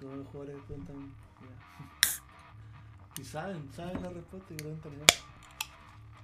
Todos 0.00 0.16
los 0.18 0.26
jugadores 0.28 0.56
preguntan. 0.66 0.96
ya. 1.40 3.20
Y 3.20 3.24
saben, 3.24 3.68
saben 3.72 4.00
la 4.02 4.10
respuesta 4.10 4.54
y 4.54 4.56
preguntan 4.56 4.92
ya. 4.92 5.04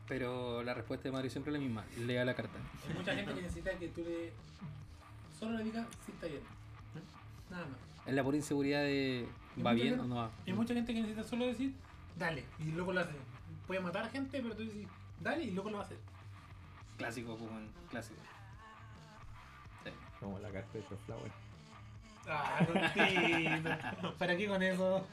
Pero 0.07 0.63
la 0.63 0.75
respuesta 0.75 1.09
de 1.09 1.13
Mario 1.13 1.31
siempre 1.31 1.53
es 1.53 1.59
la 1.59 1.65
misma. 1.65 1.85
Lea 1.99 2.25
la 2.25 2.35
carta. 2.35 2.59
Hay 2.89 2.95
mucha 2.95 3.15
gente 3.15 3.35
que 3.35 3.43
necesita 3.43 3.79
que 3.79 3.89
tú 3.89 4.03
le. 4.03 4.33
Solo 5.39 5.59
le 5.59 5.65
digas 5.65 5.87
si 6.05 6.13
está 6.13 6.27
bien. 6.27 6.43
Nada 7.51 7.67
más. 7.67 7.77
Es 8.07 8.15
la 8.15 8.23
pura 8.23 8.37
inseguridad 8.37 8.83
de 8.83 9.27
¿va 9.65 9.73
bien 9.73 9.89
gente- 9.89 10.03
o 10.03 10.07
no 10.07 10.17
va? 10.17 10.31
Hay 10.47 10.53
mucha 10.53 10.75
gente 10.75 10.93
que 10.93 11.01
necesita 11.01 11.25
solo 11.27 11.47
decir, 11.47 11.73
dale. 12.19 12.45
Y 12.59 12.65
luego 12.73 12.93
lo 12.93 13.01
hace. 13.01 13.13
Puede 13.67 13.81
matar 13.81 14.05
a 14.05 14.09
gente, 14.11 14.41
pero 14.43 14.55
tú 14.55 14.63
dices, 14.63 14.87
dale 15.21 15.45
y 15.45 15.51
luego 15.53 15.71
lo 15.71 15.79
va 15.79 15.83
a 15.85 15.87
hacer. 15.87 15.99
Clásico, 16.99 17.37
pues, 17.37 17.51
weón, 17.51 17.69
clásico. 17.91 18.21
Sí. 19.85 19.91
Como 20.21 20.39
la 20.39 20.51
carta 20.53 20.73
de 20.79 20.83
Flower. 21.07 21.33
Ah, 22.29 22.59
tontito. 22.67 24.15
¿Para 24.19 24.37
qué 24.37 24.49
con 24.49 24.63
eso? 24.63 25.07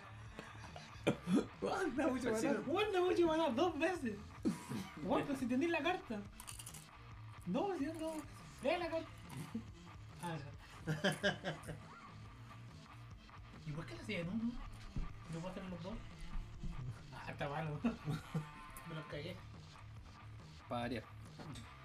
Guarda 1.60 2.08
mucho 2.08 2.32
maná. 2.32 2.54
Guarda 2.66 3.02
mucho 3.02 3.28
maná 3.28 3.50
dos 3.50 3.78
veces. 3.78 4.18
Guarda 5.04 5.36
si 5.36 5.46
tenés 5.46 5.70
la 5.70 5.82
carta. 5.82 6.20
No, 7.48 7.78
si 7.78 7.86
no, 7.86 7.94
no. 7.96 8.14
Lee 8.64 8.78
la 8.80 8.90
carta. 8.90 9.10
Ah, 10.22 10.38
ya. 10.38 10.46
¿Y 13.68 13.72
por 13.72 13.86
qué 13.86 13.96
lo 13.96 14.02
hacían 14.02 14.28
uno? 14.30 14.54
¿No 15.34 15.40
puedo 15.40 15.50
hacer 15.50 15.64
los 15.66 15.84
dos? 15.84 15.94
Ah, 17.14 17.32
está 17.32 17.50
malo. 17.50 17.80
Me 17.84 18.96
los 18.96 19.06
cagué. 19.06 19.36
Para 20.70 20.82
variar. 20.82 21.04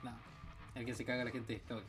No. 0.03 0.13
El 0.75 0.85
que 0.85 0.95
se 0.95 1.05
caga 1.05 1.25
la 1.25 1.31
gente 1.31 1.55
es 1.55 1.63
Claudio. 1.63 1.87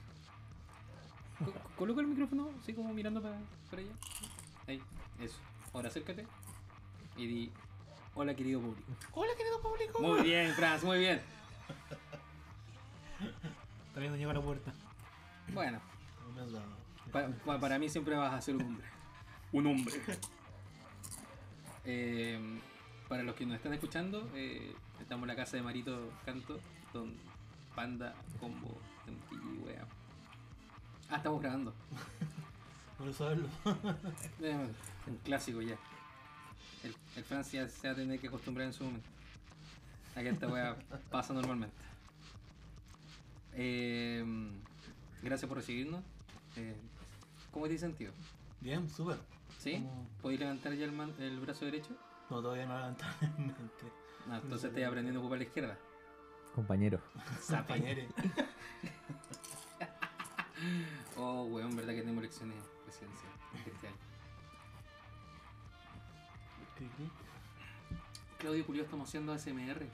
Co- 1.43 1.53
Coloca 1.77 2.01
el 2.01 2.07
micrófono 2.07 2.49
así 2.61 2.73
como 2.73 2.93
mirando 2.93 3.21
para, 3.21 3.37
para 3.69 3.81
allá. 3.81 3.91
Ahí, 4.67 4.81
eso. 5.19 5.37
Ahora 5.73 5.89
acércate 5.89 6.25
y 7.15 7.27
di 7.27 7.51
hola 8.15 8.35
querido 8.35 8.59
público. 8.61 8.91
Hola, 9.13 9.31
querido 9.37 9.61
público. 9.61 9.99
Muy 10.01 10.21
bien, 10.23 10.51
Franz, 10.53 10.83
muy 10.83 10.99
bien. 10.99 11.21
Todavía 13.89 14.11
no 14.11 14.17
llegó 14.17 14.31
a 14.31 14.33
la 14.35 14.41
puerta. 14.41 14.73
Bueno, 15.53 15.79
No 16.27 16.33
me 16.35 16.41
has 16.41 16.51
dado. 16.51 16.65
pa- 17.11 17.27
pa- 17.45 17.59
para 17.59 17.79
mí 17.79 17.89
siempre 17.89 18.15
vas 18.15 18.33
a 18.33 18.41
ser 18.41 18.55
un 18.55 18.61
hombre. 18.63 18.87
Un 19.51 19.67
hombre. 19.67 19.93
Eh, 21.85 22.59
para 23.07 23.23
los 23.23 23.35
que 23.35 23.45
nos 23.45 23.55
están 23.55 23.73
escuchando, 23.73 24.29
eh, 24.35 24.75
estamos 24.99 25.23
en 25.23 25.27
la 25.29 25.35
casa 25.35 25.55
de 25.57 25.63
Marito 25.63 26.11
Canto, 26.25 26.59
con 26.91 27.15
Panda, 27.75 28.13
Combo, 28.39 28.77
y 29.31 29.57
wea. 29.65 29.85
Ah, 31.09 31.17
estamos 31.17 31.41
grabando. 31.41 31.73
Por 32.97 33.13
saberlo. 33.13 33.47
Eh, 34.41 34.67
Un 35.07 35.17
clásico 35.23 35.61
ya. 35.61 35.77
El, 36.83 36.95
el 37.15 37.23
Francia 37.23 37.67
se 37.69 37.87
va 37.87 37.93
a 37.93 37.95
tener 37.95 38.19
que 38.19 38.27
acostumbrar 38.27 38.67
en 38.67 38.73
su 38.73 38.83
momento. 38.83 39.07
A 40.15 40.21
que 40.21 40.29
esta 40.29 40.47
wea 40.47 40.75
pasa 41.11 41.33
normalmente. 41.33 41.75
Eh, 43.53 44.23
gracias 45.23 45.47
por 45.47 45.57
recibirnos. 45.57 46.03
Eh, 46.55 46.75
¿Cómo 47.51 47.67
te 47.67 47.75
has 47.75 47.81
sentido? 47.81 48.11
Bien, 48.61 48.89
súper. 48.89 49.17
¿Sí? 49.59 49.73
Como- 49.75 50.07
¿Podéis 50.21 50.39
levantar 50.41 50.73
ya 50.73 50.85
el, 50.85 50.91
man- 50.91 51.13
el 51.19 51.39
brazo 51.39 51.65
derecho? 51.65 51.89
No, 52.29 52.41
todavía 52.41 52.65
no 52.65 52.77
lamentablemente. 52.79 53.85
No, 54.27 54.35
entonces 54.35 54.65
estoy 54.69 54.83
aprendiendo 54.83 55.19
a 55.19 55.23
ocupar 55.23 55.37
la 55.39 55.45
izquierda. 55.45 55.77
Compañero. 56.53 56.99
Compañere. 57.47 58.07
Oh, 61.17 61.43
weón, 61.45 61.75
verdad 61.75 61.93
que 61.93 62.01
tenemos 62.01 62.21
lecciones 62.23 62.57
presidenciales 62.83 63.37
este 63.65 63.87
año. 63.87 63.95
Cri. 66.75 66.89
Claudio 68.37 68.63
Julio, 68.65 68.83
estamos 68.83 69.09
haciendo 69.09 69.33
ASMR. 69.33 69.87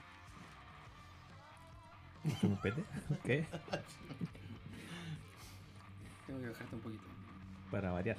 ¿Un 2.42 2.56
pete? 2.58 2.84
¿Qué? 3.22 3.46
Tengo 6.26 6.40
que 6.40 6.48
bajarte 6.48 6.74
un 6.74 6.80
poquito. 6.82 7.04
Para 7.70 7.90
variar. 7.92 8.16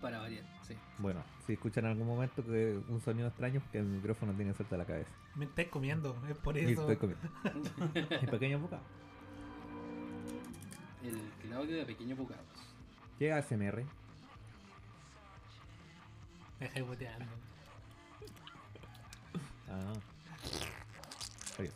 Para 0.00 0.18
variar, 0.20 0.44
sí. 0.62 0.76
Bueno, 0.98 1.22
si 1.46 1.54
escuchan 1.54 1.84
en 1.86 1.92
algún 1.92 2.06
momento 2.06 2.44
que 2.44 2.80
un 2.88 3.00
sonido 3.00 3.28
extraño, 3.28 3.62
que 3.72 3.78
el 3.78 3.86
micrófono 3.86 4.32
tiene 4.34 4.54
suelta 4.54 4.76
la 4.76 4.84
cabeza. 4.84 5.10
Me 5.34 5.46
estáis 5.46 5.68
comiendo, 5.68 6.16
es 6.28 6.36
por 6.36 6.56
Y 6.56 6.72
eso. 6.72 6.88
estoy 6.90 6.96
comiendo. 6.96 7.28
En 8.20 8.26
pequeños 8.28 8.60
bocados. 8.60 8.84
El 11.04 11.20
Claudio 11.42 11.76
de 11.76 11.84
Pequeño 11.86 12.16
Bocados. 12.16 12.44
¿Qué 13.18 13.32
ASMR? 13.32 13.84
Me 16.60 16.66
dejáis 16.66 16.86
boteando. 16.86 17.26
Ah. 19.68 19.92
Oye, 21.58 21.70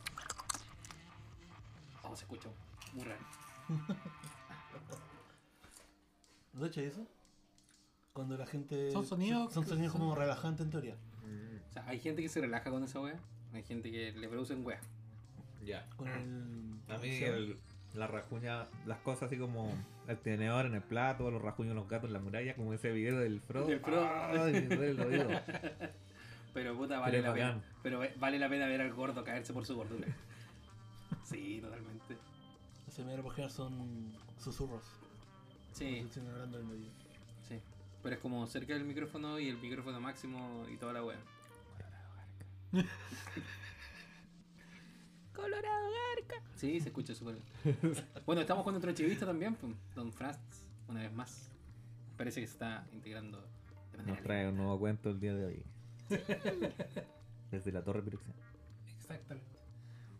Oh, 2.02 2.16
se 2.16 2.22
escucha 2.24 2.48
muy 2.94 3.04
raro. 3.04 3.20
¿No 6.54 6.66
hecho 6.66 6.80
eso? 6.80 7.06
Cuando 8.14 8.36
la 8.36 8.46
gente. 8.46 8.90
Son 8.90 9.04
sonidos 9.06 9.52
Son 9.52 9.66
sonidos 9.66 9.92
son- 9.92 10.00
como 10.00 10.14
relajantes 10.14 10.64
en 10.64 10.70
teoría. 10.70 10.96
O 11.68 11.72
sea, 11.72 11.84
hay 11.86 12.00
gente 12.00 12.22
que 12.22 12.28
se 12.28 12.40
relaja 12.40 12.70
con 12.70 12.82
esa 12.82 13.00
wea. 13.00 13.18
Hay 13.52 13.62
gente 13.62 13.90
que 13.90 14.12
le 14.12 14.28
producen 14.28 14.64
wea. 14.64 14.80
Ya. 15.64 15.86
Con 15.96 16.08
el. 16.08 16.80
A 16.92 16.98
mí 16.98 17.08
el- 17.16 17.58
la 17.98 18.06
rajuña, 18.06 18.66
las 18.86 18.98
cosas 18.98 19.24
así 19.24 19.36
como 19.36 19.72
el 20.06 20.18
tenedor 20.18 20.66
en 20.66 20.74
el 20.74 20.82
plato, 20.82 21.30
los 21.30 21.42
rajuños 21.42 21.70
de 21.70 21.80
los 21.80 21.88
gatos 21.88 22.08
en 22.08 22.14
la 22.14 22.20
muralla, 22.20 22.54
como 22.54 22.72
ese 22.72 22.92
video 22.92 23.18
del 23.18 23.40
Frodo. 23.40 23.66
Del 23.66 23.80
Frodo. 23.80 24.08
Ay, 24.08 24.52
me 24.68 24.76
duele 24.76 24.90
el 24.90 25.00
oído. 25.00 25.28
Pero 26.54 26.76
puta, 26.76 26.98
vale 26.98 27.18
Pero 27.18 27.28
la 27.28 27.34
pena. 27.34 27.62
Pero 27.82 28.00
vale 28.16 28.38
la 28.38 28.48
pena 28.48 28.66
ver 28.66 28.80
al 28.80 28.92
gordo 28.92 29.22
caerse 29.24 29.52
por 29.52 29.66
su 29.66 29.76
gordura. 29.76 30.06
Sí, 31.24 31.60
totalmente. 31.60 32.16
Los 32.86 32.94
primeros 32.94 33.22
por 33.22 33.34
general 33.34 33.50
son 33.50 34.12
susurros. 34.38 34.84
Sí, 35.72 35.98
estuvieran 35.98 36.34
hablando 36.34 36.58
del 36.58 36.66
medio. 36.66 36.90
sí. 37.48 37.60
Pero 38.02 38.14
es 38.14 38.22
como 38.22 38.46
cerca 38.46 38.74
del 38.74 38.84
micrófono 38.84 39.38
y 39.38 39.48
el 39.48 39.58
micrófono 39.58 40.00
máximo 40.00 40.64
y 40.72 40.76
toda 40.76 40.94
la 40.94 41.04
wea. 41.04 41.18
Colorado 45.38 45.88
Garca. 46.16 46.42
Sí, 46.56 46.80
se 46.80 46.88
escucha 46.88 47.14
súper 47.14 47.36
bien. 47.36 47.94
Bueno, 48.26 48.40
estamos 48.42 48.64
con 48.64 48.72
nuestro 48.72 48.92
chivista 48.92 49.24
también, 49.24 49.54
pues, 49.54 49.72
Don 49.94 50.12
Franz, 50.12 50.38
una 50.88 51.00
vez 51.00 51.12
más. 51.12 51.52
Parece 52.16 52.40
que 52.40 52.46
se 52.46 52.54
está 52.54 52.86
integrando 52.92 53.38
de 53.92 53.98
manera 53.98 54.14
Nos 54.14 54.22
trae 54.22 54.48
un 54.48 54.56
nuevo 54.56 54.78
cuento 54.78 55.10
el 55.10 55.20
día 55.20 55.34
de 55.34 55.44
hoy. 55.44 55.62
Desde 57.52 57.70
la 57.70 57.84
Torre 57.84 58.02
Piruxia. 58.02 58.34
Exactamente. 58.98 59.60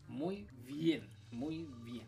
Muy 0.06 0.46
bien, 0.64 1.08
muy 1.32 1.68
bien. 1.84 2.06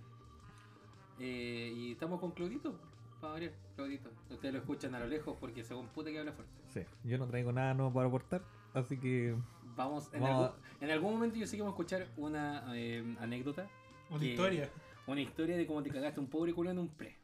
Eh, 1.19 1.73
y 1.75 1.93
estamos 1.93 2.21
con 2.21 2.31
Claudito, 2.31 2.79
para 3.21 3.33
variar, 3.35 3.53
Claudito. 3.75 4.11
Ustedes 4.31 4.55
lo 4.55 4.61
escuchan 4.61 4.95
a 4.95 5.01
lo 5.01 5.09
lejos 5.09 5.37
porque 5.41 5.65
según 5.65 5.89
puta 5.89 6.11
que 6.11 6.19
habla 6.21 6.33
fuerte. 6.33 6.63
Sí, 6.69 6.83
yo 7.03 7.19
no 7.19 7.27
traigo 7.27 7.53
nada 7.53 7.75
nuevo 7.75 7.93
para 7.93 8.07
aportar, 8.07 8.43
así 8.73 8.97
que 8.99 9.37
Vamos, 9.77 10.11
en, 10.13 10.21
Vamos 10.21 10.47
algún, 10.51 10.61
en 10.81 10.91
algún 10.91 11.13
momento 11.15 11.37
yo 11.37 11.47
sé 11.47 11.57
que 11.57 11.63
vamos 11.63 11.73
a 11.73 11.77
escuchar 11.83 12.07
una 12.17 12.65
eh, 12.77 13.17
anécdota, 13.21 13.67
Una 14.11 14.19
Que- 14.21 14.27
historia. 14.27 14.69
una 15.07 15.21
historia 15.21 15.57
de 15.57 15.67
cómo 15.67 15.83
te 15.83 15.91
cagaste 15.91 16.21
un 16.21 16.27
pobre 16.27 16.53
culo 16.53 16.71
en 16.71 16.79
un 16.79 16.89
pre. 16.89 17.17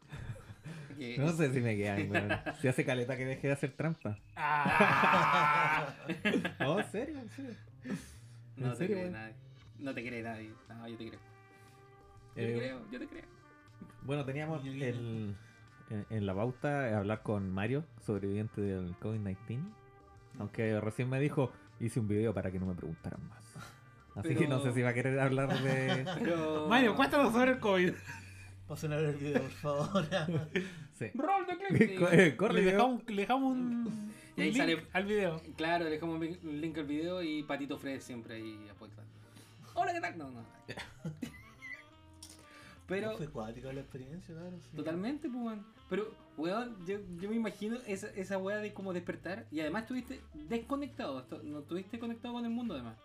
Que- 0.97 1.19
no 1.19 1.29
sé 1.33 1.53
si 1.53 1.61
me 1.61 1.77
quedan, 1.77 2.11
weón. 2.11 2.31
Si 2.61 2.69
hace 2.69 2.85
caleta 2.85 3.17
que 3.17 3.25
deje 3.27 3.49
de 3.49 3.53
hacer 3.53 3.73
trampa. 3.73 4.19
Ah. 4.37 5.95
No, 6.61 6.79
en 6.81 6.87
serio, 6.91 7.19
en 7.21 7.31
serio. 7.31 7.55
no 8.57 8.67
¿en 8.67 8.71
te 8.73 8.77
serio, 8.79 8.97
cree 8.97 9.11
nadie. 9.11 9.35
No 9.79 9.95
te 9.95 10.07
cree 10.07 10.23
nadie. 10.23 10.53
No, 10.69 10.89
yo 10.89 10.97
te 10.97 11.09
creo. 11.09 11.21
Yo 12.37 12.43
Eh, 12.43 12.47
te 12.53 12.59
creo, 12.59 12.91
yo 12.91 12.99
te 12.99 13.07
creo. 13.07 13.25
Bueno, 14.03 14.25
teníamos 14.25 14.65
el, 14.65 14.83
en, 15.91 16.07
en 16.11 16.27
la 16.27 16.35
pauta 16.35 16.97
hablar 16.97 17.23
con 17.23 17.51
Mario, 17.51 17.85
sobreviviente 18.01 18.61
del 18.61 18.95
COVID-19. 19.01 19.61
Aunque 20.39 20.81
recién 20.81 21.09
me 21.11 21.19
dijo, 21.21 21.51
hice 21.81 22.01
un 22.01 22.09
video 22.09 22.33
para 22.35 22.51
que 22.51 22.59
no 22.59 22.67
me 22.67 22.75
preguntaran 22.75 23.21
más. 23.29 23.43
Así 24.17 24.29
Pero- 24.29 24.41
que 24.41 24.49
no 24.49 24.61
sé 24.61 24.73
si 24.73 24.83
va 24.83 24.91
a 24.91 24.95
querer 24.95 25.19
hablar 25.21 25.63
de... 25.63 26.07
Pero... 26.19 26.67
Mario, 26.71 26.95
cuéntanos 26.97 27.33
sobre 27.33 27.53
el 27.53 27.59
COVID. 27.59 27.93
Pasen 28.67 28.93
a 28.93 28.97
ver 28.97 29.11
el 29.11 29.17
video, 29.17 29.43
por 29.43 29.51
favor. 29.51 30.07
Sí. 30.99 31.07
Roll 31.15 31.47
the 31.47 31.57
clip. 31.77 31.99
Co- 31.99 32.09
eh, 32.13 32.37
Corre, 32.37 32.55
le, 32.55 32.73
dejamos, 32.73 33.03
le 33.09 33.17
dejamos 33.23 33.53
un, 33.53 34.13
Y 34.37 34.41
ahí 34.41 34.49
link 34.49 34.57
sale- 34.57 34.87
al 34.93 35.05
video. 35.05 35.43
Claro, 35.57 35.85
le 35.85 35.91
dejamos 35.91 36.17
un 36.43 36.61
link 36.61 36.79
al 36.79 36.87
video 36.87 37.23
y 37.23 37.43
Patito 37.45 37.79
Fred 37.79 38.01
siempre 38.01 38.37
ahí 38.37 38.69
apoyando. 38.71 39.03
Hola, 39.75 39.93
¿qué 39.93 40.01
tal? 40.01 40.17
No, 40.19 40.31
no. 40.31 40.43
Pero, 42.89 43.17
Fue 43.17 43.29
cuática 43.29 43.73
la 43.73 43.81
experiencia, 43.81 44.33
claro. 44.35 44.57
sí. 44.61 44.77
totalmente, 44.77 45.29
pues. 45.29 45.59
Pero, 45.89 46.13
weón, 46.37 46.77
yo, 46.87 46.99
yo 47.19 47.29
me 47.29 47.37
imagino 47.37 47.77
esa, 47.87 48.09
esa 48.09 48.39
weá 48.39 48.59
de 48.59 48.73
como 48.75 48.93
despertar 48.93 49.47
y 49.51 49.61
además 49.61 49.83
estuviste 49.83 50.21
desconectado. 50.35 51.25
No 51.45 51.61
estuviste 51.61 51.99
conectado 51.99 52.35
con 52.35 52.45
el 52.45 52.51
mundo, 52.51 52.75
además. 52.75 52.97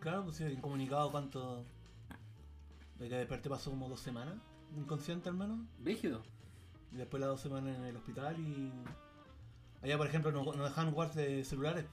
Claro, 0.00 0.24
pues 0.24 0.36
sí, 0.36 0.44
incomunicado 0.44 1.10
cuánto. 1.10 1.64
De 2.98 3.08
que 3.08 3.16
desperté 3.16 3.48
pasó 3.48 3.70
como 3.70 3.88
dos 3.88 4.00
semanas, 4.00 4.34
inconsciente 4.76 5.28
al 5.28 5.36
menos. 5.36 5.58
Brígido. 5.78 6.22
Y 6.92 6.96
después 6.96 7.20
las 7.20 7.30
dos 7.30 7.40
semanas 7.40 7.76
en 7.78 7.84
el 7.84 7.96
hospital 7.96 8.38
y. 8.38 8.72
Allá, 9.82 9.96
por 9.96 10.06
ejemplo, 10.06 10.30
no, 10.32 10.44
no 10.44 10.64
dejan 10.64 10.90
jugar 10.90 11.12
de 11.14 11.44
celulares. 11.44 11.86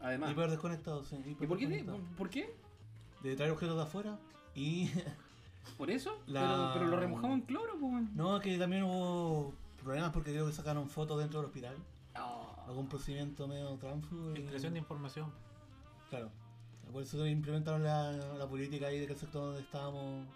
Además. 0.00 0.30
Hiper 0.30 0.50
desconectados, 0.50 1.08
sí. 1.08 1.16
hiper 1.16 1.44
¿Y 1.44 1.46
por 1.46 1.58
qué? 1.58 1.84
por 2.16 2.30
qué? 2.30 2.54
De 3.22 3.34
traer 3.36 3.52
objetos 3.52 3.76
de 3.76 3.82
afuera. 3.82 4.18
Y. 4.54 4.90
¿Por 5.76 5.90
eso? 5.90 6.18
La- 6.26 6.40
Pero, 6.40 6.70
pero 6.74 6.86
lo 6.86 7.00
remojamos 7.00 7.38
en 7.38 7.42
cloro, 7.42 7.72
pues. 7.80 8.02
no, 8.14 8.40
que 8.40 8.58
también 8.58 8.82
hubo 8.84 9.54
problemas 9.82 10.10
porque 10.12 10.32
creo 10.32 10.46
que 10.46 10.52
sacaron 10.52 10.88
fotos 10.88 11.18
dentro 11.18 11.40
del 11.40 11.46
hospital. 11.48 11.76
Ah. 12.14 12.64
Algún 12.66 12.88
procedimiento 12.88 13.46
medio 13.48 13.70
tránfugo. 13.76 14.32
y- 14.32 14.36
Filtración 14.36 14.74
de 14.74 14.78
información. 14.80 15.32
Claro. 16.10 16.30
Por 16.92 17.02
eso 17.02 17.24
implementaron 17.26 17.84
la, 17.84 18.12
la 18.12 18.48
política 18.48 18.88
ahí 18.88 18.98
de 18.98 19.06
que 19.06 19.12
el 19.12 19.18
sector 19.18 19.42
donde 19.42 19.60
estábamos 19.60 20.26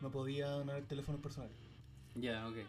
no 0.00 0.10
podían 0.10 0.68
haber 0.68 0.84
teléfonos 0.86 1.20
personales. 1.20 1.54
Ya, 2.14 2.46
ok. 2.48 2.56
Eh, 2.56 2.66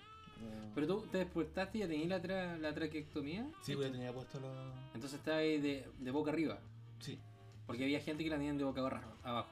Pero 0.75 0.87
tú 0.87 1.01
te 1.11 1.19
despertaste 1.19 1.77
y 1.77 1.81
ya 1.81 1.87
tenías 1.87 2.09
la, 2.09 2.21
tra 2.21 2.57
la 2.57 2.73
traqueectomía. 2.73 3.47
sí, 3.61 3.75
pues 3.75 3.87
ya 3.87 3.93
tenía 3.93 4.13
puesto 4.13 4.39
los. 4.39 4.51
Entonces 4.93 5.19
estaba 5.19 5.37
ahí 5.37 5.59
de, 5.59 5.89
de 5.99 6.11
boca 6.11 6.31
arriba. 6.31 6.59
Sí. 6.99 7.17
Porque 7.65 7.83
había 7.85 7.99
gente 8.01 8.23
que 8.23 8.29
la 8.29 8.35
tenían 8.35 8.57
de 8.57 8.65
boca 8.65 8.81
abajo. 8.81 9.11
abajo. 9.23 9.49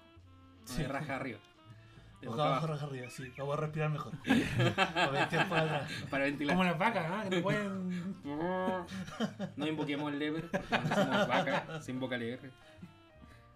Sí. 0.66 0.82
de 0.84 0.88
raja 0.90 1.16
arriba. 1.16 1.40
De 2.22 2.28
Boca 2.28 2.38
boca 2.38 2.44
abajo, 2.48 2.66
abajo. 2.66 2.68
raja 2.68 2.86
arriba, 2.86 3.10
sí. 3.10 3.32
Vamos 3.38 3.58
a 3.58 3.62
respirar 3.62 3.90
mejor. 3.90 4.14
para 4.76 5.62
atrás. 5.62 5.92
Para 6.10 6.24
ventilar. 6.26 6.56
Como 6.56 6.64
las 6.64 6.78
vacas, 6.80 7.06
¿ah? 7.10 7.26
Que 7.30 7.36
no 7.38 7.44
pueden. 7.44 8.16
No 9.58 9.68
invoquemos 9.68 10.12
al 10.12 10.20
Leper, 10.20 10.50
porque 10.50 10.78
no 10.90 10.96
somos 10.96 11.28
vaca, 11.28 11.82
se 11.82 11.92
invoca 11.92 12.16
al 12.16 12.22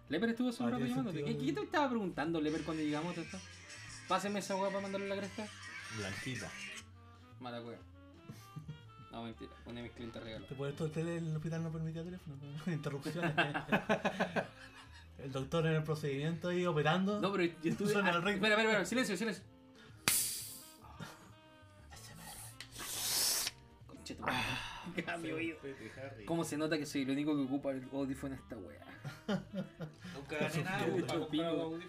Leper. 0.08 0.28
Estuvo 0.30 0.48
hace 0.50 0.62
un 0.62 0.68
Ah, 0.68 0.72
rato 0.72 0.84
llamándote. 0.86 1.24
¿Qué, 1.24 1.52
te 1.52 1.60
estaba 1.62 1.88
preguntando, 1.88 2.40
Leper, 2.40 2.62
cuando 2.62 2.82
llegamos? 2.82 3.16
a 3.16 3.20
esto? 3.20 3.38
Páseme 4.08 4.40
esa 4.40 4.56
weá 4.56 4.68
para 4.70 4.80
mandarle 4.82 5.08
la 5.08 5.16
cresta. 5.16 5.46
Blanquita. 5.98 6.48
Mala 7.40 7.60
weá. 7.62 7.78
No, 9.12 9.24
mentira. 9.24 9.50
Una 9.66 9.82
mis 9.82 9.92
clientes 9.92 10.22
regalo. 10.22 10.46
Te 10.46 10.54
puedes 10.54 10.76
todo 10.76 10.90
el 11.00 11.08
el 11.08 11.36
hospital 11.36 11.62
no 11.62 11.70
permitía 11.72 12.04
teléfono. 12.04 12.36
¿no? 12.66 12.72
Interrupciones. 12.72 13.32
El 15.22 15.32
doctor 15.32 15.66
en 15.66 15.74
el 15.74 15.82
procedimiento 15.82 16.48
ahí 16.48 16.66
operando. 16.66 17.20
No, 17.20 17.32
pero 17.32 17.44
yo 17.44 17.70
estuve. 17.70 17.92
Suena 17.92 18.10
el 18.10 18.22
ring. 18.22 18.34
espera, 18.36 18.54
espera, 18.54 18.70
espera. 18.70 18.84
Silencio, 18.84 19.16
silencio. 19.16 19.44
Conche 23.86 24.14
tu 24.14 24.22
madre. 24.22 24.36
Ah, 25.06 25.16
mi 25.18 25.30
oído. 25.30 25.56
¿Cómo 26.26 26.42
se 26.42 26.56
nota 26.56 26.76
que 26.76 26.84
soy 26.84 27.02
el 27.02 27.10
único 27.10 27.36
que 27.36 27.42
ocupa 27.42 27.70
el 27.70 27.86
audífono 27.92 28.34
en 28.34 28.40
esta 28.40 28.56
weá? 28.56 28.80
Nunca 30.14 30.36
gané 30.40 30.64
nada, 30.64 30.86
pues, 30.86 31.04
para 31.04 31.18
comprar 31.20 31.54
weón. 31.54 31.80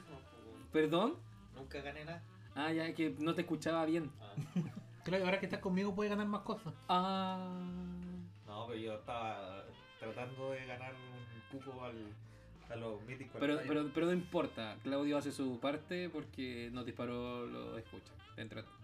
¿Perdón? 0.71 1.15
Nunca 1.55 1.81
gané 1.81 2.05
nada. 2.05 2.21
Ah, 2.53 2.71
ya, 2.71 2.85
es 2.85 2.95
que 2.95 3.15
no 3.17 3.33
te 3.33 3.41
escuchaba 3.41 3.85
bien. 3.85 4.11
Ah. 4.19 4.33
Claro, 5.03 5.25
ahora 5.25 5.39
que 5.39 5.47
estás 5.47 5.61
conmigo 5.61 5.95
puedes 5.95 6.11
ganar 6.11 6.27
más 6.27 6.41
cosas. 6.41 6.73
Ah. 6.87 7.59
No, 8.45 8.67
pero 8.67 8.79
yo 8.79 8.93
estaba 8.93 9.65
tratando 9.99 10.51
de 10.51 10.63
ganar 10.67 10.93
un 10.93 11.59
cupo 11.59 11.83
al, 11.83 11.95
a 12.71 12.75
los 12.75 13.01
míticos. 13.03 13.37
Pero, 13.39 13.59
pero, 13.67 13.89
pero 13.93 14.05
no 14.07 14.13
importa, 14.13 14.77
Claudio 14.83 15.17
hace 15.17 15.31
su 15.31 15.59
parte 15.59 16.09
porque 16.09 16.69
nos 16.71 16.85
disparó 16.85 17.45
los 17.45 17.77
escuchas. 17.77 18.13
Entre 18.37 18.63
todos. 18.63 18.75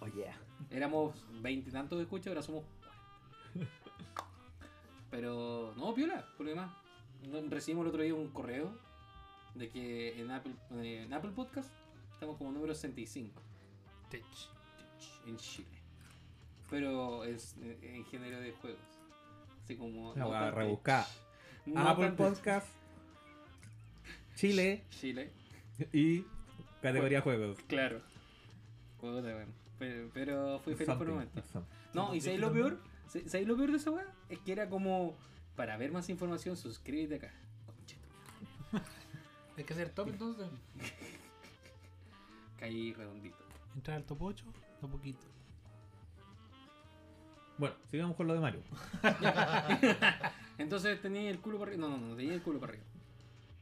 Oye. 0.00 0.26
Éramos 0.70 1.14
veintitantos 1.42 1.98
de 1.98 2.04
escuchas, 2.04 2.28
ahora 2.28 2.42
somos 2.42 2.64
40. 3.54 3.72
Pero, 5.10 5.72
no, 5.76 5.94
piola, 5.94 6.26
por 6.36 6.46
lo 6.46 6.50
demás. 6.50 6.70
No- 7.22 7.40
Recibimos 7.48 7.84
el 7.84 7.88
otro 7.90 8.02
día 8.02 8.14
un 8.14 8.28
correo 8.28 8.76
de 9.54 9.68
que 9.70 10.20
en 10.20 10.30
Apple, 10.30 10.52
eh, 10.82 11.04
en 11.06 11.12
Apple 11.14 11.30
Podcast 11.34 11.70
estamos 12.12 12.36
como 12.36 12.52
número 12.52 12.74
65 12.74 13.40
en 15.26 15.36
Chile. 15.36 15.66
Pero 16.70 17.24
es 17.24 17.56
eh, 17.62 17.78
en 17.82 18.04
género 18.06 18.40
de 18.40 18.52
juegos. 18.52 18.80
Así 19.62 19.76
como. 19.76 20.12
La 20.14 20.20
no 20.20 20.26
voy 20.28 20.36
a 20.36 20.50
rebuscar. 20.50 21.06
no 21.66 21.80
Apple 21.88 22.12
Podcast, 22.12 22.68
Chile 24.36 24.84
Chile. 24.90 25.32
y 25.92 26.24
categoría 26.80 27.20
juegos. 27.20 27.58
Claro. 27.66 28.00
Puta, 29.00 29.22
weón. 29.22 29.52
Pero, 29.78 30.10
pero 30.14 30.60
fui 30.60 30.74
feliz 30.74 30.94
por 30.94 31.08
el 31.08 31.14
Something, 31.14 31.30
momento. 31.32 31.66
No, 31.92 32.14
y 32.14 32.20
¿sabéis 32.20 32.40
lo 32.40 32.52
peor? 32.52 32.78
¿Sabéis 33.08 33.48
lo 33.48 33.56
peor 33.56 33.70
de 33.72 33.76
esa 33.76 33.90
weá? 33.90 34.06
Es 34.28 34.38
que 34.38 34.52
era 34.52 34.68
como, 34.68 35.16
para 35.54 35.76
ver 35.76 35.90
más 35.90 36.08
información, 36.08 36.56
suscríbete 36.56 37.16
acá. 37.16 37.34
Hay 39.56 39.64
que 39.64 39.72
hacer 39.72 39.90
top 39.90 40.08
entonces. 40.08 40.46
Caí 42.58 42.92
redondito. 42.92 43.36
Entrar 43.74 43.96
al 43.96 44.04
top 44.04 44.22
8, 44.22 44.44
a 44.82 44.86
poquito. 44.86 45.26
Bueno, 47.58 47.74
sigamos 47.90 48.16
con 48.16 48.26
lo 48.26 48.34
de 48.34 48.40
Mario. 48.40 48.60
Entonces 50.58 51.00
tenía 51.00 51.30
el 51.30 51.38
culo 51.38 51.58
para 51.58 51.72
arriba. 51.72 51.88
No, 51.88 51.96
no, 51.96 52.08
no, 52.08 52.16
tenía 52.16 52.34
el 52.34 52.42
culo 52.42 52.60
para 52.60 52.72
arriba. 52.72 52.86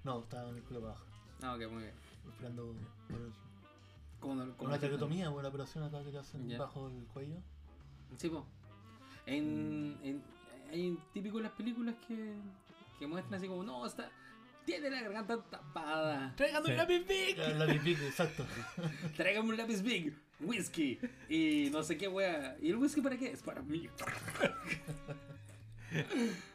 No, 0.04 0.20
estaba 0.20 0.48
en 0.50 0.56
el 0.56 0.62
culo 0.62 0.80
para 0.80 0.92
abajo. 0.92 1.06
Ah, 1.42 1.54
ok, 1.54 1.72
muy 1.72 1.82
bien. 1.82 1.94
Esperando 2.30 2.74
por 3.08 3.20
el- 3.20 3.28
no, 3.28 3.34
con 4.20 4.52
como 4.54 4.68
una 4.70 4.78
traqueotomía 4.78 5.30
o 5.30 5.42
la 5.42 5.48
operación 5.48 5.84
acá 5.84 6.02
que 6.02 6.10
te 6.10 6.18
hacen 6.18 6.48
Ya. 6.48 6.58
bajo 6.58 6.88
el 6.88 7.04
cuello. 7.06 7.36
Sí, 8.16 8.28
po. 8.28 8.46
En, 9.26 9.98
en, 10.02 10.22
hay 10.70 10.98
típico 11.12 11.38
en 11.38 11.44
las 11.44 11.52
películas 11.52 11.94
que, 12.06 12.34
que 12.98 13.06
muestran 13.06 13.34
así 13.38 13.48
como, 13.48 13.62
no, 13.64 13.84
está, 13.86 14.10
tiene 14.64 14.88
la 14.90 15.00
garganta 15.02 15.42
tapada. 15.42 16.34
¡Tráigame 16.36 16.66
Sí. 16.66 16.72
un 16.72 16.78
lápiz 16.78 17.06
big! 17.06 17.36
Ya, 17.36 17.48
La 17.50 17.66
pipí, 17.66 17.92
exacto. 17.92 18.44
Tráigame 19.16 19.48
un 19.50 19.56
lápiz 19.56 19.82
big, 19.82 20.16
whisky 20.40 20.98
y 21.28 21.68
no 21.70 21.82
sé 21.82 21.96
qué 21.98 22.08
wea. 22.08 22.56
¿Y 22.60 22.70
el 22.70 22.76
whisky 22.76 23.00
para 23.02 23.16
qué? 23.18 23.32
Es 23.32 23.42
para 23.42 23.62
mí. 23.62 23.88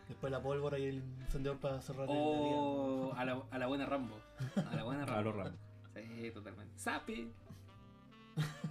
Después 0.10 0.32
la 0.32 0.42
pólvora 0.42 0.80
y 0.80 0.86
el 0.86 1.04
encendedor 1.22 1.60
para 1.60 1.82
cerrar 1.82 2.10
el 2.10 2.16
O 2.18 3.14
a 3.16 3.24
la, 3.24 3.44
a 3.52 3.58
la 3.60 3.68
buena 3.68 3.86
Rambo. 3.86 4.20
A 4.56 4.76
la 4.76 4.84
buena 4.84 5.06
Rambo. 5.06 5.20
A 5.20 5.24
los 5.24 5.36
ramos. 5.36 5.60
Sí, 5.94 6.32
totalmente. 6.32 6.78
Sapi. 6.78 7.32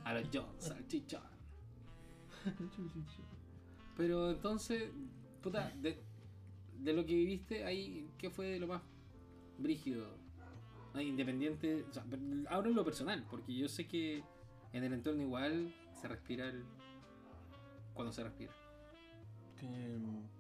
A 0.05 0.15
los 0.15 0.29
John, 0.33 0.49
salchicha. 0.59 1.23
Pero 3.97 4.31
entonces, 4.31 4.91
puta, 5.43 5.73
de, 5.81 6.03
de 6.79 6.93
lo 6.93 7.05
que 7.05 7.15
viviste 7.15 7.65
ahí, 7.65 8.11
¿qué 8.19 8.31
fue 8.31 8.59
lo 8.59 8.67
más 8.67 8.83
brígido? 9.59 10.07
Independiente, 10.95 11.85
o 11.89 11.93
sea, 11.93 12.05
ahora 12.49 12.69
en 12.69 12.75
lo 12.75 12.85
personal, 12.85 13.25
porque 13.31 13.55
yo 13.55 13.69
sé 13.69 13.87
que 13.87 14.25
en 14.73 14.83
el 14.83 14.93
entorno 14.93 15.23
igual 15.23 15.73
se 15.93 16.09
respira 16.09 16.49
el, 16.49 16.65
cuando 17.95 18.13
se 18.13 18.25
respira. 18.25 18.53
Que, 19.57 19.67
mm, 19.67 20.38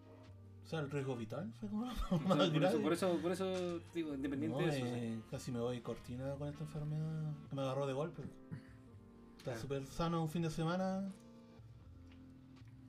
o 0.68 0.70
sea, 0.70 0.80
el 0.80 0.90
riesgo 0.90 1.16
vital 1.16 1.50
fue 1.58 1.68
como 1.70 1.86
más 1.86 1.96
eso, 1.96 2.52
por, 2.52 2.62
eso, 2.62 2.82
por, 2.82 2.92
eso, 2.92 3.18
por 3.22 3.32
eso 3.32 3.80
digo, 3.94 4.14
independiente 4.14 4.60
No, 4.60 4.66
de 4.66 4.76
eso. 4.76 4.84
sí. 4.86 4.92
eh, 4.94 5.22
casi 5.30 5.50
me 5.50 5.60
voy 5.60 5.80
cortina 5.80 6.34
con 6.34 6.46
esta 6.48 6.62
enfermedad 6.64 7.32
me 7.52 7.62
agarró 7.62 7.86
de 7.86 7.94
golpe. 7.94 8.22
Estaba 8.22 9.44
Claro. 9.44 9.60
súper 9.60 9.86
sano 9.86 10.22
un 10.22 10.28
fin 10.28 10.42
de 10.42 10.50
semana. 10.50 11.10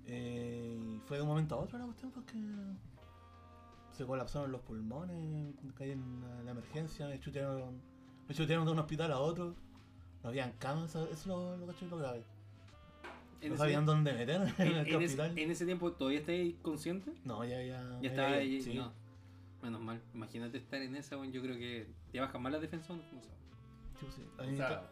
eh, 0.06 0.78
y 0.98 1.00
fue 1.08 1.18
de 1.18 1.24
un 1.24 1.30
momento 1.30 1.56
a 1.56 1.60
otro 1.60 1.78
la 1.78 1.86
cuestión 1.86 2.12
porque 2.12 2.34
se 3.92 4.06
colapsaron 4.06 4.52
los 4.52 4.62
pulmones, 4.62 5.56
caí 5.76 5.92
en 5.92 6.22
la, 6.22 6.44
la 6.44 6.52
emergencia, 6.52 7.08
me 7.08 7.20
chutearon, 7.20 7.80
me 8.28 8.34
chutearon 8.36 8.66
de 8.66 8.72
un 8.72 8.80
hospital 8.80 9.12
a 9.12 9.20
otro. 9.20 9.56
No 10.24 10.30
habían 10.30 10.52
camas, 10.60 10.90
eso 10.90 11.08
es 11.08 11.26
lo, 11.28 11.56
lo, 11.58 11.66
lo 11.66 11.98
grave. 11.98 12.26
En 13.42 13.50
no 13.50 13.56
ese- 13.56 13.58
sabían 13.64 13.86
dónde 13.86 14.12
meter 14.14 14.42
en, 14.42 14.42
en, 14.42 14.54
el 14.60 14.78
en 14.78 14.86
ese, 14.88 14.96
hospital. 14.98 15.38
en 15.40 15.52
ese 15.52 15.66
tiempo, 15.66 15.92
¿todavía 15.94 16.20
estáis 16.20 16.56
consciente? 16.62 17.14
No, 17.24 17.44
ya, 17.46 17.62
ya. 17.64 18.00
Ya 18.02 18.10
estaba 18.10 18.30
ahí. 18.34 18.62
sí. 18.62 18.74
No. 18.76 18.92
Menos 19.62 19.82
mal. 19.82 20.02
Imagínate 20.14 20.58
estar 20.58 20.82
en 20.82 20.96
esa, 20.96 21.18
weón. 21.18 21.32
Yo 21.34 21.42
creo 21.42 21.58
que 21.58 21.88
te 22.12 22.20
bajan 22.20 22.42
más 22.42 22.52
las 22.54 22.62
defensas. 22.62 22.90
No 22.98 23.22
sé. 23.22 23.30
Sí, 24.00 24.08
sí. 24.16 24.24
A 24.38 24.44
O 24.44 24.56
sea, 24.56 24.90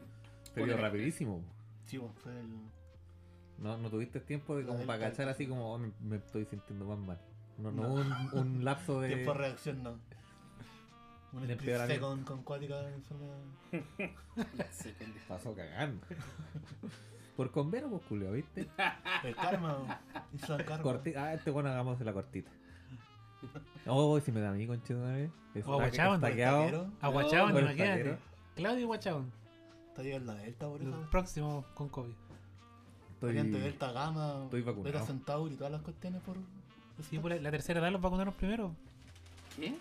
te 0.54 0.64
dio 0.66 0.76
rapidísimo. 0.78 1.42
sí, 1.86 1.98
bueno, 1.98 2.14
fue 2.16 2.32
el. 2.38 2.48
No, 3.60 3.78
no 3.78 3.90
tuviste 3.90 4.20
tiempo 4.20 4.56
de 4.56 4.64
La 4.64 4.70
como 4.74 4.86
para 4.86 5.10
cachar 5.10 5.30
así 5.30 5.44
sí. 5.46 5.50
como 5.50 5.74
"Oh, 5.74 5.78
me, 5.80 5.92
me 6.02 6.18
estoy 6.18 6.46
sintiendo 6.46 6.86
más 6.86 7.00
mal. 7.00 7.20
No, 7.58 7.72
no, 7.72 7.84
No. 7.88 7.94
un, 7.96 8.34
un 8.34 8.64
lapso 8.66 9.00
de. 9.02 9.08
Tiempo 9.16 9.32
de 9.34 9.38
reacción 9.40 9.82
no. 9.84 9.98
Un 11.34 11.50
empeoramiento. 11.50 12.06
con, 12.08 12.24
con 12.24 12.44
cuática 12.44 12.82
de 12.84 12.94
enfermedad. 12.96 13.38
Sí, 14.72 14.94
pendejo. 15.00 15.26
Pasó 15.28 15.56
cagando. 15.56 16.06
Por 17.38 17.52
convero, 17.52 17.88
pues 17.90 18.02
culio, 18.04 18.32
¿viste? 18.34 18.68
El 19.24 19.36
karma, 19.36 20.00
hizo 20.34 20.56
el 20.56 20.66
karma. 20.66 20.84
Corti- 20.84 21.16
ah, 21.16 21.34
este 21.34 21.52
bueno 21.52 21.70
hagamos 21.70 21.98
de 22.00 22.06
la 22.06 22.12
cortita. 22.14 22.50
Oh, 23.90 24.20
si 24.20 24.32
me 24.34 24.42
da 24.42 24.50
a 24.50 24.54
mí, 24.54 24.68
conchito, 24.68 25.00
O 25.66 25.74
aguachaban, 25.74 26.20
taquero. 26.20 26.92
Aguachaban, 27.00 27.54
No, 27.54 27.60
imagínate. 27.62 28.18
Claudio 28.56 28.88
Guachaban. 28.88 29.32
Está 29.90 30.02
llegando 30.04 30.34
la 30.34 30.42
Delta 30.42 30.68
por 30.68 30.82
El 30.82 30.90
eso. 30.90 31.08
próximo 31.10 31.66
con 31.74 31.88
COVID. 31.88 32.14
Variante 33.22 33.52
Estoy... 33.58 33.70
Delta 33.72 33.92
Gamma, 33.94 34.42
estoy 34.44 34.62
vacunado. 34.64 34.84
Beta 34.94 35.06
Centauri 35.06 35.54
y 35.54 35.58
todas 35.58 35.72
las 35.72 35.82
cuestiones 35.82 36.22
por. 36.24 36.36
Sí, 37.10 37.18
por 37.20 37.32
la, 37.32 37.38
la 37.38 37.52
tercera 37.52 37.80
edad 37.80 37.92
los 37.92 38.02
vacunaron 38.02 38.34
primero. 38.34 38.76
¿Qué? 39.56 39.76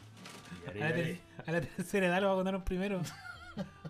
A 0.68 0.74
la, 0.74 0.94
ter- 0.94 1.18
a 1.46 1.52
la 1.52 1.60
tercera 1.62 2.06
edad 2.06 2.20
los 2.22 2.30
vacunaron 2.30 2.62
primero. 2.62 3.00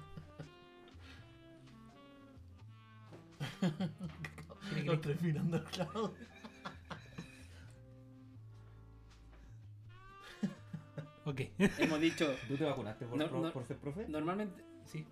no 4.85 5.01
tres 5.01 5.23
mirando 5.23 5.57
al 5.57 5.65
Claudio. 5.65 6.15
ok. 11.25 11.41
Hemos 11.79 12.01
dicho. 12.01 12.35
¿Tú 12.49 12.57
te 12.57 12.65
vacunaste 12.65 13.07
por, 13.07 13.65
ser 13.65 13.77
profe? 13.79 14.09
Normalmente, 14.09 14.63
sí. 14.85 15.07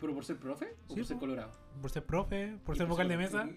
¿Pero 0.00 0.14
por 0.14 0.24
ser 0.24 0.36
profe 0.38 0.76
o 0.88 0.94
sí, 0.94 1.00
por 1.00 1.06
ser 1.06 1.18
colorado? 1.18 1.52
Por 1.80 1.90
ser 1.90 2.04
profe, 2.04 2.58
por 2.64 2.76
ser 2.76 2.86
vocal 2.86 3.08
de 3.08 3.16
mesa, 3.16 3.48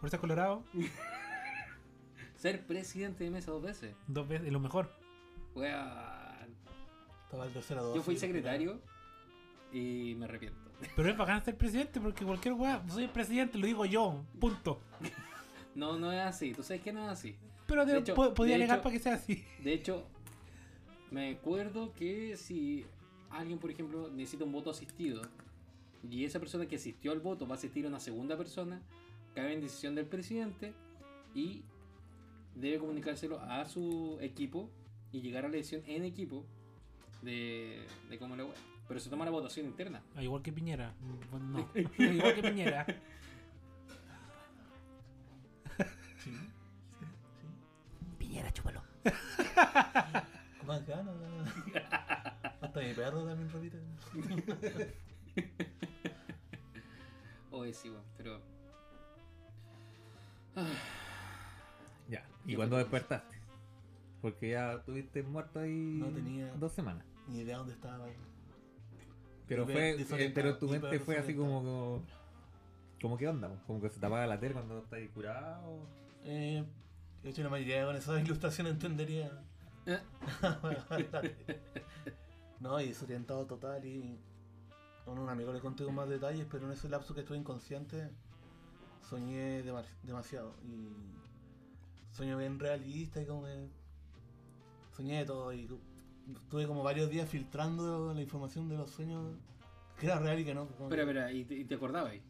por 0.00 0.10
ser 0.10 0.20
colorado. 0.20 0.64
ser 2.36 2.66
presidente 2.66 3.24
de 3.24 3.30
mesa 3.30 3.50
dos 3.50 3.62
veces. 3.62 3.94
Dos 4.06 4.28
veces, 4.28 4.48
y 4.48 4.50
lo 4.50 4.60
mejor. 4.60 4.90
Bueno, 5.54 5.78
Yo 7.94 8.02
fui 8.02 8.16
secretario 8.16 8.80
y 9.72 10.14
me 10.18 10.26
arrepiento. 10.26 10.65
Pero 10.94 11.10
es 11.10 11.16
bacán 11.16 11.44
ser 11.44 11.56
presidente 11.56 12.00
porque 12.00 12.24
cualquier 12.24 12.54
weá, 12.54 12.82
soy 12.88 13.04
el 13.04 13.10
presidente, 13.10 13.58
lo 13.58 13.66
digo 13.66 13.84
yo, 13.86 14.24
punto. 14.40 14.80
No, 15.74 15.98
no 15.98 16.12
es 16.12 16.20
así. 16.20 16.52
Tú 16.52 16.62
sabes 16.62 16.82
que 16.82 16.92
no 16.92 17.04
es 17.04 17.08
así. 17.10 17.36
Pero 17.66 17.84
de- 17.84 17.94
De 17.94 17.98
hecho- 18.00 18.14
po- 18.14 18.32
podía 18.34 18.54
alegar 18.56 18.76
hecho- 18.78 18.82
para 18.84 18.92
que 18.92 18.98
sea 19.00 19.14
así. 19.14 19.44
De 19.62 19.72
hecho, 19.72 20.06
me 21.10 21.30
acuerdo 21.32 21.92
que 21.94 22.36
si 22.36 22.84
alguien, 23.30 23.58
por 23.58 23.70
ejemplo, 23.70 24.08
necesita 24.10 24.44
un 24.44 24.52
voto 24.52 24.70
asistido 24.70 25.22
y 26.08 26.24
esa 26.24 26.38
persona 26.38 26.66
que 26.66 26.76
asistió 26.76 27.12
al 27.12 27.20
voto 27.20 27.46
va 27.46 27.54
a 27.54 27.58
asistir 27.58 27.84
a 27.86 27.88
una 27.88 28.00
segunda 28.00 28.36
persona, 28.36 28.80
cabe 29.34 29.52
en 29.54 29.60
decisión 29.60 29.94
del 29.94 30.06
presidente 30.06 30.72
y 31.34 31.62
debe 32.54 32.78
comunicárselo 32.78 33.40
a 33.40 33.64
su 33.66 34.16
equipo 34.20 34.70
y 35.12 35.20
llegar 35.20 35.44
a 35.44 35.48
la 35.48 35.56
decisión 35.56 35.82
en 35.86 36.04
equipo 36.04 36.44
de, 37.22 37.84
de 38.08 38.18
cómo 38.18 38.36
le 38.36 38.44
va. 38.44 38.50
Pero 38.88 39.00
se 39.00 39.10
toma 39.10 39.24
la 39.24 39.30
votación 39.32 39.66
interna. 39.66 40.00
Ah, 40.14 40.22
Igual 40.22 40.42
que 40.42 40.52
Piñera. 40.52 40.94
Bueno, 41.30 41.46
No, 41.46 41.70
igual 41.98 42.34
que 42.34 42.42
Piñera. 42.42 42.86
Sí. 46.24 46.32
Piñera, 48.18 48.50
chúpalo. 48.52 48.82
Más 50.66 50.84
ganas. 50.86 51.14
Hasta 52.60 52.80
mi 52.80 52.94
perro 52.94 53.24
también 53.24 53.48
repite. 53.50 53.78
O 57.52 57.64
es 57.64 57.84
igual, 57.84 58.02
pero. 58.16 58.40
Ya. 62.08 62.26
¿Y 62.44 62.56
cuándo 62.56 62.76
fui 62.76 62.82
despertaste? 62.84 63.36
Porque 64.22 64.50
ya 64.50 64.72
estuviste 64.72 65.22
muerto 65.22 65.60
ahí 65.60 65.98
No 66.00 66.08
tenía- 66.08 66.52
dos 66.54 66.72
semanas. 66.72 67.04
Ni 67.28 67.40
idea 67.40 67.58
dónde 67.58 67.74
estaba. 67.74 68.06
Pero 69.48 69.64
fue, 69.66 69.90
eh, 70.00 70.32
pero 70.34 70.58
tu 70.58 70.68
mente 70.68 70.98
fue 71.00 71.16
así 71.18 71.34
como, 71.34 71.62
como, 71.62 72.02
como 73.00 73.16
qué 73.16 73.28
onda, 73.28 73.50
como 73.66 73.80
que 73.80 73.88
se 73.90 74.00
te 74.00 74.06
apaga 74.06 74.26
la 74.26 74.38
tele 74.40 74.54
cuando 74.54 74.78
estás 74.78 74.94
ahí 74.94 75.08
curado. 75.08 75.86
Eh, 76.24 76.64
de 77.22 77.30
hecho, 77.30 77.42
la 77.42 77.48
mayoría 77.50 77.84
con 77.86 77.96
esa 77.96 78.18
ilustración 78.20 78.66
entendería. 78.66 79.30
Eh. 79.86 79.98
no, 82.60 82.80
y 82.80 82.88
desorientado 82.88 83.46
total. 83.46 83.84
Y 83.84 84.18
a 85.06 85.10
un 85.10 85.28
amigo 85.28 85.52
le 85.52 85.60
conté 85.60 85.84
con 85.84 85.94
más 85.94 86.08
detalles, 86.08 86.46
pero 86.50 86.66
en 86.66 86.72
ese 86.72 86.88
lapso 86.88 87.14
que 87.14 87.20
estuve 87.20 87.38
inconsciente, 87.38 88.10
soñé 89.08 89.62
dema- 89.64 89.84
demasiado. 90.02 90.54
Y 90.64 90.88
sueño 92.16 92.38
bien 92.38 92.58
realista 92.58 93.20
y 93.22 93.26
como 93.26 93.44
que 93.44 93.68
soñé 94.96 95.18
de 95.18 95.24
todo. 95.26 95.52
Y 95.52 95.68
estuve 96.34 96.66
como 96.66 96.82
varios 96.82 97.08
días 97.10 97.28
filtrando 97.28 98.12
la 98.14 98.20
información 98.20 98.68
de 98.68 98.76
los 98.76 98.90
sueños, 98.90 99.34
que 99.98 100.06
era 100.06 100.18
real 100.18 100.38
y 100.40 100.44
que 100.44 100.54
no. 100.54 100.66
como 100.68 100.84
Espera, 100.88 101.04
que- 101.04 101.10
espera, 101.10 101.32
¿y 101.32 101.44
te, 101.44 101.54
y 101.54 101.64
te 101.64 101.74
acordabas 101.76 102.12
ahí? 102.12 102.22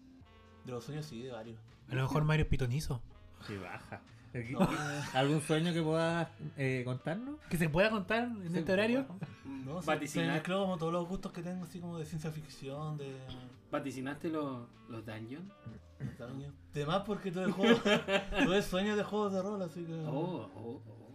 De 0.65 0.73
los 0.73 0.85
sueños 0.85 1.07
sí, 1.07 1.23
de 1.23 1.31
varios. 1.33 1.59
A 1.89 1.95
lo 1.95 2.03
mejor 2.03 2.25
Mario 2.25 2.45
es 2.45 2.49
pitonizo. 2.51 3.01
Qué 3.47 3.59
baja. 3.59 4.01
No, 4.51 4.69
¿Algún 5.15 5.41
sueño 5.41 5.73
que 5.73 5.81
puedas 5.83 6.29
eh, 6.59 6.83
contarnos? 6.85 7.41
Que 7.49 7.57
se 7.57 7.71
pueda 7.71 7.89
contar 7.89 8.25
en 8.25 8.51
Sí, 8.53 8.59
este 8.59 8.71
horario. 8.71 9.07
No, 9.65 9.81
se, 9.81 9.87
se 9.87 9.93
Vaticinar- 9.93 10.33
mezcló 10.35 10.61
como 10.61 10.77
todos 10.77 10.93
los 10.93 11.09
gustos 11.09 11.33
que 11.33 11.43
tengo, 11.43 11.65
así 11.65 11.81
como 11.81 11.97
de 11.99 12.05
ciencia 12.05 12.31
ficción, 12.31 12.99
de. 12.99 13.17
¿Vaticinaste 13.71 14.29
los, 14.29 14.69
los 14.91 15.07
dungeons? 15.07 15.49
de 15.99 16.53
Además, 16.75 17.03
porque 17.07 17.31
tuve 17.33 17.51
juegos. 17.51 17.81
tuve 18.45 18.61
sueños 18.61 18.99
de 18.99 19.05
juegos 19.05 19.33
de 19.33 19.41
rol, 19.41 19.63
así 19.63 19.83
que. 19.85 19.95
Oh, 20.07 20.51
oh, 20.55 20.83
oh. 20.87 21.06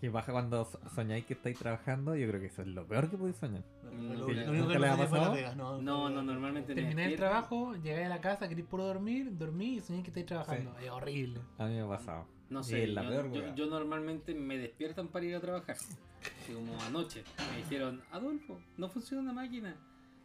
Qué 0.00 0.08
baja 0.10 0.30
cuando 0.32 0.64
so- 0.64 0.78
soñáis 0.94 1.24
que 1.26 1.34
estáis 1.34 1.58
trabajando. 1.58 2.14
Yo 2.14 2.28
creo 2.28 2.40
que 2.40 2.46
eso 2.46 2.62
es 2.62 2.68
lo 2.68 2.86
peor 2.86 3.10
que 3.10 3.16
podéis 3.16 3.36
soñar. 3.36 3.64
Lo, 3.82 3.90
Mm, 3.92 4.08
lo 4.12 4.18
¿nunca 4.18 4.28
único 4.28 4.44
les 4.44 4.50
que 4.68 4.78
no 4.78 5.56
no. 5.56 5.82
No, 5.82 6.02
fue- 6.06 6.12
no, 6.14 6.22
normalmente 6.22 6.74
me 6.74 6.82
Terminé 6.82 7.04
el 7.06 7.16
trabajo, 7.16 7.74
llegué 7.74 8.04
a 8.04 8.08
la 8.08 8.20
casa, 8.20 8.48
quería 8.48 8.64
puro 8.64 8.84
dormir, 8.84 9.36
dormí 9.36 9.76
y 9.76 9.80
soñé 9.80 10.02
que 10.02 10.08
estáis 10.10 10.26
trabajando. 10.26 10.78
Es 10.78 10.88
horrible. 10.90 11.40
A 11.58 11.66
mí 11.66 11.74
me 11.74 11.80
ha 11.80 11.88
pasado. 11.88 12.26
No 12.48 12.62
sé, 12.62 12.84
es 12.84 12.90
la 12.90 13.02
yo, 13.02 13.08
peor, 13.08 13.32
yo- 13.32 13.54
yo 13.56 13.66
normalmente 13.66 14.34
me 14.34 14.56
despiertan 14.56 15.08
para 15.08 15.24
ir 15.26 15.34
a 15.34 15.40
trabajar. 15.40 15.76
Así 15.76 16.52
como 16.54 16.80
anoche 16.82 17.24
me 17.52 17.58
dijeron, 17.58 18.02
Adolfo, 18.12 18.60
no 18.76 18.88
funciona 18.88 19.22
la 19.24 19.32
máquina. 19.32 19.74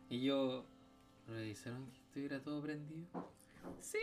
Y 0.10 0.22
yo, 0.22 0.66
¿revisaron 1.28 1.88
que 1.92 1.98
estuviera 1.98 2.40
todo 2.44 2.62
prendido? 2.62 3.08
Sí. 3.80 3.98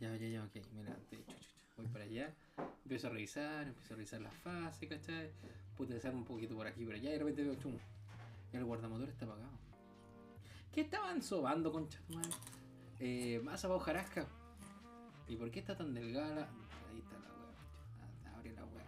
Ya, 0.00 0.16
ya, 0.16 0.28
ya, 0.28 0.44
ok, 0.44 0.54
me 0.74 0.82
levanté, 0.84 1.16
chu, 1.16 1.22
chu, 1.26 1.34
chu, 1.40 1.57
voy 1.82 1.86
para 1.92 2.04
allá, 2.04 2.34
empiezo 2.84 3.06
a 3.06 3.10
revisar, 3.10 3.66
empiezo 3.68 3.94
a 3.94 3.96
revisar 3.96 4.20
las 4.20 4.34
fases, 4.34 4.88
¿cachai? 4.88 5.30
Puedo 5.76 5.94
un 6.12 6.24
poquito 6.24 6.56
por 6.56 6.66
aquí, 6.66 6.84
por 6.84 6.94
allá, 6.94 7.10
y 7.10 7.12
de 7.12 7.18
repente 7.18 7.42
veo 7.44 7.54
chum. 7.54 7.76
El 8.52 8.64
guardamotor 8.64 9.08
está 9.08 9.26
apagado. 9.26 9.52
¿Qué 10.72 10.80
estaban 10.80 11.22
sobando, 11.22 11.70
concha 11.70 12.00
tu 12.06 12.14
madre? 12.14 12.30
Eh, 12.98 13.40
masa 13.44 13.68
hojarasca. 13.68 14.26
¿Y 15.28 15.36
por 15.36 15.50
qué 15.50 15.60
está 15.60 15.76
tan 15.76 15.94
delgada? 15.94 16.48
Ahí 16.90 16.98
está 16.98 17.18
la 17.18 17.28
weá. 17.34 18.36
Abre 18.36 18.52
la 18.52 18.64
weá. 18.64 18.84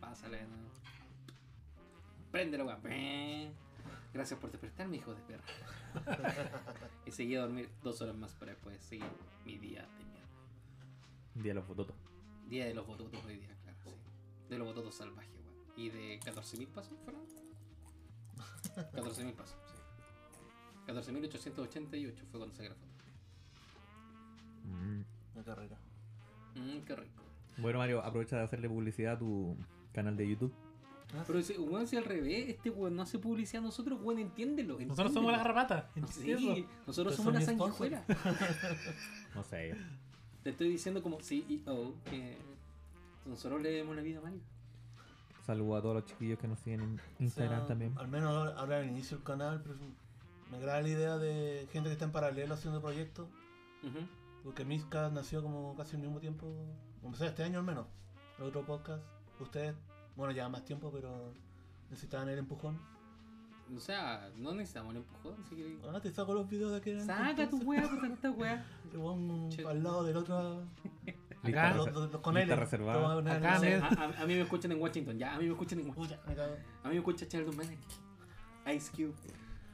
Pásala 0.00 0.38
de 0.38 0.46
nuevo. 0.46 0.70
Prende 2.32 2.58
la 2.58 2.64
weá. 2.64 3.52
Gracias 4.12 4.40
por 4.40 4.50
despertarme, 4.50 4.96
hijo 4.96 5.14
de 5.14 5.22
perra. 5.22 5.44
y 7.06 7.10
seguí 7.10 7.36
a 7.36 7.42
dormir 7.42 7.68
dos 7.82 8.00
horas 8.00 8.16
más 8.16 8.32
para 8.34 8.52
después 8.52 8.80
seguir 8.80 9.06
mi 9.44 9.58
día 9.58 9.82
de 9.82 10.04
mierda. 10.04 10.28
Día 11.34 11.50
de 11.50 11.54
los 11.54 11.66
fototos. 11.66 11.96
Día 12.48 12.66
de 12.66 12.74
los 12.74 12.86
bototos 12.86 13.24
hoy 13.24 13.36
día, 13.38 13.56
claro, 13.62 13.78
sí. 13.84 13.90
De 14.48 14.58
los 14.58 14.66
bototos 14.68 14.94
salvajes, 14.94 15.32
weón. 15.44 15.56
¿Y 15.76 15.90
de 15.90 16.20
14.000 16.20 16.68
pasos 16.68 16.98
fueron? 17.04 17.22
14.000 18.92 19.34
pasos, 19.34 19.56
sí. 19.66 20.92
14.888 20.92 22.14
fue 22.30 22.38
cuando 22.38 22.54
saqué 22.54 22.68
la 22.68 22.74
foto. 22.76 22.86
Mm. 24.64 25.02
Una 25.34 25.44
carrera. 25.44 25.76
Mmm, 26.54 26.78
qué 26.86 26.96
rico. 26.96 27.22
Bueno, 27.58 27.78
Mario, 27.78 28.02
aprovecha 28.04 28.36
de 28.36 28.42
hacerle 28.42 28.68
publicidad 28.68 29.14
a 29.14 29.18
tu 29.18 29.56
canal 29.92 30.16
de 30.16 30.28
YouTube. 30.28 30.54
Pero 31.26 31.42
si, 31.42 31.56
weón, 31.56 31.86
si 31.86 31.96
al 31.96 32.04
revés, 32.04 32.48
este 32.48 32.70
weón 32.70 32.96
no 32.96 33.02
hace 33.02 33.18
publicidad 33.18 33.62
a 33.62 33.66
nosotros, 33.66 34.00
weón, 34.02 34.18
entiéndelo. 34.18 34.78
Nosotros 34.78 35.12
somos 35.12 35.32
la 35.32 35.38
garrapata. 35.38 35.90
Sí, 36.10 36.66
nosotros 36.86 37.14
somos 37.16 37.34
la 37.34 37.40
sanguijuela. 37.40 38.04
No 39.34 39.42
sé. 39.42 39.74
Te 40.46 40.50
estoy 40.50 40.68
diciendo 40.68 41.02
como 41.02 41.18
CEO 41.20 41.94
que 42.08 42.38
nosotros 43.24 43.60
le 43.60 43.72
demos 43.72 43.96
la 43.96 44.02
vida 44.02 44.18
a 44.18 44.22
Mario. 44.22 44.38
Saludo 45.44 45.74
a 45.74 45.82
todos 45.82 45.96
los 45.96 46.04
chiquillos 46.04 46.38
que 46.38 46.46
nos 46.46 46.60
siguen 46.60 46.82
en 46.82 47.00
Instagram 47.18 47.56
O 47.56 47.60
sea, 47.62 47.66
también. 47.66 47.98
Al 47.98 48.06
menos 48.06 48.30
ahora, 48.30 48.56
ahora 48.56 48.78
al 48.78 48.86
inicio 48.86 49.16
del 49.16 49.26
canal, 49.26 49.60
pero 49.60 49.74
me 50.52 50.58
agrada 50.58 50.82
la 50.82 50.88
idea 50.88 51.18
de 51.18 51.66
gente 51.72 51.88
que 51.88 51.94
está 51.94 52.04
en 52.04 52.12
paralelo 52.12 52.54
haciendo 52.54 52.80
proyectos. 52.80 53.26
Porque 54.44 54.64
Mizcast 54.64 55.12
nació 55.12 55.42
como 55.42 55.74
casi 55.74 55.96
al 55.96 56.02
mismo 56.02 56.20
tiempo. 56.20 56.46
O 57.02 57.12
sea, 57.16 57.26
este 57.26 57.42
año 57.42 57.58
al 57.58 57.64
menos. 57.64 57.88
El 58.38 58.44
otro 58.44 58.64
podcast. 58.64 59.02
Ustedes, 59.40 59.74
bueno, 60.14 60.32
ya 60.32 60.48
más 60.48 60.64
tiempo, 60.64 60.92
pero 60.92 61.32
necesitaban 61.90 62.28
el 62.28 62.38
empujón. 62.38 62.78
O 63.74 63.80
sea, 63.80 64.30
no 64.36 64.54
necesitamos 64.54 64.92
el 64.92 64.98
empujón, 64.98 65.34
si 65.48 65.54
quieres. 65.56 65.72
Ah, 65.92 66.00
te 66.00 66.12
saco 66.12 66.34
los 66.34 66.48
videos 66.48 66.70
de 66.72 66.76
aquel 66.78 67.00
Saca 67.04 67.48
tu 67.48 67.58
weá, 67.62 67.82
por 67.82 68.00
tanta 68.00 68.30
weá. 68.30 68.64
Te 68.90 68.96
pongo 68.98 69.48
al 69.68 69.82
lado 69.82 70.04
del 70.04 70.16
otro. 70.16 70.62
Acá, 71.42 71.74
los, 71.74 71.86
reser- 71.88 71.92
los- 71.92 72.12
los 72.12 72.20
con 72.22 72.34
lista 72.34 72.54
L. 72.54 72.60
reservada. 72.62 72.98
Te 72.98 73.04
voy 73.04 73.12
a 73.12 73.14
poner 73.16 73.36
Acá 73.36 73.54
A, 73.54 74.04
a- 74.04 74.22
a 74.22 74.26
mí 74.26 74.34
me 74.34 74.40
escuchan 74.42 74.72
en 74.72 74.80
Washington, 74.80 75.18
ya, 75.18 75.34
a 75.34 75.38
mí 75.38 75.44
me 75.46 75.52
escuchan 75.52 75.78
en 75.80 75.88
Washington. 75.88 76.18
A 76.26 76.88
mí 76.88 76.94
me 76.94 76.96
escucha 76.98 77.26
Sheldon 77.28 77.56
Manning. 77.56 77.78
Ice 78.74 78.90
Cube. 78.90 79.14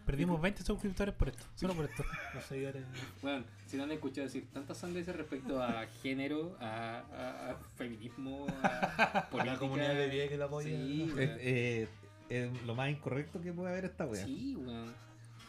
Perdimos 0.04 0.40
20 0.40 0.62
suscriptores 0.64 1.14
por 1.14 1.28
esto. 1.28 1.44
Solo 1.54 1.74
por 1.74 1.84
esto. 1.84 2.02
Los 2.34 2.44
seguidores. 2.44 2.84
Bueno, 3.22 3.44
si 3.66 3.76
no 3.76 3.84
han 3.84 3.92
escuchado 3.92 4.26
decir 4.26 4.48
tantas 4.52 4.76
sandeces 4.78 5.14
respecto 5.14 5.62
a 5.62 5.86
género, 6.02 6.56
a, 6.60 6.98
a- 6.98 7.50
a 7.52 7.56
feminismo, 7.76 8.46
a 8.62 9.28
política. 9.30 9.52
La 9.54 9.58
comunidad 9.58 9.94
de 9.94 10.08
bien 10.08 10.28
que 10.28 10.36
la 10.36 10.46
apoya. 10.46 10.68
Sí, 10.68 11.10
weón. 11.14 11.30
eh, 11.40 11.88
es 12.32 12.62
lo 12.64 12.74
más 12.74 12.90
incorrecto 12.90 13.40
que 13.40 13.52
puede 13.52 13.70
haber 13.70 13.84
esta 13.86 14.06
wea. 14.06 14.24
Sí, 14.24 14.56
weón. 14.56 14.92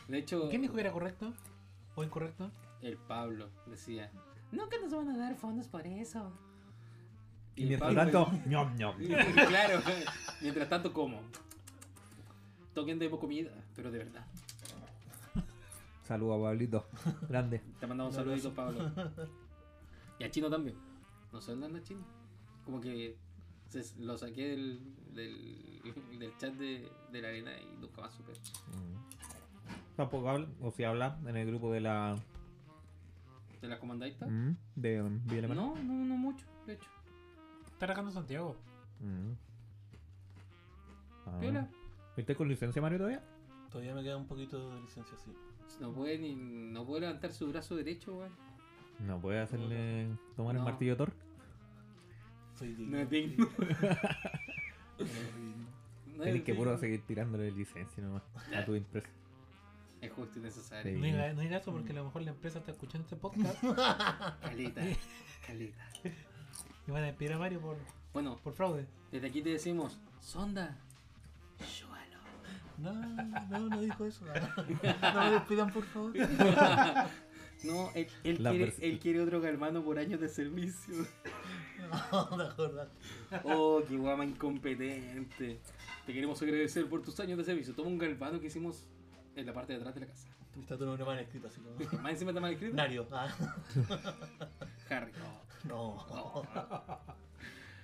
De 0.07 0.17
hecho, 0.17 0.49
¿Quién 0.49 0.61
dijo 0.61 0.73
que 0.73 0.81
era 0.81 0.91
correcto? 0.91 1.33
¿O 1.95 2.03
incorrecto? 2.03 2.51
el 2.81 2.97
Pablo 2.97 3.49
decía: 3.67 4.11
Nunca 4.51 4.75
nos 4.81 4.93
van 4.93 5.09
a 5.09 5.17
dar 5.17 5.35
fondos 5.35 5.67
por 5.67 5.87
eso. 5.87 6.31
Y 7.55 7.65
mientras 7.65 7.93
Pablo- 7.93 8.11
tanto, 8.11 8.49
ñom 8.49 8.75
ñom. 8.75 8.95
claro, 9.47 9.81
mientras 10.41 10.69
tanto, 10.69 10.91
como. 10.91 11.21
Toquen 12.73 12.97
de 12.99 13.09
comida, 13.09 13.51
pero 13.75 13.91
de 13.91 13.99
verdad. 13.99 14.25
Saludos 16.03 16.39
a 16.39 16.43
Pablito. 16.43 16.85
Grande. 17.29 17.61
Te 17.79 17.87
mandamos 17.87 18.13
un 18.13 18.19
saludito, 18.19 18.53
Pablo. 18.53 18.91
Y 20.19 20.23
a 20.23 20.29
Chino 20.31 20.49
también. 20.49 20.75
No 21.31 21.39
sé 21.39 21.51
dónde 21.51 21.67
anda 21.67 21.81
Chino. 21.83 22.01
Como 22.65 22.81
que 22.81 23.15
lo 23.99 24.17
saqué 24.17 24.49
del, 24.49 24.81
del, 25.13 25.81
del 26.19 26.37
chat 26.37 26.53
de, 26.53 26.89
de 27.11 27.21
la 27.21 27.27
arena 27.27 27.51
y 27.57 27.79
nunca 27.79 28.01
más 28.01 28.13
supe. 28.13 28.31
Mm. 28.31 29.95
Tampoco 29.95 30.29
habla, 30.29 30.47
o 30.61 30.71
si 30.71 30.83
habla 30.83 31.17
en 31.25 31.37
el 31.37 31.47
grupo 31.47 31.71
de 31.71 31.81
la. 31.81 32.17
¿De 33.61 33.67
la 33.67 33.79
comandadita? 33.79 34.25
Mm, 34.25 34.57
de 34.75 35.01
um, 35.01 35.21
Villa. 35.25 35.47
No, 35.47 35.75
no, 35.75 35.93
no 36.05 36.17
mucho, 36.17 36.45
de 36.65 36.73
hecho. 36.73 36.89
Está 37.65 37.85
arrancando 37.85 38.11
Santiago. 38.11 38.55
Mm. 38.99 39.31
Ah. 41.25 41.37
Piola. 41.39 41.69
¿Viste 42.17 42.35
con 42.35 42.47
licencia 42.47 42.81
Mario 42.81 42.97
todavía? 42.99 43.23
Todavía 43.71 43.95
me 43.95 44.03
queda 44.03 44.17
un 44.17 44.27
poquito 44.27 44.69
de 44.69 44.81
licencia, 44.81 45.17
sí. 45.17 45.31
No 45.79 45.91
puede, 45.91 46.19
ni, 46.19 46.35
no 46.35 46.85
puede 46.85 47.01
levantar 47.01 47.31
su 47.31 47.47
brazo 47.47 47.75
derecho, 47.75 48.15
weón. 48.15 48.31
No 48.99 49.19
puede 49.19 49.39
hacerle 49.39 50.07
tomar 50.35 50.55
el 50.55 50.61
martillo 50.61 50.95
Thor. 50.95 51.13
Soy 52.57 52.73
digno. 52.73 52.97
No 52.97 53.03
es 53.03 53.09
digno. 53.09 53.49
No. 54.99 55.05
No 56.17 56.23
es 56.25 56.43
que 56.43 56.53
puro 56.53 56.77
seguir 56.77 57.01
tirándole 57.05 57.51
licencia 57.51 58.03
nomás 58.03 58.23
a 58.55 58.63
tu 58.65 58.75
empresa. 58.75 59.09
Es 60.01 60.11
justo 60.11 60.37
y 60.37 60.41
necesario. 60.43 60.93
Sí. 60.93 60.99
No 60.99 61.05
diga, 61.05 61.33
no 61.33 61.41
diga 61.41 61.57
eso 61.57 61.71
porque 61.71 61.91
a 61.91 61.95
lo 61.95 62.03
mejor 62.05 62.21
la 62.23 62.31
empresa 62.31 62.59
está 62.59 62.71
escuchando 62.71 63.05
este 63.05 63.15
podcast 63.15 63.57
Caleta, 64.41 64.81
caleta. 65.47 65.83
y 66.87 66.91
van 66.91 67.03
a 67.03 67.05
despedir 67.07 67.33
a 67.33 67.37
Mario 67.39 67.61
por, 67.61 67.77
Bueno, 68.13 68.37
por 68.43 68.53
fraude. 68.53 68.85
desde 69.11 69.27
aquí 69.27 69.41
te 69.41 69.49
decimos, 69.49 69.97
Sonda, 70.19 70.77
llévalo. 71.79 72.03
No, 72.77 72.93
no, 73.49 73.69
no 73.69 73.81
dijo 73.81 74.05
eso. 74.05 74.25
No 74.25 75.21
me 75.23 75.31
despidan, 75.31 75.71
por 75.71 75.83
favor. 75.85 76.13
No, 77.63 77.89
él, 77.95 78.07
quiere, 78.35 78.73
él 78.81 78.99
quiere 78.99 79.21
otro 79.21 79.41
hermano 79.45 79.85
por 79.85 79.97
años 79.97 80.19
de 80.19 80.27
servicio. 80.27 80.95
No, 82.11 82.37
te 82.37 82.43
acordaste. 82.43 82.97
Oh, 83.43 83.81
qué 83.87 83.95
guama 83.97 84.25
incompetente. 84.25 85.59
Te 86.05 86.13
queremos 86.13 86.41
agradecer 86.41 86.87
por 86.87 87.01
tus 87.01 87.19
años 87.19 87.37
de 87.37 87.43
servicio. 87.43 87.73
Toma 87.73 87.89
un 87.89 87.97
galvano 87.97 88.39
que 88.39 88.47
hicimos 88.47 88.85
en 89.35 89.45
la 89.45 89.53
parte 89.53 89.73
de 89.73 89.79
atrás 89.79 89.93
de 89.95 90.01
la 90.01 90.07
casa. 90.07 90.27
Está 90.59 90.77
tu 90.77 90.85
nombre 90.85 91.03
mal 91.05 91.17
escrito, 91.19 91.47
así 91.47 91.59
como. 91.61 92.01
Más 92.01 92.11
encima 92.13 92.31
está 92.31 92.41
mal 92.41 92.51
escrito. 92.53 92.75
Nario. 92.75 93.07
Ah, 93.11 93.27
Harry. 94.89 95.11
no. 95.67 96.43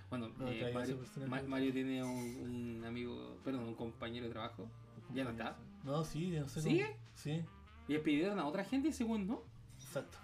Bueno, 0.10 0.30
No, 0.38 0.48
eh, 0.50 0.60
traiga 0.60 0.80
Mario. 0.80 1.48
Ma- 1.48 1.60
tiene 1.72 2.04
un, 2.04 2.78
un 2.80 2.86
amigo, 2.86 3.38
perdón, 3.44 3.64
un 3.66 3.76
compañero 3.76 4.26
de 4.26 4.32
trabajo. 4.32 4.68
¿Ya 5.14 5.24
no 5.24 5.32
está? 5.32 5.56
No, 5.84 6.04
sí, 6.04 6.30
no 6.32 6.48
sé 6.48 6.62
¿Sigue? 6.62 6.86
cómo. 6.86 6.98
Sí, 7.16 7.44
Y 7.88 7.94
despidieron 7.94 8.40
a 8.40 8.46
otra 8.48 8.64
gente 8.64 8.92
según 8.92 9.28
no, 9.28 9.44
exacto. 9.82 10.18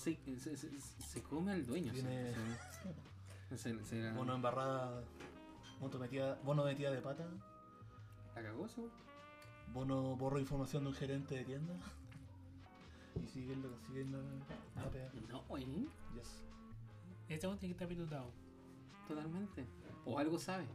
Se, 0.00 0.38
se, 0.38 0.56
se- 0.56 0.70
se 1.02 1.22
come 1.22 1.52
al 1.52 1.66
dueño. 1.66 1.92
Tiene- 1.92 2.32
Bono 4.12 4.34
embarrada. 4.34 5.02
Bono 5.80 5.98
metida, 5.98 6.38
bono 6.44 6.64
metida 6.64 6.90
de 6.90 7.00
pata. 7.00 7.26
la 8.34 8.42
cagó 8.42 8.66
eso. 8.66 8.88
Bono 9.72 10.16
borro 10.16 10.38
información 10.40 10.84
de 10.84 10.90
un 10.90 10.94
gerente 10.96 11.34
de 11.36 11.44
tienda. 11.44 11.74
Y 13.22 13.26
siguen 13.26 13.62
lo 13.62 13.68
la, 14.12 14.18
la 14.82 14.90
pega. 14.90 15.10
No, 15.28 15.42
güey, 15.48 15.64
Yes. 16.14 16.44
Este 17.28 17.46
tiene 17.46 17.58
que 17.60 17.84
estar 17.84 17.88
pilotado. 17.88 18.30
totalmente. 19.08 19.66
O 20.04 20.18
algo 20.18 20.38
sabe. 20.38 20.66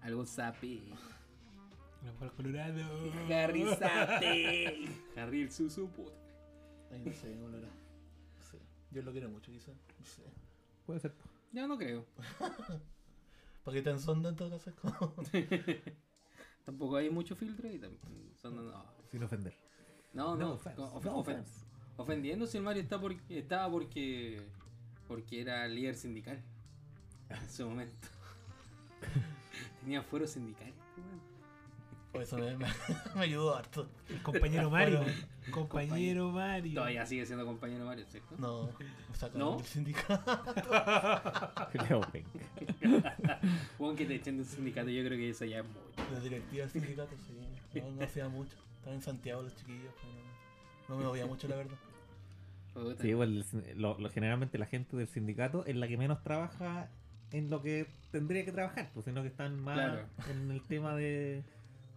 Algo 0.00 0.24
sabe. 0.26 0.82
Lo 2.04 2.12
por 2.14 2.32
Colorado. 2.32 2.82
Harry 3.32 3.64
sabe. 3.76 4.88
Harry 5.16 5.42
el 5.42 5.52
susu 5.52 5.88
puta. 5.88 6.10
Ay, 6.90 7.02
no 7.06 7.12
sé, 7.12 7.36
lo 7.36 7.58
hará. 7.58 7.68
Yo 8.92 9.02
lo 9.02 9.12
quiero 9.12 9.28
mucho, 9.30 9.50
quizás. 9.50 9.74
Puede 10.86 11.00
ser. 11.00 11.14
Ya 11.52 11.66
no 11.66 11.78
creo. 11.78 12.04
¿Para 13.64 13.74
qué 13.76 13.82
tan 13.82 13.98
sonda 14.00 14.30
en 14.30 14.36
todo 14.36 14.50
caso? 14.50 14.70
Es 14.70 14.76
como- 14.76 15.14
Tampoco 16.64 16.96
hay 16.96 17.10
mucho 17.10 17.34
filtro 17.36 17.68
y 17.70 17.78
tam- 17.78 17.96
son- 18.40 18.56
no. 18.56 18.84
Sin 19.10 19.22
ofender. 19.22 19.54
No, 20.12 20.36
no, 20.36 20.46
No 20.46 20.52
offense, 20.54 20.80
of- 20.80 21.04
no 21.04 21.12
ofen- 21.12 21.20
offense. 21.20 21.64
ofendiendo 21.96 22.46
si 22.46 22.58
el 22.58 22.64
Mario 22.64 22.82
está 22.82 23.00
por, 23.00 23.14
estaba 23.28 23.70
porque 23.70 24.42
porque 25.08 25.40
era 25.40 25.66
líder 25.68 25.94
sindical 25.96 26.40
en 27.28 27.50
su 27.50 27.68
momento. 27.68 28.08
Tenía 29.80 30.02
fuero 30.02 30.26
sindical. 30.26 30.72
Por 32.12 32.22
eso 32.22 32.36
me, 32.36 32.56
me, 32.58 32.66
me 33.16 33.20
ayudó 33.22 33.56
harto. 33.56 33.88
El 34.10 34.22
compañero 34.22 34.68
Mario. 34.70 34.98
Bueno, 35.00 35.12
compañero 35.50 36.30
Mario. 36.30 36.74
Todavía 36.74 37.06
sigue 37.06 37.24
siendo 37.26 37.46
compañero 37.46 37.84
Mario, 37.86 38.04
¿cierto? 38.06 38.34
No, 38.38 38.68
me 39.08 39.16
sacaron 39.16 39.38
¿No? 39.38 39.56
del 39.56 39.66
sindicato. 39.66 40.22
Juan 43.78 43.96
que 43.96 44.06
te 44.06 44.14
echen 44.16 44.36
del 44.36 44.46
sindicato, 44.46 44.88
yo 44.90 45.04
creo 45.04 45.18
que 45.18 45.30
eso 45.30 45.44
ya 45.44 45.60
es 45.60 45.64
mucho. 45.66 46.12
La 46.12 46.20
directiva 46.20 46.62
del 46.66 46.70
sindicato, 46.70 47.16
sí. 47.26 47.80
No, 47.80 47.90
no 47.92 48.04
hacía 48.04 48.28
mucho. 48.28 48.56
Estaban 48.76 48.96
en 48.98 49.02
Santiago 49.02 49.42
los 49.42 49.54
chiquillos, 49.56 49.92
pero 50.00 50.12
no, 50.12 50.94
no 50.94 50.96
me 51.00 51.04
movía 51.04 51.26
mucho, 51.26 51.48
la 51.48 51.56
verdad. 51.56 51.76
Sí, 53.00 53.08
igual, 53.08 53.44
lo, 53.76 53.98
lo- 53.98 54.10
generalmente 54.10 54.56
la 54.58 54.66
gente 54.66 54.96
del 54.96 55.06
sindicato 55.08 55.64
es 55.66 55.76
la 55.76 55.86
que 55.88 55.96
menos 55.98 56.22
trabaja 56.22 56.88
en 57.30 57.50
lo 57.50 57.62
que 57.62 57.86
tendría 58.10 58.44
que 58.44 58.52
trabajar, 58.52 58.90
pues, 58.94 59.04
sino 59.04 59.20
que 59.22 59.28
están 59.28 59.60
más 59.62 59.74
Claro. 59.74 60.06
en 60.30 60.50
el 60.50 60.62
tema 60.62 60.94
de, 60.94 61.42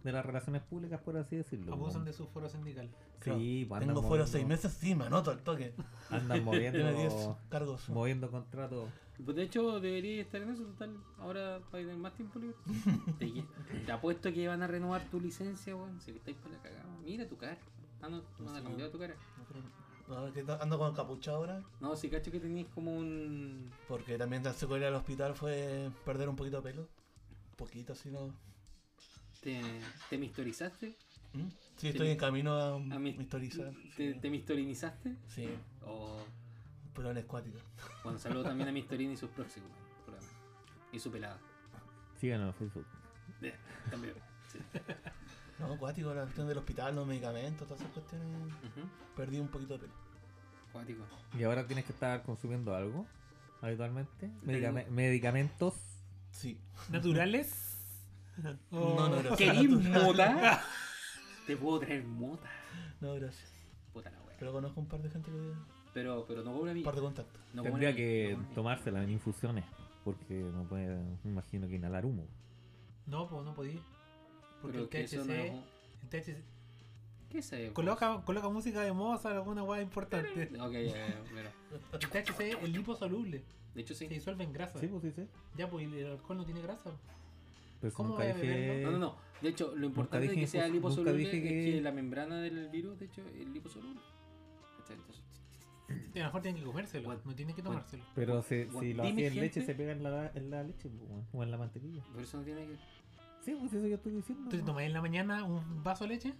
de 0.06 0.12
las 0.12 0.24
relaciones 0.24 0.62
públicas, 0.62 1.00
por 1.00 1.16
así 1.16 1.36
decirlo. 1.36 1.72
Abusan 1.72 2.04
pues. 2.04 2.16
de 2.16 2.24
su 2.24 2.26
foro 2.30 2.48
sindical. 2.48 2.88
Sí, 3.22 3.66
pues, 3.68 3.80
andan 3.82 3.94
Tengo 3.96 4.08
fuera 4.08 4.24
moviendo- 4.24 4.26
seis 4.32 4.46
meses, 4.46 4.72
sí, 4.72 4.94
me 4.94 5.04
anoto 5.04 5.30
al 5.30 5.42
toque. 5.42 5.74
Andan 6.10 6.42
Tiene 6.44 6.92
10 6.94 7.12
moviendo, 7.12 7.38
cargos. 7.50 7.88
moviendo 7.90 8.30
contratos. 8.30 8.88
Pues 9.24 9.36
de 9.36 9.42
hecho 9.44 9.80
debería 9.80 10.20
estar 10.22 10.40
en 10.42 10.50
eso 10.50 10.62
total. 10.64 10.96
Ahora 11.18 11.60
para 11.70 11.82
tener 11.82 11.96
más 11.96 12.14
tiempo 12.14 12.38
libre. 12.38 12.56
te, 13.18 13.44
te 13.84 13.92
apuesto 13.92 14.32
que 14.32 14.46
van 14.46 14.62
a 14.62 14.66
renovar 14.66 15.02
tu 15.10 15.20
licencia, 15.20 15.74
weón. 15.74 16.00
Si 16.00 16.10
estáis 16.12 16.36
para 16.36 16.54
la 16.56 16.62
cagada. 16.62 16.84
Mira 17.04 17.26
tu 17.28 17.36
cara. 17.36 17.58
Ah, 18.02 18.08
no, 18.08 18.22
no 18.38 18.56
Sí. 18.56 18.62
cambiado 18.62 18.90
tu 18.90 18.98
cara. 18.98 19.14
No, 20.08 20.32
que 20.32 20.44
ando 20.60 20.78
con 20.78 20.94
capucha 20.94 21.32
ahora. 21.32 21.64
No, 21.80 21.96
si 21.96 22.08
cacho 22.08 22.30
que 22.30 22.38
tenéis 22.38 22.68
como 22.74 22.94
un. 22.96 23.70
Porque 23.88 24.16
también 24.18 24.42
darse 24.42 24.66
con 24.66 24.78
ir 24.78 24.84
al 24.86 24.94
hospital 24.94 25.34
fue 25.34 25.90
perder 26.04 26.28
un 26.28 26.36
poquito 26.36 26.58
de 26.58 26.62
pelo. 26.70 26.82
Un 26.82 27.56
poquito, 27.56 27.94
así, 27.94 28.10
¿no? 28.10 28.32
Te, 29.46 29.60
te 30.10 30.18
mistorizaste. 30.18 30.96
¿Mm? 31.32 31.46
Sí, 31.76 31.88
estoy 31.88 32.08
en 32.08 32.16
camino 32.16 32.52
a, 32.54 32.74
A 32.74 32.98
mis- 32.98 33.16
historizar. 33.20 33.72
Te, 33.96 34.12
Sí, 34.14 34.18
te 34.20 34.28
mistorinizaste. 34.28 35.14
sí 35.28 35.48
O. 35.84 36.18
pero 36.92 37.12
en 37.12 37.18
escuático. 37.18 37.58
Bueno, 38.02 38.18
saludo 38.18 38.42
también 38.42 38.68
a 38.68 38.72
Mistorini 38.80 39.12
y 39.12 39.16
sus 39.16 39.30
próximos 39.30 39.70
programas. 40.04 40.34
Y 40.90 40.98
su 40.98 41.12
pelada. 41.12 41.38
Síganos 42.20 42.48
en 42.48 42.54
Facebook. 42.58 42.86
Eh, 43.42 43.54
También. 43.90 44.14
Sí. 44.52 44.58
No, 45.60 45.72
acuático, 45.72 46.12
la 46.12 46.24
cuestión 46.24 46.48
del 46.48 46.58
hospital, 46.58 46.94
los 46.96 47.06
medicamentos, 47.06 47.66
todas 47.66 47.80
esas 47.80 47.92
cuestiones. 47.94 48.28
Perdí 49.16 49.38
un 49.38 49.48
poquito 49.48 49.74
de 49.74 49.78
pelo. 49.86 49.92
Cuático. 50.70 51.02
Y 51.38 51.44
ahora 51.44 51.66
tienes 51.66 51.86
que 51.86 51.92
estar 51.92 52.22
consumiendo 52.24 52.74
algo 52.74 53.06
habitualmente. 53.62 54.28
Medicamentos. 54.90 55.74
Sí. 56.30 56.58
¿Naturales? 56.90 57.65
Oh. 58.70 58.94
No, 58.96 59.08
no, 59.08 59.16
gracias. 59.22 59.36
¿Querís 59.36 59.70
mota? 59.70 60.62
Te 61.46 61.56
puedo 61.56 61.78
traer 61.80 62.04
mota. 62.04 62.50
No, 63.00 63.14
gracias. 63.14 63.50
Puta 63.92 64.10
la 64.10 64.20
wea. 64.22 64.36
Pero 64.38 64.52
conozco 64.52 64.80
un 64.80 64.86
par 64.86 65.02
de 65.02 65.10
gente 65.10 65.30
que. 65.30 65.52
Pero, 65.94 66.24
pero 66.28 66.42
no 66.42 66.52
cobra 66.52 66.72
Un 66.72 66.82
par 66.82 66.94
de 66.94 67.00
contactos. 67.00 67.42
No 67.54 67.62
Tendría 67.62 67.94
que 67.94 68.36
no 68.38 68.46
tomársela 68.54 69.02
en 69.02 69.10
infusiones. 69.10 69.64
Porque 70.04 70.34
no 70.34 70.64
puede, 70.64 70.96
me 71.24 71.30
imagino 71.30 71.66
que 71.66 71.76
inhalar 71.76 72.04
humo. 72.04 72.26
No, 73.06 73.28
pues 73.28 73.44
no 73.44 73.54
podí. 73.54 73.70
bien. 73.70 73.82
Porque 74.60 74.78
el 74.78 74.88
THC, 74.88 75.26
no 75.26 75.32
es- 75.34 75.52
el 76.02 76.08
THC 76.08 76.42
¿Qué 77.28 77.38
es 77.38 77.52
eso? 77.52 77.74
coloca, 77.74 78.22
coloca 78.24 78.48
música 78.48 78.82
de 78.82 78.92
Mozart, 78.92 79.36
alguna 79.36 79.62
weá 79.64 79.82
importante. 79.82 80.50
Ok, 80.60 80.72
ya. 80.72 81.06
El 81.92 82.08
THC 82.10 82.62
es 82.62 82.68
liposoluble. 82.68 83.42
De 83.74 83.80
hecho, 83.80 83.94
sí. 83.94 84.06
Se 84.06 84.14
disuelve 84.14 84.44
en 84.44 84.52
grasa. 84.52 84.78
Sí, 84.78 84.86
pues 84.86 85.02
sí, 85.02 85.12
sí. 85.12 85.26
Ya, 85.56 85.68
pues 85.68 85.86
el 85.86 86.06
alcohol 86.06 86.38
no 86.38 86.44
tiene 86.44 86.62
grasa. 86.62 86.92
Pues. 87.80 87.98
No, 87.98 88.90
no, 88.90 88.98
no. 88.98 89.16
De 89.42 89.48
hecho, 89.50 89.74
lo 89.76 89.86
importante 89.86 90.26
de 90.26 90.32
dije 90.32 90.40
que 90.42 90.46
sea 90.46 90.66
liposoluble 90.68 91.22
es 91.24 91.30
que- 91.30 91.40
que 91.74 91.80
la 91.82 91.92
membrana 91.92 92.40
del 92.40 92.68
virus, 92.70 92.98
de 92.98 93.06
hecho, 93.06 93.22
es 93.38 93.46
liposoluble. 93.48 94.00
Entonces, 94.78 95.22
a 96.14 96.18
lo 96.18 96.24
mejor 96.24 96.42
tienen 96.42 96.60
que 96.60 96.66
comérselo, 96.66 97.04
Bueno, 97.04 97.20
no 97.24 97.34
tienen 97.34 97.54
que 97.54 97.62
tomárselo. 97.62 98.04
Pero 98.14 98.42
si, 98.42 98.64
Bueno, 98.64 98.80
si 98.80 98.94
lo 98.94 99.02
hacía 99.04 99.28
en 99.28 99.34
leche, 99.36 99.62
se 99.62 99.74
pega 99.74 99.92
en 99.92 100.02
la, 100.02 100.30
en 100.34 100.50
la 100.50 100.62
leche 100.62 100.88
pues, 100.88 101.10
o 101.32 101.42
en 101.42 101.50
la 101.50 101.58
mantequilla. 101.58 102.02
por 102.12 102.22
eso 102.22 102.38
no 102.38 102.44
tiene 102.44 102.66
que. 102.66 102.76
Sí, 103.42 103.54
pues 103.60 103.72
eso 103.72 103.86
yo 103.86 103.94
estoy 103.96 104.12
diciendo. 104.12 104.44
Entonces, 104.44 104.60
¿no? 104.62 104.66
¿tomáis 104.66 104.86
en 104.88 104.92
la 104.94 105.00
mañana 105.02 105.44
un 105.44 105.84
vaso 105.84 106.04
de 106.04 106.08
leche? 106.08 106.34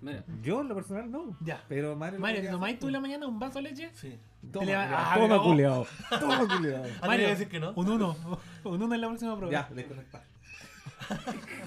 Mira, 0.00 0.24
Yo, 0.42 0.60
en 0.60 0.68
lo 0.68 0.74
personal, 0.74 1.10
no. 1.10 1.36
Ya. 1.40 1.64
Pero 1.68 1.96
Mario. 1.96 2.20
Mario, 2.20 2.42
¿te 2.42 2.48
tomáis 2.50 2.78
tú 2.78 2.86
en 2.86 2.92
la 2.92 3.00
mañana 3.00 3.26
un 3.26 3.38
vaso 3.38 3.58
de 3.58 3.62
leche? 3.70 3.90
Sí. 3.94 4.16
Toma, 4.52 4.60
Te 4.60 4.66
le 4.66 4.76
va- 4.76 5.12
Ah, 5.12 5.14
toma, 5.16 5.36
no. 5.36 5.42
culiao. 5.42 5.86
Toma, 6.20 6.38
culiao. 6.46 6.84
Ah, 7.00 7.06
Mario, 7.06 7.24
¿te 7.26 7.30
decir 7.32 7.48
que 7.48 7.58
no? 7.60 7.72
Un 7.74 7.90
uno. 7.90 8.16
Un 8.64 8.82
uno 8.82 8.94
en 8.94 9.00
la 9.00 9.06
próxima 9.08 9.36
prueba. 9.36 9.52
Ya, 9.52 9.74
desconecta. 9.74 10.22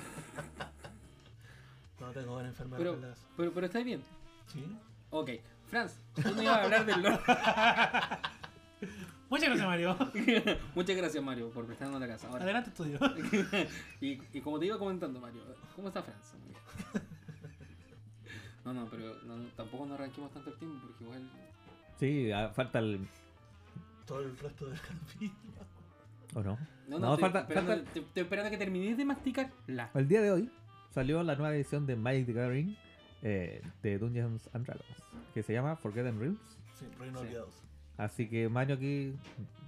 No 2.00 2.12
tengo 2.12 2.34
buena 2.34 2.50
enfermedad. 2.50 2.78
pero, 2.78 2.96
las- 2.98 3.26
pero, 3.36 3.52
pero 3.54 3.65
está 3.65 3.80
bien. 3.80 4.02
Sí. 4.48 4.63
Ok, 5.10 5.32
Franz, 5.68 5.98
tú 6.15 6.22
no 6.34 6.42
ibas 6.42 6.58
a 6.58 6.63
hablar 6.63 6.86
del 6.86 7.02
LOL. 7.04 7.20
Muchas 9.30 9.50
gracias, 9.50 9.68
Mario. 9.68 9.98
Muchas 10.76 10.96
gracias, 10.96 11.24
Mario, 11.24 11.50
por 11.50 11.65
prestarnos 11.65 12.00
la 12.00 12.08
casa. 12.08 12.28
Ahora, 12.30 12.46
Adelante, 12.46 12.70
estudio. 12.70 12.98
y, 14.02 14.22
y 14.34 14.42
como 14.42 14.58
te 14.60 14.65
iba 14.68 14.78
comentando, 14.80 15.20
Mario, 15.20 15.42
¿cómo 15.76 15.89
está 15.89 16.02
Francia? 16.02 16.39
No, 18.65 18.74
no, 18.74 18.88
pero 18.89 19.15
no, 19.24 19.36
tampoco 19.56 19.86
nos 19.86 20.00
arranquemos 20.00 20.32
tanto 20.32 20.50
el 20.52 20.58
tiempo 20.58 20.80
porque 20.88 21.04
igual. 21.04 21.30
Sí, 22.00 22.30
falta 22.56 22.80
el. 22.80 23.08
Todo 24.06 24.22
el 24.22 24.38
resto 24.38 24.68
del 24.68 24.80
capítulo. 24.80 25.34
¿O 26.36 26.44
no? 26.44 26.58
No, 26.88 26.98
no, 26.98 27.00
No, 27.00 27.13
estoy, 27.13 27.22
falta- 27.24 27.39
esperando, 27.42 27.72
falta- 27.72 27.88
estoy- 27.88 28.04
estoy 28.04 28.24
esperando 28.24 28.52
que 28.52 28.58
termines 28.58 28.98
de 28.98 29.06
masticar 29.06 29.52
la. 29.68 29.89
El 29.96 30.08
día 30.08 30.22
de 30.22 30.32
hoy 30.32 30.52
salió 30.94 31.24
la 31.24 31.36
nueva 31.36 31.56
edición 31.56 31.86
de 31.86 31.96
Magic 31.96 32.26
the 32.28 32.34
Gathering 32.34 32.78
eh, 33.22 33.62
de 33.84 33.98
Dungeons 33.98 34.50
and 34.54 34.65
Dragons, 34.65 35.04
que 35.34 35.44
se 35.44 35.54
llama 35.54 35.76
Forgotten 35.76 36.20
Realms. 36.20 36.39
Sí, 36.74 36.86
Reino 37.00 37.20
Sí. 37.20 37.26
Olvidados. 37.26 37.63
Así 37.98 38.30
que 38.30 38.48
Mario 38.48 38.76
aquí 38.76 39.13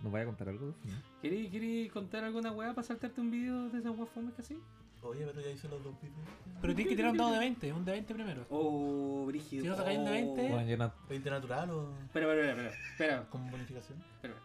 nos 0.03 0.11
vaya 0.11 0.23
a 0.23 0.27
contar 0.27 0.47
algo. 0.49 0.67
¿no? 0.67 0.73
¿Querí, 1.21 1.89
contar 1.89 2.23
alguna 2.23 2.51
weá 2.53 2.73
para 2.73 2.87
saltarte 2.87 3.19
un 3.19 3.29
video 3.29 3.69
de 3.69 3.79
esas 3.79 3.91
weas 3.97 4.09
que 4.35 4.41
así? 4.41 4.57
Oye, 5.03 5.25
pero 5.25 5.41
ya 5.41 5.49
hice 5.51 5.67
los 5.67 5.83
dos 5.83 5.93
videos. 6.01 6.17
Pero 6.61 6.75
tienes 6.75 6.91
que 6.91 6.95
tirar 6.95 7.11
un 7.11 7.17
dado 7.17 7.31
de 7.33 7.39
20, 7.39 7.73
un 7.73 7.83
de 7.83 7.91
20 7.91 8.13
primero. 8.13 8.45
Oh, 8.49 9.25
brígido. 9.27 9.63
Si 9.63 9.67
no 9.69 9.75
sacáis 9.75 9.97
un 9.99 10.05
de 10.05 10.11
20, 10.11 10.47
Bueno, 10.49 10.69
yo 10.69 10.77
no- 10.77 10.93
20 11.09 11.29
natural 11.29 11.69
o 11.71 11.93
Espera, 12.05 12.31
espera, 12.31 12.49
espera, 12.51 12.69
espera. 12.91 13.29
con 13.29 13.49
bonificación. 13.51 13.97
espera. 14.15 14.35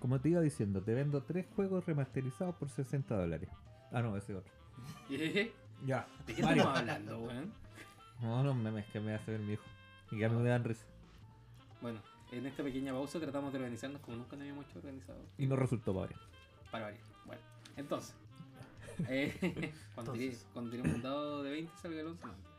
Como 0.00 0.20
te 0.20 0.30
iba 0.30 0.40
diciendo, 0.40 0.82
te 0.82 0.94
vendo 0.94 1.22
tres 1.22 1.46
juegos 1.54 1.84
remasterizados 1.86 2.54
por 2.56 2.68
60 2.70 3.16
dólares. 3.16 3.48
Ah, 3.92 4.02
no, 4.02 4.16
ese 4.16 4.34
otro. 4.34 4.52
¿De 5.08 5.52
Ya. 5.86 6.06
qué 6.26 6.42
Mario. 6.42 6.62
estamos 6.62 6.78
hablando, 6.78 7.18
weón? 7.20 7.52
No, 8.20 8.42
los 8.44 8.56
memes 8.56 8.86
que 8.86 9.00
me 9.00 9.14
hace 9.14 9.30
ver 9.32 9.40
mi 9.40 9.52
hijo. 9.54 9.62
Y 10.10 10.18
que 10.18 10.24
a 10.24 10.28
mí 10.28 10.36
me 10.42 10.48
dan 10.48 10.64
risa. 10.64 10.84
Bueno, 11.80 12.00
en 12.32 12.46
esta 12.46 12.62
pequeña 12.62 12.92
pausa 12.92 13.18
tratamos 13.20 13.52
de 13.52 13.58
organizarnos 13.58 14.00
como 14.02 14.16
nunca 14.18 14.36
nos 14.36 14.40
habíamos 14.42 14.66
hecho 14.66 14.78
organizado. 14.78 15.20
Y 15.38 15.46
no 15.46 15.56
resultó 15.56 15.92
para 15.94 16.06
variar. 16.06 16.20
Para 16.70 16.84
variar. 16.86 17.02
Bueno, 17.26 17.42
entonces. 17.76 18.14
eh, 19.08 19.72
cuando, 19.94 20.12
tiré, 20.12 20.36
cuando 20.52 20.70
tiremos 20.70 20.94
un 20.94 21.02
dado 21.02 21.42
de 21.42 21.50
20 21.50 21.72
salga 21.80 22.00
el 22.00 22.06
11. 22.08 22.26
no, 22.26 22.32
mentira. 22.32 22.50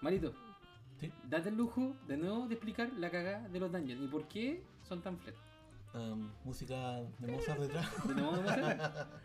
Marito, 0.00 0.32
Sí. 1.00 1.12
date 1.28 1.48
el 1.48 1.56
lujo 1.56 1.96
de 2.06 2.16
nuevo 2.16 2.46
de 2.46 2.54
explicar 2.54 2.88
la 2.98 3.10
cagada 3.10 3.48
de 3.48 3.58
los 3.60 3.72
dungeons 3.72 4.02
y 4.02 4.06
por 4.06 4.28
qué 4.28 4.62
son 4.88 5.02
tan 5.02 5.18
flat. 5.18 5.34
Um, 5.94 6.28
música 6.44 7.02
de 7.20 7.32
Mozart 7.32 7.60
detrás. 7.60 7.88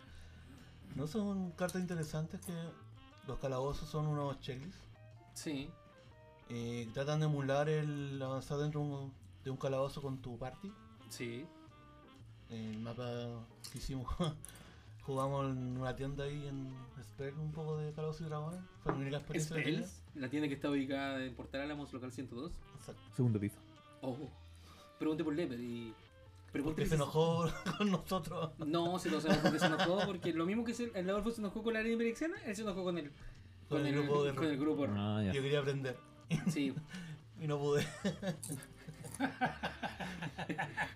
No 0.96 1.08
son 1.08 1.52
cartas 1.52 1.82
interesantes 1.82 2.42
que 2.42 2.54
los 3.28 3.38
calabozos 3.40 3.88
son 3.88 4.08
unos 4.08 4.40
checklists. 4.42 4.82
Sí, 5.36 5.70
Y 6.50 6.86
tratan 6.88 7.20
de 7.20 7.28
emular 7.28 7.70
el 7.70 8.20
avanzar 8.22 8.58
dentro 8.58 8.82
de 8.82 8.88
un, 8.88 9.14
de 9.44 9.52
un 9.52 9.58
calabozo 9.58 10.02
con 10.02 10.18
tu 10.22 10.38
party. 10.38 10.72
sí. 11.10 11.46
El 12.50 12.80
mapa 12.80 13.06
que 13.72 13.78
hicimos, 13.78 14.08
jugamos 15.04 15.52
en 15.52 15.78
una 15.78 15.96
tienda 15.96 16.24
ahí 16.24 16.48
en 16.48 16.74
Spell 17.04 17.36
un 17.36 17.52
poco 17.52 17.78
de 17.78 17.94
calabozos 17.94 18.22
y 18.22 18.26
dragones. 18.26 18.60
Fue 18.84 18.94
mi 18.94 19.02
única 19.04 19.18
experiencia. 19.18 19.56
Spells, 19.62 20.02
la 20.16 20.30
tienda 20.30 20.48
que 20.48 20.56
está 20.56 20.72
ubicada 20.72 21.24
en 21.24 21.36
Portal 21.36 21.62
Álamos, 21.62 21.94
local 21.94 22.12
102. 22.12 22.52
Exacto. 22.80 23.02
Segundo 23.16 23.40
piso. 23.40 23.56
Oh, 24.02 24.18
pregunté 24.98 25.24
por 25.24 25.36
Leper 25.36 25.60
y. 25.60 25.94
Porque 26.52 26.86
se 26.86 26.96
enojó 26.96 27.46
con 27.78 27.92
nosotros. 27.92 28.52
No, 28.66 28.98
se 29.00 29.10
lo 29.10 29.22
sabemos 29.22 29.44
porque 29.44 29.60
se 29.60 29.66
enojó, 29.68 30.00
porque 30.06 30.34
lo 30.34 30.46
mismo 30.46 30.64
que 30.64 30.74
se, 30.74 30.92
el 30.96 31.10
Adolfo 31.10 31.32
se 31.32 31.42
enojó 31.42 31.62
con 31.64 31.74
la 31.74 31.80
arena 31.80 32.02
ibexiana, 32.04 32.36
él 32.46 32.56
se 32.56 32.62
enojó 32.64 32.84
con 32.84 32.98
el, 32.98 33.12
Con 33.68 33.86
el 33.86 33.94
grupo 33.96 34.24
de 34.24 34.34
con 34.36 34.46
el 34.46 34.58
grupo. 34.58 34.88
Ah, 34.90 35.22
ya. 35.26 35.32
Yo 35.32 35.42
quería 35.42 35.60
aprender 35.60 35.98
Sí, 36.50 36.74
y 37.42 37.48
no 37.48 37.60
pude. 37.60 37.86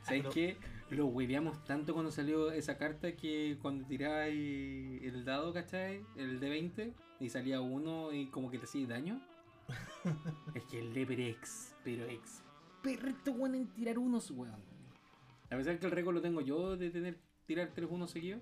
¿sabes 0.03 0.21
Pero- 0.21 0.29
qué? 0.31 0.57
Lo 0.89 1.07
hueveamos 1.07 1.63
tanto 1.63 1.93
cuando 1.93 2.11
salió 2.11 2.51
esa 2.51 2.77
carta 2.77 3.15
que 3.15 3.57
cuando 3.61 3.87
tiráis 3.87 5.01
el 5.03 5.25
dado, 5.25 5.51
¿cachai? 5.51 6.05
El 6.15 6.39
de 6.39 6.49
20 6.49 6.93
y 7.19 7.29
salía 7.29 7.61
uno 7.61 8.11
y 8.13 8.27
como 8.27 8.51
que 8.51 8.59
te 8.59 8.65
hacía 8.65 8.85
daño. 8.87 9.19
es 10.53 10.63
que 10.65 10.79
el 10.79 10.93
Leper 10.93 11.19
ex, 11.19 11.73
pero 11.83 12.05
experto 12.05 13.33
bueno 13.33 13.55
en 13.55 13.67
tirar 13.67 13.97
unos, 13.97 14.29
weón. 14.29 14.61
A 15.53 15.57
pesar 15.57 15.79
que 15.79 15.85
el 15.85 15.91
récord 15.91 16.15
lo 16.15 16.21
tengo 16.21 16.41
yo 16.41 16.75
de 16.75 16.89
tener 16.89 17.19
tirar 17.45 17.71
tres 17.73 17.87
unos 17.91 18.11
seguidos, 18.11 18.41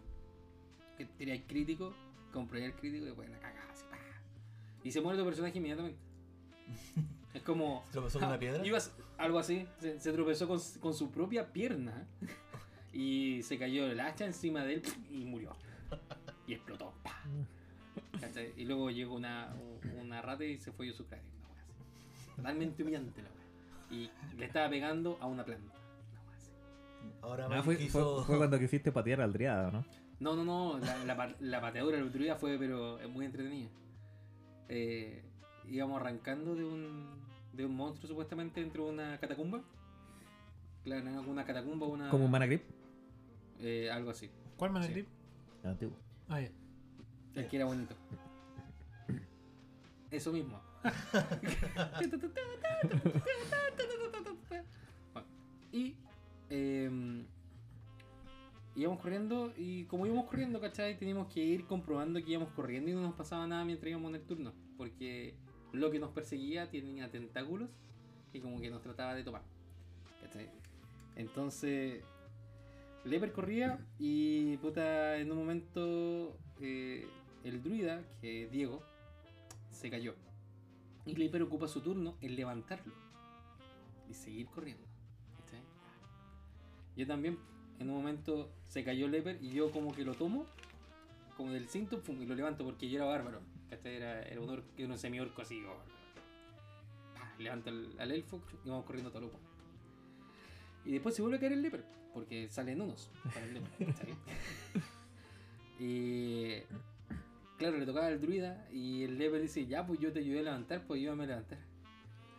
que 0.98 1.06
tiráis 1.06 1.44
crítico, 1.48 1.94
compré 2.32 2.66
el 2.66 2.74
crítico 2.74 3.06
y 3.08 3.12
bueno, 3.12 3.34
la 3.34 3.40
cagada 3.40 3.72
así. 3.72 3.86
Y 4.84 4.92
se 4.92 5.02
muere 5.02 5.20
tu 5.20 5.26
personaje 5.26 5.58
inmediatamente. 5.58 6.00
Es 7.34 7.44
como. 7.44 7.82
¿Se 7.86 7.94
tropezó 7.94 8.20
con 8.20 8.28
una 8.28 8.38
piedra? 8.38 8.62
Ibas- 8.66 8.92
algo 9.18 9.40
así. 9.40 9.66
Se, 9.80 9.98
se 10.02 10.12
tropezó 10.12 10.50
con, 10.50 10.60
con 10.82 10.94
su 10.94 11.12
propia 11.12 11.52
pierna. 11.54 12.08
Y 12.94 13.42
se 13.44 13.58
cayó 13.58 13.90
el 13.90 14.02
hacha 14.02 14.26
encima 14.26 14.66
de 14.66 14.74
él 14.74 14.84
y 15.10 15.24
murió. 15.24 15.56
Y 16.46 16.54
explotó. 16.54 16.94
Y 18.58 18.66
luego 18.66 18.92
llegó 18.92 19.16
una, 19.16 19.56
una 19.98 20.22
rata 20.22 20.44
y 20.44 20.58
se 20.58 20.74
fue 20.74 20.88
yo 20.88 20.94
su 20.94 21.06
cráneo. 21.06 21.32
Totalmente 22.36 22.84
humillante 22.84 23.22
la 23.22 23.30
wea. 23.30 23.98
Y 23.98 24.12
le 24.38 24.46
estaba 24.46 24.70
pegando 24.70 25.18
a 25.22 25.28
una 25.28 25.46
planta. 25.46 25.74
Ahora 27.22 27.46
Ah, 27.46 27.50
me 27.50 27.64
fue, 27.64 27.78
quiso. 27.78 28.18
fue- 28.18 28.26
fue 28.26 28.38
cuando 28.38 28.58
quisiste 28.60 28.92
patear 28.92 29.22
al 29.22 29.34
Driada, 29.34 29.72
¿no? 29.72 29.86
No, 30.20 30.36
no, 30.36 30.44
no. 30.44 30.80
La, 30.80 30.98
la, 31.06 31.36
la 31.40 31.62
pateadura 31.62 31.98
del 31.98 32.06
fue 32.36 32.58
pero 32.58 33.00
es 33.00 33.10
muy 33.10 33.26
entretenida. 33.26 33.70
Eh, 34.70 35.24
íbamos 35.68 36.00
arrancando 36.02 36.56
de 36.56 36.64
un, 36.64 37.10
de 37.54 37.66
un 37.66 37.76
monstruo 37.76 38.08
supuestamente 38.08 38.60
dentro 38.62 38.86
de 38.86 38.92
una 38.92 39.20
catacumba. 39.20 39.62
Claro, 40.84 41.08
era 41.10 41.22
una 41.22 41.46
catacumba, 41.46 41.88
una. 41.88 42.10
Como 42.10 42.26
un 42.26 42.32
mana 42.32 42.46
grip. 42.46 42.64
Eh, 43.60 43.90
algo 43.92 44.10
así. 44.12 44.30
¿Cuál 44.58 44.72
man 44.72 44.84
Sí. 44.84 45.06
Antiguo. 45.64 45.96
Ah, 46.28 46.42
ya. 46.42 46.50
El 47.36 47.48
que 47.48 47.56
era 47.56 47.66
bonito. 47.66 47.96
Eso 50.10 50.32
mismo. 50.34 50.60
Bueno, 55.14 55.28
y 55.72 55.96
eh, 56.52 57.26
íbamos 58.76 59.00
corriendo 59.00 59.54
y 59.58 59.86
como 59.86 60.06
íbamos 60.06 60.26
corriendo, 60.26 60.60
¿cachai? 60.60 60.98
Teníamos 60.98 61.32
que 61.34 61.40
ir 61.40 61.66
comprobando 61.66 62.24
que 62.24 62.32
íbamos 62.32 62.52
corriendo 62.54 62.92
y 62.92 62.94
no 62.94 63.02
nos 63.02 63.16
pasaba 63.16 63.48
nada 63.48 63.66
mientras 63.66 63.90
íbamos 63.90 64.10
en 64.10 64.16
el 64.16 64.24
turno. 64.24 64.54
Porque 64.78 65.36
lo 65.72 65.90
que 65.92 66.00
nos 66.00 66.12
perseguía 66.12 66.70
tenía 66.70 67.10
tentáculos 67.10 67.70
y 68.34 68.40
como 68.40 68.60
que 68.60 68.70
nos 68.70 68.82
trataba 68.82 69.16
de 69.16 69.24
tomar. 69.24 69.44
Entonces, 71.16 72.04
Leper 73.04 73.32
corría 73.32 73.80
y 73.98 74.58
puta, 74.58 75.18
en 75.18 75.32
un 75.32 75.38
momento 75.38 76.38
eh, 76.60 77.08
el 77.44 77.64
druida, 77.64 78.04
que 78.22 78.44
es 78.44 78.52
Diego, 78.52 78.84
se 79.70 79.90
cayó. 79.90 80.16
Y 81.06 81.16
Leper 81.16 81.42
ocupa 81.44 81.68
su 81.68 81.82
turno 81.82 82.18
en 82.22 82.36
levantarlo 82.36 82.94
y 84.10 84.14
seguir 84.14 84.48
corriendo. 84.48 84.91
Yo 87.02 87.08
también, 87.08 87.40
en 87.80 87.90
un 87.90 87.96
momento 87.96 88.52
se 88.68 88.84
cayó 88.84 89.08
Leper 89.08 89.40
y 89.42 89.50
yo 89.50 89.72
como 89.72 89.92
que 89.92 90.06
lo 90.06 90.14
tomo, 90.14 90.46
como 91.36 91.52
del 91.52 91.68
cinto, 91.68 92.00
y 92.08 92.26
lo 92.28 92.36
levanto 92.36 92.64
porque 92.64 92.88
yo 92.88 92.98
era 92.98 93.06
bárbaro. 93.06 93.42
¿cachai? 93.72 93.96
Era, 93.96 94.22
era 94.22 94.40
un, 94.40 94.48
or- 94.52 94.64
un 94.78 94.98
semi-orco 95.00 95.42
así. 95.42 95.64
oh. 95.66 95.80
Pa, 97.16 97.34
levanto 97.40 97.72
al, 97.72 98.12
elfo 98.12 98.40
y 98.64 98.70
vamos 98.70 98.86
corriendo 98.86 99.10
todo 99.10 99.22
lo 99.24 99.32
Y 100.86 100.92
después 100.92 101.16
se 101.16 101.24
vuelve 101.24 101.38
a 101.38 101.40
caer 101.40 101.54
el 101.54 101.64
Leper, 101.64 101.84
porque 102.14 102.48
salen 102.50 102.80
unos 102.80 103.10
para 103.34 103.48
el 103.48 103.56
Leper. 103.56 103.88
y 105.80 106.60
claro, 107.58 107.80
le 107.80 107.86
tocaba 107.88 108.06
al 108.06 108.22
druida 108.22 108.68
y 108.72 109.02
el 109.06 109.18
Leper 109.18 109.42
dice, 109.42 109.66
ya 109.66 109.88
pues 109.88 110.00
yo 110.00 110.14
te 110.14 110.20
ayudé 110.20 110.42
a 110.42 110.44
levantar, 110.44 110.86
pues 110.86 111.00
ayúdame 111.00 111.24
a 111.24 111.28
levantar. 111.28 111.58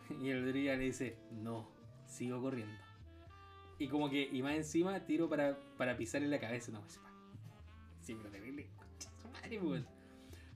Y 0.21 0.29
el 0.29 0.45
druida 0.47 0.77
le 0.77 0.85
dice, 0.85 1.17
no, 1.31 1.67
sigo 2.07 2.41
corriendo. 2.41 2.82
Y 3.79 3.87
como 3.87 4.09
que, 4.09 4.29
y 4.31 4.41
más 4.41 4.55
encima, 4.55 4.99
tiro 5.05 5.27
para, 5.27 5.57
para 5.77 5.97
pisarle 5.97 6.27
la 6.27 6.39
cabeza, 6.39 6.71
no, 6.71 6.81
pues. 6.81 6.99
Sí, 8.01 8.15
pero 8.15 8.29
terrible, 8.29 8.67
madre, 9.31 9.59
pues. 9.59 9.83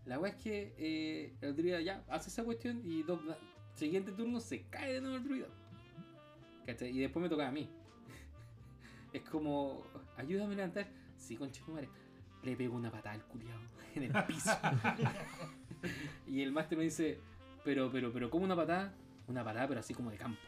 La 0.06 0.20
weá 0.20 0.32
es 0.32 0.42
que 0.42 0.74
eh, 0.78 1.34
el 1.42 1.56
druida 1.56 1.82
ya 1.82 2.04
hace 2.08 2.30
esa 2.30 2.44
cuestión 2.44 2.82
y 2.86 3.04
dos, 3.04 3.20
siguiente 3.74 4.12
turno 4.14 4.40
se 4.40 4.64
cae 4.64 4.94
de 4.94 5.02
nuevo 5.02 5.18
el 5.18 5.24
druida. 5.24 5.48
¿Cachai? 6.66 6.96
Y 6.96 7.00
después 7.00 7.22
me 7.22 7.30
toca 7.30 7.48
a 7.48 7.52
mí. 7.52 7.70
es 9.14 9.22
como, 9.24 9.84
ayúdame 10.16 10.54
a 10.54 10.58
levantar. 10.58 10.88
Sí, 11.18 11.36
concha 11.36 11.62
madre. 11.68 11.90
Le 12.44 12.56
pego 12.56 12.76
una 12.78 12.92
patada 12.92 13.16
al 13.16 13.24
culiao 13.26 13.60
en 13.96 14.04
el 14.04 14.24
piso. 14.26 14.52
y 16.28 16.42
el 16.42 16.52
máster 16.52 16.78
me 16.78 16.86
dice, 16.86 17.20
pero, 17.66 17.92
pero, 17.92 18.12
pero, 18.14 18.30
¿cómo 18.30 18.46
una 18.46 18.56
patada? 18.56 18.94
Una 19.28 19.44
patada, 19.44 19.68
pero 19.68 19.80
así 19.82 19.94
como 19.94 20.10
de 20.10 20.18
campo, 20.18 20.40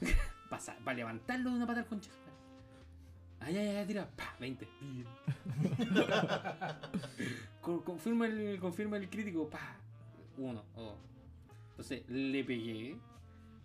weón. 0.00 0.14
Para 0.84 0.96
levantarlo 0.96 1.50
de 1.50 1.56
una 1.56 1.66
patada 1.66 1.82
al 1.82 1.88
concha. 1.88 2.10
de 2.10 2.16
su 2.16 2.20
madre. 2.20 2.32
Ay, 3.40 3.56
ay, 3.56 3.76
ay, 3.76 3.86
tira. 3.86 4.08
Pa, 4.16 4.36
20. 4.38 4.68
Con- 7.60 7.80
confirma, 7.82 8.26
el, 8.26 8.58
confirma 8.60 8.96
el 8.96 9.08
crítico. 9.08 9.48
Pa, 9.48 9.76
uno. 10.38 10.62
Oh. 10.76 10.96
Entonces 11.70 12.02
le 12.08 12.44
pegué. 12.44 12.96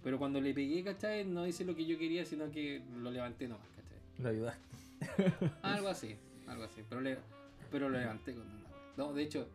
Pero 0.04 0.18
cuando 0.18 0.40
le 0.40 0.54
pegué, 0.54 0.84
¿cachai? 0.84 1.26
No 1.26 1.46
hice 1.46 1.66
lo 1.66 1.76
que 1.76 1.86
yo 1.86 1.98
quería, 1.98 2.26
sino 2.26 2.50
que 2.52 2.82
lo 3.02 3.12
levanté 3.12 3.48
nomás, 3.48 3.68
¿cachai? 3.76 3.98
Lo 4.20 4.30
ayudaste. 4.30 4.62
Algo 5.62 5.90
así, 5.90 6.16
algo 6.48 6.64
así. 6.64 6.82
Pero, 6.90 7.02
le, 7.02 7.18
pero 7.70 7.88
lo 7.90 8.00
levanté 8.00 8.34
con 8.34 8.42
una. 8.50 8.68
No, 8.96 9.14
de 9.14 9.22
hecho, 9.22 9.48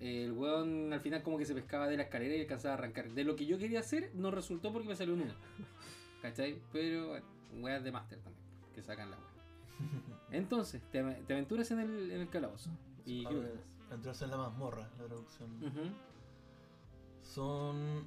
el 0.00 0.32
weón 0.32 0.92
al 0.92 1.00
final 1.00 1.22
como 1.22 1.38
que 1.38 1.44
se 1.44 1.54
pescaba 1.54 1.86
de 1.86 1.96
la 1.96 2.04
escalera 2.04 2.34
y 2.34 2.40
alcanzaba 2.40 2.74
a 2.74 2.78
arrancar. 2.78 3.10
De 3.10 3.22
lo 3.22 3.36
que 3.36 3.46
yo 3.46 3.58
quería 3.58 3.78
hacer, 3.80 4.10
no 4.14 4.32
resultó 4.32 4.72
porque 4.72 4.88
me 4.88 4.96
salió 4.96 5.14
un 5.14 5.20
1. 5.22 5.34
¿Cachai? 6.22 6.62
Pero, 6.72 7.08
bueno, 7.08 7.26
weas 7.60 7.82
de 7.84 7.92
máster 7.92 8.20
también, 8.20 8.44
que 8.72 8.82
sacan 8.82 9.10
la 9.10 9.18
wea. 9.18 9.26
Entonces, 10.30 10.80
te, 10.90 11.02
te 11.02 11.32
aventuras 11.32 11.70
en 11.72 11.80
el, 11.80 12.10
en 12.12 12.20
el 12.20 12.28
calabozo. 12.30 12.70
¿Y 13.04 13.24
buscas? 13.24 13.50
Entrarse 13.90 14.24
en 14.24 14.30
la 14.30 14.36
mazmorra, 14.38 14.88
la 14.98 15.04
traducción. 15.04 15.50
Son. 17.22 18.06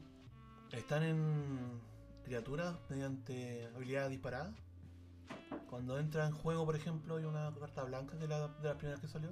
Están 0.72 1.04
en 1.04 1.82
criaturas 2.24 2.76
mediante 2.90 3.68
habilidades 3.76 4.10
disparadas. 4.10 4.56
Cuando 5.70 6.00
entra 6.00 6.26
en 6.26 6.34
juego, 6.34 6.66
por 6.66 6.76
ejemplo, 6.76 7.18
hay 7.18 7.26
una 7.26 7.54
carta 7.60 7.84
blanca 7.84 8.18
que 8.18 8.28
la 8.28 8.48
de 8.48 8.68
las 8.68 8.78
primeras 8.78 9.00
que 9.00 9.08
salió. 9.08 9.30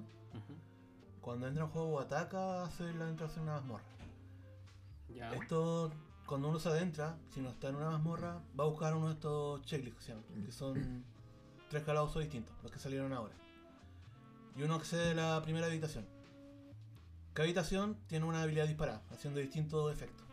Cuando 1.22 1.48
entra 1.48 1.64
en 1.64 1.70
juego 1.70 1.88
o 1.90 2.00
ataca, 2.00 2.64
hace 2.64 2.94
la 2.94 3.10
entrarse 3.10 3.38
en 3.40 3.44
una 3.44 3.54
mazmorra. 3.54 3.84
Ya. 5.10 5.34
Esto, 5.34 5.92
cuando 6.26 6.50
uno 6.50 6.60
se 6.60 6.70
adentra, 6.70 7.18
si 7.30 7.42
no 7.42 7.50
está 7.50 7.70
en 7.70 7.76
una 7.76 7.90
mazmorra, 7.92 8.42
va 8.60 8.64
a 8.64 8.68
buscar 8.68 8.96
uno 8.96 9.08
de 9.08 9.14
estos 9.14 9.62
checklists 9.64 10.00
que 10.00 10.06
se 10.06 10.12
llaman, 10.12 10.46
que 10.46 10.52
son 10.52 11.04
tres 11.70 11.84
calabozos 11.84 12.22
distintos, 12.22 12.56
los 12.64 12.72
que 12.72 12.80
salieron 12.80 13.14
ahora. 13.14 13.34
Y 14.56 14.64
uno 14.64 14.76
accede 14.76 15.12
a 15.12 15.14
la 15.16 15.42
primera 15.42 15.68
habitación. 15.68 16.06
Cada 17.34 17.46
habitación 17.46 17.98
tiene 18.08 18.26
una 18.26 18.44
habilidad 18.44 18.68
disparada, 18.68 19.02
haciendo 19.12 19.40
distintos 19.40 19.92
efectos. 19.92 20.28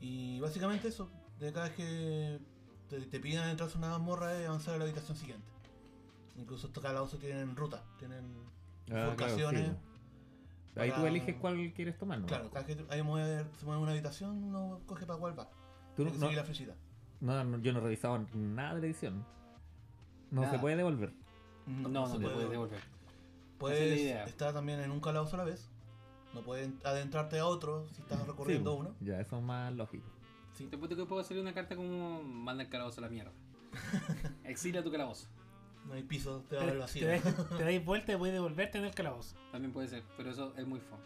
Y 0.00 0.38
básicamente 0.40 0.88
eso, 0.88 1.10
de 1.38 1.52
cada 1.52 1.68
vez 1.68 1.76
que 1.76 2.40
te, 2.88 3.00
te 3.00 3.20
piden 3.20 3.48
entrarse 3.48 3.76
a 3.76 3.78
una 3.78 3.90
mazmorra 3.90 4.38
es 4.38 4.46
avanzar 4.46 4.74
a 4.74 4.78
la 4.78 4.84
habitación 4.84 5.16
siguiente. 5.16 5.48
Incluso 6.36 6.68
estos 6.68 6.82
calabozos 6.82 7.18
tienen 7.18 7.56
ruta, 7.56 7.82
tienen 7.98 8.48
Ah, 8.90 9.14
claro, 9.16 9.78
Ahí 10.78 10.92
tú 10.92 11.06
eliges 11.06 11.36
cuál 11.36 11.72
quieres 11.74 11.98
tomar, 11.98 12.20
¿no? 12.20 12.26
Claro, 12.26 12.50
cada 12.50 12.64
vez 12.66 12.76
que 12.76 12.84
hay 12.94 13.02
mover, 13.02 13.46
se 13.58 13.66
mueve 13.66 13.82
una 13.82 13.92
habitación, 13.92 14.42
uno 14.44 14.80
coge 14.86 15.06
para 15.06 15.18
cuál 15.18 15.38
va. 15.38 15.48
Tú 15.96 16.04
no- 16.04 16.30
la 16.30 16.44
flechita. 16.44 16.74
no, 17.20 17.42
no, 17.44 17.58
yo 17.58 17.72
no 17.72 17.78
he 17.80 17.82
revisado 17.82 18.24
nada 18.34 18.74
de 18.74 18.80
la 18.80 18.86
edición. 18.86 19.24
No 20.30 20.42
Nada. 20.42 20.52
se 20.54 20.58
puede 20.60 20.76
devolver. 20.76 21.12
No, 21.66 21.88
no, 21.88 22.06
se 22.06 22.12
te 22.14 22.20
puede 22.20 22.34
puedes 22.34 22.50
devolver. 22.50 22.80
Puedes 23.58 23.80
es 23.82 23.90
la 23.90 23.96
idea. 24.02 24.24
estar 24.24 24.52
también 24.52 24.80
en 24.80 24.90
un 24.90 25.00
calabozo 25.00 25.34
a 25.36 25.38
la 25.38 25.44
vez. 25.44 25.68
No 26.34 26.42
puedes 26.42 26.70
adentrarte 26.84 27.38
a 27.38 27.46
otro 27.46 27.86
si 27.92 28.02
estás 28.02 28.24
recorriendo 28.26 28.72
Sí, 28.74 28.78
uno. 28.80 28.94
Ya, 29.00 29.20
eso 29.20 29.38
es 29.38 29.42
más 29.42 29.72
lógico. 29.74 30.06
Sí. 30.52 30.66
Te 30.66 30.76
puedo 30.78 30.94
que 30.94 31.04
puedo 31.06 31.24
salir 31.24 31.42
una 31.42 31.54
carta 31.54 31.74
como 31.74 32.22
manda 32.22 32.62
el 32.62 32.68
calabozo 32.68 33.00
a 33.00 33.04
la 33.04 33.08
mierda. 33.08 33.32
Exilia 34.44 34.82
tu 34.84 34.90
calabozo. 34.90 35.26
No 35.88 35.94
hay 35.94 36.02
piso, 36.02 36.44
te 36.48 36.56
va 36.56 36.62
a 36.62 36.64
ver 36.66 36.74
Te, 36.74 36.80
vacío. 36.80 37.06
te, 37.06 37.20
dais- 37.22 37.48
te 37.58 37.64
dais 37.64 37.84
vuelta 37.84 38.12
y 38.12 38.16
puedes 38.16 38.34
devolverte 38.34 38.78
en 38.78 38.84
el 38.84 38.94
calabozo. 38.94 39.34
También 39.50 39.72
puede 39.72 39.88
ser, 39.88 40.02
pero 40.16 40.30
eso 40.30 40.54
es 40.56 40.66
muy 40.66 40.80
fun. 40.80 40.98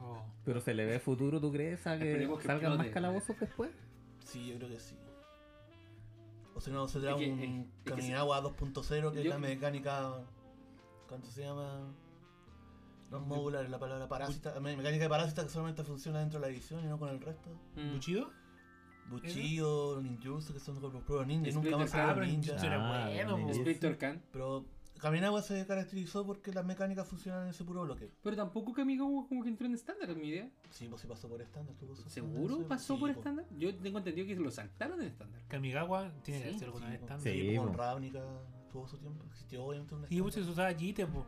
Oh. 0.00 0.24
Pero 0.44 0.60
se 0.60 0.74
le 0.74 0.84
ve 0.86 0.98
futuro, 0.98 1.40
¿tú 1.40 1.52
crees? 1.52 1.86
A 1.86 1.96
que 1.98 2.10
Esperemos 2.10 2.40
que 2.40 2.46
salgan 2.46 2.76
más 2.78 2.88
calabozos 2.88 3.38
después. 3.38 3.70
Sí, 4.24 4.48
yo 4.48 4.56
creo 4.56 4.68
que 4.70 4.80
sí. 4.80 4.96
O 6.54 6.60
si 6.60 6.70
no, 6.70 6.88
se 6.88 7.00
trae 7.00 7.12
Es 7.12 7.18
que- 7.20 7.30
un 7.32 7.40
es- 7.40 7.66
que 7.84 7.90
Caminagua 7.90 8.40
2.0 8.42 9.12
que 9.12 9.18
es 9.20 9.24
Yo- 9.24 9.30
la 9.30 9.38
mecánica. 9.38 10.14
¿Cuánto 11.08 11.28
se 11.30 11.42
llama? 11.44 11.92
No 13.10 13.18
es 13.18 13.26
modular, 13.26 13.64
es 13.64 13.70
la 13.70 13.78
palabra 13.78 14.08
parásita. 14.08 14.58
me- 14.60 14.74
Mecánica 14.76 15.04
de 15.04 15.10
parásita 15.10 15.42
que 15.44 15.50
solamente 15.50 15.84
funciona 15.84 16.20
dentro 16.20 16.40
de 16.40 16.46
la 16.46 16.52
edición 16.52 16.82
y 16.82 16.88
no 16.88 16.98
con 16.98 17.10
el 17.10 17.20
resto. 17.20 17.50
Mm. 17.76 17.92
¿Buchido? 17.92 18.30
Buchido, 19.10 20.00
ninjutsu, 20.00 20.52
que 20.54 20.60
son 20.60 20.80
los 20.80 21.02
pruebas 21.04 21.26
ninja. 21.26 21.48
y 21.48 21.52
Splinter 21.52 21.72
Nunca 21.72 21.84
más 21.84 21.94
Ah, 21.94 22.12
pero 22.14 22.26
ninja. 22.26 22.54
Era 22.66 23.32
bueno. 23.34 23.54
Splinter 23.54 23.98
Can. 23.98 24.22
Pero 24.32 24.64
Caminagua 24.98 25.42
se 25.42 25.66
caracterizó 25.66 26.24
porque 26.24 26.52
las 26.52 26.64
mecánicas 26.64 27.08
funcionan 27.08 27.42
en 27.42 27.48
ese 27.48 27.64
puro 27.64 27.82
bloque. 27.82 28.08
Pero 28.22 28.36
tampoco 28.36 28.72
Kamigawa 28.72 29.26
como 29.28 29.42
que 29.42 29.48
entró 29.48 29.66
en 29.66 29.74
estándar, 29.74 30.08
es 30.10 30.16
mi 30.16 30.28
idea. 30.28 30.48
Sí, 30.70 30.86
pues 30.88 31.02
sí 31.02 31.08
pasó 31.08 31.28
por 31.28 31.42
estándar. 31.42 31.74
tuvo 31.76 31.96
su 31.96 32.08
¿Seguro 32.08 32.42
estándar, 32.44 32.68
pasó 32.68 32.94
sí, 32.94 33.00
por 33.00 33.12
po. 33.12 33.18
estándar? 33.18 33.46
Yo 33.58 33.74
tengo 33.76 33.98
entendido 33.98 34.26
que 34.28 34.36
lo 34.36 34.50
saltaron 34.50 35.00
en 35.02 35.08
estándar. 35.08 35.40
Kamigawa 35.48 36.12
tiene 36.22 36.42
que 36.44 36.52
ser 36.58 36.68
alguna 36.68 36.88
vez 36.88 37.04
tan. 37.04 37.20
Sí, 37.20 37.42
pues, 37.46 37.58
con 37.58 37.74
Ravnica 37.74 38.22
tuvo 38.70 38.86
su 38.88 38.96
tiempo. 38.98 39.24
Existió 39.26 39.64
obviamente 39.64 39.94
un 39.94 40.06
Sí, 40.06 40.22
pues 40.22 40.34
se 40.34 40.40
usaba 40.42 40.72
Jite, 40.72 41.06
po. 41.06 41.26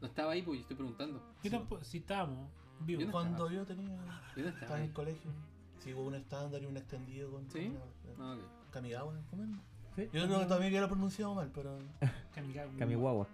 No 0.00 0.06
estaba 0.08 0.32
ahí, 0.32 0.42
pues 0.42 0.56
yo 0.58 0.62
estoy 0.62 0.76
preguntando. 0.76 1.22
Yo 1.44 1.50
tampoco, 1.52 1.84
sí 1.84 1.98
estábamos 1.98 2.48
vivos. 2.80 3.00
Yo 3.02 3.06
no- 3.06 3.12
Cuando 3.12 3.30
estaba. 3.46 3.52
yo 3.52 3.64
tenía. 3.66 3.96
Yo 4.36 4.42
no 4.42 4.48
Estaba 4.48 4.50
estaba 4.50 4.78
en 4.78 4.84
el 4.86 4.92
colegio. 4.92 5.30
Sí, 5.80 5.92
hubo 5.94 6.04
un 6.04 6.14
estándar 6.14 6.62
y 6.62 6.66
un 6.66 6.76
extendido 6.76 7.30
con. 7.30 7.50
¿Sí? 7.50 7.72
con- 8.16 8.24
Ah, 8.24 8.34
ok. 8.34 8.70
Kamigawa, 8.72 9.14
¿cómo 9.30 9.42
es? 9.44 9.48
Sí. 9.96 10.08
Yo 10.12 10.26
creo 10.26 10.40
que 10.40 10.46
también 10.46 10.74
había 10.76 10.88
pronunciado 10.88 11.34
mal, 11.34 11.50
pero. 11.54 11.78
Kamigawa. 12.34 12.70
Kamiwawa. 12.78 13.26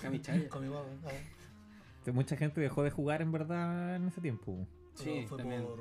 Kamichaya. 0.00 0.48
Kamigawa, 0.48 0.84
ah, 1.06 2.10
Mucha 2.12 2.36
gente 2.36 2.60
dejó 2.60 2.82
de 2.82 2.90
jugar 2.90 3.22
en 3.22 3.32
verdad 3.32 3.96
en 3.96 4.08
ese 4.08 4.20
tiempo. 4.20 4.66
pero 4.96 5.04
Sí, 5.04 5.26
fue 5.26 5.38
también. 5.38 5.62
por. 5.64 5.80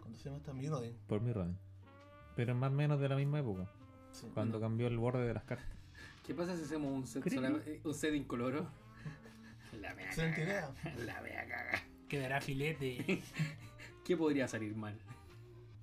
¿Cuándo 0.00 0.18
se 0.18 0.24
llama 0.24 0.38
esta? 0.38 0.52
Mirrodin. 0.52 0.96
Por 1.06 1.20
mi 1.20 1.32
rol. 1.32 1.56
Pero 2.34 2.54
más 2.54 2.70
o 2.70 2.74
menos 2.74 3.00
de 3.00 3.08
la 3.08 3.16
misma 3.16 3.40
época. 3.40 3.66
Sí. 4.12 4.28
Cuando 4.34 4.60
cambió 4.60 4.86
el 4.86 4.98
borde 4.98 5.26
de 5.26 5.34
las 5.34 5.44
cartas. 5.44 5.66
¿Qué 6.26 6.34
pasa 6.34 6.56
si 6.56 6.62
hacemos 6.64 6.92
un 6.92 7.06
set, 7.06 7.24
eh, 7.26 7.80
un 7.84 7.94
set 7.94 8.14
incoloro? 8.14 8.66
La 9.80 9.94
mea 9.94 10.06
Excelente 10.06 10.44
caga. 10.46 10.72
La 11.04 11.20
mea 11.22 11.46
caga. 11.46 11.82
Quedará 12.08 12.40
filete. 12.40 13.22
¿Qué 14.06 14.16
podría 14.16 14.46
salir 14.46 14.76
mal? 14.76 14.96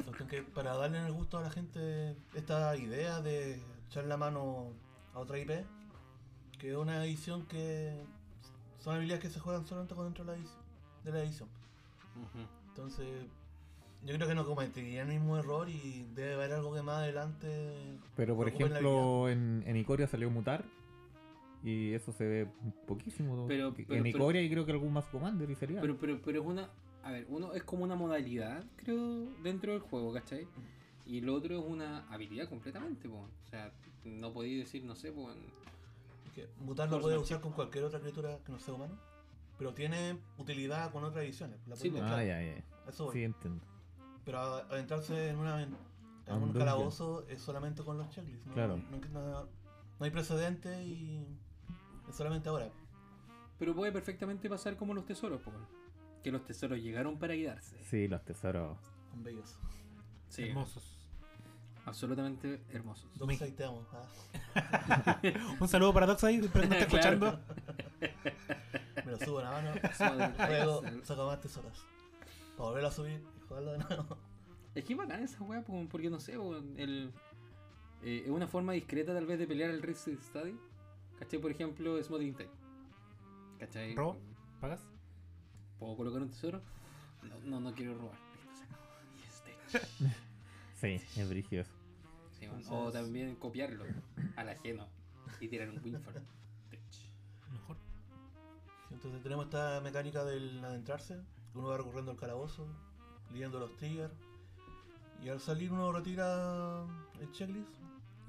Cuestión 0.06 0.30
que 0.30 0.42
para 0.44 0.76
darle 0.78 1.06
el 1.06 1.12
gusto 1.12 1.38
a 1.38 1.42
la 1.42 1.50
gente 1.50 2.16
esta 2.34 2.76
idea 2.78 3.22
de 3.22 3.60
echar 3.88 4.06
la 4.06 4.16
mano 4.16 4.72
a 5.14 5.20
otra 5.20 5.38
IP, 5.40 5.52
que 6.58 6.72
es 6.72 6.78
una 6.78 7.04
edición 7.06 7.46
que 7.48 8.02
son 8.80 8.96
habilidades 8.96 9.22
que 9.24 9.30
se 9.30 9.40
juegan 9.42 9.66
solamente 9.66 9.94
con 9.94 10.06
dentro 10.06 10.24
de 10.24 10.32
la 10.32 10.38
edición. 10.38 10.62
De 11.04 11.12
la 11.12 11.22
edición. 11.22 11.50
Ujú. 12.16 12.48
Entonces, 12.70 13.26
yo 14.06 14.16
creo 14.16 14.28
que 14.28 14.36
no 14.36 14.46
cometerían 14.46 15.12
el 15.12 15.20
mismo 15.20 15.38
error 15.38 15.68
y 15.68 16.08
debe 16.16 16.36
haber 16.36 16.54
algo 16.54 16.74
que 16.74 16.82
más 16.82 17.00
adelante. 17.00 18.00
Pero 18.16 18.36
por 18.38 18.48
en 18.48 18.56
ejemplo, 18.56 19.28
en, 19.30 19.64
en 19.68 19.76
Icoria 19.76 20.08
salió 20.08 20.30
mutar. 20.30 20.64
Y 21.62 21.94
eso 21.94 22.12
se 22.12 22.26
ve 22.26 22.48
poquísimo. 22.88 23.48
Pero- 23.48 23.68
en 23.68 23.74
pero- 23.74 23.88
pero- 23.88 24.08
Icoria 24.08 24.42
y 24.42 24.50
creo 24.50 24.66
que 24.66 24.72
algún 24.72 24.92
más 24.94 25.06
Commander 25.06 25.50
y 25.50 25.56
sería. 25.56 25.82
Pero, 25.82 25.98
pero, 25.98 26.20
pero 26.24 26.42
es 26.42 26.48
una. 26.48 26.70
A 27.04 27.12
ver, 27.12 27.26
uno 27.30 27.54
es 27.54 27.64
como 27.64 27.84
una 27.84 27.96
modalidad, 27.96 28.64
creo, 28.78 29.28
dentro 29.44 29.74
del 29.74 29.82
juego, 29.82 30.14
¿cachai? 30.14 30.48
Y 31.06 31.20
lo 31.22 31.36
otro 31.36 31.58
es 31.60 31.64
una 31.66 32.08
habilidad 32.10 32.48
completamente, 32.50 33.10
po. 33.10 33.18
O 33.46 33.50
sea, 33.50 33.72
no 34.06 34.32
podéis 34.32 34.60
decir, 34.66 34.84
no 34.86 34.96
sé, 34.96 35.12
pues. 35.12 35.36
Que 36.34 36.48
mutar 36.60 36.88
lo 36.88 36.94
Force 36.94 37.04
puede 37.04 37.16
Magic. 37.18 37.26
usar 37.32 37.42
con 37.42 37.52
cualquier 37.52 37.84
otra 37.84 38.00
criatura 38.00 38.40
que 38.46 38.52
no 38.52 38.58
sea 38.60 38.74
humano, 38.74 38.98
pero 39.58 39.74
tiene 39.74 40.18
utilidad 40.38 40.92
con 40.92 41.04
otras 41.04 41.24
ediciones. 41.26 41.60
La 41.68 41.76
Sí, 41.76 41.94
ah, 42.02 42.24
ya, 42.24 42.42
ya. 42.42 42.64
Eso 42.88 43.06
voy. 43.06 43.14
Sí, 43.14 43.24
entiendo. 43.24 43.64
Pero 44.26 44.40
a- 44.40 44.60
adentrarse 44.62 45.30
en, 45.30 45.38
una, 45.38 45.62
en 45.62 45.70
un 45.74 45.76
un 46.36 46.40
dungeon. 46.46 46.54
calabozo 46.58 47.28
es 47.28 47.42
solamente 47.42 47.84
con 47.84 47.98
los 47.98 48.10
checklists. 48.10 48.48
¿no? 48.48 48.54
Claro. 48.54 48.78
No, 49.12 49.20
no- 49.20 49.42
no 49.44 50.06
hay 50.06 50.10
precedente 50.10 50.84
y 50.86 51.28
es 52.10 52.16
solamente 52.16 52.48
ahora. 52.50 52.70
Pero 53.60 53.76
puede 53.76 53.92
perfectamente 53.92 54.50
pasar 54.50 54.76
como 54.78 54.94
los 54.96 55.06
tesoros, 55.06 55.40
po. 55.42 55.52
Que 56.24 56.32
los 56.32 56.46
tesoros 56.46 56.80
llegaron 56.80 57.18
para 57.20 57.34
quedarse. 57.34 57.78
Sí, 57.84 58.08
los 58.08 58.24
tesoros. 58.24 58.78
Son 59.12 59.24
bellos. 59.24 59.58
Sí, 60.30 60.44
Hermosos. 60.44 60.98
absolutamente 61.86 62.62
hermosos. 62.72 63.10
Dos 63.18 63.28
Me- 63.28 63.38
te 63.38 63.64
amo. 63.66 63.86
Ah, 64.56 65.20
Un 65.60 65.68
saludo 65.68 65.94
para 65.94 66.08
que 66.08 66.40
me 66.40 66.46
esté 66.46 66.50
Claro. 66.60 66.80
escuchando. 66.80 67.40
me 69.06 69.12
lo 69.12 69.18
subo 69.20 69.40
a 69.40 69.44
la 69.44 69.52
mano. 69.52 69.72
Luego 70.48 70.82
saco 71.04 71.26
más 71.28 71.42
tesoros. 71.42 71.86
Para 72.58 72.70
volver 72.70 72.86
a 72.86 72.92
subir 72.92 73.22
y 73.38 73.48
jugarlo 73.48 73.72
de 73.74 73.78
nuevo. 73.80 74.18
Es 74.76 74.86
que 74.86 74.96
bacán 74.96 75.22
esa 75.24 75.44
weá, 75.44 75.62
po, 75.62 75.86
porque 75.92 76.10
no 76.10 76.20
sé, 76.20 76.34
el, 76.78 77.12
eh, 78.02 78.24
es 78.26 78.30
una 78.32 78.48
forma 78.48 78.74
discreta 78.74 79.14
tal 79.14 79.26
vez 79.28 79.38
de 79.38 79.46
pelear 79.46 79.70
el 79.70 79.82
Risk 79.84 80.08
Study. 80.22 80.58
¿Cachai? 81.20 81.40
Por 81.40 81.52
ejemplo, 81.52 82.02
Smothering 82.02 82.34
Time. 82.34 82.50
¿Cachai? 83.60 83.94
¿Robo? 83.94 84.18
¿Pagas? 84.60 84.82
¿Puedo 85.84 85.98
colocar 85.98 86.22
un 86.22 86.30
tesoro? 86.30 86.62
No, 87.24 87.38
no, 87.44 87.60
no 87.60 87.76
quiero 87.76 87.94
robar. 87.98 88.16
Listo, 88.38 88.56
se 88.56 88.64
acabó. 88.64 88.86
Y 89.20 89.28
es 89.28 90.00
de- 90.00 91.00
Sí, 91.02 91.20
es 91.20 91.30
brígido. 91.30 91.66
Sí, 92.40 92.48
bueno, 92.48 92.62
Entonces- 92.62 92.72
O 92.72 92.90
también 92.92 93.36
copiarlo 93.36 93.84
al 94.38 94.48
ajeno 94.50 94.88
y 95.42 95.48
tirar 95.50 95.70
un 95.70 95.82
Winford. 95.84 96.22
Mejor. 97.52 97.76
Entonces 98.92 99.22
tenemos 99.24 99.44
esta 99.46 99.82
mecánica 99.82 100.24
del 100.24 100.64
adentrarse. 100.64 101.20
Uno 101.54 101.68
va 101.68 101.78
recorriendo 101.78 102.12
el 102.14 102.18
calabozo, 102.18 102.66
leyendo 103.34 103.60
los 103.60 103.76
triggers. 103.76 104.14
Y 105.22 105.28
al 105.28 105.42
salir 105.42 105.70
uno 105.74 105.92
retira 105.92 106.86
el 107.20 107.30
checklist 107.32 107.70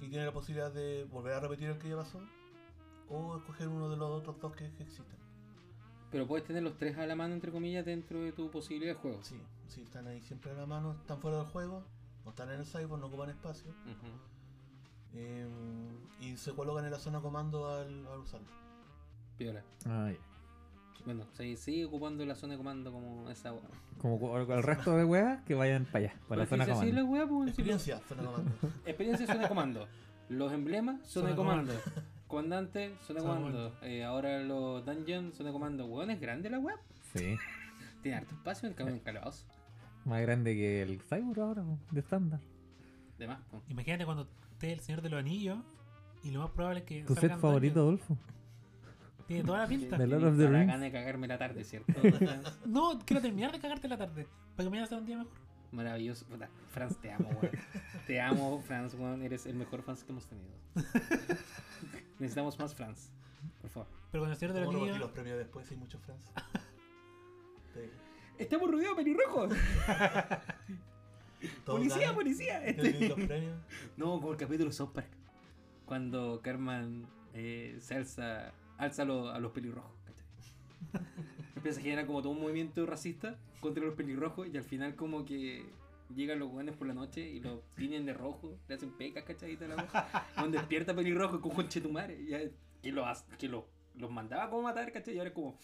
y 0.01 0.09
tiene 0.09 0.25
la 0.27 0.33
posibilidad 0.33 0.73
de 0.73 1.05
volver 1.05 1.35
a 1.35 1.41
repetir 1.41 1.69
el 1.71 1.79
que 1.79 1.89
ya 1.89 1.97
pasó. 1.97 2.21
O 3.09 3.37
escoger 3.37 3.69
uno 3.69 3.89
de 3.91 3.97
los 3.97 4.11
otros 4.11 4.41
dos 4.41 4.57
que, 4.57 4.73
que 4.73 4.83
existen. 4.83 5.23
Pero 6.15 6.29
puedes 6.29 6.47
tener 6.47 6.63
los 6.63 6.79
tres 6.79 6.97
a 6.97 7.07
la 7.09 7.17
mano, 7.17 7.35
entre 7.35 7.51
comillas, 7.51 7.85
dentro 7.85 8.21
de 8.21 8.31
tu 8.31 8.49
posibilidad 8.49 8.93
de 8.95 9.01
juego. 9.01 9.19
Sí, 9.25 9.37
sí, 9.67 9.83
están 9.83 10.07
ahí 10.07 10.21
siempre 10.23 10.53
a 10.53 10.55
la 10.55 10.65
mano, 10.65 10.93
están 10.93 11.19
fuera 11.21 11.39
del 11.39 11.47
juego, 11.47 11.83
no 12.25 12.31
están 12.31 12.51
en 12.53 12.61
el 12.61 12.65
cyborg, 12.67 13.01
no 13.01 13.07
ocupan 13.09 13.31
espacio. 13.31 13.73
Eh, 15.15 15.47
y 16.21 16.37
se 16.37 16.53
colocan 16.53 16.85
en 16.85 16.93
la 16.93 16.99
zona 17.01 17.21
comando 17.21 17.69
al, 17.69 18.07
al 18.07 18.21
usarlo. 18.21 18.47
Piola. 19.37 19.65
Ah, 19.87 20.11
ya. 20.13 20.19
Bueno, 21.05 21.27
se 21.33 21.57
sigue 21.57 21.85
ocupando 21.85 22.25
la 22.25 22.37
zona 22.37 22.53
de 22.53 22.59
comando 22.59 22.93
como 22.93 23.29
esa 23.29 23.53
weá. 23.53 23.63
Como 23.99 24.21
co- 24.21 24.39
el 24.39 24.63
resto 24.63 24.97
de 24.97 25.05
weas 25.05 25.43
que 25.43 25.55
vayan 25.55 25.85
para 25.85 26.07
allá, 26.07 26.15
para 26.29 26.43
la 26.43 26.49
Porque 26.49 26.65
zona 26.65 26.79
así 26.81 26.91
comando. 26.93 27.29
pues, 27.29 27.49
Experiencia, 27.49 28.01
zona 28.09 28.23
comando. 28.23 28.51
experiencia 28.87 29.27
zona 29.27 29.43
de 29.43 29.49
comando. 29.49 29.89
Los 30.29 30.53
emblemas, 30.53 31.01
zona 31.07 31.11
Zona 31.13 31.27
de 31.27 31.33
de 31.33 31.37
comando. 31.37 31.73
Comandante, 32.27 32.95
zona 33.07 33.21
de 33.21 33.27
comando. 33.27 33.79
Eh, 33.83 34.05
ahora 34.05 34.41
los 34.43 34.85
dungeons, 34.85 35.37
zona 35.37 35.51
de 35.51 35.53
comando. 35.53 35.87
Weón, 35.87 36.11
es 36.11 36.21
grande 36.21 36.51
la 36.51 36.59
web. 36.59 36.77
Sí. 37.15 37.37
Tiene 38.03 38.19
harto 38.19 38.35
espacio 38.35 38.67
en 38.67 38.73
el 38.73 38.77
camión 38.77 38.99
calabazo. 39.01 39.47
Más 40.05 40.21
grande 40.21 40.55
que 40.55 40.83
el 40.83 41.01
cyborg 41.01 41.41
ahora, 41.41 41.65
de 41.91 42.01
estándar. 42.01 42.41
De 43.19 43.27
más, 43.27 43.41
po. 43.51 43.63
Imagínate 43.69 44.05
cuando 44.05 44.29
esté 44.53 44.73
el 44.73 44.81
Señor 44.81 45.01
de 45.03 45.11
los 45.11 45.21
Anillos 45.21 45.59
y 46.23 46.31
lo 46.31 46.41
más 46.41 46.51
probable 46.51 46.81
es 46.81 46.87
que. 46.87 47.03
¿Tu 47.05 47.15
set 47.15 47.39
favorito. 47.39 47.81
Adolfo? 47.81 48.19
Tiene 49.27 49.45
toda 49.45 49.61
la 49.61 49.67
pinta. 49.67 49.97
De 49.99 50.07
Lord 50.07 50.25
of 50.25 50.37
the 50.37 50.49
Rings. 50.49 50.67
gana 50.67 50.85
de 50.85 50.93
cagarme 50.93 51.27
la 51.29 51.39
tarde, 51.39 51.65
¿cierto? 51.65 51.93
No, 52.67 52.99
quiero 53.05 53.23
terminar 53.23 53.53
de 53.53 53.61
cagarte 53.61 53.89
la 53.89 53.97
tarde. 53.97 54.27
Para 54.57 54.67
que 54.67 54.71
mañana 54.71 54.87
sea 54.87 54.99
un 54.99 55.07
día 55.07 55.19
mejor. 55.19 55.33
Maravilloso. 55.73 56.27
Franz, 56.71 56.97
te 56.99 57.11
amo, 57.11 57.29
weón. 57.31 57.51
Te 58.07 58.21
amo, 58.21 58.63
Franz, 58.67 58.95
weón. 58.95 59.23
Eres 59.23 59.47
el 59.47 59.57
mejor 59.57 59.83
Franz 59.83 60.05
que 60.05 60.13
hemos 60.13 60.27
tenido. 60.27 60.53
Necesitamos 62.19 62.59
más 62.59 62.75
Franz. 62.75 63.11
Por 63.61 63.71
favor. 63.71 63.89
Pero 64.11 64.23
con 64.25 64.31
el 64.31 64.37
Señor 64.37 64.55
de 64.55 64.61
los 64.61 64.67
¿Cómo 64.69 64.79
no 64.79 64.85
Anillos. 64.85 65.01
los 65.01 65.11
premios 65.11 65.39
después? 65.39 65.71
Hay 65.71 65.77
muchos 65.77 66.01
digo. 67.75 67.93
Estamos 68.39 68.71
rodeados 68.71 68.97
de 68.97 69.03
pelirrojos. 69.05 69.55
Policía, 71.67 72.15
policía. 72.15 72.63
tienen 72.65 73.09
los 73.09 73.19
premios. 73.21 73.59
No, 73.97 74.13
como 74.21 74.33
el 74.33 74.39
capítulo 74.39 74.71
de 74.71 74.75
South 74.75 74.93
Park. 74.95 75.09
Cuando 75.85 76.41
Carmen 76.43 77.07
eh, 77.35 77.77
se 77.81 77.97
alza, 77.97 78.53
alza 78.79 79.03
a, 79.03 79.05
lo- 79.05 79.29
a 79.31 79.39
los 79.39 79.53
pelirrojos. 79.53 79.93
Empieza 81.57 81.81
a 81.81 81.83
generar 81.83 82.07
como 82.07 82.23
todo 82.23 82.33
un 82.33 82.41
movimiento 82.41 82.87
racista 82.87 83.37
contra 83.61 83.85
los 83.85 83.95
pelirrojos 83.95 84.49
y 84.53 84.57
al 84.57 84.65
final 84.65 84.95
como 84.97 85.25
que 85.27 85.67
llegan 86.15 86.39
los 86.39 86.49
guanes 86.51 86.77
por 86.77 86.87
la 86.87 86.95
noche 86.95 87.21
y 87.29 87.41
los 87.41 87.61
tienen 87.77 88.05
de 88.07 88.13
rojo, 88.15 88.59
le 88.69 88.75
hacen 88.75 88.97
pecas, 88.97 89.25
toda 89.25 89.69
la 89.69 89.77
wea. 89.77 90.27
Cuando 90.35 90.59
despierta 90.59 90.95
pelirrojo 90.95 91.41
con 91.41 91.53
conchetumare, 91.53 92.25
ya, 92.27 92.39
que, 92.83 92.93
lo, 92.93 93.07
has- 93.07 93.25
que 93.39 93.49
lo- 93.49 93.69
los 93.95 94.11
mandaba 94.11 94.51
como 94.51 94.63
matar, 94.63 94.91
¿cachai? 94.93 95.15
Y 95.15 95.19
ahora 95.19 95.29
es 95.31 95.35
como, 95.35 95.59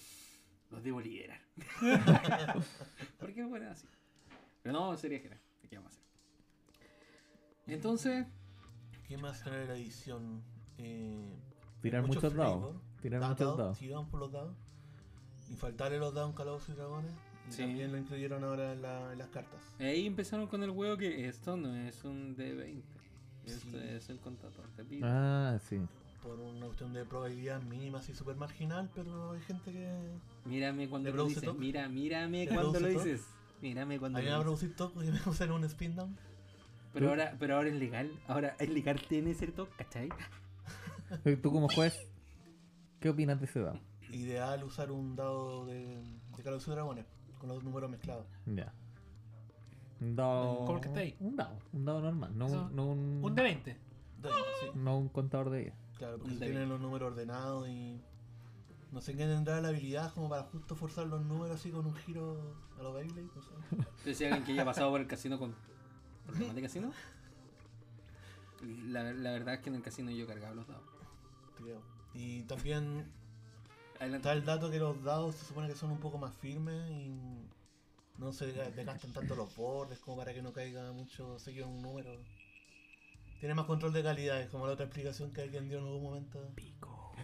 los 0.70 0.82
debo 0.82 1.00
liberar. 1.00 1.40
Porque 3.18 3.44
bueno, 3.44 3.70
así. 3.70 3.86
Pero 4.62 4.72
no, 4.78 4.96
sería 4.96 5.20
genial. 5.20 5.40
¿Qué 5.68 5.76
vamos 5.76 5.92
a 5.92 5.94
hacer? 5.94 6.04
Entonces, 7.66 8.26
¿Qué 9.08 9.16
más 9.18 9.42
trae 9.42 9.66
la 9.66 9.74
edición? 9.74 10.42
Eh, 10.78 11.36
Tirar 11.82 12.02
mucho 12.02 12.14
muchos 12.20 12.34
dados. 12.34 12.76
Tirar 13.02 13.20
Dados, 13.20 13.38
muchos 13.38 13.56
dados. 13.58 13.80
Vamos 13.90 14.08
por 14.10 14.20
los 14.20 14.32
dados. 14.32 14.56
Y 15.50 15.54
faltarle 15.54 15.98
los 15.98 16.14
dados 16.14 16.30
en 16.30 16.36
Calabozos 16.36 16.68
y 16.68 16.72
Dragones. 16.74 17.12
Y 17.48 17.52
Sí. 17.52 17.62
también 17.62 17.90
lo 17.92 17.98
incluyeron 17.98 18.44
ahora 18.44 18.72
en, 18.72 18.82
la- 18.82 19.12
en 19.12 19.18
las 19.18 19.28
cartas. 19.28 19.60
Ahí 19.78 20.06
empezaron 20.06 20.46
con 20.46 20.62
el 20.62 20.70
huevo 20.70 20.96
que 20.96 21.28
esto 21.28 21.56
no 21.56 21.74
es 21.74 22.04
un 22.04 22.36
D20. 22.36 22.82
Esto 23.46 23.70
Sí. 23.70 23.76
es 23.78 24.08
el 24.10 24.18
contador 24.20 24.70
de 24.76 24.82
vida. 24.84 25.54
Ah, 25.54 25.58
sí. 25.58 25.80
Por 26.22 26.38
una 26.38 26.66
cuestión 26.66 26.92
de 26.92 27.04
probabilidad 27.06 27.62
mínima 27.62 27.98
así 27.98 28.14
súper 28.14 28.36
marginal, 28.36 28.90
pero 28.94 29.32
hay 29.32 29.40
gente 29.40 29.72
que... 29.72 29.90
Mírame 30.44 30.88
cuando 30.88 31.10
¿Le 31.10 31.16
lo 31.16 31.24
dices. 31.26 31.54
Mira, 31.56 31.88
mírame 31.88 32.44
¿Le 32.44 32.54
cuando 32.54 32.78
lo 32.78 32.86
dices. 32.88 33.22
Mírame 33.62 33.98
cuando 33.98 34.18
A 34.18 34.20
mí 34.22 34.26
me 34.26 34.30
lo 34.30 34.36
a 34.36 34.38
dices. 34.40 34.44
producir 34.44 34.76
toque 34.76 35.06
y 35.06 35.10
me 35.12 35.20
usan 35.26 35.50
un 35.52 35.64
spin 35.64 35.96
down. 35.96 36.16
Pero 36.92 37.08
ahora, 37.10 37.36
pero 37.38 37.56
ahora 37.56 37.68
es 37.68 37.74
legal. 37.76 38.10
Ahora 38.28 38.54
es 38.58 38.68
legal 38.68 39.00
tener 39.08 39.28
ese 39.34 39.46
toque, 39.48 39.72
¿cachai? 39.78 40.08
Eh, 41.24 41.36
Tú 41.36 41.50
como 41.52 41.68
juez, 41.68 41.94
¿qué 43.00 43.08
opinas 43.08 43.40
de 43.40 43.46
ese 43.46 43.60
dado? 43.60 43.80
Ideal 44.12 44.62
usar 44.64 44.90
un 44.92 45.16
dado 45.16 45.66
de, 45.66 46.02
de 46.36 46.42
Calabozos 46.42 46.68
y 46.68 46.70
Dragones 46.72 47.06
con 47.40 47.48
los 47.48 47.64
números 47.64 47.90
mezclados. 47.90 48.26
Ya. 48.46 48.72
Un 50.00 50.14
dado. 50.16 50.58
¿Cómo 50.66 50.74
el 50.76 50.80
que 50.80 50.88
está 50.88 51.00
ahí? 51.00 51.16
Un 51.20 51.36
dado. 51.36 51.58
Un 51.72 51.84
dado 51.84 52.00
normal. 52.00 52.38
No, 52.38 52.46
Eso, 52.46 52.62
un, 52.66 52.76
no, 52.76 52.86
un, 52.86 53.20
Un 53.24 53.34
de 53.34 53.42
20. 53.42 53.70
De- 54.22 54.28
sí, 54.28 54.66
no 54.74 54.98
un 54.98 55.08
contador 55.08 55.50
de 55.50 55.58
vida. 55.64 55.74
claro, 55.98 56.18
porque 56.18 56.34
si 56.34 56.38
tienen 56.40 56.68
los 56.68 56.80
números 56.80 57.12
ordenados 57.12 57.68
y... 57.68 58.00
No 58.92 59.00
sé 59.00 59.12
qué 59.16 59.24
tendrá 59.24 59.60
la 59.60 59.68
habilidad 59.68 60.12
como 60.14 60.28
para 60.28 60.42
justo 60.44 60.74
forzar 60.74 61.06
los 61.06 61.24
números 61.24 61.54
así 61.60 61.70
con 61.70 61.86
un 61.86 61.94
giro 61.94 62.56
a 62.78 62.82
los 62.82 62.92
Beyblade, 62.94 63.28
no 63.34 63.42
sé. 63.42 64.14
Si 64.14 64.24
alguien 64.24 64.44
que 64.44 64.52
haya 64.52 64.64
pasado 64.64 64.90
por 64.90 65.00
el 65.00 65.06
casino 65.06 65.38
con 65.38 65.54
problemas 66.26 66.54
de 66.56 66.62
casino. 66.62 66.92
La, 68.88 69.04
la 69.14 69.30
verdad 69.32 69.54
es 69.54 69.60
que 69.60 69.70
en 69.70 69.76
el 69.76 69.82
casino 69.82 70.10
yo 70.10 70.26
cargaba 70.26 70.54
los 70.54 70.66
dados. 70.68 70.82
creo. 71.56 71.80
Y 72.12 72.42
también 72.42 73.10
Adelante. 74.00 74.16
está 74.16 74.32
el 74.32 74.44
dato 74.44 74.70
que 74.70 74.78
los 74.78 75.02
dados 75.04 75.34
se 75.36 75.44
supone 75.44 75.68
que 75.68 75.74
son 75.74 75.90
un 75.92 75.98
poco 76.00 76.18
más 76.18 76.32
firmes 76.34 76.90
y 76.90 77.48
no 78.18 78.32
se 78.32 78.54
desga- 78.54 78.70
desgastan 78.74 79.12
tanto 79.12 79.34
los 79.36 79.54
bordes 79.54 79.98
como 80.00 80.16
para 80.16 80.32
que 80.34 80.42
no 80.42 80.52
caiga 80.52 80.90
mucho 80.92 81.38
seguido 81.38 81.66
en 81.66 81.72
un 81.74 81.82
número. 81.82 82.10
Tiene 83.38 83.54
más 83.54 83.64
control 83.66 83.92
de 83.92 84.02
calidad, 84.02 84.40
es 84.40 84.48
como 84.50 84.66
la 84.66 84.72
otra 84.74 84.86
explicación 84.86 85.32
que 85.32 85.40
alguien 85.42 85.68
dio 85.68 85.78
en 85.78 85.84
algún 85.84 86.02
momento. 86.02 86.42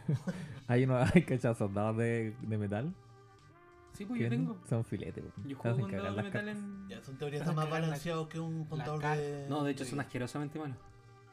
Hay 0.69 0.85
unos 0.85 1.11
hay 1.15 1.23
cachazos 1.25 1.73
dados 1.75 1.97
de, 1.97 2.35
de 2.41 2.59
metal. 2.59 2.95
Sí, 3.93 4.05
pues 4.05 4.21
yo 4.21 4.29
tengo. 4.29 4.59
Son 4.69 4.85
filetes. 4.85 5.25
po. 5.25 5.43
Yo 5.49 5.57
juego 5.57 5.81
con 5.81 5.91
dados 5.91 6.17
de 6.17 6.23
metal 6.23 6.33
cartas. 6.45 6.57
en. 6.63 6.89
Ya, 6.89 7.03
son 7.03 7.17
teorías 7.19 7.55
más 7.55 7.69
balanceados 7.71 8.29
que 8.29 8.39
un 8.39 8.65
contador 8.67 9.01
de... 9.03 9.47
No, 9.49 9.65
de 9.65 9.73
hecho 9.73 9.85
son 9.87 10.01
asquerosamente 10.01 10.59
malos. 10.59 10.77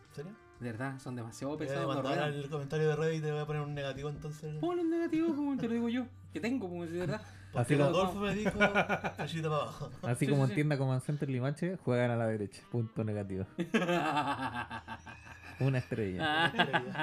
¿En 0.10 0.16
serio? 0.16 0.32
De 0.64 0.72
verdad, 0.72 0.98
son 1.00 1.16
demasiado 1.16 1.58
Voy 1.58 1.66
a 1.66 1.70
pesados. 1.70 1.94
mandar 1.96 2.20
al 2.20 2.50
comentario 2.50 2.88
de 2.88 2.96
Reddit 2.96 3.20
y 3.20 3.22
te 3.22 3.32
voy 3.34 3.42
a 3.42 3.46
poner 3.46 3.62
un 3.64 3.74
negativo 3.76 4.10
entonces. 4.10 4.56
Ponle 4.62 4.82
un 4.82 4.90
negativo, 4.92 5.36
como 5.36 5.58
te 5.58 5.68
lo 5.68 5.74
digo 5.74 5.90
yo. 5.90 6.06
Que 6.32 6.40
tengo, 6.40 6.70
como 6.70 6.86
si 6.86 6.92
de 6.94 7.00
verdad. 7.00 7.22
Porque 7.52 7.76
Así 7.76 7.76
como- 7.76 7.90
Rodolfo 7.90 8.20
me 8.22 8.34
dijo, 8.34 8.52
para 8.58 8.72
abajo. 8.72 9.90
Así 10.08 10.26
Sí, 10.26 10.32
como 10.32 10.38
sí, 10.38 10.42
en 10.44 10.48
sí. 10.50 10.56
tienda 10.56 10.78
como 10.78 10.94
en 10.94 11.02
Center 11.02 11.30
Limache, 11.30 11.76
juegan 11.84 12.12
a 12.12 12.16
la 12.16 12.28
derecha. 12.28 12.62
Punto 12.72 13.04
negativo. 13.04 13.46
Una 15.60 15.78
estrella. 15.80 16.52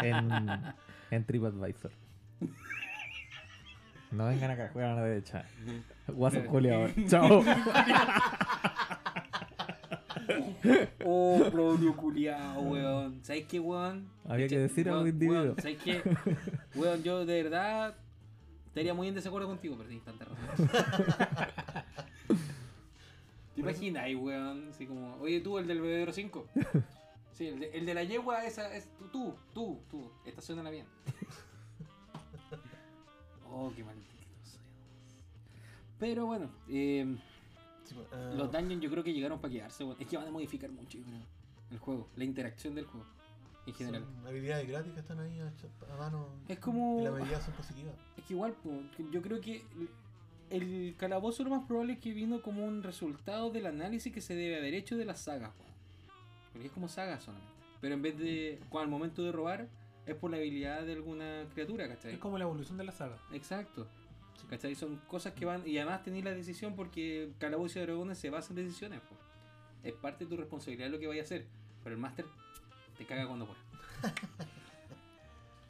En, 0.03 0.75
en 1.11 1.25
TripAdvisor. 1.27 1.91
No 4.11 4.27
vengan 4.27 4.51
acá, 4.51 4.71
juegan 4.73 4.93
a 4.93 4.95
la 4.97 5.03
derecha. 5.03 5.45
Guaso 6.09 6.43
culiao. 6.47 6.89
Chao. 7.07 7.45
Oh, 11.05 11.43
Claudio 11.51 11.97
culiao, 11.97 12.61
weón. 12.61 13.21
¿Sabes 13.23 13.47
qué, 13.47 13.61
weón? 13.61 14.09
Había 14.29 14.49
que 14.49 14.59
decir 14.59 14.89
a 14.89 14.93
un 14.93 14.99
weón, 14.99 15.09
individuo. 15.09 15.55
¿Sabes 15.59 15.79
qué? 15.83 16.03
Weón, 16.75 17.03
yo 17.03 17.27
de 17.27 17.43
verdad 17.43 17.97
estaría 18.67 18.95
muy 18.95 19.09
en 19.09 19.15
desacuerdo 19.15 19.49
contigo, 19.49 19.75
pero 19.77 19.89
tienes 19.89 20.05
tanta 20.05 20.25
razón. 20.25 20.71
¿Te 23.55 23.61
imaginas 23.61 24.05
ahí, 24.05 24.15
weón? 24.15 24.69
Así 24.71 24.87
como, 24.87 25.17
oye, 25.17 25.41
tú, 25.41 25.59
el 25.59 25.67
del 25.67 25.81
bebedero 25.81 26.13
5. 26.13 26.47
Sí, 27.33 27.47
el 27.47 27.59
de, 27.59 27.71
el 27.71 27.87
de 27.87 27.95
la 27.95 28.05
yegua, 28.05 28.45
esa 28.45 28.77
es 28.77 28.87
tú, 28.99 29.09
tú, 29.11 29.35
tú, 29.55 29.81
tú. 29.91 30.11
Estacionala 30.27 30.69
bien. 30.69 30.85
Oh, 33.51 33.73
qué 33.75 33.83
maldito 33.83 34.11
soy. 34.45 34.61
Pero 35.99 36.27
bueno, 36.27 36.51
eh, 36.69 37.17
Sí, 37.91 37.97
pues, 37.97 38.07
eh, 38.13 38.35
los 38.37 38.53
dungeons 38.53 38.81
yo 38.81 38.89
creo 38.89 39.03
que 39.03 39.13
llegaron 39.13 39.41
para 39.41 39.53
quedarse, 39.53 39.83
weón. 39.83 39.97
Es 39.99 40.07
que 40.07 40.17
van 40.17 40.29
a 40.29 40.31
modificar 40.31 40.71
mucho, 40.71 40.99
yo 40.99 41.05
creo. 41.05 41.19
El 41.73 41.79
juego, 41.79 42.09
la 42.15 42.25
interacción 42.25 42.77
del 42.77 42.85
juego, 42.85 43.07
en 43.67 43.75
general. 43.75 44.05
Son 44.05 44.27
habilidades 44.29 44.69
gratis 44.69 44.93
que 44.93 45.01
están 45.01 45.19
ahí 45.19 45.41
a, 45.41 45.53
a 45.93 45.97
mano. 45.97 46.29
Es 46.47 46.61
como. 46.61 47.01
Y 47.01 47.05
la 47.05 47.11
mayoría 47.11 47.41
son 47.41 47.55
positivas. 47.55 47.95
Es 48.17 48.25
que 48.25 48.35
igual, 48.35 48.53
po, 48.53 48.71
yo 49.11 49.23
creo 49.23 49.41
que 49.41 49.65
el, 50.51 50.61
el 50.63 50.95
calabozo 50.97 51.43
lo 51.43 51.51
más 51.51 51.67
probable 51.67 51.95
es 51.95 51.99
que 51.99 52.13
vino 52.13 52.43
como 52.43 52.65
un 52.65 52.85
resultado 52.85 53.51
del 53.51 53.67
análisis 53.67 54.13
que 54.13 54.21
se 54.21 54.37
debe 54.37 54.57
haber 54.59 54.75
hecho 54.75 54.97
de 54.97 55.05
las 55.05 55.21
sagas, 55.21 55.53
weón. 55.59 55.73
Porque 56.53 56.69
es 56.69 56.73
como 56.73 56.87
sagas 56.89 57.25
solamente. 57.25 57.53
Pero 57.81 57.95
en 57.95 58.03
vez 58.03 58.17
de, 58.19 58.61
cuando 58.69 58.85
al 58.85 58.91
momento 58.91 59.25
de 59.25 59.33
robar, 59.33 59.69
es 60.07 60.15
por 60.15 60.31
la 60.31 60.37
habilidad 60.37 60.85
de 60.85 60.93
alguna 60.93 61.45
criatura, 61.53 61.89
¿cachai? 61.89 62.15
Es 62.15 62.19
como 62.21 62.39
la 62.39 62.45
evolución 62.45 62.79
de 62.79 62.85
la 62.85 62.93
saga. 62.93 63.19
Exacto. 63.33 63.89
¿Cachai? 64.49 64.75
Son 64.75 64.97
cosas 65.09 65.35
que 65.35 65.45
van. 65.45 65.67
Y 65.67 65.79
además 65.79 66.03
tenéis 66.03 66.25
la 66.25 66.33
decisión 66.33 66.75
porque 66.75 67.31
Calabozo 67.39 67.79
y 67.79 67.83
Dragones 67.83 68.19
se 68.19 68.31
basa 68.31 68.51
en 68.51 68.57
decisiones. 68.57 69.01
po. 69.01 69.15
Es 69.83 69.95
parte 69.95 70.25
de 70.25 70.31
tu 70.31 70.37
responsabilidad 70.37 70.91
lo 70.91 70.99
que 70.99 71.07
vaya 71.07 71.23
a 71.23 71.25
hacer. 71.25 71.47
Pero 71.83 71.95
el 71.95 72.01
máster 72.01 72.27
te 72.99 73.07
caga 73.07 73.27
cuando. 73.27 73.47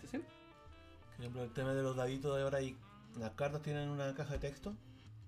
¿Sí? 0.01 0.07
sí? 0.11 0.19
Por 0.19 1.21
ejemplo, 1.21 1.45
el 1.45 1.53
tema 1.53 1.75
de 1.75 1.83
los 1.83 1.97
daditos 1.97 2.37
de 2.37 2.43
ahora 2.43 2.59
hay. 2.59 2.77
Las 3.19 3.33
cartas 3.33 3.63
tienen 3.63 3.89
una 3.89 4.15
caja 4.15 4.35
de 4.35 4.39
texto 4.39 4.75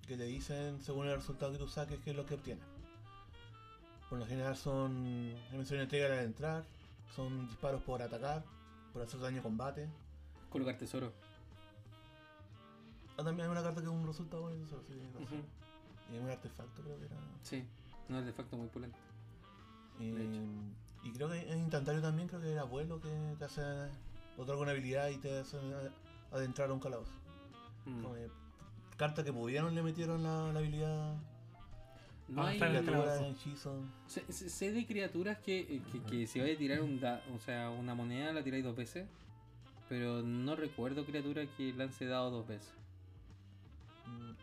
que 0.06 0.16
te 0.16 0.24
dicen 0.24 0.80
según 0.80 1.08
el 1.08 1.16
resultado 1.16 1.52
que 1.52 1.58
tú 1.58 1.66
saques 1.66 1.98
qué 2.04 2.10
es 2.10 2.16
lo 2.16 2.26
que 2.26 2.34
obtienes. 2.34 2.64
Por 4.08 4.18
lo 4.18 4.26
general 4.26 4.56
son 4.56 5.04
dimensiones 5.50 5.84
entrega 5.84 6.06
al 6.06 6.24
entrar, 6.24 6.64
son 7.16 7.48
disparos 7.48 7.82
por 7.82 8.02
atacar, 8.02 8.44
por 8.92 9.02
hacer 9.02 9.20
daño 9.20 9.40
a 9.40 9.42
combate. 9.42 9.88
Colocar 10.50 10.76
tesoro. 10.76 11.12
Ah, 13.16 13.24
también 13.24 13.46
hay 13.46 13.52
una 13.52 13.62
carta 13.62 13.80
que 13.80 13.86
es 13.86 13.92
un 13.92 14.06
resultado 14.06 14.42
bueno, 14.42 14.64
eso 14.64 14.82
sí, 14.86 14.94
no 15.12 15.18
sé. 15.20 15.34
Ujú. 15.34 15.44
Y 16.14 16.18
un 16.18 16.30
artefacto 16.30 16.82
creo 16.82 16.98
que 16.98 17.04
era. 17.06 17.16
Sí, 17.42 17.64
un 18.08 18.16
artefacto 18.16 18.56
muy 18.56 18.68
pulento. 18.68 18.98
Y, 19.98 20.10
De 20.10 20.24
hecho. 20.24 20.40
y 21.04 21.12
creo 21.12 21.28
que 21.30 21.52
en 21.52 21.58
instantáneo 21.60 22.00
también 22.02 22.28
creo 22.28 22.40
que 22.40 22.50
era 22.52 22.62
abuelo 22.62 23.00
que 23.00 23.08
te 23.38 23.44
hace 23.44 23.62
otra 24.36 24.52
alguna 24.54 24.72
habilidad 24.72 25.08
y 25.10 25.18
te 25.18 25.40
hace 25.40 25.58
adentrar 26.30 26.70
a 26.70 26.72
un 26.74 26.80
calabozo. 26.80 27.12
Mm. 27.86 28.02
Como 28.02 28.14
que 28.14 28.30
carta 28.96 29.22
que 29.24 29.32
pudieron 29.32 29.74
le 29.74 29.82
metieron 29.82 30.22
la, 30.22 30.52
la 30.52 30.58
habilidad 30.60 31.16
No 32.28 32.42
Ah, 32.42 32.48
hay. 32.48 32.58
Sé, 34.06 34.24
sé- 34.32 34.72
de 34.72 34.86
criaturas 34.86 35.38
que, 35.38 35.60
eh, 35.60 35.82
que, 35.92 36.00
que 36.02 36.26
si 36.26 36.40
vais 36.40 36.54
a 36.56 36.58
tirar 36.58 36.80
un 36.80 36.98
da, 37.00 37.22
o 37.34 37.38
sea, 37.38 37.70
una 37.70 37.94
moneda 37.94 38.32
la 38.32 38.42
tiráis 38.42 38.64
dos 38.64 38.76
veces. 38.76 39.06
Pero 39.88 40.22
no 40.22 40.56
recuerdo 40.56 41.04
criatura 41.04 41.44
que 41.56 41.72
lance 41.74 42.06
dado 42.06 42.30
dos 42.30 42.46
veces. 42.48 42.72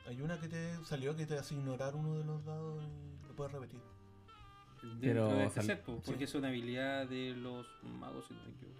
Hay 0.10 0.22
una 0.22 0.40
que 0.40 0.48
te 0.50 0.84
salió 0.86 1.16
que 1.16 1.26
te 1.26 1.38
hace 1.38 1.54
ignorar 1.56 1.96
uno 1.96 2.16
de 2.16 2.24
los 2.26 2.44
dados 2.44 2.84
y 2.84 3.28
lo 3.28 3.36
puedes 3.36 3.54
repetir. 3.54 3.80
Dentro 4.82 5.00
Pero 5.02 5.28
de 5.30 5.46
este 5.46 5.62
set, 5.62 5.84
po, 5.84 5.94
sí. 5.98 6.02
porque 6.08 6.24
es 6.24 6.34
una 6.36 6.48
habilidad 6.48 7.08
de 7.08 7.36
los 7.36 7.66
magos, 7.84 8.26
si 8.28 8.34
no 8.34 8.40
me 8.44 8.50
equivoco. 8.50 8.80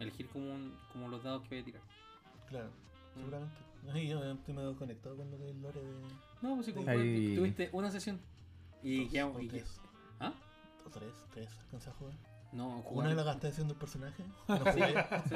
Elegir 0.00 0.28
como, 0.28 0.52
un- 0.54 0.76
como 0.92 1.08
los 1.08 1.22
dados 1.22 1.42
que 1.42 1.48
voy 1.48 1.58
a 1.60 1.64
tirar. 1.64 1.82
Claro, 2.48 2.68
Mm. 2.68 3.18
seguramente. 3.20 3.54
Ay, 3.92 4.08
yo 4.08 4.22
estoy 4.24 4.54
medio 4.54 4.76
conectado 4.76 5.16
con 5.16 5.30
lo 5.30 5.36
que 5.38 5.44
es 5.44 5.50
el 5.50 5.62
lore 5.62 5.80
de. 5.82 5.94
No, 6.42 6.54
pues 6.54 6.66
si 6.66 6.72
como 6.72 6.88
Ahí- 6.90 7.34
tuviste 7.36 7.70
una 7.72 7.90
sesión. 7.90 8.20
Y 8.82 9.08
dos 9.08 9.36
o 9.36 9.40
y 9.40 9.48
tres. 9.48 9.80
¿Ah? 10.20 10.32
O 10.86 10.90
tres, 10.90 11.12
tres, 11.32 11.48
alcancé 11.58 11.90
a 11.90 11.92
jugar. 11.94 12.14
No, 12.54 12.68
Una 12.68 12.82
jugar. 12.82 13.12
la 13.14 13.22
gasté 13.24 13.48
haciendo 13.48 13.74
el 13.74 13.78
personaje. 13.80 14.22
No 14.48 14.58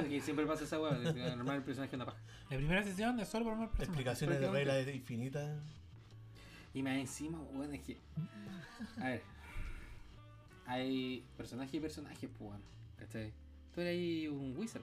Sí, 0.08 0.20
siempre 0.20 0.46
pasa 0.46 0.64
esa 0.64 0.80
weá. 0.80 0.92
de 0.94 1.36
Normal 1.36 1.56
el 1.56 1.62
personaje 1.64 1.94
anda 1.96 2.06
paja. 2.06 2.18
La 2.48 2.56
primera 2.56 2.82
sesión 2.84 3.18
es 3.20 3.28
solo 3.28 3.44
por 3.46 3.54
una 3.54 3.66
persona. 3.66 3.84
Explicaciones 3.86 4.40
de 4.40 4.50
reglas 4.50 4.86
infinitas. 4.94 5.60
Y 6.74 6.82
más 6.82 6.94
encima, 6.94 7.38
weón, 7.52 7.74
es 7.74 7.82
que. 7.82 7.98
A 9.00 9.04
ver. 9.08 9.22
Hay 10.66 11.24
personaje 11.36 11.76
y 11.78 11.80
personaje, 11.80 12.28
pues, 12.28 12.50
weón. 12.50 12.62
¿Cachai? 12.98 13.32
Tú 13.74 13.80
eres 13.80 13.92
ahí 13.92 14.28
un 14.28 14.56
wizard. 14.56 14.82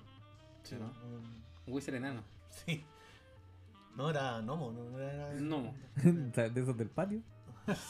Sí, 0.63 0.75
¿no? 0.75 0.85
Un- 1.05 1.43
Un 1.67 1.73
wizard 1.73 1.95
enano. 1.95 2.21
Sí. 2.49 2.83
No 3.95 4.09
era 4.09 4.41
Nomo, 4.41 4.71
no 4.73 4.99
era. 4.99 5.33
Gnomo. 5.35 5.73
De 5.95 6.61
esos 6.61 6.75
del 6.77 6.89
patio. 6.89 7.21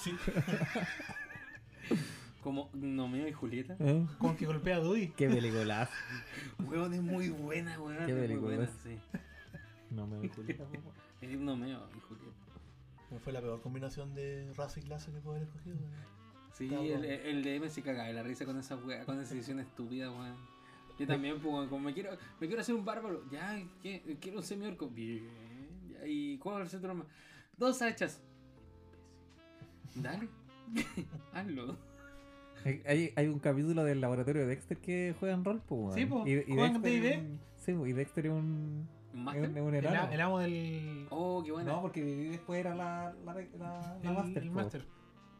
Sí. 0.03 0.15
Como 2.45 2.69
Nomeo 2.73 3.27
y 3.27 3.33
Julieta. 3.33 3.75
¿Eh? 3.79 4.05
Como 4.19 4.33
el 4.33 4.37
que 4.37 4.45
golpea 4.45 4.75
a 4.75 4.79
Dudy. 4.79 5.07
Qué 5.17 5.27
peliculazo. 5.27 5.91
Weón, 6.59 6.93
es 6.93 7.01
muy 7.01 7.29
buena, 7.29 7.81
weón. 7.81 8.05
Qué 8.05 8.11
es 8.11 8.17
muy 8.19 8.27
película 8.27 8.55
buena, 8.55 8.63
es. 8.65 8.69
sí. 8.83 8.99
No 9.89 10.05
me 10.05 10.17
doy 10.17 10.29
Julieta. 10.29 10.63
Es 11.21 11.39
Nomeo 11.39 11.89
y 11.97 11.99
Julieta. 12.01 12.35
No 13.09 13.17
fue 13.17 13.33
la 13.33 13.41
peor 13.41 13.61
combinación 13.61 14.13
de 14.13 14.53
raza 14.55 14.79
y 14.79 14.83
clase 14.83 15.11
que 15.11 15.17
puedo 15.21 15.37
haber 15.37 15.47
escogido. 15.47 15.75
Sí, 16.53 16.65
Está 16.65 16.81
el, 16.81 17.03
el 17.03 17.43
DM 17.43 17.67
se 17.67 17.81
caga 17.81 18.03
de 18.03 18.13
la 18.13 18.21
risa 18.21 18.45
con 18.45 18.59
esa 18.59 18.75
weá, 18.75 19.03
con 19.05 19.19
esa 19.19 19.33
decisión 19.33 19.59
estúpida, 19.59 20.11
weón. 20.11 20.35
Yo 20.99 21.07
también, 21.07 21.39
pues, 21.41 21.51
weón, 21.51 21.67
como 21.67 21.85
me 21.85 21.95
quiero, 21.95 22.11
me 22.39 22.45
quiero 22.45 22.61
hacer 22.61 22.75
un 22.75 22.85
bárbaro. 22.85 23.27
Ya, 23.31 23.59
¿qué? 23.81 24.19
quiero 24.21 24.37
un 24.37 24.43
semiorco. 24.43 24.87
Bien. 24.87 25.27
¿Y 26.05 26.37
cuál 26.37 26.61
va 26.61 26.65
a 26.65 26.69
ser 26.69 26.79
tu 26.79 26.85
arma? 26.85 27.07
Dos 27.57 27.81
hachas. 27.81 28.21
Dale. 29.95 30.29
Hazlo. 31.33 31.94
Hay- 32.65 33.13
Hay, 33.15 33.27
un 33.27 33.39
capítulo 33.39 33.83
del 33.83 34.01
laboratorio 34.01 34.41
de 34.41 34.47
Dexter 34.47 34.77
que 34.77 35.13
juega 35.19 35.35
en 35.35 35.45
rol, 35.45 35.61
pues, 35.67 35.79
weón. 35.81 35.93
Sí, 35.93 36.05
po. 36.05 36.23
Y, 36.25 36.31
y 36.33 36.43
¿Juegan 36.55 36.81
Dexter 36.81 37.19
un- 37.19 37.39
Sí, 37.57 37.71
y 37.71 37.93
Dexter 37.93 38.25
es 38.25 38.31
un. 38.31 38.87
¿Un 39.13 39.29
Es 39.29 39.35
un, 39.49 39.57
es 39.57 39.63
un 39.63 39.75
El, 39.75 39.85
el 39.85 40.21
amo 40.21 40.39
del. 40.39 41.07
Oh, 41.09 41.41
qué 41.45 41.51
buena. 41.51 41.71
No, 41.71 41.81
porque 41.81 42.03
Vivi 42.03 42.27
después 42.29 42.59
era 42.59 42.75
la, 42.75 43.13
la, 43.25 43.33
la, 43.33 43.41
la 43.57 43.97
el, 44.03 44.13
master. 44.13 44.43
el 44.43 44.49
po. 44.49 44.55
master. 44.55 44.85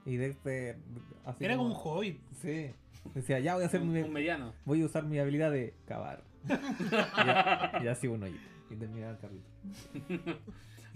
Y 0.06 0.16
Dexter. 0.18 0.78
así 1.26 1.44
Era 1.46 1.58
como 1.58 1.70
un 1.70 1.76
hobbit. 1.76 2.20
Sí. 2.42 2.72
Decía, 3.14 3.40
ya 3.40 3.56
voy 3.56 3.64
a 3.64 3.68
hacer 3.68 3.82
un, 3.82 3.92
mi. 3.92 4.02
un 4.02 4.14
mediano. 4.14 4.54
Voy 4.66 4.82
a 4.82 4.86
usar 4.86 5.04
mi 5.06 5.20
habilidad 5.20 5.52
de 5.52 5.74
cavar. 5.86 6.24
y, 7.82 7.84
y 7.84 7.88
así 7.88 8.08
uno. 8.08 8.28
Y, 8.28 8.40
y 8.70 8.76
terminaba 8.76 9.12
el 9.14 9.18
capítulo. 9.20 10.40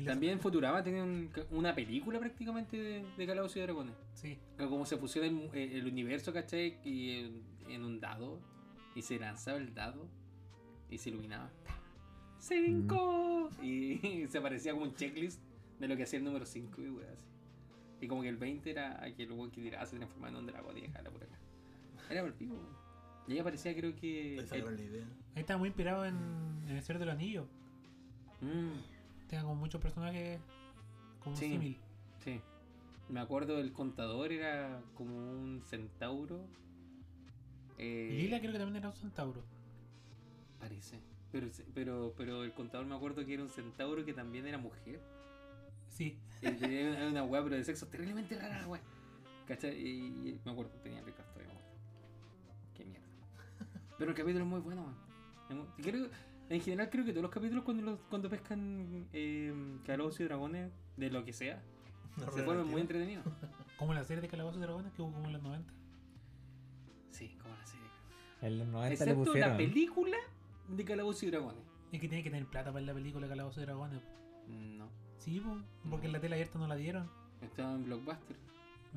También 0.06 0.40
Futurama 0.40 0.84
tiene 0.84 1.02
un- 1.04 1.30
una 1.52 1.74
película 1.76 2.20
prácticamente 2.20 2.78
de, 2.78 3.06
de 3.18 3.28
Calabozos 3.28 3.58
y 3.58 3.62
Dragones. 3.62 3.96
Sí. 4.14 4.38
Como 4.58 4.86
se 4.86 4.98
fusiona 4.98 5.28
el, 5.28 5.50
el 5.54 5.86
universo, 5.88 6.32
¿cachai? 6.34 6.78
Y 6.84 7.12
en, 7.20 7.44
en 7.68 7.84
un 7.86 8.00
dado. 8.00 8.40
Y 8.96 9.02
se 9.02 9.20
lanzaba 9.20 9.58
el 9.58 9.74
dado. 9.74 10.08
Y 10.90 10.98
se 10.98 11.10
iluminaba. 11.10 11.50
¡Cinco! 12.40 13.50
Y, 13.62 14.28
se 14.30 14.42
parecía 14.42 14.72
como 14.74 14.86
un 14.86 14.96
checklist 14.96 15.42
de 15.80 15.88
lo 15.88 15.96
que 15.98 16.04
hacía 16.04 16.20
el 16.20 16.26
número 16.26 16.46
5 16.46 16.82
y 16.82 16.90
weas 16.90 17.10
así. 17.12 17.26
Y 18.02 18.08
como 18.08 18.22
que 18.22 18.30
el 18.30 18.38
20 18.38 18.70
era 18.72 19.02
que 19.16 19.24
el 19.24 19.32
weón 19.32 19.52
que 19.52 19.62
tiraba 19.62 19.86
se 19.86 19.98
transformaba 19.98 20.30
en 20.32 20.36
un 20.38 20.46
dragón 20.48 20.78
y 20.78 20.82
dejaba 20.82 21.10
por 21.10 21.24
acá. 21.24 21.38
Era 22.10 22.22
por 22.22 22.30
el 22.30 22.36
pico. 22.36 22.56
Y 23.28 23.34
ahí 23.34 23.40
aparecía 23.40 23.76
creo 23.76 23.94
que. 23.96 24.38
Ahí 24.40 24.48
sacaron 24.48 24.76
la 24.78 24.82
idea. 24.82 25.06
Ahí 25.36 25.42
está 25.42 25.58
muy 25.58 25.68
inspirado 25.68 26.06
en, 26.06 26.16
en 26.68 26.76
el 26.78 26.82
Señor 26.82 27.00
de 27.00 27.06
los 27.06 27.14
Anillos. 27.16 27.46
Mm, 28.42 28.80
Tenga 29.30 29.44
como 29.44 29.56
muchos 29.56 29.80
personajes 29.82 30.40
como 31.20 31.36
Sí. 31.36 31.50
símil. 31.52 31.78
sí. 32.24 32.42
Me 33.10 33.20
acuerdo 33.20 33.58
del 33.58 33.72
contador 33.74 34.32
era 34.32 34.82
como 34.96 35.16
un 35.16 35.64
centauro. 35.66 36.46
Eh, 37.80 38.10
Lila 38.22 38.40
creo 38.40 38.52
que 38.52 38.60
también 38.60 38.76
era 38.78 38.90
un 38.90 38.96
centauro. 38.96 39.44
Parece. 40.60 41.00
Pero, 41.32 41.48
pero, 41.74 42.14
pero 42.18 42.44
el 42.44 42.54
contador 42.54 42.86
me 42.86 42.96
acuerdo 42.96 43.26
que 43.26 43.34
era 43.34 43.42
un 43.44 43.50
centauro 43.50 44.06
que 44.06 44.14
también 44.14 44.46
era 44.46 44.58
mujer. 44.60 45.02
Sí. 45.88 46.20
Y 46.42 46.52
tenía 46.52 47.08
una- 47.10 47.24
weá, 47.24 47.44
pero 47.44 47.56
de 47.56 47.64
sexo 47.64 47.88
terriblemente 47.88 48.38
rara 48.38 48.68
weá. 48.68 48.82
¿Cachai? 49.48 49.76
Y, 49.80 50.40
me 50.46 50.52
acuerdo, 50.52 50.72
tenía 50.84 51.02
ricas 51.02 51.26
todavía. 51.34 51.54
Qué 52.76 52.86
mierda. 52.86 53.08
Pero 53.98 54.12
el 54.12 54.18
capítulo 54.18 54.44
es 54.46 54.50
muy 54.50 54.60
bueno, 54.60 54.96
weón. 55.50 55.68
Creo- 55.78 56.10
en 56.50 56.62
general 56.62 56.90
creo 56.90 57.06
que 57.06 57.12
todos 57.12 57.22
los 57.24 57.32
capítulos 57.32 57.64
cuando, 57.64 57.84
los- 57.84 58.00
cuando 58.10 58.30
pescan 58.30 59.08
eh, 59.14 59.54
calabozos 59.86 60.20
y 60.22 60.24
dragones, 60.26 60.72
de 60.98 61.10
lo 61.12 61.24
que 61.24 61.34
sea, 61.34 61.62
No 62.18 62.32
se 62.32 62.42
vuelven 62.44 62.68
muy 62.68 62.82
entretenido. 62.82 63.22
entretenidos. 63.24 63.66
Como 63.78 63.94
la 63.94 64.04
serie 64.04 64.22
de 64.22 64.28
Calabozos 64.28 64.58
y 64.58 64.62
Dragones 64.62 64.92
que 64.94 65.02
hubo 65.02 65.14
como 65.14 65.28
en 65.28 65.34
los 65.34 65.42
90. 65.42 65.74
Sí, 67.12 67.38
como 67.42 67.56
la 67.56 67.66
serie. 67.66 67.88
En 68.42 68.60
los 68.60 68.68
90 68.68 68.90
le 68.90 68.94
Excepto 69.12 69.24
pusieron. 69.26 69.52
la 69.52 69.58
película 69.58 70.18
de 70.68 70.86
calabozos 70.86 71.24
y 71.24 71.32
dragones. 71.32 71.64
Es 71.94 72.00
que 72.02 72.08
tiene 72.10 72.24
que 72.24 72.30
tener 72.30 72.46
plata 72.46 72.72
para 72.74 72.86
la 72.86 72.94
película 72.94 73.26
de 73.26 73.30
Calabozos 73.32 73.64
y 73.64 73.66
Dragones. 73.66 74.02
No. 74.48 74.90
Sí, 75.18 75.40
po, 75.40 75.58
porque 75.90 76.08
en 76.08 76.12
la 76.14 76.20
tele 76.20 76.36
abierta 76.36 76.60
no 76.60 76.68
la 76.68 76.76
dieron. 76.76 77.10
Estaba 77.42 77.74
en 77.74 77.86
Blockbuster. 77.86 78.36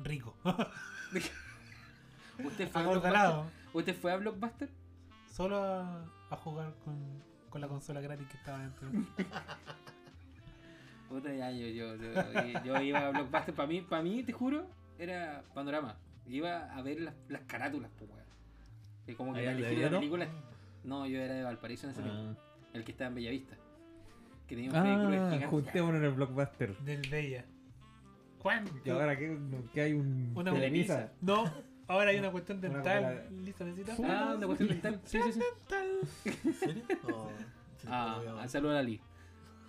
Rico. 0.03 0.35
¿Usted 2.43 2.69
fue, 2.69 2.81
a 2.81 2.87
Blockbuster? 2.87 3.43
¿Usted 3.73 3.95
fue 3.95 4.11
a 4.11 4.17
Blockbuster? 4.17 4.69
Solo 5.31 5.57
a, 5.63 6.05
a 6.29 6.35
jugar 6.37 6.75
con, 6.83 7.23
con 7.53 7.61
la 7.61 7.67
consola 7.67 8.01
gratis 8.01 8.27
que 8.27 8.37
estaba 8.37 8.57
dentro. 8.57 8.87
Puta, 11.07 11.31
ya, 11.31 11.51
yo, 11.51 11.67
yo, 11.67 11.95
yo, 11.95 12.63
yo 12.65 12.81
iba 12.81 12.97
a 12.97 13.11
Blockbuster. 13.11 13.53
Para 13.53 13.67
mí, 13.67 13.81
para 13.81 14.01
mí, 14.01 14.23
te 14.23 14.33
juro, 14.33 14.65
era 14.97 15.43
panorama. 15.53 15.95
Iba 16.25 16.73
a 16.73 16.81
ver 16.81 17.01
las, 17.01 17.13
las 17.29 17.43
carátulas, 17.43 17.91
pues, 17.99 18.09
weón. 18.09 18.23
Y 19.05 19.13
como 19.13 19.33
que 19.33 19.41
¿Ahí 19.41 19.45
la 19.45 19.51
al 19.51 19.57
de 19.57 19.63
elegí 19.67 19.75
de 19.75 19.81
la 19.83 19.99
Villano? 19.99 19.99
película. 19.99 20.27
No, 20.83 21.05
yo 21.05 21.19
era 21.19 21.35
de 21.35 21.43
Valparaíso 21.43 21.85
en 21.85 21.91
ese 21.91 22.01
tiempo. 22.01 22.41
Ah, 22.41 22.69
El 22.73 22.83
que 22.83 22.91
estaba 22.91 23.09
en 23.09 23.15
Bellavista. 23.15 23.55
Que 24.47 24.55
tenía 24.55 24.71
un 24.71 24.75
ah 24.75 25.09
gigante. 25.11 25.45
juntémonos 25.45 25.99
en 25.99 26.05
el 26.05 26.11
blockbuster. 26.13 26.75
Del 26.79 27.07
Bella. 27.07 27.45
¿Cuándo? 28.39 28.71
Y 28.83 28.89
ahora 28.89 29.15
que, 29.15 29.37
que 29.75 29.81
hay 29.81 29.93
un. 29.93 30.31
Una 30.35 30.51
Televisa. 30.51 31.11
No, 31.21 31.43
ahora 31.87 32.11
hay 32.11 32.19
una 32.19 32.31
cuestión 32.31 32.61
dental. 32.61 33.03
bola- 33.03 33.29
¿Lista, 33.43 33.65
necesita? 33.65 33.95
Ah, 34.07 34.35
una 34.37 34.45
cuestión 34.47 34.69
mental. 34.69 35.01
Sí, 35.05 35.19
sí, 35.23 35.31
sí. 35.33 35.41
¿En 36.45 36.53
serio? 36.53 36.83
Oh, 37.11 37.29
sí, 37.77 37.87
Ah, 37.89 38.21
a- 38.37 38.43
ah, 38.43 38.47
saludo 38.47 38.71
a 38.71 38.75
la 38.75 38.83
Lee. 38.83 39.01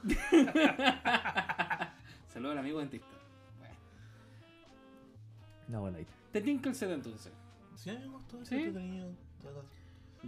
saludo 2.28 2.52
al 2.52 2.58
amigo 2.58 2.78
dentista. 2.80 3.08
Bueno. 3.58 3.74
No, 5.68 5.80
bueno, 5.80 5.98
ahí. 5.98 6.06
Te 6.32 6.40
tinca 6.40 6.68
el 6.68 6.74
set 6.74 6.90
entonces. 6.90 7.32
Sí, 7.76 7.90
me 7.92 8.06
gustó, 8.08 8.44
¿Sí? 8.44 8.72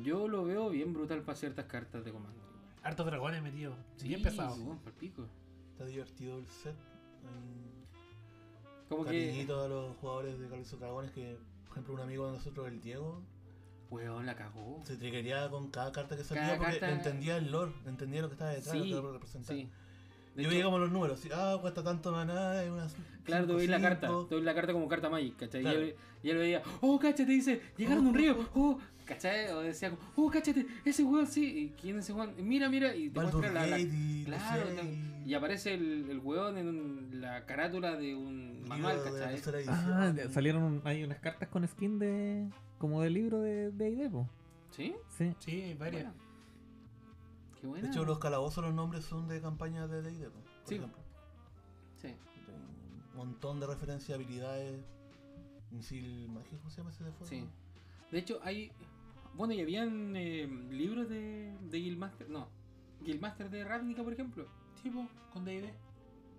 Yo 0.03 0.29
lo 0.29 0.45
veo 0.45 0.69
bien 0.71 0.93
brutal 0.93 1.23
para 1.23 1.37
ciertas 1.37 1.65
cartas 1.67 2.05
de 2.05 2.13
comando. 2.13 2.39
Hartos 2.83 3.07
dragones 3.07 3.43
metido. 3.43 3.75
Sí, 3.97 4.09
Bien 4.09 4.23
pesado. 4.23 4.55
pico. 4.99 5.27
Está 5.73 5.85
divertido 5.87 6.39
el 6.39 6.47
set. 6.47 6.75
Como 8.89 9.05
que. 9.05 9.33
a 9.65 9.69
los 9.69 9.97
jugadores 9.97 10.39
de 10.39 10.47
y 10.47 10.79
Dragones 10.79 11.11
que, 11.11 11.37
ejemplo, 11.77 11.95
un 11.95 12.01
amigo 12.01 12.27
de 12.27 12.33
nosotros, 12.33 12.69
el 12.69 12.81
Diego, 12.81 13.23
Weón, 13.91 14.27
la 14.27 14.35
cagó. 14.35 14.83
se 14.85 14.97
triggería 14.97 15.49
con 15.49 15.71
cada 15.71 15.93
carta 15.93 16.17
que 16.17 16.25
salía 16.25 16.43
Cada 16.45 16.59
porque 16.59 16.79
carta- 16.81 16.91
entendía 16.91 17.37
el 17.37 17.51
lore, 17.53 17.73
entendía 17.87 18.23
lo 18.23 18.29
que 18.29 18.35
estaba 18.35 18.51
detrás, 18.51 18.73
Sí, 18.73 18.91
lo 18.91 19.03
que 19.03 19.13
representaba. 19.13 19.59
sí. 19.59 19.69
De 20.35 20.43
Yo 20.43 20.51
veía 20.51 20.65
como 20.65 20.79
los 20.79 20.91
números, 20.93 21.19
así, 21.19 21.31
ah, 21.33 21.57
cuesta 21.63 21.83
tanto 21.83 22.13
maná, 22.13 22.51
hay 22.59 22.69
unas. 22.69 22.95
Claro, 23.25 23.47
te 23.47 23.53
doy 23.55 23.67
la 23.69 23.81
carta, 23.81 24.09
te 24.29 24.35
doy 24.35 24.43
la 24.45 24.55
carta 24.55 24.73
como 24.75 24.87
carta 24.87 25.09
Magic, 25.09 25.37
¿cachai? 25.37 25.63
Claro. 25.63 25.81
Y, 25.81 25.83
él, 25.85 25.97
y 26.23 26.31
él 26.31 26.37
veía, 26.37 26.63
oh, 26.83 26.99
cáchate, 26.99 27.25
dice, 27.33 27.63
llegaron 27.79 28.05
a 28.05 28.09
un 28.11 28.15
río, 28.15 28.37
oh, 28.55 28.79
¿cachai? 29.07 29.49
O 29.51 29.61
decía, 29.61 29.91
como, 29.91 30.03
oh, 30.17 30.31
cáchate, 30.31 30.67
ese 30.85 31.03
weón 31.05 31.27
sí, 31.27 31.45
¿y 31.47 31.69
quién 31.81 31.97
es 31.99 32.05
ese 32.05 32.13
weón? 32.13 32.35
Mira, 32.39 32.69
mira, 32.69 32.95
y 32.95 33.09
te 33.09 33.21
muestra 33.21 33.51
la, 33.53 33.67
la- 33.67 33.79
no 33.79 34.25
Claro, 34.25 34.67
sé, 34.69 34.75
te- 34.75 35.29
y 35.29 35.35
aparece 35.35 35.75
el, 35.75 36.11
el 36.11 36.19
weón 36.19 36.59
en 36.59 36.69
un- 36.69 37.21
la 37.21 37.47
carátula 37.47 37.97
de 37.97 38.15
un 38.15 38.63
manual, 38.69 38.99
de 39.03 39.41
¿cachai? 39.41 39.65
Ah, 39.69 40.13
de- 40.15 40.29
salieron 40.31 40.63
un- 40.63 40.83
hay 40.85 41.03
unas 41.05 41.19
cartas 41.21 41.49
con 41.49 41.67
skin 41.67 41.99
de. 41.99 42.49
como 42.79 43.01
de 43.01 43.09
libro 43.11 43.41
de 43.41 43.71
de 43.71 43.91
ID, 43.91 44.11
po. 44.11 44.29
¿Sí? 44.71 44.95
Sí. 45.17 45.35
Sí, 45.39 45.63
hay 45.63 45.75
varias. 45.75 46.13
Qué 47.55 47.63
De 47.63 47.69
buena. 47.69 47.89
hecho, 47.89 48.05
los 48.05 48.19
calabozos, 48.19 48.63
los 48.65 48.75
nombres 48.75 49.05
son 49.05 49.29
de 49.29 49.41
campañas 49.41 49.89
de 49.91 50.03
D&D, 50.03 50.27
po, 50.27 50.33
por 50.33 50.69
Sí. 50.69 50.75
ejemplo. 50.75 50.99
Sí. 52.03 52.09
Un 53.13 53.17
montón 53.17 53.61
de 53.61 53.67
referencias, 53.67 54.15
habilidades. 54.15 54.85
Misil 55.71 56.29
mágico, 56.29 56.59
¿cómo 56.59 56.71
se 56.71 56.77
llama 56.79 56.91
ese 56.91 57.05
de 57.05 57.13
fuego? 57.13 57.27
Sí. 57.29 57.45
De 58.13 58.19
hecho, 58.19 58.39
hay. 58.45 58.71
Bueno, 59.37 59.53
y 59.53 59.61
habían 59.61 60.15
eh, 60.17 60.47
libros 60.71 61.09
de, 61.09 61.55
de 61.71 61.79
Guildmaster. 61.79 62.29
No. 62.31 62.49
Guildmaster 63.03 63.51
de 63.51 63.65
Ravnica, 63.65 64.03
por 64.03 64.13
ejemplo. 64.13 64.47
Tipo, 64.83 65.07
con 65.33 65.45
D&D. 65.45 65.73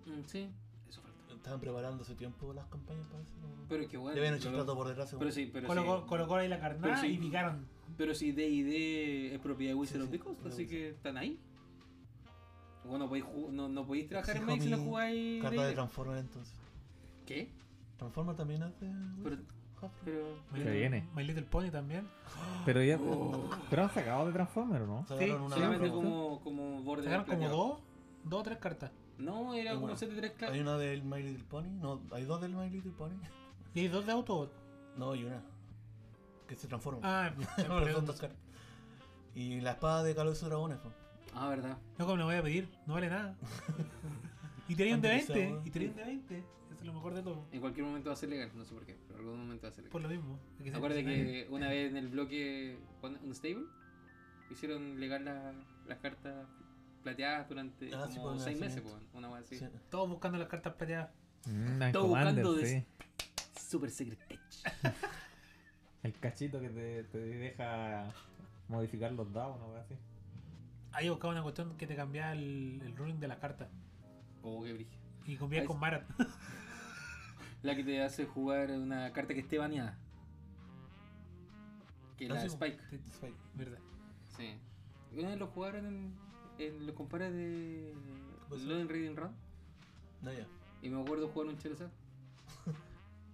Mm, 0.06 0.24
sí, 0.26 0.48
eso 0.88 1.00
falta. 1.02 1.34
Estaban 1.34 1.60
preparando 1.60 2.02
hace 2.02 2.14
tiempo 2.14 2.52
las 2.52 2.66
campañas 2.66 3.06
para 3.06 3.22
eso. 3.22 3.34
¿no? 3.40 3.66
Pero 3.68 3.82
es 3.84 3.88
que 3.88 3.96
bueno. 3.96 4.16
ya 4.16 4.22
habían 4.22 4.34
hecho 4.34 4.50
trato 4.52 4.74
por 4.74 4.88
detrás. 4.88 5.14
Pero 5.18 5.30
sí, 5.30 5.50
pero 5.52 5.68
Colocó, 5.68 6.00
sí. 6.00 6.04
colocó 6.08 6.36
ahí 6.36 6.48
la 6.48 6.58
carnada 6.58 6.82
Pero 6.82 6.96
sí. 7.00 7.06
y 7.14 7.18
picaron. 7.18 7.66
Pero 7.96 8.14
si 8.14 8.32
D&D 8.32 9.34
es 9.34 9.40
propiedad 9.40 9.72
de 9.72 9.74
Wizard 9.76 9.98
Sí, 9.98 10.04
of 10.04 10.10
the 10.10 10.18
Coast, 10.18 10.46
así 10.46 10.66
que 10.66 10.90
están 10.90 11.16
ahí. 11.16 11.38
Bueno, 12.84 13.08
podéis 13.08 13.26
no, 13.50 13.68
no 13.68 13.86
podéis 13.86 14.08
trabajar 14.08 14.36
en 14.38 14.46
Magic 14.46 14.62
si 14.62 14.70
no 14.70 14.78
jugáis 14.78 15.42
Carta 15.42 15.66
de. 15.66 15.74
Transformer 15.74 16.18
entonces. 16.18 16.54
¿Qué? 17.26 17.50
Transformer 17.98 18.34
también. 18.34 18.64
Pero, 18.80 18.92
Hasbro. 18.92 19.36
Pero... 20.04 20.36
My 20.52 20.58
Little- 20.58 20.72
viene. 20.72 21.08
My 21.14 21.24
Little 21.24 21.42
Pony 21.44 21.70
también. 21.70 22.06
Pero 22.64 22.82
ya. 22.82 22.98
Pero 23.70 23.82
han 23.84 23.90
sacado 23.94 24.26
de 24.26 24.32
Transformer, 24.32 24.82
¿o 24.82 24.86
¿no? 24.86 24.98
Una 24.98 25.06
Solamente 25.54 25.88
promo. 25.88 25.92
como, 25.92 26.40
como 26.40 26.82
borde 26.82 27.04
Sacaron 27.04 27.24
como 27.26 27.48
dos, 27.48 27.78
dos 28.24 28.40
o 28.40 28.42
tres 28.42 28.58
cartas. 28.58 28.90
No, 29.18 29.54
era 29.54 29.70
como 29.72 29.82
Bueno, 29.82 29.96
set 29.96 30.10
de 30.10 30.16
tres 30.16 30.30
Hay 30.32 30.36
clases. 30.38 30.60
una 30.60 30.78
del 30.78 31.02
My 31.02 31.22
Little 31.22 31.44
Pony. 31.44 31.68
No, 31.80 32.00
hay 32.12 32.24
dos 32.24 32.40
del 32.40 32.54
My 32.54 32.68
Little 32.70 32.92
Pony. 32.92 33.14
Y 33.74 33.80
hay 33.80 33.88
dos 33.88 34.06
de 34.06 34.12
Autobot. 34.12 34.50
No, 34.96 35.12
hay 35.12 35.24
una. 35.24 35.42
Que 36.48 36.56
se 36.56 36.66
transforma. 36.66 37.00
Ah, 37.02 37.30
Pero 37.56 37.92
son 37.92 38.06
dos 38.06 38.18
cartas. 38.20 38.38
Y 39.34 39.60
la 39.60 39.72
espada 39.72 40.02
de 40.02 40.14
Carlos 40.14 40.40
de 40.40 40.46
Dragones. 40.48 40.78
po. 40.78 40.90
Ah, 41.34 41.48
verdad. 41.50 41.76
no 41.98 42.04
como 42.06 42.16
le 42.16 42.24
voy 42.24 42.34
a 42.36 42.42
pedir, 42.42 42.68
no 42.86 42.94
vale 42.94 43.08
nada. 43.10 43.36
y 44.68 44.74
tenía 44.74 44.94
un 44.94 45.00
de 45.02 45.10
Antes 45.12 45.26
que 45.26 45.32
sea, 45.32 45.36
20, 45.36 45.52
weón. 45.54 45.66
y 45.66 45.70
tenía 45.70 45.88
un 45.90 45.96
de 45.96 46.04
20. 46.04 46.44
Es 46.78 46.84
lo 46.84 46.92
mejor 46.92 47.14
de 47.14 47.22
todo. 47.22 47.46
En 47.52 47.60
cualquier 47.60 47.84
momento 47.86 48.08
va 48.10 48.14
a 48.14 48.16
ser 48.16 48.28
legal, 48.28 48.50
no 48.54 48.64
sé 48.64 48.72
por 48.74 48.86
qué, 48.86 48.96
pero 49.08 49.20
en 49.20 49.24
algún 49.26 49.40
momento 49.42 49.62
va 49.64 49.68
a 49.70 49.72
ser 49.72 49.84
legal. 49.84 49.92
Por 49.92 50.02
lo 50.02 50.08
mismo. 50.08 50.38
que 50.62 50.70
Acuérdate 50.74 51.04
que 51.04 51.46
una 51.50 51.68
vez 51.68 51.90
en 51.90 51.96
el 51.98 52.08
bloque 52.08 52.78
Unstable 53.02 53.64
hicieron 54.50 54.98
legal 55.00 55.24
la- 55.24 55.52
las 55.86 55.98
cartas 55.98 56.46
plateadas 57.02 57.48
durante 57.48 57.92
Ah, 57.94 58.08
como 58.14 58.32
el 58.34 58.40
6 58.40 58.60
meses, 58.60 58.80
pues, 58.82 58.94
una 59.12 59.28
wea 59.30 59.40
así. 59.40 59.56
Sí. 59.58 59.66
Todos 59.90 60.08
buscando 60.08 60.38
las 60.38 60.48
cartas 60.48 60.74
plateadas. 60.74 61.10
Mm, 61.46 61.82
en 61.82 61.92
Todo 61.92 62.02
Commander, 62.08 62.44
buscando 62.44 62.66
sí. 62.66 62.74
des- 62.74 62.84
Super 63.68 63.90
Secret 63.90 64.20
Edge. 64.28 64.62
El 66.02 66.12
cachito 66.14 66.60
que 66.60 66.68
te, 66.68 67.04
te 67.04 67.18
deja 67.18 68.12
modificar 68.68 69.12
los 69.12 69.32
dados, 69.32 69.58
¿no? 69.58 69.74
así. 69.76 69.94
Ahí 70.92 71.08
buscaba 71.08 71.32
una 71.32 71.42
cuestión 71.42 71.76
que 71.76 71.86
te 71.86 71.96
cambiaba 71.96 72.32
el, 72.32 72.80
el 72.84 72.96
ruling 72.96 73.18
de 73.20 73.28
la 73.28 73.38
carta. 73.38 73.68
Oh, 74.42 74.62
qué 74.62 74.72
brillo. 74.72 74.90
Y 75.26 75.32
Ahí 75.56 75.64
con. 75.66 75.78
Marat. 75.78 76.04
La 77.62 77.74
que 77.74 77.84
te 77.84 78.02
hace 78.02 78.24
jugar 78.26 78.70
una 78.70 79.12
carta 79.12 79.34
que 79.34 79.40
esté 79.40 79.58
baneada. 79.58 79.98
Que 82.16 82.26
Ah, 82.26 82.34
la 82.34 82.40
sí, 82.40 82.46
Spike. 82.48 82.78
Spike. 83.10 83.36
¿Verdad? 83.54 83.78
Sí. 84.36 84.56
Una 85.16 85.28
vez 85.30 85.38
lo 85.38 85.46
jugaron 85.48 85.86
en, 85.86 86.14
en 86.58 86.86
los 86.86 86.94
compares 86.94 87.32
de? 87.32 87.94
Lone 88.50 88.84
Reading 88.84 89.16
Run. 89.16 89.32
No, 90.22 90.32
ya. 90.32 90.46
Y 90.82 90.88
me 90.90 91.00
acuerdo 91.00 91.28
jugar 91.28 91.48
un 91.48 91.58
Charizard. 91.58 91.90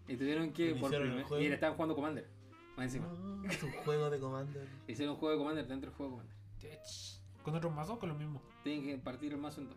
y 0.09 0.17
tuvieron 0.17 0.53
que. 0.53 0.75
Por 0.75 0.91
primer- 0.91 1.43
y 1.43 1.47
estaban 1.47 1.75
jugando 1.77 1.95
Commander. 1.95 2.29
Más 2.77 2.87
encima. 2.87 3.07
Ah, 3.11 3.43
es 3.49 3.63
un 3.63 3.73
juego 3.73 4.11
de 4.11 4.19
Commander. 4.19 4.69
Hicieron 4.89 5.15
un 5.15 5.21
juego 5.21 5.33
de 5.33 5.39
Commander 5.39 5.67
dentro 5.69 5.91
del 5.91 5.97
juego 5.97 6.13
de 6.13 6.17
Commander. 6.23 6.81
Con 7.43 7.55
otros 7.55 7.75
mazos, 7.75 7.99
con 7.99 8.09
lo 8.09 8.15
mismo. 8.15 8.41
Tienen 8.63 8.85
que 8.85 8.97
partir 8.99 9.33
el 9.33 9.39
mazo 9.39 9.61
en 9.61 9.69
dos. 9.69 9.77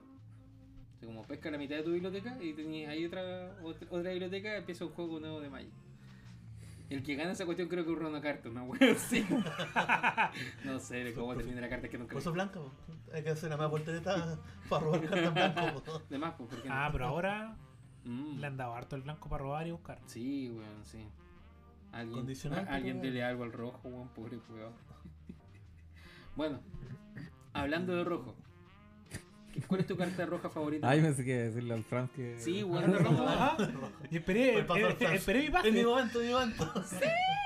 O 0.98 1.00
sea, 1.00 1.08
como 1.08 1.24
pesca 1.24 1.52
la 1.52 1.58
mitad 1.60 1.76
de 1.76 1.84
tu 1.84 1.92
biblioteca 1.92 2.38
y 2.42 2.54
tenías 2.54 2.90
ahí 2.92 3.06
otra, 3.06 3.56
otra, 3.64 3.88
otra 3.92 4.10
biblioteca, 4.12 4.58
empieza 4.58 4.84
un 4.86 4.92
juego 4.92 5.20
nuevo 5.20 5.40
de 5.40 5.50
Magic. 5.50 5.72
El 6.90 7.04
que 7.04 7.16
gana 7.16 7.34
esa 7.34 7.46
cuestión 7.46 7.68
creo 7.68 7.84
que 7.86 7.92
urra 7.92 8.08
una 8.08 8.22
carta, 8.22 8.50
una 8.50 8.64
wea 8.64 8.94
así. 8.94 9.26
no 10.64 10.80
sé 10.80 11.14
cómo 11.14 11.36
termina 11.36 11.62
la 11.62 11.70
carta 11.70 11.86
es 11.88 11.92
que 11.92 11.98
nunca. 11.98 12.14
Por 12.14 12.22
eso 12.22 12.30
es 12.30 12.34
blanca. 12.34 12.60
Hay 13.14 13.24
que 13.24 13.30
hacer 13.30 13.50
la 13.50 13.58
más 13.58 13.70
voltereta 13.70 14.40
para 14.70 14.84
robar 14.86 15.02
cartas 15.10 15.34
blanco. 15.34 15.84
po. 15.84 16.00
De 16.10 16.18
más, 16.18 16.34
pues. 16.36 16.50
Ah, 16.70 16.90
pero 16.92 17.06
ahora 17.08 17.58
Mm. 18.06 18.40
le 18.40 18.48
han 18.48 18.56
dado 18.56 18.74
harto 18.74 18.96
el 18.96 19.02
blanco 19.02 19.28
para 19.28 19.44
robar 19.44 19.68
y 19.68 19.72
buscar. 19.72 20.00
Sí, 20.06 20.50
weón, 20.50 20.86
sí. 20.86 21.06
Alguien, 21.92 22.20
Condicionante, 22.20 22.72
a- 22.72 22.76
alguien 22.76 23.02
dele 23.02 23.22
algo 23.24 23.44
al 23.44 23.52
rojo, 23.52 23.88
weón, 23.90 24.08
pobre 24.10 24.40
weón. 24.50 24.72
bueno, 26.38 26.60
hablando 27.54 27.96
de 27.98 28.04
rojo. 28.06 28.36
¿Qué- 29.62 29.62
¿Cuál 29.68 29.82
es 29.82 29.88
tu 29.88 29.98
carta 29.98 30.26
roja 30.26 30.50
favorita? 30.50 30.90
Ay, 30.90 31.02
me 31.02 31.14
sé 31.14 31.24
que 31.26 31.38
decirle 31.38 31.74
al 31.74 31.84
Franz 31.84 32.12
que. 32.12 32.40
Sí, 32.40 32.62
rojo. 32.64 33.24
Ajá. 33.28 33.58
Y 34.12 34.18
esperé, 34.18 34.64
Franz. 34.64 35.02
esperé 35.02 35.40
mi 35.40 35.46
Es 35.46 35.52
pase. 35.52 35.72
mi 35.72 35.84
momento, 35.84 36.20
mi 36.20 36.30
momento. 36.32 36.74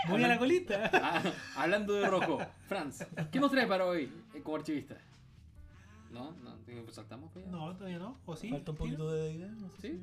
Voy 0.09 0.24
a 0.24 0.28
la 0.28 0.38
colita. 0.39 0.89
Ah, 0.93 1.22
hablando 1.57 1.93
de 1.93 2.07
rojo, 2.07 2.39
Franz, 2.68 3.05
¿qué 3.32 3.39
nos 3.39 3.51
trae 3.51 3.68
para 3.68 3.86
hoy 3.86 4.12
eh, 4.34 4.41
como 4.41 4.57
archivista? 4.57 4.95
¿No? 6.12 6.32
¿No? 6.43 6.55
¿Pues 6.66 6.95
¿Saltamos? 6.95 7.32
Pues? 7.34 7.45
No, 7.47 7.76
todavía 7.76 7.99
no. 7.99 8.18
¿O 8.26 8.36
sí? 8.36 8.49
Falta 8.49 8.72
un 8.72 8.78
poquito 8.78 9.12
de 9.12 9.32
idea, 9.34 9.47
no 9.47 9.70
sé 9.70 9.76
Sí, 9.82 9.88
si- 9.89 9.93
sí. 9.93 10.01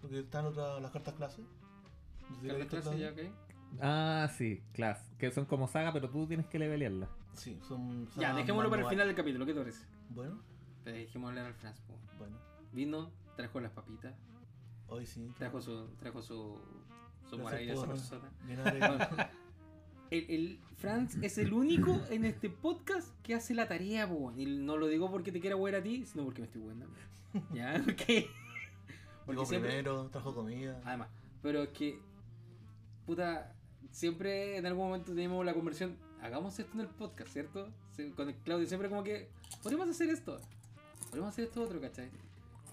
Porque 0.00 0.20
están 0.20 0.46
otras 0.46 0.80
las 0.80 0.90
cartas 0.90 1.14
clase. 1.14 1.42
No 1.42 2.34
sé 2.36 2.40
si 2.42 2.46
la 2.46 2.52
Carta 2.54 2.76
viste 2.76 2.80
clase, 2.90 2.98
ya, 2.98 3.10
todavía. 3.10 3.30
ok. 3.30 3.36
Ah, 3.82 4.28
sí, 4.36 4.62
class. 4.72 4.98
Que 5.18 5.30
son 5.30 5.44
como 5.44 5.68
saga, 5.68 5.92
pero 5.92 6.08
tú 6.08 6.26
tienes 6.26 6.46
que 6.46 6.58
levelearla. 6.58 7.08
Sí, 7.34 7.58
son. 7.68 8.08
Ya, 8.16 8.34
dejémoslo 8.34 8.70
para 8.70 8.82
el 8.82 8.88
final 8.88 9.06
del 9.06 9.16
capítulo, 9.16 9.44
¿qué 9.46 9.52
te 9.52 9.60
parece? 9.60 9.84
Bueno, 10.08 10.38
Pero 10.84 10.96
dejemos 10.96 11.28
hablar 11.30 11.46
al 11.46 11.54
Franz. 11.54 11.80
po. 11.80 11.94
bueno. 12.18 12.36
Vino, 12.72 13.10
trajo 13.36 13.60
las 13.60 13.72
papitas, 13.72 14.14
Hoy 14.88 15.06
sí. 15.06 15.32
trajo 15.38 15.60
su, 15.60 15.86
trajo 15.98 16.22
su, 16.22 16.58
su 17.28 17.36
Gracias 17.36 17.42
maravillosa 17.76 17.86
persona. 17.86 18.30
el- 18.48 19.30
el, 20.10 20.30
el 20.30 20.60
Franz 20.76 21.16
es 21.22 21.38
el 21.38 21.52
único 21.52 22.00
en 22.10 22.24
este 22.24 22.50
podcast 22.50 23.14
que 23.22 23.34
hace 23.34 23.54
la 23.54 23.68
tarea, 23.68 24.08
po. 24.08 24.32
Y 24.36 24.46
no 24.46 24.76
lo 24.76 24.86
digo 24.88 25.10
porque 25.10 25.30
te 25.30 25.40
quiera 25.40 25.54
huear 25.56 25.76
a 25.76 25.82
ti, 25.82 26.04
sino 26.06 26.24
porque 26.24 26.40
me 26.42 26.46
estoy 26.46 26.62
hueando. 26.62 26.86
¿Ya? 27.54 27.80
Porque. 27.84 28.28
Llegó 29.28 29.46
siempre- 29.46 29.70
primero, 29.70 30.08
trajo 30.08 30.34
comida. 30.34 30.80
Además, 30.84 31.08
pero 31.42 31.62
es 31.62 31.68
que. 31.70 32.00
Puta. 33.06 33.54
Siempre 33.92 34.56
en 34.56 34.66
algún 34.66 34.86
momento 34.86 35.12
tenemos 35.14 35.44
la 35.44 35.52
conversión. 35.54 35.96
Hagamos 36.22 36.58
esto 36.58 36.72
en 36.74 36.80
el 36.80 36.88
podcast, 36.88 37.32
¿cierto? 37.32 37.68
Con 38.16 38.28
el 38.28 38.34
Claudio 38.36 38.66
siempre 38.66 38.88
como 38.88 39.04
que. 39.04 39.28
Podemos 39.62 39.88
hacer 39.88 40.10
esto. 40.10 40.40
Podemos 41.10 41.30
hacer 41.30 41.44
esto 41.44 41.62
otro, 41.62 41.80
¿cachai? 41.80 42.08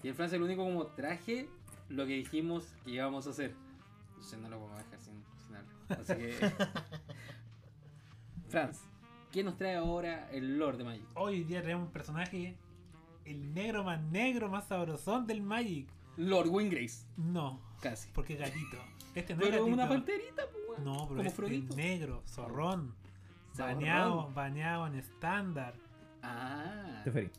Y 0.02 0.08
el 0.08 0.14
Franz 0.14 0.32
es 0.32 0.36
el 0.36 0.42
único 0.42 0.64
como 0.64 0.86
traje 0.86 1.48
lo 1.88 2.06
que 2.06 2.12
dijimos 2.14 2.64
que 2.84 2.92
íbamos 2.92 3.26
a 3.26 3.30
hacer. 3.30 3.54
Entonces 4.10 4.38
no 4.38 4.48
lo 4.48 4.60
vamos 4.60 4.74
a 4.74 4.84
dejar 4.84 5.00
sin, 5.00 5.22
sin 5.44 5.56
hablar. 5.56 6.00
Así 6.00 6.14
que. 6.14 6.52
Franz, 8.48 8.80
¿qué 9.32 9.42
nos 9.44 9.56
trae 9.56 9.76
ahora 9.76 10.30
el 10.30 10.58
Lord 10.58 10.78
de 10.78 10.84
Magic? 10.84 11.04
Hoy 11.14 11.44
día 11.44 11.62
traemos 11.62 11.86
un 11.86 11.92
personaje, 11.92 12.56
el 13.24 13.52
negro 13.54 13.84
más 13.84 14.00
negro, 14.02 14.48
más 14.48 14.66
sabrosón 14.68 15.26
del 15.26 15.42
Magic. 15.42 15.88
Lord 16.16 16.48
Wingrace, 16.48 17.06
No, 17.16 17.60
casi. 17.80 18.08
porque 18.12 18.34
es 18.34 18.40
gatito. 18.40 18.76
Este 19.14 19.34
no 19.34 19.42
es 19.42 19.48
Pero 19.50 19.62
gatito. 19.64 19.74
una 19.74 19.88
panterita, 19.88 20.42
pues. 20.66 20.80
No, 20.80 20.94
pero 21.08 21.16
como 21.16 21.22
este 21.22 21.54
es 21.56 21.76
negro, 21.76 22.22
zorrón. 22.26 22.94
Baneado, 23.56 24.30
baneado 24.32 24.86
en 24.86 24.94
estándar. 24.94 25.74
Ah. 26.22 27.00
Teferi. 27.04 27.30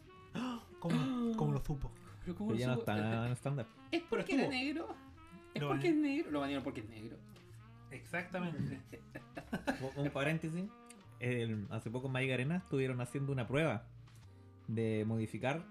¿Cómo, 0.79 0.95
cómo 1.37 1.53
lo 1.53 1.63
supo? 1.63 1.91
Pero 2.23 2.35
¿cómo 2.35 2.51
lo 2.51 2.57
ya 2.57 2.67
no 2.67 2.73
supo? 2.75 2.91
está 2.91 3.25
en 3.25 3.31
estándar. 3.31 3.65
¿Es 3.91 3.99
Pero 4.01 4.09
porque 4.09 4.33
era 4.35 4.47
negro? 4.47 4.87
¿Es 5.53 5.61
Lo 5.61 5.67
porque 5.69 5.89
es 5.89 5.95
negro? 5.95 6.31
Lo 6.31 6.39
banearon 6.41 6.63
porque 6.63 6.81
es 6.81 6.89
negro. 6.89 7.17
Exactamente. 7.91 8.79
Un- 9.95 10.09
paréntesis. 10.11 10.65
el- 11.19 11.65
hace 11.71 11.89
poco 11.89 12.07
en 12.07 12.13
Magic 12.13 12.31
Arena 12.31 12.57
estuvieron 12.57 13.01
haciendo 13.01 13.31
una 13.31 13.47
prueba 13.47 13.83
de 14.67 15.03
modificar, 15.07 15.63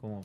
como 0.00 0.24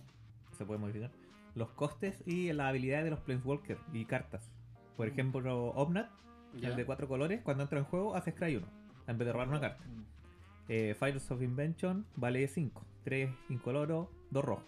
se 0.58 0.66
puede 0.66 0.80
modificar, 0.80 1.12
los 1.56 1.70
costes 1.72 2.22
y 2.28 2.52
las 2.54 2.68
habilidades 2.70 3.06
de 3.06 3.12
los 3.12 3.20
Planeswalkers 3.22 3.82
y 3.94 4.06
cartas. 4.06 4.50
Por 4.96 5.08
ejemplo, 5.08 5.70
Omnat, 5.72 6.10
¿Ya? 6.54 6.70
el 6.70 6.76
de 6.76 6.86
cuatro 6.86 7.08
colores, 7.08 7.42
cuando 7.42 7.64
entra 7.64 7.80
en 7.80 7.86
juego 7.86 8.16
hace 8.16 8.32
Scry 8.32 8.58
1, 8.58 8.68
en 9.08 9.18
vez 9.18 9.26
de 9.26 9.34
robar 9.34 9.48
una 9.50 9.60
carta. 9.60 9.84
Mm. 9.84 10.04
Eh, 10.70 10.96
Fires 10.98 11.30
of 11.32 11.42
Invention 11.42 12.06
vale 12.16 12.48
5, 12.48 12.86
3 13.04 13.30
incoloro, 13.50 14.12
2 14.32 14.44
rojos. 14.46 14.66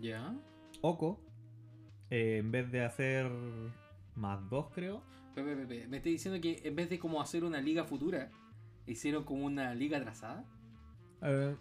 ¿Ya? 0.00 0.34
Oko, 0.80 1.20
eh, 2.10 2.38
en 2.38 2.50
vez 2.50 2.70
de 2.70 2.84
hacer 2.84 3.30
más 4.14 4.48
dos, 4.50 4.68
creo. 4.74 5.02
Pepe, 5.34 5.54
Pepe, 5.56 5.86
me 5.88 5.98
estoy 5.98 6.12
diciendo 6.12 6.40
que 6.40 6.60
en 6.64 6.74
vez 6.76 6.88
de 6.90 6.98
como 6.98 7.20
hacer 7.20 7.44
una 7.44 7.60
liga 7.60 7.84
futura, 7.84 8.30
hicieron 8.86 9.24
como 9.24 9.44
una 9.44 9.74
liga 9.74 10.00
trazada. 10.00 10.44
eh, 11.22 11.54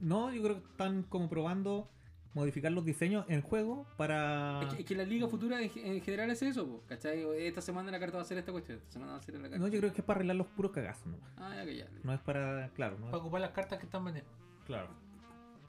no, 0.00 0.32
yo 0.32 0.42
creo 0.42 0.62
que 0.62 0.68
están 0.70 1.02
como 1.04 1.28
probando 1.30 1.88
modificar 2.34 2.72
los 2.72 2.84
diseños 2.84 3.24
en 3.28 3.40
juego 3.42 3.86
para. 3.96 4.60
Es, 4.64 4.74
que, 4.74 4.80
es 4.82 4.86
que 4.86 4.94
la 4.96 5.04
liga 5.04 5.28
futura 5.28 5.62
en, 5.62 5.70
en 5.76 6.00
general 6.02 6.30
es 6.30 6.42
eso, 6.42 6.66
po, 6.66 6.82
¿cachai? 6.86 7.22
Esta 7.46 7.60
semana 7.60 7.90
la 7.92 7.98
carta 8.00 8.16
va 8.16 8.22
a 8.22 8.24
hacer 8.24 8.36
esta 8.36 8.50
cuestión, 8.52 8.78
esta 8.78 8.90
semana 8.90 9.12
va 9.12 9.18
a 9.18 9.20
hacer 9.20 9.34
la 9.36 9.42
carta. 9.42 9.58
No, 9.58 9.68
yo 9.68 9.78
creo 9.78 9.92
que 9.92 10.00
es 10.00 10.04
para 10.04 10.18
arreglar 10.18 10.36
los 10.36 10.48
puros 10.48 10.72
cagazos, 10.72 11.06
¿no? 11.06 11.16
Ah, 11.36 11.54
ya 11.56 11.64
que 11.64 11.76
ya. 11.76 11.88
No 12.02 12.12
es 12.12 12.20
para. 12.20 12.68
Claro, 12.74 12.96
no 12.98 13.06
Para 13.06 13.16
es. 13.18 13.20
ocupar 13.22 13.40
las 13.40 13.50
cartas 13.52 13.78
que 13.78 13.86
están 13.86 14.04
vendiendo. 14.04 14.30
Claro. 14.66 14.88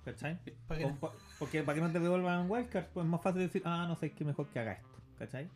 ¿Cachai? 0.05 0.39
Para 0.67 0.79
que 0.79 0.85
O 0.85 0.95
pa- 0.95 1.11
porque 1.39 1.63
para 1.63 1.75
que 1.75 1.81
no 1.81 1.91
te 1.91 1.99
devuelvan 1.99 2.49
wildcards, 2.49 2.89
pues 2.93 3.05
es 3.05 3.09
más 3.11 3.21
fácil 3.21 3.41
decir, 3.41 3.61
ah, 3.65 3.85
no 3.87 3.95
sé 3.95 4.11
qué 4.13 4.23
mejor 4.23 4.47
que 4.49 4.59
haga 4.59 4.73
esto. 4.73 4.89
¿Cachai? 5.17 5.49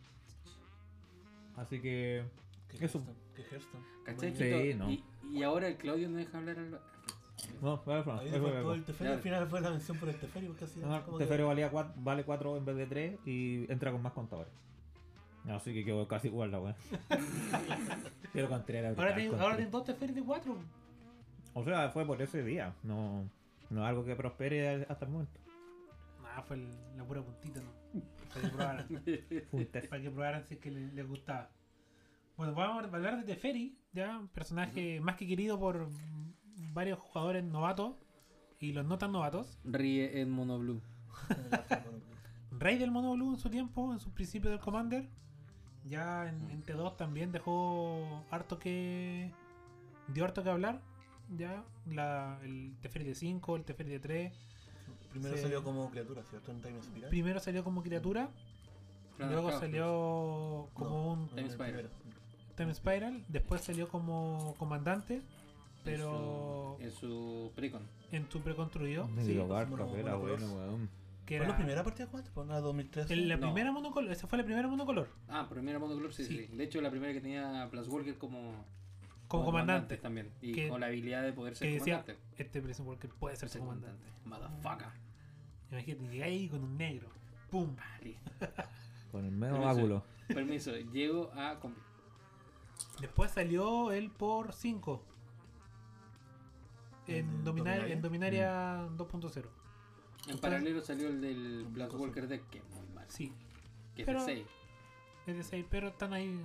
Así 1.56 1.80
que. 1.82 2.24
¿Qué 2.68 2.86
Eso. 2.86 3.04
¿Qué 3.36 3.44
Hearthstone? 3.44 3.84
¿Cachai? 4.06 4.36
Sí, 4.36 4.74
no. 4.76 4.90
Y, 4.90 5.04
y 5.32 5.44
ahora 5.44 5.68
el 5.68 5.78
Claudio 5.78 6.10
no 6.10 6.18
deja 6.18 6.38
hablar 6.38 6.58
al. 6.58 6.80
No, 7.62 7.82
vale, 7.86 8.04
Fran, 8.04 8.20
Ahí 8.20 8.28
es 8.28 8.34
faltó 8.38 8.74
el 8.74 8.84
Teferi, 8.84 9.10
Ya. 9.10 9.16
al 9.16 9.22
final 9.22 9.48
fue 9.48 9.62
la 9.62 9.70
mención 9.70 9.98
por 9.98 10.10
el 10.10 10.16
Teferi, 10.20 10.48
porque 10.48 10.66
así 10.66 10.80
No, 10.82 11.06
como 11.06 11.18
que- 11.18 11.24
Teferi 11.26 11.44
valía 11.44 11.72
cuat- 11.72 11.94
vale 11.96 12.24
4 12.26 12.58
en 12.58 12.66
vez 12.66 12.76
de 12.76 12.86
3 12.86 13.20
y 13.26 13.72
entra 13.72 13.92
con 13.92 14.02
más 14.02 14.12
contadores. 14.14 14.52
Así 15.48 15.74
que 15.74 15.86
quedó 15.86 16.08
casi 16.08 16.28
igual 16.28 16.52
la 16.52 16.60
weá. 16.60 16.76
Contreras. 18.50 18.98
Ahora 18.98 19.16
tienen 19.16 19.72
dos 19.72 19.84
Teferis 19.86 20.16
de 20.16 20.24
cuatro. 20.24 20.58
O 21.54 21.64
sea, 21.64 21.90
fue 21.90 22.06
por 22.06 22.22
ese 22.22 22.44
día. 22.44 22.74
No, 22.84 23.28
no 23.70 23.82
es 23.84 23.88
algo 23.90 24.04
que 24.06 24.16
prospere 24.16 24.86
hasta 24.90 25.06
el 25.06 25.12
momento. 25.12 25.40
Nah, 26.24 26.42
fue 26.42 26.58
el- 26.58 26.98
la 26.98 27.04
pura 27.06 27.22
puntita, 27.24 27.62
¿no? 27.62 28.02
Para 28.30 28.42
que 28.42 28.48
probaran. 28.50 28.88
Para 29.90 30.02
que 30.02 30.10
probaran 30.12 30.46
si 30.46 30.54
es 30.56 30.60
que 30.60 30.72
les, 30.72 30.94
les 30.94 31.08
gustaba. 31.08 31.50
Bueno, 32.38 32.54
vamos 32.54 32.84
a 32.84 32.96
hablar 32.96 33.18
de 33.18 33.24
Teferi, 33.24 33.78
ya, 33.92 34.18
un 34.18 34.28
personaje 34.30 35.00
más 35.02 35.16
que 35.16 35.28
querido 35.28 35.60
por 35.60 35.90
varios 36.74 36.98
jugadores 37.00 37.44
novatos 37.44 37.96
y 38.60 38.72
los 38.74 38.86
no 38.86 38.98
tan 38.98 39.12
novatos. 39.12 39.60
Ríe 39.64 40.22
en 40.22 40.30
Mono 40.30 40.58
Blue. 40.60 40.82
Rey 42.52 42.78
del 42.78 42.92
Mono 42.92 43.14
Blue 43.14 43.32
en 43.34 43.38
su 43.40 43.50
tiempo, 43.50 43.92
en 43.94 44.00
sus 44.00 44.12
principios 44.14 44.52
del 44.52 44.60
Commander. 44.60 45.10
Ya 45.86 46.28
en, 46.30 46.50
en 46.52 46.64
T2 46.64 46.96
también 46.98 47.32
dejó 47.32 48.24
harto 48.32 48.60
que. 48.60 49.32
dio 50.10 50.26
harto 50.26 50.44
que 50.44 50.50
hablar. 50.50 50.82
Ya, 51.38 51.64
la, 51.92 52.40
el 52.44 52.76
Teferi 52.82 53.06
de 53.06 53.16
5, 53.16 53.56
el 53.56 53.64
Teferi 53.64 53.90
de 53.92 54.00
3. 54.00 54.34
Primero 55.12 55.38
salió 55.38 55.64
como 55.64 55.90
criatura, 55.90 56.24
¿cierto? 56.24 56.52
En 56.52 56.62
Time 56.62 56.82
Spiral. 56.82 57.10
Primero 57.10 57.40
salió 57.40 57.64
como 57.64 57.82
criatura, 57.84 58.30
Claro, 59.18 59.32
luego 59.34 59.48
claro, 59.50 59.60
salió 59.62 60.70
como 60.74 60.90
No, 60.90 61.12
un 61.14 61.28
Time 61.30 61.42
el 61.42 61.52
Spiral. 61.52 61.90
Time 62.56 62.74
Spiral, 62.74 63.24
después 63.28 63.62
salió 63.62 63.88
como 63.90 64.56
comandante, 64.58 65.16
En 65.16 65.24
pero 65.84 66.78
su- 66.80 66.84
En 66.84 66.92
su 66.92 67.52
precon. 67.56 67.82
en 68.12 68.26
tu 68.26 68.42
preconstruido. 68.42 69.08
Me 69.08 69.24
sí, 69.24 69.36
barca, 69.38 69.70
mono- 69.72 69.96
era 69.96 70.16
bueno, 70.16 70.46
weón. 70.54 70.90
que 71.26 71.38
¿Fue 71.38 71.46
era 71.46 71.48
la 71.50 71.58
primera 71.58 71.84
partida 71.84 72.08
jugaste? 72.08 72.32
Pues 72.34 72.48
nada, 72.48 72.62
2013. 72.62 73.14
en 73.14 73.30
la 73.30 73.36
No. 73.38 73.48
primera 73.48 73.72
monocolor, 73.72 74.12
esa 74.12 74.28
fue 74.28 74.38
la 74.40 74.44
primera 74.46 74.68
monocolor, 74.68 75.10
Ah, 75.28 75.48
primera 75.50 75.78
Mono 75.80 75.96
Club, 75.98 76.12
sí, 76.12 76.26
Sí. 76.26 76.48
sí, 76.50 76.56
De 76.58 76.64
hecho, 76.64 76.82
la 76.82 76.90
primera 76.92 77.14
que 77.14 77.22
tenía 77.22 77.68
Plus 77.72 77.88
Walker 77.88 78.18
como. 78.18 78.66
Como 79.30 79.46
comandante. 79.46 79.96
también. 79.98 80.30
Y 80.42 80.52
Que- 80.52 80.68
con 80.70 80.82
la 80.82 80.88
habilidad 80.88 81.24
de 81.24 81.32
poder 81.32 81.56
ser 81.56 81.68
Que 81.70 81.74
decía, 81.76 82.02
comandante. 82.02 82.22
este 82.38 82.62
Prison 82.62 82.86
Walker 82.88 83.10
puede 83.12 83.36
ser 83.38 83.48
Ser 83.50 83.62
su 83.62 83.66
comandante. 83.66 84.12
Motherfucker. 84.26 84.88
Imagínate, 85.72 86.04
llegáis 86.12 86.42
ahí 86.42 86.50
con 86.50 86.64
un 86.64 86.78
negro. 86.78 87.08
¡Pum! 87.50 87.76
Listo. 88.04 88.32
Con 89.12 89.26
el 89.26 89.32
medio 89.32 89.60
báculo. 89.60 90.04
Permiso, 90.28 90.76
llego 90.76 91.32
a. 91.34 91.60
combi- 91.60 91.74
Después 93.02 93.32
salió 93.32 93.92
él 93.92 94.12
por 94.12 94.54
5. 94.54 95.04
¿El 97.08 97.16
En, 97.18 97.44
Dominar- 97.44 97.46
Dominaria? 97.80 97.94
en 97.94 98.02
Dominaria 98.02 98.88
2.0. 98.98 99.50
En 100.28 100.38
paralelo 100.40 100.82
salió 100.82 101.08
el 101.08 101.22
del 101.22 101.88
cosa. 101.88 101.98
Walker 101.98 102.28
Deck, 102.28 102.48
que 102.50 102.60
es 102.60 102.64
muy 102.70 102.86
mal. 102.94 103.06
Sí, 103.10 103.34
Que 103.96 104.06
pero- 104.06 104.20
es 104.20 104.26
de 104.28 104.34
6. 104.36 104.48
es 105.26 105.38
de 105.38 105.44
6, 105.44 105.66
pero 105.70 105.88
están 105.88 106.14
ahí 106.14 106.40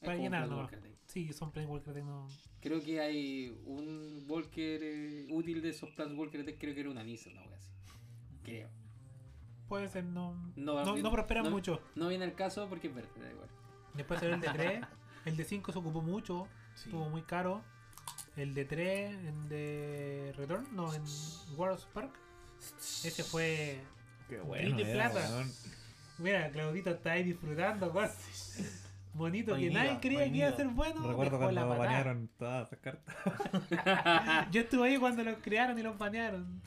para 0.00 0.14
llenar 0.16 0.48
nomás. 0.48 0.70
Sí, 1.12 1.32
son 1.32 1.50
Prison 1.50 1.72
Walker 1.72 1.92
de 1.92 2.04
no. 2.04 2.28
Creo 2.60 2.80
que 2.80 3.00
hay 3.00 3.48
un 3.66 4.24
Walker 4.28 4.80
eh, 4.80 5.26
útil 5.30 5.60
de 5.60 5.70
esos 5.70 5.90
Plus 5.90 6.12
Walker 6.16 6.44
Deck, 6.44 6.56
creo 6.60 6.72
que 6.72 6.80
era 6.80 6.90
una 6.90 7.02
Nisa, 7.02 7.30
una 7.30 7.42
wea 7.42 7.56
así. 7.56 7.68
Creo. 8.44 8.68
Puede 9.68 9.88
ser, 9.88 10.04
no. 10.04 10.34
No, 10.54 10.84
No, 10.84 10.96
no 10.96 11.10
prosperan 11.10 11.44
no- 11.44 11.50
mucho. 11.50 11.80
No 11.96 12.08
viene 12.08 12.24
el 12.26 12.34
caso 12.34 12.68
porque 12.68 12.86
es 12.86 12.94
verde, 12.94 13.08
da 13.20 13.28
igual. 13.28 13.48
Después 13.94 14.20
salió 14.20 14.36
el 14.36 14.40
de 14.40 14.48
3. 14.50 14.80
El 15.26 15.36
de 15.36 15.44
5 15.44 15.72
se 15.72 15.78
ocupó 15.78 16.00
mucho. 16.00 16.46
Sí. 16.74 16.84
Estuvo 16.84 17.08
muy 17.10 17.22
caro. 17.22 17.62
El 18.36 18.54
de 18.54 18.64
3, 18.64 19.10
en 19.26 19.48
de 19.48 20.32
Return, 20.36 20.66
no, 20.74 20.94
en 20.94 21.02
Wars 21.56 21.86
Park. 21.92 22.12
Ese 22.78 23.22
fue. 23.24 23.80
Qué 24.28 24.38
bueno 24.40 24.76
de 24.76 24.84
plata. 24.86 25.44
Mira, 26.18 26.50
Claudito 26.52 26.90
está 26.90 27.12
ahí 27.12 27.24
disfrutando, 27.24 27.90
weón. 27.90 28.10
Bonito, 29.14 29.56
que 29.56 29.70
nadie 29.70 29.98
creía 30.00 30.30
que 30.30 30.38
iba 30.38 30.48
a 30.48 30.56
ser 30.56 30.68
bueno. 30.68 31.06
Recuerdo 31.06 31.38
cuando 31.38 31.68
banearon 31.68 32.28
todas 32.38 32.68
esas 32.68 32.78
cartas. 32.78 33.14
Yo 34.52 34.60
estuve 34.60 34.88
ahí 34.88 34.98
cuando 34.98 35.24
los 35.24 35.36
crearon 35.38 35.78
y 35.78 35.82
los 35.82 35.98
banearon. 35.98 36.60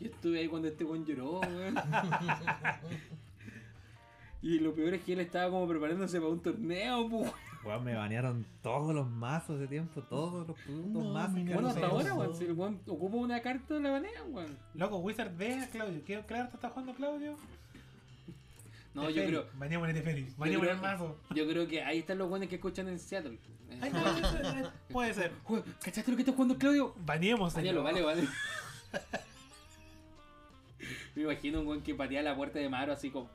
Yo 0.00 0.08
estuve 0.08 0.40
ahí 0.40 0.48
cuando 0.48 0.68
este 0.68 0.84
buen 0.84 1.04
lloró, 1.04 1.40
weón. 1.40 1.74
y 4.42 4.58
lo 4.58 4.74
peor 4.74 4.94
es 4.94 5.02
que 5.02 5.14
él 5.14 5.20
estaba 5.20 5.50
como 5.50 5.68
preparándose 5.68 6.18
para 6.18 6.32
un 6.32 6.40
torneo, 6.40 7.08
pues. 7.08 7.32
Weón, 7.64 7.84
me 7.84 7.94
banearon 7.94 8.46
todos 8.62 8.94
los 8.94 9.08
mazos 9.08 9.58
de 9.58 9.66
tiempo, 9.66 10.00
todos 10.02 10.46
los 10.46 10.56
putos 10.58 11.04
No, 11.04 11.12
mazos. 11.12 11.34
Bueno, 11.34 11.60
no 11.62 11.68
hasta 11.68 11.86
ahora, 11.86 12.14
weón. 12.14 12.34
Si 12.34 12.44
el 12.44 12.52
weón 12.52 12.80
ocupa 12.86 13.16
una 13.16 13.40
carta, 13.40 13.78
la 13.78 13.90
banean, 13.90 14.32
weón. 14.32 14.56
Loco, 14.74 14.98
Wizard 14.98 15.36
ve 15.36 15.54
a 15.54 15.68
Claudio. 15.68 16.02
¿Qué 16.04 16.20
carta 16.26 16.54
está 16.54 16.70
jugando 16.70 16.94
Claudio? 16.94 17.36
No, 18.96 19.10
yo 19.10 19.24
creo. 19.26 19.46
El 19.86 19.94
Teferi. 19.94 20.26
Baneamos 20.38 20.66
creo- 20.66 20.74
el 20.76 20.80
mazo. 20.80 21.20
Yo 21.34 21.46
creo 21.46 21.68
que 21.68 21.82
ahí 21.82 21.98
están 21.98 22.16
los 22.16 22.30
buenos 22.30 22.48
que 22.48 22.54
escuchan 22.54 22.88
en 22.88 22.98
Seattle. 22.98 23.38
Eh, 23.68 23.78
Ay, 23.82 23.92
puede 24.88 25.12
ser, 25.12 25.32
¿Cachaste 25.82 26.10
lo 26.10 26.16
que 26.16 26.22
está 26.22 26.32
jugando 26.32 26.56
Claudio? 26.56 26.94
Baneemos 27.04 27.54
Banealo, 27.54 27.82
vale, 27.82 28.00
vale. 28.00 28.26
Me 31.14 31.22
imagino 31.22 31.60
un 31.60 31.66
weón 31.66 31.82
que 31.82 31.94
patea 31.94 32.22
la 32.22 32.34
puerta 32.36 32.58
de 32.58 32.68
Maro 32.68 32.92
así 32.92 33.10
como. 33.10 33.30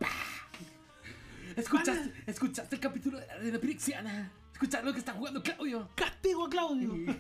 ¿Escuchaste, 1.56 2.12
¿Escuchaste 2.26 2.76
el 2.76 2.82
capítulo 2.82 3.20
de 3.20 3.52
la 3.52 3.60
Prixiana? 3.60 4.32
¿Escuchaste 4.54 4.86
lo 4.86 4.94
que 4.94 5.00
está 5.00 5.14
jugando 5.14 5.44
Claudio? 5.44 5.90
¡Castigo 5.96 6.46
a 6.46 6.50
Claudio! 6.50 6.94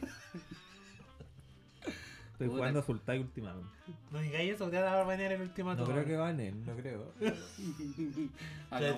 Estoy 2.41 2.49
Puta. 2.49 2.59
jugando 2.59 2.81
Sultai 2.81 3.19
últimamente. 3.19 3.69
No 4.09 4.19
digáis 4.19 4.53
eso, 4.53 4.67
te 4.71 4.81
van 4.81 4.91
a 4.91 5.03
banear 5.03 5.33
el 5.33 5.41
ultimato. 5.41 5.85
No 5.85 5.91
creo 5.91 6.05
que 6.05 6.15
banen, 6.15 6.65
no 6.65 6.75
creo. 6.75 7.13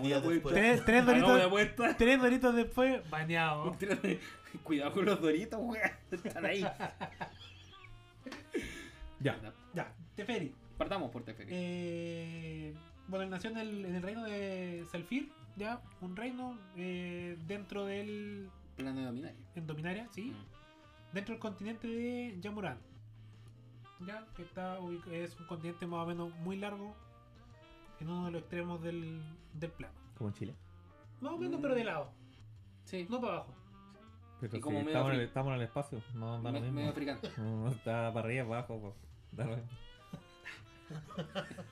Días 0.01 0.23
después. 0.23 0.55
Tres, 0.85 1.05
doritos, 1.05 1.97
tres 1.97 2.21
doritos 2.21 2.55
después, 2.55 3.09
baneado. 3.09 3.75
Cuidado 4.63 4.93
con 4.93 5.03
los 5.03 5.19
doritos, 5.19 5.59
weón. 5.61 5.91
Están 6.09 6.45
ahí. 6.45 6.65
Ya. 9.19 9.37
Ya, 9.73 9.93
Teferi. 10.15 10.55
Partamos 10.77 11.11
por 11.11 11.23
Teferi. 11.23 11.49
Eh, 11.51 12.73
bueno, 13.09 13.25
nació 13.29 13.49
en 13.49 13.57
el, 13.57 13.85
en 13.85 13.95
el 13.95 14.01
reino 14.03 14.23
de 14.23 14.85
Selfir, 14.89 15.29
ya, 15.57 15.81
un 15.99 16.15
reino 16.15 16.57
eh, 16.77 17.37
dentro 17.45 17.85
del. 17.85 18.49
Plano 18.77 19.01
de 19.01 19.05
dominario. 19.05 19.37
en 19.55 19.67
Dominaria, 19.67 20.07
sí, 20.11 20.33
dentro 21.11 21.33
del 21.33 21.41
continente 21.41 21.87
de 21.89 22.37
Yamuran. 22.39 22.92
Ya, 24.05 24.25
que 24.35 24.43
está 24.43 24.77
es 25.11 25.39
un 25.39 25.45
continente 25.47 25.85
más 25.87 26.03
o 26.03 26.07
menos 26.07 26.33
muy 26.39 26.57
largo, 26.57 26.95
en 27.99 28.09
uno 28.09 28.25
de 28.25 28.31
los 28.31 28.41
extremos 28.41 28.81
del, 28.81 29.21
del 29.53 29.71
plano. 29.71 29.93
Como 30.17 30.29
en 30.29 30.35
Chile. 30.35 30.55
Más 31.21 31.33
o 31.33 31.37
menos, 31.37 31.59
pero 31.61 31.75
de 31.75 31.83
lado, 31.83 32.09
Sí. 32.83 33.07
no 33.09 33.21
para 33.21 33.33
abajo. 33.35 33.53
Pero 34.41 34.53
Y 34.53 34.57
si 34.57 34.61
como 34.61 34.77
medio 34.79 34.89
estamos, 34.89 35.13
en 35.13 35.19
el, 35.19 35.25
estamos 35.25 35.49
en 35.51 35.55
el 35.55 35.61
espacio, 35.61 36.01
no 36.15 36.31
da 36.31 36.37
lo 36.37 36.51
Me- 36.51 36.59
mismo. 36.59 36.73
medio 36.75 36.89
africano. 36.91 37.19
No, 37.37 37.69
está 37.69 38.11
para 38.13 38.27
arriba, 38.27 38.45
para 38.47 38.57
abajo. 38.59 38.79
pues, 38.81 38.93
da 39.31 39.45
lo 39.45 39.55
mismo. 39.57 39.69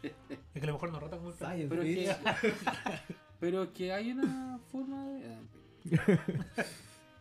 Es 0.01 0.13
que 0.53 0.59
a 0.61 0.65
lo 0.67 0.73
mejor 0.73 0.91
nos 0.91 1.01
rota 1.01 1.17
como 1.17 1.29
el 1.31 1.35
plano. 1.35 1.65
Pero 1.69 1.81
que, 1.83 2.15
pero 3.39 3.63
es 3.63 3.69
que 3.71 3.91
hay 3.93 4.11
una 4.13 4.59
forma 4.71 5.03
de. 5.05 5.37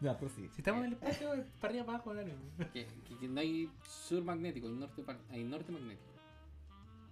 Ya, 0.01 0.17
pues 0.17 0.33
sí. 0.33 0.49
Si 0.55 0.61
estamos 0.63 0.81
en 0.81 0.87
el 0.87 0.93
espacio, 0.95 1.35
es 1.35 1.45
para 1.61 1.71
arriba, 1.73 1.85
para 1.87 1.97
abajo, 1.99 2.15
dale. 2.15 2.35
Que, 2.73 2.87
que- 3.07 3.17
que 3.19 3.29
no 3.29 3.41
hay 3.41 3.71
sur 3.87 4.23
magnético, 4.25 4.67
hay 4.67 4.73
norte, 4.75 5.03
pa- 5.03 5.19
hay 5.31 5.45
norte 5.45 5.71
magnético. 5.73 6.09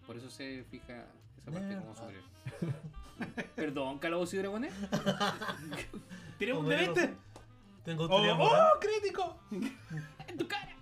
Por 0.07 0.17
eso 0.17 0.31
se 0.31 0.65
fija 0.71 1.07
esa 1.37 1.51
parte 1.51 1.77
como 1.77 1.95
superior. 1.95 2.25
Perdón, 3.57 3.99
Calabozos 3.99 4.35
y 4.35 4.37
Dragones. 4.39 4.73
¡Tiremos 6.39 6.63
un 6.63 6.69
de 6.71 6.79
digo, 6.79 6.95
20! 6.95 7.17
Tengo 7.85 8.05
¡Oh, 8.05 8.09
teoría 8.09 8.35
moral. 8.35 8.69
oh, 8.75 8.81
crítico! 8.81 9.39
¡En 10.29 10.39
tu 10.39 10.47
cara! 10.49 10.75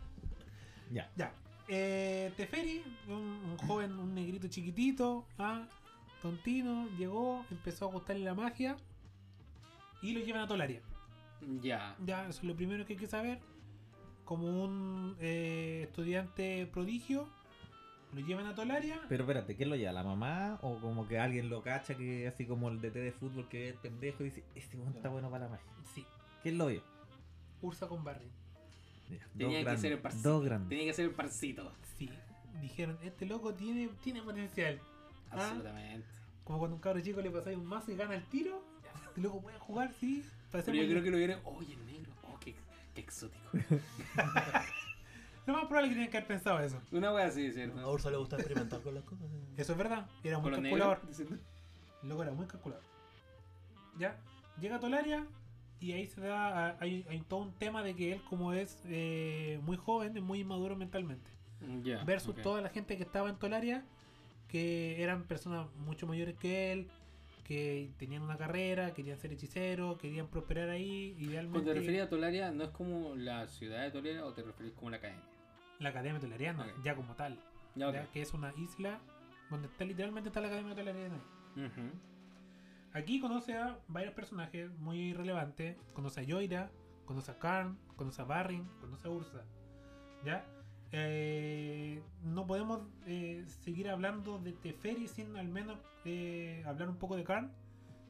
Ya. 0.93 1.11
Ya. 1.17 1.33
Eh, 1.69 2.33
Teferi, 2.37 2.85
un, 3.09 3.15
un 3.15 3.57
joven, 3.67 3.99
un 3.99 4.15
negrito 4.15 4.47
chiquitito, 4.49 5.27
¿ah? 5.39 5.67
tontino, 6.23 6.89
llegó, 6.97 7.45
empezó 7.51 7.87
a 7.89 7.93
gustarle 7.93 8.25
la 8.25 8.35
magia 8.35 8.77
y 10.03 10.13
lo 10.13 10.21
llevan 10.25 10.43
a 10.43 10.47
Tolaria. 10.47 10.81
Ya. 11.61 11.97
Ya, 12.05 12.29
eso 12.29 12.41
es 12.41 12.45
lo 12.45 12.57
primero 12.57 12.85
que 12.87 12.95
hay 12.95 12.99
que 12.99 13.07
saber. 13.07 13.41
Como 14.25 14.65
un 14.65 15.17
eh, 15.21 15.83
estudiante 15.85 16.67
prodigio, 16.67 17.29
lo 18.13 18.21
llevan 18.21 18.47
a 18.47 18.55
Tolaria. 18.55 19.01
Pero 19.09 19.25
espérate, 19.25 19.55
¿quién 19.55 19.69
lo 19.69 19.77
lleva? 19.77 19.93
¿La 19.93 20.03
mamá? 20.03 20.59
¿O 20.63 20.79
como 20.81 21.07
que 21.07 21.19
alguien 21.19 21.49
lo 21.49 21.63
cacha 21.63 21.97
que 21.97 22.27
así 22.27 22.47
como 22.47 22.69
el 22.69 22.81
DT 22.81 22.95
de 22.95 23.13
fútbol 23.13 23.49
que 23.49 23.69
es 23.69 23.77
pendejo 23.77 24.23
y 24.23 24.27
dice, 24.27 24.45
este 24.55 24.77
weón 24.77 24.95
está 24.95 25.09
bueno 25.09 25.31
para 25.31 25.45
la 25.45 25.51
magia? 25.51 25.67
Sí, 25.95 26.05
¿Quién 26.43 26.59
lo 26.59 26.67
vio? 26.67 26.83
Ursa 27.61 27.89
con 27.89 28.05
Barry. 28.05 28.31
Tenía 29.37 29.59
que 29.59 29.65
grandes, 29.65 29.81
ser 29.81 29.93
el 29.93 29.99
parcito. 29.99 30.29
Dos 30.29 30.45
grandes. 30.45 30.69
Tenía 30.69 30.85
que 30.85 30.93
ser 30.93 31.05
el 31.07 31.11
parcito. 31.11 31.73
Sí, 31.97 32.11
dijeron, 32.61 32.99
este 33.03 33.27
loco 33.27 33.55
tiene, 33.55 33.89
tiene 34.03 34.23
potencial. 34.23 34.81
Ah. 35.31 35.39
Absolutamente. 35.43 36.07
Como 36.45 36.59
cuando 36.61 36.75
a 36.75 36.77
un 36.77 36.81
cabro 36.81 37.01
chico 37.01 37.21
le 37.21 37.31
pasáis 37.31 37.57
un 37.57 37.67
mazo 37.67 37.91
y 37.91 37.97
gana 37.97 38.15
el 38.15 38.25
tiro. 38.27 38.63
Este 39.09 39.21
loco 39.21 39.43
puede 39.43 39.59
jugar, 39.59 39.93
sí. 39.99 40.25
Parece 40.51 40.71
Pero 40.71 40.83
yo 40.85 40.91
creo 40.91 41.03
que 41.03 41.11
lo 41.11 41.17
vieron. 41.19 41.41
Oye, 41.45 41.75
el 41.75 41.87
negro. 41.87 42.13
Oh, 42.23 42.39
qué, 42.41 42.55
qué 42.95 43.01
exótico. 43.01 43.45
Lo 45.47 45.53
más 45.53 45.67
probable 45.67 45.87
es 45.87 45.91
que 45.91 45.95
tienen 45.95 46.11
que 46.11 46.17
haber 46.17 46.27
pensado 46.27 46.59
eso. 46.61 46.81
Una 46.91 47.13
wea 47.13 47.27
así, 47.27 47.47
A 47.47 47.53
¿cierto? 47.53 47.93
Ursa 47.93 48.11
le 48.11 48.17
gusta 48.17 48.35
experimentar 48.37 48.81
con 48.81 48.95
las 48.95 49.05
cosas. 49.05 49.27
Eso 49.57 49.73
es 49.73 49.79
verdad. 49.79 50.07
Era 50.25 50.39
muy 50.41 50.51
calculador. 50.51 51.01
loco 52.03 52.23
era 52.23 52.33
muy 52.33 52.47
calculador. 52.47 52.83
Ya, 53.97 54.19
llega 54.61 54.77
a 54.77 54.81
Tolaria 54.81 55.25
y 55.79 55.93
ahí 55.93 56.07
se 56.09 56.21
da. 56.21 56.71
a- 56.71 56.77
Hay, 56.81 57.07
hay 57.09 57.21
todo 57.21 57.41
un 57.41 57.53
tema 57.53 57.85
de 57.85 57.95
que 57.95 58.13
él, 58.15 58.23
como 58.29 58.53
es 58.55 58.81
eh, 58.87 59.61
muy 59.63 59.77
joven, 59.77 60.17
es 60.17 60.23
muy 60.23 60.41
inmaduro 60.41 60.75
mentalmente. 60.75 61.31
Ya. 61.85 62.03
Versus 62.05 62.35
toda 62.43 62.61
la 62.61 62.69
gente 62.69 62.97
que 62.97 63.05
estaba 63.05 63.29
en 63.31 63.37
Tolaria, 63.37 63.85
que 64.49 65.01
eran 65.01 65.23
personas 65.25 65.69
mucho 65.77 66.09
mayores 66.09 66.35
que 66.37 66.73
él, 66.73 66.91
que 67.47 67.93
tenían 67.97 68.23
una 68.23 68.37
carrera, 68.37 68.93
querían 68.93 69.19
ser 69.19 69.33
hechiceros, 69.33 69.99
querían 69.99 70.27
prosperar 70.27 70.69
ahí. 70.69 71.15
Idealmente. 71.19 71.53
Cuando 71.53 71.73
te 71.73 71.79
referías 71.79 72.07
a 72.07 72.11
Tolaria, 72.11 72.51
¿no 72.51 72.65
es 72.65 72.71
como 72.71 73.15
la 73.15 73.47
ciudad 73.47 73.85
de 73.85 73.93
Tolaria 73.93 74.25
o 74.25 74.33
te 74.33 74.43
referís 74.43 74.73
como 74.73 74.91
la 74.91 74.97
academia? 74.97 75.23
La 75.79 75.91
Academia 75.91 76.21
Tolariana, 76.21 76.67
ya 76.83 76.97
como 76.97 77.15
tal. 77.15 77.39
Ya, 77.77 77.89
ok. 77.89 77.95
ya, 77.95 78.11
que 78.11 78.23
es 78.23 78.35
una 78.35 78.53
isla 78.57 78.99
donde 79.51 79.69
está 79.69 79.85
literalmente 79.85 80.31
está 80.31 80.41
la 80.41 80.49
Academia 80.49 80.75
Tolariana. 80.75 81.21
Aquí 82.93 83.21
conoce 83.21 83.55
a 83.55 83.79
varios 83.87 84.15
personajes 84.15 84.71
muy 84.79 85.13
relevantes. 85.13 85.77
Conoce 85.93 86.21
a 86.21 86.23
Yoira, 86.25 86.71
conoce 87.05 87.31
a 87.31 87.39
Karn, 87.39 87.79
conoce 87.95 88.23
a 88.23 88.25
Barrin, 88.25 88.65
conoce 88.81 89.07
a 89.07 89.11
Ursa. 89.11 89.45
¿Ya? 90.25 90.45
Eh, 90.99 92.03
no 92.25 92.47
podemos 92.47 92.81
eh, 93.07 93.45
seguir 93.63 93.91
hablando 93.91 94.39
de 94.39 94.53
Teferi 94.53 95.09
sin 95.09 95.37
al 95.37 95.47
menos 95.49 95.79
eh, 96.07 96.63
hablar 96.67 96.89
un 96.89 96.97
poco 96.97 97.17
de 97.17 97.25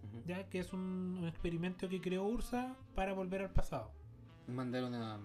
Ujú. 0.04 0.22
ya 0.24 0.48
que 0.48 0.60
es 0.60 0.72
un, 0.72 1.16
un 1.20 1.26
experimento 1.26 1.88
que 1.88 2.00
creó 2.00 2.24
Ursa 2.24 2.76
para 2.94 3.12
volver 3.12 3.42
al 3.42 3.50
pasado. 3.50 3.90
Mandar 4.46 4.84
una. 4.84 5.18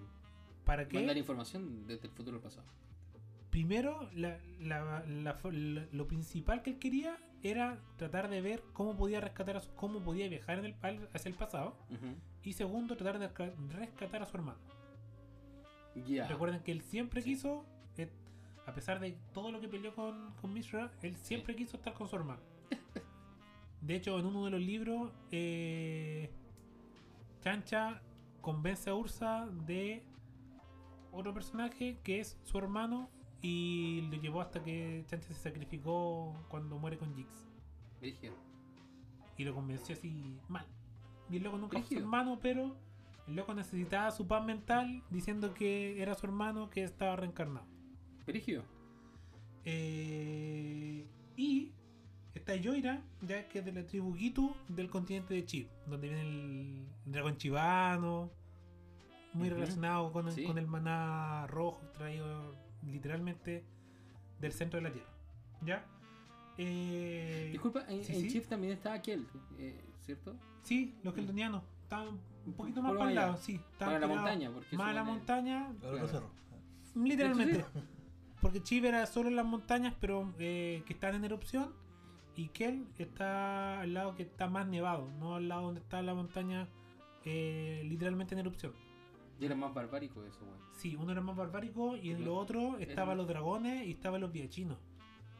¿Para 0.65 0.87
qué? 0.87 0.97
Mandar 0.97 1.17
información 1.17 1.85
desde 1.85 2.07
el 2.07 2.13
futuro 2.13 2.37
al 2.37 2.41
pasado. 2.43 2.65
Primero, 3.51 4.09
la- 4.15 4.39
la- 4.59 5.03
la 5.05 5.37
fo- 5.39 5.51
la- 5.51 5.85
lo 5.91 6.07
principal 6.07 6.63
que 6.63 6.71
él 6.71 6.79
quería 6.79 7.17
era 7.43 7.79
tratar 7.97 8.27
de 8.29 8.41
ver 8.41 8.63
cómo 8.73 8.95
podía 8.97 9.19
rescatar 9.21 9.57
a 9.57 9.61
su- 9.61 9.71
cómo 9.75 10.01
podía 10.03 10.27
viajar 10.29 10.57
en 10.59 10.65
el, 10.65 10.75
hacia 11.13 11.29
el 11.29 11.35
pasado. 11.35 11.75
Y 12.43 12.53
segundo, 12.53 12.95
tratar 12.97 13.19
de 13.19 13.29
resca- 13.29 13.53
rescatar 13.69 14.23
a 14.23 14.25
su 14.25 14.37
hermano. 14.37 14.57
Recuerden 16.27 16.61
que 16.63 16.71
él 16.71 16.81
siempre 16.81 17.21
Sí. 17.21 17.31
quiso, 17.31 17.65
eh, 17.97 18.09
a 18.65 18.73
pesar 18.73 18.99
de 18.99 19.17
todo 19.33 19.51
lo 19.51 19.59
que 19.59 19.67
peleó 19.67 19.93
con, 19.93 20.33
con 20.41 20.53
Mishra, 20.53 20.91
él 21.01 21.15
siempre 21.17 21.55
quiso 21.55 21.77
estar 21.77 21.93
con 21.93 22.07
su 22.07 22.15
hermano. 22.15 22.41
De 23.81 23.95
hecho, 23.95 24.19
en 24.19 24.25
uno 24.27 24.45
de 24.45 24.51
los 24.51 24.61
libros, 24.61 25.11
eh, 25.31 26.29
Chancha 27.41 28.01
convence 28.41 28.89
a 28.89 28.95
Ursa 28.95 29.47
de 29.65 30.03
otro 31.11 31.33
personaje 31.33 31.97
que 32.03 32.19
es 32.19 32.37
su 32.43 32.57
hermano 32.59 33.09
y 33.41 34.01
lo 34.11 34.17
llevó 34.21 34.41
hasta 34.41 34.61
que 34.63 35.03
Chancha 35.07 35.27
se 35.29 35.33
sacrificó 35.33 36.33
cuando 36.47 36.77
muere 36.77 36.97
con 36.99 37.15
Jix. 37.15 37.49
Y 39.37 39.43
lo 39.43 39.55
convenció 39.55 39.95
así 39.95 40.39
mal. 40.47 40.65
Y 41.29 41.39
loco 41.39 41.57
nunca 41.57 41.79
fue 41.79 41.87
su 41.87 41.97
hermano, 41.97 42.37
pero 42.39 42.75
el 43.31 43.37
loco 43.37 43.53
necesitaba 43.53 44.11
su 44.11 44.27
paz 44.27 44.45
mental 44.45 45.01
diciendo 45.09 45.53
que 45.53 46.01
era 46.01 46.13
su 46.15 46.25
hermano 46.25 46.69
que 46.69 46.83
estaba 46.83 47.15
reencarnado. 47.15 47.65
Brígido. 48.27 48.63
Eh, 49.63 51.07
y 51.37 51.71
está 52.33 52.55
Yoira, 52.55 53.01
ya 53.21 53.47
que 53.47 53.59
es 53.59 53.65
de 53.65 53.71
la 53.71 53.87
tribu 53.87 54.13
Gitu 54.15 54.53
del 54.67 54.89
continente 54.89 55.33
de 55.33 55.45
Chip, 55.45 55.69
donde 55.87 56.09
viene 56.09 56.21
el 56.23 56.85
dragón 57.05 57.37
chivano, 57.37 58.31
muy 59.33 59.49
relacionado 59.49 60.11
con 60.11 60.27
el, 60.27 60.33
Sí. 60.33 60.43
con 60.43 60.57
el 60.57 60.67
maná 60.67 61.47
rojo 61.47 61.79
traído 61.93 62.53
literalmente 62.85 63.63
del 64.41 64.51
centro 64.51 64.77
de 64.79 64.83
la 64.83 64.91
tierra. 64.91 65.09
¿Ya? 65.61 65.85
Eh, 66.57 67.47
Disculpa, 67.53 67.85
en, 67.87 68.03
sí, 68.03 68.13
en 68.13 68.21
sí. 68.23 68.27
Chief 68.29 68.47
también 68.47 68.73
estaba 68.73 68.95
aquel, 68.95 69.25
eh, 69.57 69.79
¿cierto? 70.01 70.35
Sí, 70.63 70.95
los 71.03 71.13
keltonianos. 71.13 71.63
Estaban 71.83 72.19
un 72.45 72.53
poquito 72.53 72.81
más 72.81 72.93
para 72.93 73.09
el 73.09 73.15
lado, 73.15 73.37
sí. 73.37 73.59
Para 73.77 73.99
la 73.99 74.07
montaña, 74.07 74.51
porque 74.51 74.75
Más 74.77 74.87
a 74.89 74.93
la 74.93 75.03
montaña, 75.03 75.73
cerro. 76.07 76.29
literalmente. 76.95 77.65
Porque 78.41 78.63
Chiv 78.63 78.85
era 78.85 79.05
solo 79.05 79.29
en 79.29 79.35
las 79.35 79.45
montañas, 79.45 79.93
pero 79.99 80.33
eh, 80.39 80.83
que 80.85 80.93
están 80.93 81.15
en 81.15 81.25
erupción. 81.25 81.73
Y 82.35 82.47
Kel 82.47 82.87
está 82.97 83.81
al 83.81 83.93
lado 83.93 84.15
que 84.15 84.23
está 84.23 84.47
más 84.49 84.65
nevado, 84.67 85.09
no 85.19 85.35
al 85.35 85.47
lado 85.49 85.63
donde 85.63 85.81
está 85.81 86.01
la 86.01 86.13
montaña 86.15 86.67
eh, 87.25 87.83
literalmente 87.85 88.33
en 88.33 88.39
erupción. 88.39 88.73
Y 89.39 89.45
era 89.45 89.55
más 89.55 89.73
barbárico 89.73 90.23
eso, 90.23 90.39
weón. 90.43 90.57
Sí, 90.77 90.95
uno 90.95 91.11
era 91.11 91.21
más 91.21 91.35
barbárico 91.35 91.95
y 91.97 92.09
en 92.11 92.17
Claro. 92.17 92.31
lo 92.33 92.37
otro 92.39 92.77
estaban 92.79 93.11
Es- 93.13 93.17
los 93.17 93.27
dragones 93.27 93.85
y 93.85 93.91
estaban 93.91 94.21
los 94.21 94.31
viachinos. 94.31 94.77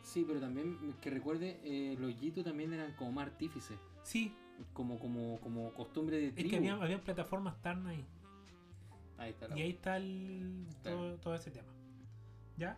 Sí, 0.03 0.23
pero 0.27 0.39
también 0.39 0.77
que 1.01 1.09
recuerde, 1.09 1.59
eh, 1.63 1.95
los 1.99 2.19
Yitu 2.19 2.43
también 2.43 2.73
eran 2.73 2.93
como 2.93 3.11
más 3.13 3.27
artífices. 3.27 3.77
Sí, 4.03 4.35
Como, 4.73 4.99
como, 4.99 5.39
como 5.39 5.73
costumbre 5.73 6.17
de 6.17 6.27
es 6.27 6.35
tribu. 6.35 6.49
que 6.49 6.57
había, 6.57 6.73
había 6.75 7.01
plataformas 7.01 7.61
tan 7.61 7.85
ahí. 7.87 8.05
Ahí 9.17 9.31
está 9.31 9.47
la 9.47 9.57
Y 9.57 9.61
ahí 9.61 9.69
está 9.71 9.97
el, 9.97 10.67
todo, 10.83 11.17
todo 11.17 11.35
ese 11.35 11.51
tema. 11.51 11.69
¿Ya? 12.57 12.77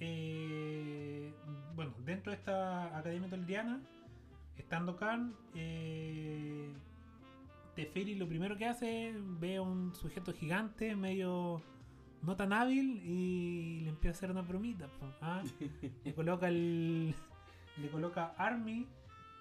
Eh, 0.00 1.32
bueno, 1.74 1.94
dentro 2.04 2.32
de 2.32 2.38
esta 2.38 2.96
Academia 2.98 3.28
Toleriana, 3.28 3.80
estando 4.56 4.96
Khan, 4.96 5.34
eh, 5.54 6.72
Teferi 7.74 8.14
lo 8.14 8.28
primero 8.28 8.56
que 8.56 8.66
hace, 8.66 9.14
ve 9.40 9.56
a 9.56 9.62
un 9.62 9.94
sujeto 9.94 10.32
gigante, 10.32 10.94
medio 10.96 11.62
no 12.22 12.36
tan 12.36 12.52
hábil, 12.52 13.02
y 13.04 13.80
le 13.80 13.90
empieza 13.90 14.14
a 14.14 14.16
hacer 14.18 14.30
una 14.30 14.42
bromita. 14.42 14.88
¿ah? 15.20 15.42
le 16.04 16.14
coloca 16.14 16.48
el. 16.48 17.14
Le 17.76 17.88
coloca 17.90 18.34
Army. 18.38 18.86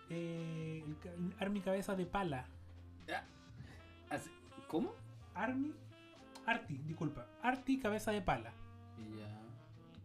Eh, 0.09 0.83
el 0.85 1.33
Army 1.39 1.61
cabeza 1.61 1.95
de 1.95 2.05
pala. 2.05 2.45
¿Cómo? 4.67 4.93
Army. 5.35 5.73
Arti, 6.45 6.77
disculpa. 6.85 7.27
Arti 7.41 7.79
cabeza 7.79 8.11
de 8.11 8.21
pala. 8.21 8.51
Ya. 9.17 9.39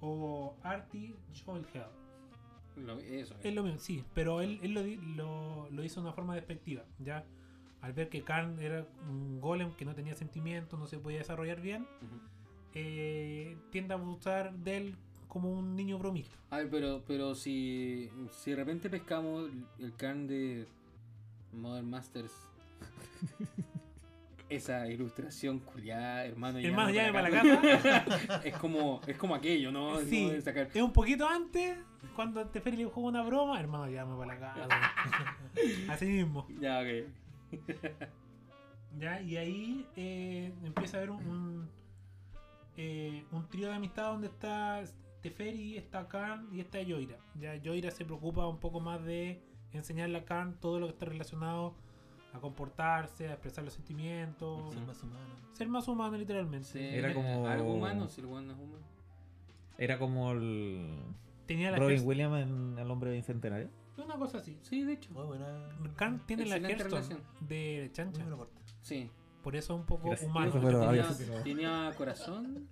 o 0.01 0.57
Artie 0.63 1.15
Shovelhead. 1.33 1.87
Lo- 2.77 2.99
eso. 3.01 3.35
Es 3.43 3.55
lo 3.55 3.63
mismo, 3.65 3.79
sí, 3.79 4.05
pero 4.15 4.41
él, 4.41 4.61
él 4.63 4.73
lo, 4.73 4.83
lo, 5.17 5.71
lo 5.71 5.85
hizo 5.85 6.01
de 6.01 6.07
una 6.07 6.13
forma 6.15 6.35
despectiva, 6.37 6.85
¿ya? 7.01 7.25
Al 7.81 7.93
ver 7.93 8.09
que 8.09 8.23
Karn 8.23 8.61
era 8.61 8.87
un 9.09 9.41
golem 9.41 9.73
que 9.73 9.85
no 9.85 9.95
tenía 9.95 10.15
sentimientos, 10.15 10.79
no 10.79 10.87
se 10.87 10.99
podía 10.99 11.19
desarrollar 11.19 11.61
bien, 11.61 11.87
eh, 12.75 13.57
tiende 13.71 13.95
a 13.95 13.97
abusar 13.97 14.53
de 14.55 14.77
él 14.77 14.97
como 15.29 15.51
un 15.53 15.77
niño 15.77 15.99
bromista. 15.99 16.37
A 16.51 16.59
ver, 16.59 16.71
pero, 16.71 17.03
pero 17.07 17.35
si, 17.35 18.11
si 18.31 18.51
de 18.51 18.57
repente 18.57 18.89
pescamos 18.91 19.51
el 19.79 19.95
can 19.95 20.27
de 20.27 20.67
Modern 21.53 21.89
Masters, 21.89 22.33
esa 24.49 24.87
ilustración 24.89 25.59
culiada, 25.59 26.25
hermano, 26.25 26.59
Hermano, 26.59 26.91
llame 26.91 27.13
para 27.13 27.29
la 27.29 27.43
casa. 27.43 28.41
es 28.45 28.57
como 28.57 29.01
es 29.07 29.17
como 29.19 29.35
aquello, 29.35 29.71
¿no? 29.71 29.99
Es 30.01 30.09
Sí, 30.09 30.31
sacar- 30.41 30.71
es 30.73 30.83
un 30.83 30.93
poquito 30.93 31.29
antes, 31.29 31.77
cuando 32.17 32.47
Teferi 32.47 32.79
le 32.79 32.85
jugó 32.87 33.09
una 33.09 33.23
broma, 33.23 33.61
hermano, 33.61 33.89
llame 33.91 34.17
para 34.17 34.35
la 34.35 34.41
casa. 34.41 34.69
Así 35.93 36.07
mismo. 36.07 36.47
Ya, 36.61 36.81
ok. 36.81 37.69
¿ya? 38.99 39.21
Y 39.21 39.37
ahí 39.37 39.87
eh, 39.97 40.53
empieza 40.65 40.97
a 40.97 41.01
haber 41.01 41.11
un, 41.11 41.27
un, 41.29 41.69
eh, 42.77 43.25
un 43.33 43.47
trío 43.49 43.69
de 43.69 43.75
amistad 43.75 44.13
donde 44.13 44.29
está 44.29 44.83
Teferi, 45.23 45.77
está 45.77 46.07
Khan 46.09 46.49
y 46.53 46.61
está 46.61 46.81
Yoira. 46.83 47.17
Ya 47.35 47.55
Yoira 47.57 47.91
se 47.91 48.05
preocupa 48.05 48.47
un 48.47 48.59
poco 48.59 48.81
más 48.81 49.05
de 49.05 49.43
enseñarle 49.73 50.19
a 50.19 50.25
Khan 50.25 50.59
todo 50.61 50.79
lo 50.81 50.87
que 50.87 50.93
está 50.93 51.07
relacionado 51.07 51.75
a 52.33 52.41
comportarse, 52.41 53.29
a 53.29 53.33
expresar 53.33 53.65
los 53.65 53.73
sentimientos, 53.75 54.73
Ser 54.73 54.83
más 54.87 55.03
humano. 55.03 55.35
ser 55.55 55.69
más 55.69 55.89
humano 55.89 56.17
literalmente. 56.17 56.67
Sí, 56.69 56.79
Era 56.81 57.13
como- 57.15 57.47
Algo 57.47 57.75
humano, 57.75 58.09
si 58.09 58.21
el 58.21 58.27
weón 58.27 58.47
no 58.47 58.53
es 58.53 58.59
humano. 58.59 58.87
Era 59.79 59.99
como 59.99 60.33
el 60.33 60.89
Tenía 61.47 61.71
la 61.71 61.79
Robin 61.79 62.03
Williams 62.05 62.43
en 62.43 62.79
El 62.79 62.91
Hombre 62.91 63.13
Bicentenario. 63.13 63.71
Una 63.97 64.17
cosa 64.17 64.39
así. 64.39 64.59
Sí, 64.63 64.85
de 64.85 64.93
hecho. 64.93 65.13
Muy 65.13 65.25
buena. 65.25 65.69
Khan 65.97 66.23
tiene 66.27 66.47
la 66.47 66.57
Hearthstone 66.59 67.17
de 67.41 67.91
chancha. 67.93 68.25
Sí. 68.83 69.11
Por 69.43 69.57
eso 69.57 69.75
es 69.75 69.81
un 69.81 69.87
poco 69.87 70.09
Gracias. 70.09 70.31
humano. 70.31 70.53
Tenía, 70.53 71.43
tenía 71.43 71.93
corazón. 71.97 72.69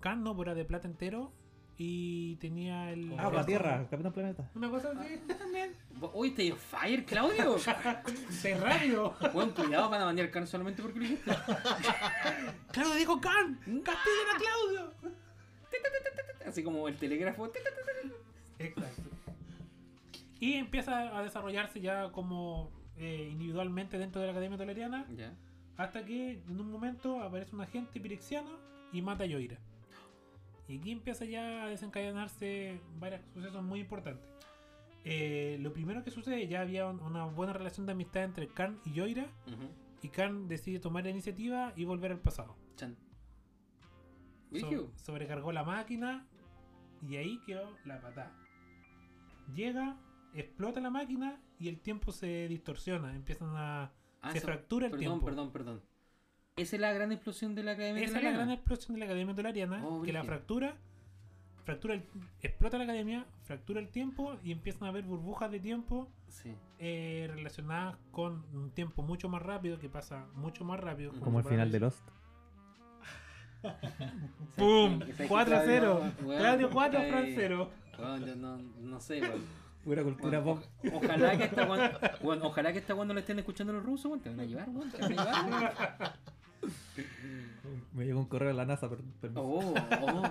Khan 0.00 0.22
no, 0.22 0.36
pero 0.36 0.52
era 0.52 0.58
de 0.58 0.64
plata 0.64 0.86
entero. 0.88 1.32
Y 1.78 2.36
tenía 2.36 2.90
el. 2.90 3.14
Ah, 3.18 3.30
la 3.30 3.44
Tierra, 3.44 3.86
Capitán 3.90 4.12
Planeta. 4.12 4.50
Una 4.54 4.70
cosa 4.70 4.92
así 4.92 5.18
también. 5.28 5.74
Uy, 6.14 6.30
te 6.30 6.42
dio 6.42 6.56
fire, 6.56 7.04
Claudio. 7.04 7.56
De 8.42 8.54
radio. 8.54 9.14
Buen 9.34 9.50
cuidado 9.50 9.90
para 9.90 10.04
banear 10.04 10.30
Khan 10.30 10.46
solamente 10.46 10.80
porque 10.82 10.98
lo 11.00 11.04
dijiste. 11.04 11.30
Claudio 12.72 12.94
dijo 12.94 13.20
Khan. 13.20 13.60
Castiguen 13.84 14.28
a 14.34 14.38
Claudio. 14.38 14.94
Así 16.46 16.62
como 16.62 16.88
el 16.88 16.96
telégrafo. 16.96 17.50
Exacto. 18.58 19.02
Y 20.40 20.54
empieza 20.54 21.16
a 21.18 21.22
desarrollarse 21.22 21.80
ya 21.80 22.10
como 22.10 22.70
eh, 22.96 23.28
individualmente 23.30 23.98
dentro 23.98 24.20
de 24.20 24.28
la 24.28 24.32
Academia 24.32 24.56
Toleriana. 24.56 25.06
Ya. 25.14 25.34
Hasta 25.76 26.04
que 26.06 26.40
en 26.48 26.58
un 26.60 26.70
momento 26.70 27.20
aparece 27.22 27.54
un 27.54 27.60
agente 27.60 28.00
pirexiano 28.00 28.48
y 28.92 29.02
mata 29.02 29.24
a 29.24 29.26
Yoira. 29.26 29.58
Y 30.68 30.78
aquí 30.78 30.90
empieza 30.90 31.24
ya 31.24 31.64
a 31.64 31.68
desencadenarse 31.68 32.80
varios 32.98 33.20
sucesos 33.32 33.62
muy 33.62 33.80
importantes. 33.80 34.28
Eh, 35.04 35.58
lo 35.60 35.72
primero 35.72 36.02
que 36.02 36.10
sucede, 36.10 36.48
ya 36.48 36.62
había 36.62 36.86
un- 36.86 37.00
una 37.00 37.24
buena 37.26 37.52
relación 37.52 37.86
de 37.86 37.92
amistad 37.92 38.24
entre 38.24 38.48
Khan 38.48 38.80
y 38.84 38.92
Yoira. 38.94 39.26
Ujú. 39.46 39.70
Y 40.02 40.08
Khan 40.08 40.48
decide 40.48 40.80
tomar 40.80 41.04
la 41.04 41.10
iniciativa 41.10 41.72
y 41.76 41.84
volver 41.84 42.10
al 42.12 42.18
pasado. 42.20 42.56
Chan. 42.76 42.96
So- 44.60 44.92
sobrecargó 44.96 45.52
la 45.52 45.64
máquina 45.64 46.26
y 47.02 47.16
ahí 47.16 47.40
quedó 47.46 47.68
la 47.84 48.00
patada. 48.00 48.32
Llega, 49.54 49.96
explota 50.34 50.80
la 50.80 50.90
máquina 50.90 51.40
y 51.58 51.68
el 51.68 51.80
tiempo 51.80 52.10
se 52.12 52.48
distorsiona. 52.48 53.14
Empiezan 53.14 53.50
a. 53.56 53.92
Ah, 54.22 54.32
se 54.32 54.40
fractura 54.40 54.86
el 54.86 54.92
perdón, 54.92 55.06
tiempo. 55.06 55.26
Perdón, 55.26 55.52
perdón. 55.52 55.82
Esa 56.56 56.76
es 56.76 56.80
la 56.80 56.90
gran 56.94 57.12
explosión 57.12 57.54
de 57.54 57.62
la 57.62 57.72
Academia 57.72 58.02
Esa 58.02 58.16
es 58.16 58.24
la 58.24 58.30
gran 58.30 58.50
explosión 58.50 58.94
de 58.94 59.00
la 59.00 59.04
Academia 59.04 59.34
Tolariana, 59.34 59.82
Oh, 59.84 60.00
que 60.02 60.10
la 60.10 60.24
fractura, 60.24 60.74
fractura 61.66 61.92
el- 61.94 62.04
explota 62.40 62.78
la 62.78 62.84
academia, 62.84 63.26
fractura 63.44 63.78
el 63.78 63.88
tiempo 63.90 64.36
y 64.42 64.52
empiezan 64.52 64.84
a 64.84 64.88
haber 64.88 65.04
burbujas 65.04 65.50
de 65.50 65.60
tiempo 65.60 66.08
Sí. 66.28 66.54
eh, 66.78 67.28
relacionadas 67.30 67.96
con 68.10 68.42
un 68.54 68.70
tiempo 68.70 69.02
mucho 69.02 69.28
más 69.28 69.42
rápido, 69.42 69.78
que 69.78 69.90
pasa 69.90 70.24
mucho 70.34 70.64
más 70.64 70.80
rápido. 70.80 71.12
Como 71.20 71.40
el 71.40 71.44
final 71.44 71.70
de 71.70 71.80
Lost. 71.80 72.00
¡Pum! 74.56 75.00
¿Sabes 75.00 75.16
qué, 75.16 75.28
4-0. 75.28 76.14
Claudio? 76.16 76.38
Claudio 76.38 76.70
4, 76.70 77.00
Ay, 77.00 77.10
Fran 77.10 77.26
0. 77.34 77.70
weón, 77.98 78.24
yo 78.24 78.36
no, 78.36 78.56
no 78.80 79.00
sé, 79.00 79.20
weón. 79.20 79.42
Pura 79.84 80.02
cultura 80.02 80.40
Bueno, 80.40 80.62
o- 80.84 80.96
ojalá 80.96 81.36
que 81.36 81.44
esta 81.44 81.66
cuando, 81.66 81.98
bueno, 82.22 82.46
ojalá 82.46 82.72
que 82.72 82.78
esta 82.78 82.94
cuando 82.94 83.12
lo 83.14 83.20
estén 83.20 83.38
escuchando 83.40 83.72
los 83.74 83.84
rusos, 83.84 84.06
weón, 84.06 84.20
te 84.20 84.30
van 84.30 84.40
a 84.40 84.44
llevar, 84.44 84.68
weón, 84.70 84.90
te 84.90 84.98
van 85.02 85.18
a 85.18 85.42
llevar. 85.44 86.14
Me 87.92 88.04
llegó 88.04 88.20
un 88.20 88.26
correo 88.26 88.48
de 88.48 88.54
la 88.54 88.64
NASA, 88.66 88.88
per- 88.88 89.02
permiso. 89.20 89.42
Oh, 89.42 89.74
oh. 90.02 90.22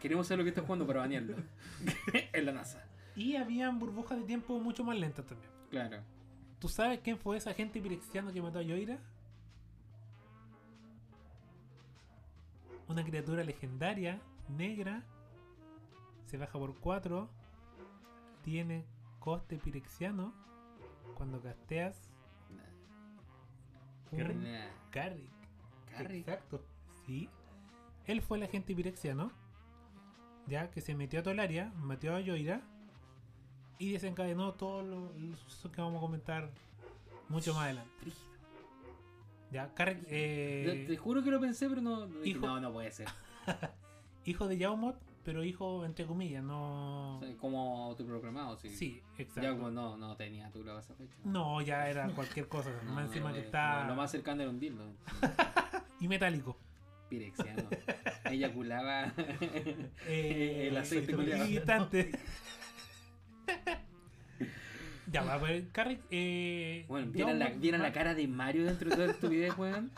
Queremos 0.00 0.26
saber 0.26 0.38
lo 0.38 0.44
que 0.44 0.50
está 0.50 0.62
jugando 0.62 0.86
para 0.86 1.00
banearlo. 1.00 1.36
en 2.32 2.46
la 2.46 2.52
NASA. 2.52 2.84
Y 3.14 3.36
habían 3.36 3.78
burbujas 3.78 4.18
de 4.18 4.24
tiempo 4.24 4.58
mucho 4.60 4.84
más 4.84 4.96
lentas 4.98 5.24
también. 5.26 5.50
Claro. 5.70 6.02
¿Tú 6.58 6.68
sabes 6.68 7.00
quién 7.00 7.18
fue 7.18 7.36
ese 7.38 7.50
agente 7.50 7.80
pirexiano 7.80 8.32
que 8.32 8.42
mató 8.42 8.58
a 8.58 8.62
Yoira? 8.62 8.98
Una 12.88 13.04
criatura 13.04 13.42
legendaria, 13.42 14.20
negra, 14.48 15.02
se 16.26 16.36
baja 16.36 16.58
por 16.58 16.78
4, 16.78 17.28
tiene 18.44 18.84
coste 19.18 19.58
pirexiano 19.58 20.32
cuando 21.16 21.40
casteas 21.40 22.12
un. 24.12 24.42
Nah. 24.42 24.68
Carrick. 24.90 25.35
Carrick. 26.02 26.28
Exacto. 26.28 26.64
Sí. 27.06 27.28
Él 28.06 28.22
fue 28.22 28.38
el 28.38 28.44
agente 28.44 28.74
pirexiano, 28.74 29.32
ya 30.46 30.70
que 30.70 30.80
se 30.80 30.94
metió 30.94 31.20
a 31.20 31.22
Tolaria, 31.22 31.72
metió 31.82 32.14
a 32.14 32.20
Yoira 32.20 32.60
y 33.78 33.92
desencadenó 33.92 34.54
los 34.82 35.38
sucesos 35.40 35.70
que 35.72 35.80
vamos 35.80 35.98
a 35.98 36.00
comentar 36.00 36.50
mucho 37.28 37.52
más 37.54 37.64
adelante. 37.64 37.90
Ya, 39.50 39.72
Carrick, 39.74 40.04
eh, 40.08 40.84
Te, 40.86 40.94
te 40.94 40.96
juro 40.96 41.22
que 41.22 41.30
lo 41.30 41.40
pensé, 41.40 41.68
pero 41.68 41.80
no. 41.80 42.06
no 42.06 42.24
Hijo- 42.24 42.46
No, 42.46 42.60
no 42.60 42.72
puede 42.72 42.90
ser. 42.90 43.06
hijo 44.24 44.48
de 44.48 44.58
Yaumot, 44.58 44.96
pero 45.24 45.44
hijo 45.44 45.84
entre 45.84 46.04
comillas, 46.06 46.42
no. 46.42 47.20
Como 47.40 47.84
autoproclamado, 47.84 48.56
sí. 48.56 48.70
Sí, 48.70 49.02
Ya 49.16 49.22
exacto. 49.22 49.50
como 49.56 49.70
no, 49.70 49.96
no 49.96 50.16
tenía 50.16 50.50
tu 50.50 50.62
esa 50.62 50.94
fecha. 50.94 51.14
No, 51.24 51.60
ya 51.62 51.88
era 51.88 52.08
cualquier 52.10 52.48
cosa. 52.48 52.70
No, 52.84 52.92
más 52.92 53.06
encima 53.06 53.32
que 53.32 53.40
está. 53.40 53.86
Lo 53.86 53.94
más 53.94 54.10
cercano 54.10 54.42
era 54.42 54.50
un 54.50 54.58
dildo. 54.60 54.84
Y 56.00 56.08
metálico. 56.08 56.56
Pirexiano. 57.08 57.68
Eyaculaba. 58.24 59.12
Eh, 60.08 60.68
El 60.68 60.76
aceite 60.76 61.12
irritante. 61.12 62.10
ya, 65.12 65.22
va 65.22 65.34
a 65.34 65.38
ver, 65.38 65.68
Carrick. 65.70 66.00
Eh, 66.10 66.84
Bueno, 66.88 67.10
vieran 67.12 67.38
la, 67.38 67.50
vieran 67.50 67.82
la 67.82 67.92
cara 67.92 68.14
de 68.14 68.26
Mario 68.28 68.64
dentro 68.64 68.88
de 68.90 68.94
toda 68.96 69.06
esta 69.06 69.16
estupidez, 69.18 69.56
weón. 69.56 69.90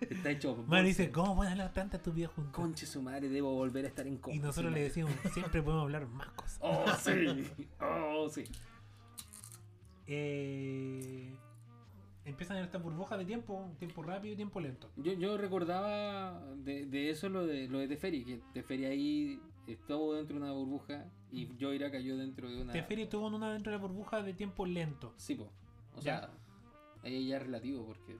Está 0.00 0.30
hecho. 0.30 0.54
Bolsa. 0.56 0.82
dice, 0.82 1.10
¿cómo 1.10 1.36
pueden 1.36 1.52
hablar 1.52 1.72
tanta 1.72 1.96
estupidez 1.98 2.30
juntos? 2.30 2.52
Conche 2.54 2.84
su 2.86 3.00
madre, 3.02 3.28
debo 3.28 3.54
volver 3.54 3.84
a 3.84 3.88
estar 3.88 4.06
en 4.06 4.14
Y 4.14 4.18
coma. 4.18 4.36
nosotros 4.36 4.72
Sí, 4.72 4.78
le 4.78 4.82
decimos, 4.84 5.12
siempre 5.32 5.62
podemos 5.62 5.84
hablar 5.84 6.06
más 6.06 6.28
cosas. 6.30 6.58
Oh, 6.60 6.84
sí. 7.02 7.46
Oh, 7.80 8.28
sí. 8.28 8.44
Eh, 10.06 11.32
empiezan 12.24 12.56
estas 12.58 12.82
burbujas 12.82 13.18
de 13.18 13.24
tiempo, 13.24 13.74
tiempo 13.78 14.02
rápido 14.02 14.34
y 14.34 14.36
tiempo 14.36 14.60
lento. 14.60 14.90
Yo, 14.96 15.12
yo 15.12 15.36
recordaba 15.36 16.40
de, 16.56 16.86
de 16.86 17.10
eso 17.10 17.28
lo 17.28 17.46
de 17.46 17.68
lo 17.68 17.78
de 17.78 17.88
Teferi, 17.88 18.24
que 18.24 18.40
Teferi 18.52 18.84
ahí 18.86 19.40
estuvo 19.66 20.14
dentro 20.14 20.36
de 20.36 20.42
una 20.42 20.52
burbuja 20.52 21.06
y 21.30 21.48
Joira 21.60 21.90
cayó 21.90 22.16
dentro 22.16 22.48
de 22.50 22.62
una. 22.62 22.72
Teferi 22.72 23.02
estuvo 23.02 23.26
en 23.28 23.34
una 23.34 23.52
dentro 23.52 23.72
de 23.72 23.78
la 23.78 23.82
burbuja 23.82 24.22
de 24.22 24.34
tiempo 24.34 24.66
lento. 24.66 25.12
Sí, 25.16 25.34
po. 25.34 25.50
O 25.96 26.00
Ya. 26.00 26.20
sea, 26.20 26.30
ahí 27.02 27.28
ya 27.28 27.36
es 27.36 27.42
relativo 27.42 27.84
porque. 27.86 28.16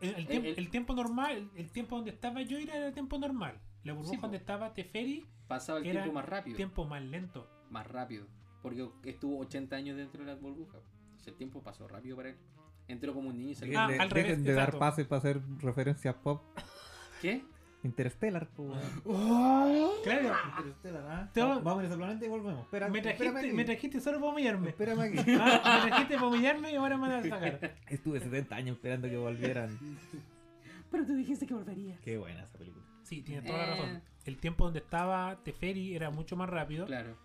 El, 0.00 0.14
el 0.14 0.26
tiempo, 0.28 0.48
el- 0.48 0.58
el 0.58 0.70
tiempo 0.70 0.94
normal, 0.94 1.50
el, 1.56 1.70
tiempo 1.72 1.96
donde 1.96 2.10
estaba 2.12 2.40
Yoira 2.42 2.76
era 2.76 2.86
el 2.88 2.94
tiempo 2.94 3.18
normal. 3.18 3.60
La 3.84 3.92
burbuja 3.94 4.14
Sí, 4.16 4.20
donde 4.20 4.36
estaba 4.36 4.72
Teferi, 4.74 5.24
Pasaba 5.48 5.78
el 5.78 5.86
Era 5.86 6.02
tiempo 6.02 6.12
más 6.20 6.28
rápido. 6.28 6.56
tiempo 6.56 6.84
más 6.84 7.02
lento. 7.02 7.48
Más 7.70 7.86
rápido. 7.86 8.26
Porque 8.62 8.86
estuvo 9.04 9.38
80 9.38 9.74
años 9.76 9.96
dentro 9.96 10.20
de 10.22 10.26
la 10.26 10.34
burbuja. 10.38 10.78
Entonces 11.06 11.28
el 11.28 11.34
tiempo 11.36 11.62
pasó 11.62 11.88
rápido 11.88 12.16
para 12.16 12.28
él. 12.30 12.36
Entró 12.88 13.12
como 13.14 13.28
un 13.28 13.38
niño 13.38 13.50
y 13.50 13.54
salió. 13.54 13.78
Ah, 13.78 13.86
de, 13.88 13.98
al 13.98 14.10
revés, 14.10 14.28
dejen 14.30 14.44
de 14.44 14.50
exacto. 14.52 14.72
dar 14.72 14.78
pases 14.80 15.06
para 15.06 15.18
hacer 15.18 15.40
referencias 15.60 16.14
pop. 16.16 16.42
¿Qué? 17.22 17.44
Interstellar, 17.84 18.48
weón. 18.56 18.80
Claro, 20.02 20.34
Interstellar, 20.58 21.02
¿ah? 21.08 21.30
Va- 21.38 21.58
Vamos 21.60 21.84
a 21.84 21.86
ese 21.86 21.96
planeta 21.96 22.24
y 22.24 22.28
volvemos. 22.28 22.62
Espera, 22.64 22.88
me 22.88 22.98
espérame 22.98 23.16
trajiste, 23.18 23.46
aquí. 23.46 23.56
me 23.56 23.64
trajiste 23.64 24.00
solo 24.00 24.18
para 24.20 24.32
humillarme. 24.32 24.68
Espérame 24.70 25.00
aquí. 25.00 25.18
Ah, 25.40 25.82
me 25.84 25.90
trajiste 25.90 26.14
para 26.14 26.26
humillarme 26.26 26.72
y 26.72 26.74
ahora 26.76 26.96
me 26.96 27.08
van 27.08 27.12
a 27.20 27.22
sacar. 27.28 27.74
Estuve 27.88 28.18
70 28.20 28.56
años 28.56 28.76
esperando 28.76 29.08
que 29.08 29.16
volvieran. 29.16 29.78
Pero 30.90 31.04
tú 31.06 31.14
dijiste 31.14 31.46
que 31.46 31.54
volvería. 31.54 31.96
Qué 32.02 32.18
buena 32.18 32.42
esa 32.44 32.58
película. 32.58 32.84
Sí, 33.04 33.22
tienes 33.22 33.44
toda 33.44 33.58
la 33.58 33.64
Eh. 33.66 33.70
razón. 33.70 34.02
El 34.24 34.38
tiempo 34.38 34.64
donde 34.64 34.80
estaba 34.80 35.38
Teferi 35.44 35.94
era 35.94 36.10
mucho 36.10 36.36
más 36.36 36.48
rápido. 36.50 36.84
Claro. 36.86 37.16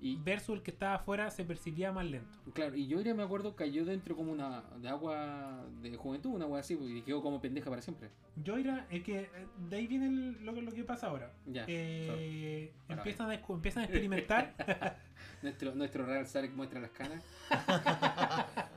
Y, 0.00 0.14
Versus 0.22 0.54
el 0.56 0.62
que 0.62 0.70
estaba 0.70 0.94
afuera 0.94 1.28
se 1.30 1.44
percibía 1.44 1.90
más 1.90 2.06
lento. 2.06 2.38
claro, 2.54 2.76
y 2.76 2.88
Joira 2.92 3.14
me 3.14 3.24
acuerdo 3.24 3.56
cayó 3.56 3.84
dentro 3.84 4.14
como 4.14 4.30
una 4.30 4.62
de 4.80 4.88
agua 4.88 5.66
de 5.82 5.96
juventud, 5.96 6.30
una 6.34 6.44
agua 6.44 6.60
así, 6.60 6.76
pues, 6.76 6.88
y 6.90 7.02
quedó 7.02 7.20
como 7.20 7.40
pendeja 7.40 7.68
para 7.68 7.82
siempre. 7.82 8.08
Yoira, 8.36 8.86
es 8.90 9.02
que 9.02 9.22
eh, 9.22 9.28
de 9.68 9.76
ahí 9.76 9.86
viene 9.88 10.06
el- 10.06 10.44
lo, 10.44 10.54
que- 10.54 10.62
lo 10.62 10.70
que 10.70 10.84
pasa 10.84 11.08
ahora. 11.08 11.32
Ya. 11.46 11.64
Eh, 11.66 12.72
empiezan, 12.88 13.30
a, 13.30 13.34
empiezan 13.34 13.82
a 13.82 13.86
experimentar. 13.86 14.54
Nuestro, 15.42 15.74
nuestro 15.74 16.06
Real 16.06 16.26
Sarek 16.26 16.52
muestra 16.54 16.80
las 16.80 16.90
canas. 16.90 17.24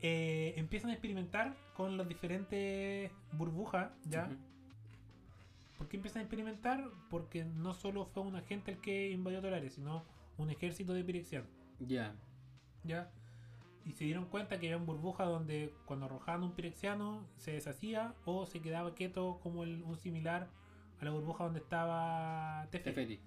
eh, 0.00 0.54
empiezan 0.56 0.90
a 0.90 0.94
experimentar 0.94 1.54
con 1.74 1.96
las 1.96 2.08
diferentes 2.08 3.10
burbujas, 3.32 3.90
¿ya? 4.08 4.24
Ujú. 4.26 4.36
¿Por 5.78 5.88
qué 5.88 5.96
empiezan 5.96 6.20
a 6.20 6.22
experimentar? 6.22 6.84
Porque 7.10 7.44
no 7.44 7.74
solo 7.74 8.04
fue 8.06 8.22
un 8.22 8.36
agente 8.36 8.70
el 8.72 8.78
que 8.78 9.10
invadió 9.10 9.40
Tolares, 9.40 9.74
sino 9.74 10.04
un 10.38 10.50
ejército 10.50 10.92
de 10.92 11.04
Pirexianos, 11.04 11.48
Ya. 11.80 12.14
¿ya? 12.84 13.10
Y 13.84 13.92
se 13.92 14.04
dieron 14.04 14.24
cuenta 14.26 14.58
que 14.58 14.72
había 14.72 14.84
burbujas 14.84 15.28
donde 15.28 15.74
cuando 15.84 16.06
arrojaban 16.06 16.42
un 16.42 16.52
Pirexiano 16.52 17.26
se 17.36 17.52
deshacía 17.52 18.14
o 18.24 18.46
se 18.46 18.60
quedaba 18.60 18.94
quieto 18.94 19.38
como 19.42 19.62
el- 19.62 19.82
un 19.82 19.96
similar 19.96 20.48
a 21.00 21.04
la 21.04 21.10
burbuja 21.10 21.44
donde 21.44 21.60
estaba 21.60 22.66
Teferi. 22.70 22.94
Teferi. 22.94 23.20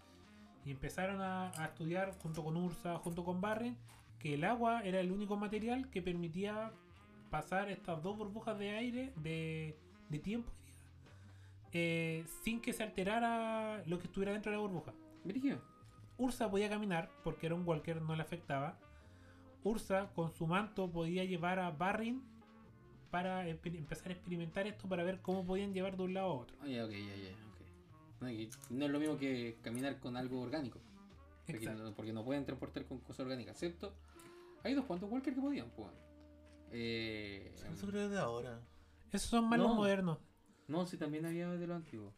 Y 0.66 0.72
empezaron 0.72 1.22
a, 1.22 1.52
a 1.62 1.66
estudiar 1.66 2.12
junto 2.20 2.44
con 2.44 2.58
Ursa, 2.58 2.98
junto 2.98 3.24
con 3.24 3.40
Barren, 3.40 3.78
que 4.20 4.34
el 4.34 4.44
agua 4.44 4.82
era 4.84 5.00
el 5.00 5.12
único 5.12 5.38
material 5.38 5.90
que 5.92 6.02
permitía 6.02 6.72
pasar 7.30 7.70
estas 7.70 8.02
dos 8.02 8.18
burbujas 8.18 8.58
de 8.58 8.72
aire, 8.72 9.14
de, 9.18 9.78
de 10.10 10.20
tiempo, 10.20 10.52
eh, 11.72 12.26
sin 12.44 12.62
que 12.62 12.74
se 12.74 12.84
alterara 12.84 13.84
lo 13.86 14.00
que 14.00 14.08
estuviera 14.08 14.32
dentro 14.34 14.52
de 14.52 14.58
la 14.58 14.62
burbuja. 14.62 14.94
Ursa 16.18 16.50
podía 16.50 16.70
caminar 16.70 17.10
porque 17.24 17.46
era 17.48 17.56
un 17.56 17.68
walker, 17.68 18.02
no 18.02 18.16
le 18.16 18.22
afectaba. 18.22 18.78
Ursa 19.64 20.10
con 20.16 20.32
su 20.34 20.48
manto 20.48 20.90
podía 20.92 21.24
llevar 21.26 21.60
a 21.60 21.72
Barrin 21.72 22.22
para 23.12 23.48
empezar 23.48 24.10
a 24.10 24.14
experimentar 24.14 24.68
esto 24.68 24.88
para 24.88 25.04
ver 25.04 25.22
cómo 25.22 25.46
podían 25.46 25.74
llevar 25.74 25.96
de 25.98 26.04
un 26.04 26.14
lado 26.14 26.28
a 26.28 26.34
otro. 26.34 26.58
Ya, 26.66 26.86
ok, 26.86 26.92
ya, 26.92 27.16
ya, 27.16 27.32
ok. 27.32 28.22
No, 28.72 28.86
es 28.86 28.92
lo 28.92 29.00
mismo 29.00 29.18
que 29.18 29.58
caminar 29.62 30.00
con 30.00 30.18
algo 30.18 30.42
orgánico. 30.42 30.80
Porque 31.46 31.64
Exacto. 31.64 31.84
no, 31.84 31.94
porque 31.94 32.12
no 32.14 32.26
pueden 32.26 32.46
transportar 32.46 32.86
con 32.86 33.00
cosas 33.00 33.22
orgánicas, 33.22 33.58
¿cierto? 33.58 33.94
Hay 34.64 34.74
dos 34.74 34.86
cuantos 34.86 35.10
Walker 35.10 35.34
que 35.34 35.40
podían, 35.42 35.70
pues. 35.70 35.90
Eh, 36.72 37.54
Eso 37.72 37.88
creo 37.88 38.10
de 38.10 38.20
ahora. 38.20 38.60
Esos 39.12 39.30
son 39.30 39.48
más 39.48 39.58
los 39.60 39.70
No. 39.70 39.76
modernos. 39.76 40.18
no, 40.68 40.86
sí, 40.86 40.98
también 40.98 41.26
había 41.26 41.48
de 41.50 41.66
lo 41.68 41.76
antiguo. 41.76 42.14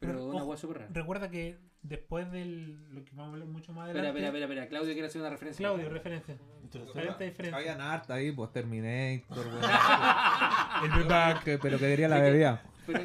Pero, 0.00 0.12
Pero, 0.14 0.24
una 0.26 0.38
ojo, 0.38 0.46
hueá 0.46 0.56
súper 0.58 0.78
rara. 0.78 0.90
Recuerda 0.92 1.30
que 1.30 1.58
después 1.82 2.30
del 2.30 2.74
lo 2.94 3.04
que 3.04 3.10
vamos 3.12 3.30
a 3.30 3.32
hablar 3.34 3.48
mucho 3.48 3.72
más 3.72 3.84
adelante. 3.84 4.08
espera, 4.08 4.26
espera, 4.28 4.44
espera. 4.44 4.68
Claudio 4.68 4.92
quiere 4.92 5.08
hacer 5.08 5.20
una 5.20 5.30
referencia. 5.30 5.66
Claudio, 5.66 5.88
referencia. 5.88 6.36
Interesante. 6.62 7.08
Harta 7.08 7.24
diferencia. 7.24 7.56
Habían 7.58 7.80
harta 7.80 8.14
ahí, 8.14 8.32
pues 8.32 8.52
Terminator, 8.52 9.46
weón. 9.46 9.60
El 10.84 10.90
Bebak, 11.02 11.44
que- 11.44 11.58
pero 11.58 11.78
que 11.78 11.86
quería 11.86 12.08
la 12.08 12.20
bebida. 12.20 12.62
Pero, 12.86 13.00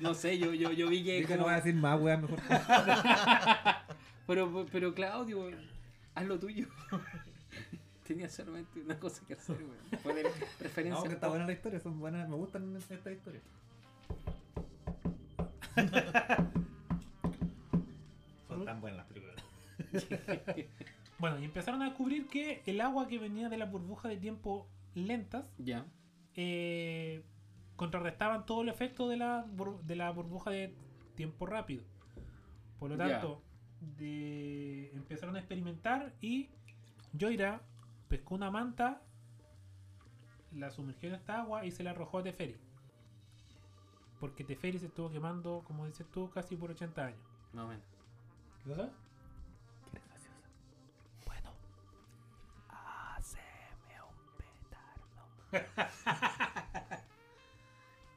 no 0.00 0.14
sé, 0.14 0.38
yo, 0.38 0.52
yo, 0.54 0.72
yo 0.72 0.88
vi 0.88 1.04
que. 1.04 1.12
Dije, 1.20 1.26
como- 1.26 1.36
no 1.38 1.44
voy 1.44 1.52
a 1.52 1.56
decir 1.56 1.74
más, 1.74 2.00
weón, 2.00 2.22
mejor. 2.22 2.38
pero, 4.26 4.66
pero 4.72 4.94
Claudio, 4.94 5.50
haz 6.14 6.26
lo 6.26 6.38
tuyo. 6.38 6.66
Tenía 8.06 8.28
solamente 8.28 8.80
una 8.80 8.98
cosa 8.98 9.22
que 9.26 9.34
hacer, 9.34 9.56
weón. 9.56 10.02
Poner 10.02 10.26
referencia. 10.58 11.00
No, 11.00 11.02
que 11.04 11.14
está 11.14 11.28
buena 11.28 11.46
la 11.46 11.52
historia, 11.52 11.78
son 11.78 12.00
buenas, 12.00 12.28
me 12.28 12.34
gustan 12.36 12.74
estas 12.76 13.12
historias. 13.12 13.42
Son 18.60 18.66
tan 18.66 18.80
buenas 18.80 18.98
las 18.98 19.06
películas. 19.06 19.36
Bueno, 21.18 21.38
y 21.38 21.44
empezaron 21.44 21.82
a 21.82 21.86
descubrir 21.86 22.28
que 22.28 22.62
el 22.64 22.80
agua 22.80 23.06
que 23.06 23.18
venía 23.18 23.50
de 23.50 23.58
las 23.58 23.70
burbujas 23.70 24.10
de 24.10 24.16
tiempo 24.16 24.66
lentas 24.94 25.44
Ya. 25.58 25.84
eh, 26.34 27.22
contrarrestaban 27.76 28.46
todo 28.46 28.62
el 28.62 28.70
efecto 28.70 29.06
de 29.06 29.18
la, 29.18 29.44
de 29.82 29.96
la 29.96 30.10
burbuja 30.12 30.50
de 30.50 30.74
tiempo 31.16 31.44
rápido. 31.44 31.82
Por 32.78 32.88
lo 32.90 32.96
tanto, 32.96 33.42
de- 33.98 34.90
empezaron 34.94 35.36
a 35.36 35.40
experimentar 35.40 36.14
y 36.22 36.48
Joira 37.18 37.60
pescó 38.08 38.34
una 38.34 38.50
manta, 38.50 39.02
la 40.52 40.70
sumergió 40.70 41.10
en 41.10 41.16
esta 41.16 41.40
agua 41.42 41.66
y 41.66 41.70
se 41.70 41.82
la 41.82 41.90
arrojó 41.90 42.18
a 42.18 42.22
Teferi. 42.22 42.56
Porque 44.20 44.42
Teferi 44.44 44.78
se 44.78 44.86
estuvo 44.86 45.10
quemando, 45.10 45.62
como 45.66 45.86
dices 45.86 46.06
tú, 46.10 46.30
casi 46.30 46.56
por 46.56 46.70
80 46.70 47.04
años. 47.06 47.20
Más 47.52 47.64
o 47.66 47.68
menos. 47.68 47.84
¿Qué 48.64 48.70
cosa? 48.70 48.90
Bueno. 51.26 51.50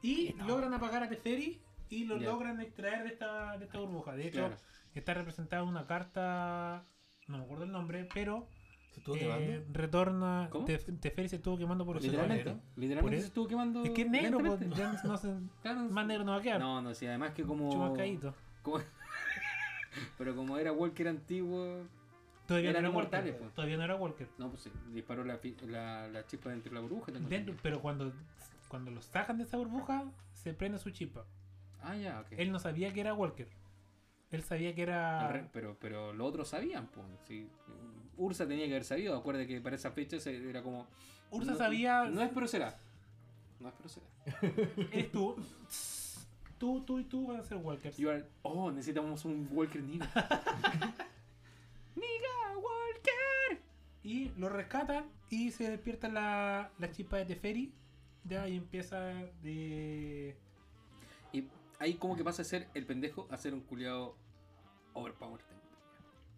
Y 0.02 0.34
logran 0.46 0.74
apagar 0.74 1.02
a 1.04 1.08
Teferi 1.08 1.62
y 1.88 2.04
lo 2.04 2.18
logran 2.18 2.60
extraer 2.60 3.04
de 3.04 3.08
esta, 3.08 3.56
de 3.56 3.64
esta 3.64 3.78
burbuja. 3.78 4.12
De 4.14 4.26
hecho, 4.26 4.40
Claro. 4.40 4.56
está 4.94 5.14
representada 5.14 5.62
en 5.62 5.68
una 5.70 5.86
carta, 5.86 6.84
no 7.26 7.38
me 7.38 7.44
acuerdo 7.44 7.64
el 7.64 7.72
nombre, 7.72 8.06
pero 8.12 8.46
¿Se 8.92 9.00
estuvo 9.00 9.16
eh, 9.16 9.20
quemando? 9.20 9.64
retorna. 9.72 10.50
Teferi 11.00 11.28
se 11.30 11.36
estuvo 11.36 11.56
quemando 11.56 11.86
por 11.86 11.96
80 11.96 12.10
Literalmente. 12.12 12.50
años. 12.50 12.62
Literalmente 12.76 13.20
se 13.20 13.26
estuvo 13.28 13.48
quemando. 13.48 13.82
Es 13.82 13.90
que 13.92 14.02
es 14.02 14.10
negro, 14.10 14.38
pues, 14.40 14.60
ya 14.76 14.92
no 14.92 15.88
más 15.90 16.06
negro 16.06 16.24
no 16.24 16.32
va 16.32 16.38
a 16.38 16.42
quedar. 16.42 16.60
No, 16.60 16.82
no, 16.82 16.92
sí, 16.94 17.06
además 17.06 17.32
que 17.32 17.42
como. 17.44 17.70
Chumascadito. 17.72 18.34
como- 18.62 18.80
Pero 20.18 20.34
como 20.36 20.58
era 20.58 20.72
Walker 20.72 21.08
antiguo. 21.08 21.84
Todavía 22.46 22.70
Eran 22.70 22.82
no 22.82 22.88
era 22.88 22.98
inmortales, 22.98 23.26
Walker. 23.32 23.40
pues. 23.42 23.54
Todavía 23.54 23.76
no 23.78 23.84
era 23.84 23.96
Walker. 23.96 24.28
No, 24.38 24.50
pues 24.50 24.62
sí, 24.62 24.70
disparó 24.92 25.24
la, 25.24 25.40
la, 25.66 26.08
la 26.08 26.26
chispa 26.26 26.50
dentro 26.50 26.70
de 26.70 26.74
la 26.74 26.80
burbuja. 26.80 27.10
Dentro- 27.12 27.56
pero 27.62 27.80
cuando, 27.80 28.12
cuando 28.68 28.90
lo 28.90 29.00
sacan 29.00 29.38
de 29.38 29.44
esa 29.44 29.56
burbuja, 29.56 30.04
se 30.34 30.52
prende 30.52 30.78
su 30.78 30.90
chispa. 30.90 31.24
Ah, 31.82 31.96
ya, 31.96 32.20
ok. 32.20 32.32
Él 32.38 32.52
no 32.52 32.58
sabía 32.58 32.92
que 32.92 33.00
era 33.00 33.14
Walker. 33.14 33.48
Él 34.30 34.42
sabía 34.42 34.74
que 34.74 34.82
era. 34.82 35.28
re- 35.28 35.48
pero, 35.52 35.76
pero 35.80 36.12
los 36.12 36.28
otros 36.28 36.48
sabían, 36.48 36.86
pues. 36.88 37.06
Sí. 37.26 37.48
Ursa 38.16 38.46
tenía 38.46 38.66
que 38.66 38.72
haber 38.72 38.84
sabido. 38.84 39.16
Acuérdate 39.16 39.46
que 39.46 39.60
para 39.60 39.76
esa 39.76 39.90
fecha 39.92 40.16
era 40.28 40.62
como. 40.62 40.86
Ursa 41.30 41.52
no- 41.52 41.56
sabía. 41.56 42.04
No 42.04 42.20
es, 42.20 42.30
pero 42.34 42.46
será. 42.46 42.76
No 43.60 43.68
es, 43.68 43.74
pero 43.76 43.88
será. 43.88 44.06
Eres 44.92 45.10
tú. 45.12 45.36
Tú, 46.64 46.80
tú 46.80 46.98
y 46.98 47.04
tú 47.04 47.26
van 47.26 47.40
a 47.40 47.44
ser 47.44 47.58
Walkers. 47.58 47.98
You 47.98 48.08
are- 48.08 48.24
Oh, 48.40 48.70
necesitamos 48.70 49.26
un 49.26 49.46
Walker 49.52 49.82
Nina. 49.82 50.06
¡Niga, 51.94 52.56
Walker! 52.56 53.60
Y 54.02 54.30
lo 54.38 54.48
rescatan 54.48 55.04
y 55.28 55.50
se 55.50 55.68
despierta 55.68 56.08
la, 56.08 56.70
la 56.78 56.90
chispa 56.90 57.18
de 57.18 57.26
Teferi. 57.26 57.74
Ya, 58.24 58.48
y 58.48 58.56
empieza 58.56 58.96
de. 59.42 60.38
y 61.34 61.44
ahí 61.80 61.94
como 61.96 62.16
que 62.16 62.24
pasa 62.24 62.40
a 62.40 62.44
ser 62.46 62.66
el 62.72 62.86
pendejo 62.86 63.28
a 63.30 63.36
ser 63.36 63.52
un 63.52 63.60
culiado 63.60 64.16
overpowered. 64.94 65.44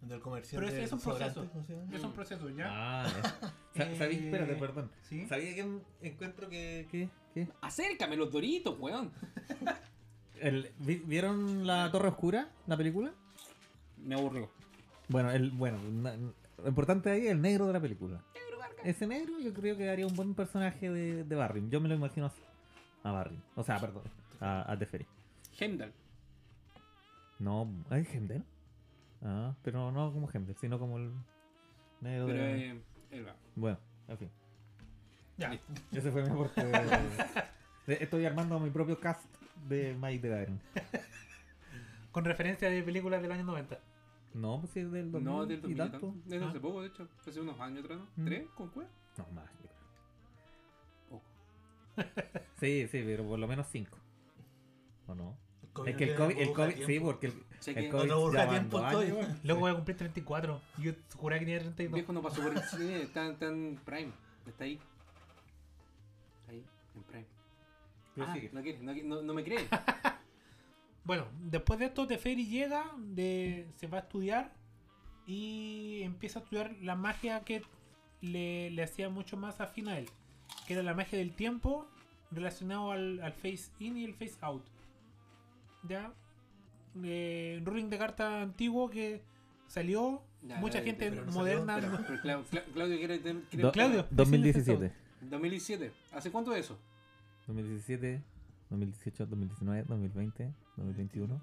Del. 0.01 0.19
Pero 0.21 0.67
es- 0.67 0.73
es 0.73 0.91
un 0.91 0.99
proceso. 0.99 1.49
Es 1.93 2.03
un 2.03 2.11
proceso, 2.11 2.49
¿ya? 2.49 2.65
Ah, 2.69 3.07
Eh, 3.75 3.95
¿Sabí? 3.97 4.15
Espérate, 4.15 4.55
perdón. 4.55 4.91
¿Sí? 5.03 5.25
¿Sabía 5.27 5.55
que 5.55 5.61
en- 5.61 5.83
encuentro 6.01 6.49
que. 6.49 6.85
¿Qué? 6.91 7.09
¿Qué? 7.33 7.47
Acércame 7.61 8.17
los 8.17 8.29
doritos, 8.29 8.77
weón. 8.77 9.13
El- 10.41 10.71
¿vi- 10.79 11.01
¿Vieron 11.05 11.65
la 11.67 11.91
Torre 11.91 12.09
Oscura, 12.09 12.49
la 12.67 12.77
película? 12.77 13.11
Me 14.03 14.15
aburrió. 14.15 14.49
Bueno, 15.09 15.31
el, 15.31 15.51
bueno, 15.51 15.77
na- 16.01 16.15
lo 16.15 16.67
importante 16.67 17.09
ahí 17.09 17.25
es 17.27 17.31
el 17.31 17.41
negro 17.41 17.67
de 17.67 17.73
la 17.73 17.79
película. 17.79 18.21
Ese 18.83 19.07
negro 19.07 19.39
yo 19.39 19.53
creo 19.53 19.75
que 19.75 19.85
daría 19.85 20.05
un 20.05 20.15
buen 20.15 20.33
personaje 20.35 20.89
de, 20.89 21.23
de 21.23 21.35
Barry. 21.35 21.67
Yo 21.69 21.81
me 21.81 21.89
lo 21.89 21.95
imagino 21.95 22.27
así. 22.27 22.41
A 23.03 23.11
Barry. 23.11 23.39
O 23.55 23.63
sea, 23.63 23.79
perdón. 23.79 24.03
A, 24.39 24.71
a 24.71 24.77
Teferi. 24.77 25.05
Heimdall. 25.59 25.91
No, 27.39 27.67
¿hay 27.89 28.05
Heimdall? 28.11 28.43
Ah, 29.23 29.53
pero 29.63 29.91
no 29.91 30.11
como 30.13 30.29
Heimdall, 30.31 30.55
sino 30.59 30.77
como 30.79 30.97
el 30.97 31.11
negro 32.01 32.27
Pero 32.27 32.43
de... 32.43 32.67
eh, 32.71 32.81
él 33.11 33.27
va. 33.27 33.35
Bueno, 33.55 33.77
en 34.07 34.17
fin. 34.17 34.29
Ya. 35.37 35.59
Ese 35.91 36.11
fue 36.11 36.23
mi 36.23 36.29
aporte. 36.29 36.61
Estoy 37.87 38.25
armando 38.25 38.59
mi 38.59 38.69
propio 38.69 38.99
cast 38.99 39.23
de 39.67 39.95
Mike 39.99 40.27
the 40.27 40.41
Iron. 40.43 40.59
Con 42.11 42.25
referencia 42.25 42.69
de 42.69 42.81
películas 42.83 43.21
del 43.21 43.31
año 43.31 43.43
90. 43.43 43.77
No, 44.33 44.59
pues 44.59 44.71
sí, 44.71 44.79
es 44.81 44.91
del 44.91 45.11
2000 45.11 45.23
No, 45.25 45.45
del 45.45 45.57
y 45.59 45.61
2000 45.61 45.75
y 45.75 45.79
tanto. 45.79 45.99
tanto. 45.99 46.15
Desde 46.25 46.45
Ah. 46.45 46.49
hace 46.49 46.59
poco, 46.59 46.81
de 46.81 46.87
hecho. 46.87 47.07
Hace 47.27 47.39
unos 47.41 47.59
años 47.59 47.83
atrás, 47.83 47.99
¿no? 47.99 48.07
Mm. 48.23 48.25
¿Tres? 48.25 48.47
¿Con 48.55 48.69
cuál? 48.69 48.87
No, 49.17 49.25
más. 49.33 49.45
yo 49.61 49.69
Poco. 51.09 51.23
creo. 51.95 52.07
Sí, 52.59 52.87
sí, 52.87 53.03
pero 53.05 53.23
por 53.23 53.39
lo 53.39 53.47
menos 53.47 53.67
cinco. 53.71 53.97
¿O 55.07 55.15
no? 55.15 55.37
COVID 55.73 55.89
Es 55.89 55.95
que 55.97 56.03
el 56.05 56.09
no 56.11 56.17
COVID, 56.17 56.37
el 56.39 56.47
de 56.47 56.53
COVID 56.53 56.85
sí, 56.85 56.99
porque 56.99 57.27
el, 57.27 57.33
el 57.77 57.89
COVID 57.89 58.09
de 58.31 58.37
ya 58.37 58.49
tiempo 58.49 58.77
años. 58.79 59.27
Luego 59.43 59.59
voy 59.61 59.71
a 59.71 59.75
cumplir 59.75 59.97
34. 59.97 60.61
Yo 60.79 60.91
juraba 61.15 61.39
que 61.39 61.45
tenía 61.45 61.59
32. 61.61 61.93
viejo 61.93 62.13
no 62.13 62.21
pasó 62.23 62.41
por 62.41 62.51
el 62.53 62.63
cine, 62.63 63.01
está, 63.03 63.27
está 63.27 63.45
en 63.47 63.79
Prime. 63.85 64.11
Está 64.47 64.63
ahí. 64.63 64.79
Ahí, 66.49 66.63
en 66.95 67.03
Prime. 67.03 67.25
Pero 68.17 68.31
Ah, 68.31 68.33
sigue. 68.33 68.49
no, 68.51 68.61
quiere, 68.63 68.79
no, 68.79 68.93
quiere- 68.93 69.07
no, 69.07 69.21
no 69.21 69.33
me 69.33 69.43
cree. 69.43 69.59
Bueno, 71.03 71.25
después 71.39 71.79
de 71.79 71.85
esto, 71.85 72.05
Teferi 72.05 72.47
llega, 72.47 72.91
de, 72.97 73.65
se 73.77 73.87
va 73.87 73.99
a 73.99 74.01
estudiar 74.01 74.51
y 75.25 76.01
empieza 76.03 76.39
a 76.39 76.41
estudiar 76.43 76.75
la 76.81 76.95
magia 76.95 77.45
que 77.45 77.61
le, 78.19 78.71
le 78.71 78.83
hacía 78.83 79.07
mucho 79.09 79.37
más 79.37 79.61
afín 79.61 79.87
a 79.87 79.97
él, 79.99 80.09
que 80.65 80.73
era 80.73 80.83
la 80.83 80.93
magia 80.93 81.17
del 81.17 81.33
tiempo 81.33 81.87
relacionado 82.29 82.91
al, 82.91 83.21
al 83.21 83.31
face 83.31 83.69
in 83.79 83.95
y 83.97 84.03
el 84.03 84.15
face 84.15 84.35
out. 84.41 84.65
¿Ya? 85.87 86.11
Eh, 87.01 87.55
un 87.59 87.65
ruling 87.65 87.85
de 87.89 87.97
carta 87.97 88.41
antiguo 88.41 88.89
que 88.89 89.21
salió, 89.67 90.23
Ya, 90.41 90.57
mucha 90.57 90.79
ya, 90.79 90.85
gente 90.87 91.09
pero 91.09 91.25
moderna. 91.31 91.77
Pero, 92.21 92.43
pero 92.51 92.63
Claudio 92.73 92.97
quiere, 92.97 93.21
quiere 93.21 93.63
Do- 93.63 93.71
Claudio. 93.71 94.05
2017. 94.11 94.91
2017. 95.21 95.93
¿Hace 96.11 96.31
cuánto 96.31 96.53
es 96.53 96.65
eso? 96.65 96.77
2017, 97.47 98.21
2018, 98.69 99.25
2019, 99.25 99.83
2020, 99.87 100.53
2021. 100.77 101.41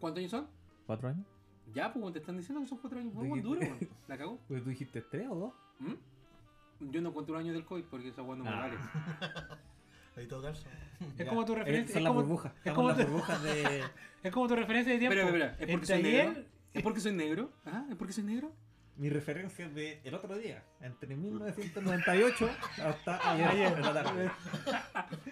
¿Cuántos 0.00 0.18
años 0.18 0.30
son? 0.30 0.46
¿Cuatro 0.86 1.08
años? 1.08 1.26
Ya, 1.74 1.92
pues 1.92 2.12
te 2.12 2.18
están 2.18 2.36
diciendo 2.36 2.60
que 2.60 2.66
son 2.68 2.78
cuatro 2.78 2.98
años. 2.98 3.14
Muy 3.14 3.40
duro, 3.40 3.60
weón. 3.60 3.78
La 4.08 4.18
cagó. 4.18 4.38
Pues 4.48 4.62
tú 4.62 4.70
dijiste 4.70 5.00
tres 5.02 5.28
o 5.30 5.34
dos. 5.34 5.52
¿Mm? 5.80 6.90
Yo 6.90 7.00
no 7.00 7.12
cuento 7.12 7.32
un 7.32 7.38
año 7.38 7.52
del 7.52 7.64
COVID 7.64 7.84
porque 7.84 8.08
esa 8.08 8.22
weá 8.22 8.36
no 8.36 8.44
me 8.44 8.50
Ah. 8.50 8.60
vale. 8.60 8.76
Ahí 10.16 10.26
todo 10.28 10.42
calzo. 10.42 10.68
Es 11.00 11.16
Ya. 11.16 11.26
como 11.28 11.44
tu 11.44 11.52
Eh, 11.54 11.56
referencia. 11.56 11.92
Son 11.94 11.98
Es 11.98 12.04
las 12.04 12.10
como, 12.10 12.20
burbujas. 12.22 12.52
es 12.64 12.72
como 12.72 12.88
las 12.88 12.96
tu- 12.98 13.04
burbujas 13.04 13.42
de. 13.42 13.82
es 14.22 14.32
como 14.32 14.46
tu 14.48 14.56
referencia 14.56 14.92
de 14.92 14.98
tiempo. 14.98 15.18
Espera, 15.18 15.46
espera, 15.46 15.64
¿es 15.66 15.72
porque 15.72 15.86
soy 15.86 16.02
negro? 16.02 16.44
¿Es 16.72 16.82
porque 16.82 17.00
soy 17.00 17.12
negro? 17.12 17.52
¿Ah? 17.66 17.86
¿Es 17.90 17.96
porque 17.96 18.12
soy 18.12 18.24
negro? 18.24 18.52
Mi 18.96 19.08
referencia 19.08 19.68
de 19.68 20.00
el 20.04 20.14
otro 20.14 20.36
día, 20.38 20.62
entre 20.80 21.16
1998 21.16 22.48
hasta 22.84 23.30
ayer, 23.54 23.72
en 23.76 23.82
la 23.82 23.92
tarde. 24.02 24.30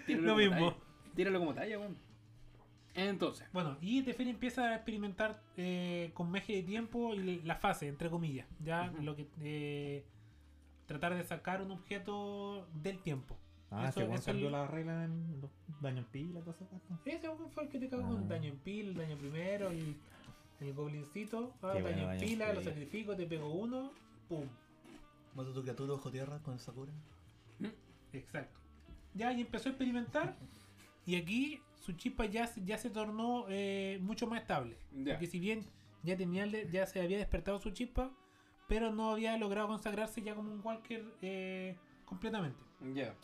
Tíralo 0.05 0.27
Lo 0.27 0.35
mismo. 0.35 0.55
talla. 0.73 0.75
Tíralo 1.15 1.39
como 1.39 1.53
talla, 1.53 1.79
weón. 1.79 1.97
Entonces, 2.95 3.47
Bueno, 3.53 3.77
y 3.81 4.03
Teferi 4.03 4.29
empieza 4.29 4.63
a 4.69 4.75
experimentar 4.75 5.41
eh, 5.57 6.11
con 6.13 6.29
meje 6.29 6.53
de 6.57 6.63
tiempo 6.63 7.13
y 7.15 7.41
la 7.41 7.55
fase, 7.55 7.87
entre 7.87 8.09
comillas. 8.09 8.47
Ya 8.63 8.91
lo 9.01 9.15
que. 9.15 9.27
eh, 9.41 10.05
tratar 10.85 11.15
de 11.15 11.23
sacar 11.23 11.61
un 11.61 11.71
objeto 11.71 12.67
del 12.73 12.99
tiempo. 12.99 13.37
Ah, 13.71 13.87
Eso- 13.89 14.01
eso 14.01 14.25
cambió 14.25 14.47
el- 14.47 14.51
la 14.51 14.67
regla 14.67 15.05
en 15.05 15.39
los 15.41 15.49
daños 15.81 16.05
en 16.05 16.11
pila 16.11 16.39
y 16.41 16.43
cosas 16.43 16.67
así. 16.73 16.93
Ese 17.09 17.29
fue 17.53 17.63
el 17.63 17.69
que 17.69 17.79
te 17.79 17.89
cagó 17.89 18.03
con 18.09 18.23
Ah. 18.25 18.27
daño 18.27 18.49
en 18.49 18.57
pila, 18.59 18.89
el 18.89 18.95
daño 18.97 19.17
primero, 19.17 19.69
el, 19.69 19.95
el 20.67 20.73
goblincito. 20.73 21.53
ah, 21.61 21.67
daño 21.67 21.81
bueno, 21.81 21.97
en 22.01 22.05
daño 22.07 22.13
en 22.13 22.19
pila, 22.29 22.53
lo 22.53 22.61
sacrifico, 22.63 23.15
te 23.15 23.25
pego 23.25 23.49
uno, 23.49 23.91
pum. 24.29 24.47
Mata 25.35 25.51
tu 25.53 25.61
criatura 25.61 25.93
bajo 25.93 26.11
tierra 26.11 26.39
con 26.39 26.53
el 26.53 26.59
Sakura. 26.59 26.91
Exacto. 28.13 28.59
Ya, 29.15 29.31
y 29.33 29.41
empezó 29.41 29.69
a 29.69 29.71
experimentar. 29.71 30.35
Y 31.05 31.15
aquí 31.15 31.59
su 31.81 31.93
chispa 31.93 32.25
ya, 32.25 32.47
se- 32.47 32.63
ya 32.63 32.77
se 32.77 32.89
tornó 32.89 33.45
eh, 33.49 33.97
mucho 34.01 34.27
más 34.27 34.41
estable. 34.41 34.77
Ya. 35.03 35.13
Porque 35.13 35.27
si 35.27 35.39
bien 35.39 35.65
ya, 36.03 36.15
tenía, 36.15 36.45
ya 36.45 36.85
se 36.85 37.01
había 37.01 37.17
despertado 37.17 37.59
su 37.59 37.71
chispa, 37.71 38.11
pero 38.67 38.91
no 38.91 39.11
había 39.11 39.37
logrado 39.37 39.67
consagrarse 39.67 40.21
ya 40.21 40.35
como 40.35 40.51
un 40.53 40.61
Walker 40.63 41.03
eh, 41.21 41.75
completamente. 42.05 42.59
ya. 42.93 43.15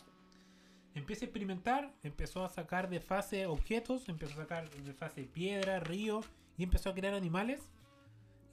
Empieza 0.92 1.24
a 1.24 1.26
experimentar, 1.26 1.94
empezó 2.02 2.44
a 2.44 2.48
sacar 2.48 2.90
de 2.90 2.98
fase 2.98 3.46
objetos, 3.46 4.08
empezó 4.08 4.32
a 4.34 4.36
sacar 4.42 4.68
de 4.70 4.92
fase 4.92 5.22
piedra, 5.22 5.78
río, 5.78 6.20
y 6.60 6.64
empezó 6.64 6.90
a 6.90 6.94
crear 6.94 7.14
animales. 7.14 7.70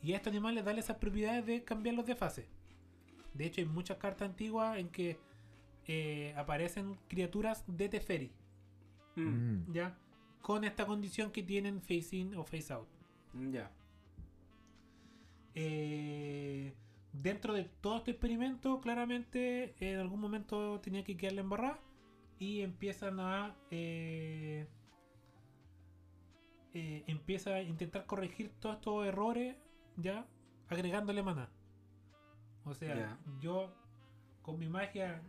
Y 0.01 0.13
a 0.13 0.15
estos 0.15 0.31
animales 0.31 0.63
darle 0.63 0.79
esas 0.79 0.95
propiedades 0.97 1.45
de 1.45 1.63
cambiarlos 1.65 2.05
de 2.05 2.15
fase. 2.15 2.47
De 3.33 3.45
hecho, 3.45 3.59
hay 3.59 3.67
muchas 3.67 3.97
cartas 3.97 4.29
antiguas 4.29 4.77
en 4.77 4.87
que 4.89 5.19
eh, 5.87 6.33
aparecen 6.37 6.97
criaturas 7.09 7.65
de 7.67 7.89
Teferi, 7.89 8.31
Mm, 9.15 9.21
Mm. 9.67 9.73
¿ya? 9.73 9.97
Con 10.41 10.63
esta 10.63 10.85
condición 10.85 11.31
que 11.31 11.43
tienen 11.43 11.81
face 11.81 12.15
in 12.15 12.35
o 12.35 12.43
face 12.45 12.71
out. 12.71 12.87
Ya. 13.51 13.69
Eh, 15.55 16.73
dentro 17.13 17.53
de 17.53 17.65
todo 17.81 17.97
este 17.97 18.11
experimento, 18.11 18.79
claramente 18.79 19.75
en 19.79 19.99
algún 19.99 20.19
momento 20.21 20.79
tenía 20.79 21.03
que 21.03 21.17
quedarle 21.17 21.41
embarrada 21.41 21.79
y 22.39 22.61
empiezan 22.61 23.19
a 23.19 23.55
eh, 23.71 24.67
eh, 26.73 27.03
empieza 27.07 27.51
a 27.55 27.61
intentar 27.61 28.05
corregir 28.05 28.51
todos 28.59 28.75
estos 28.75 29.05
errores 29.07 29.55
ya 29.95 30.25
agregándole 30.69 31.23
maná. 31.23 31.49
O 32.65 32.73
sea, 32.73 33.17
yo 33.39 33.73
con 34.41 34.59
mi 34.59 34.67
magia 34.67 35.21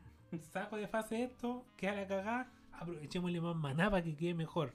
saco 0.53 0.77
de 0.77 0.89
fase 0.89 1.23
esto, 1.25 1.65
queda 1.77 1.95
la 1.95 2.07
cagada, 2.07 2.53
aprovechémosle 2.73 3.41
más 3.41 3.57
maná 3.57 3.91
para 3.91 4.03
que 4.03 4.17
quede 4.17 4.35
mejor. 4.35 4.73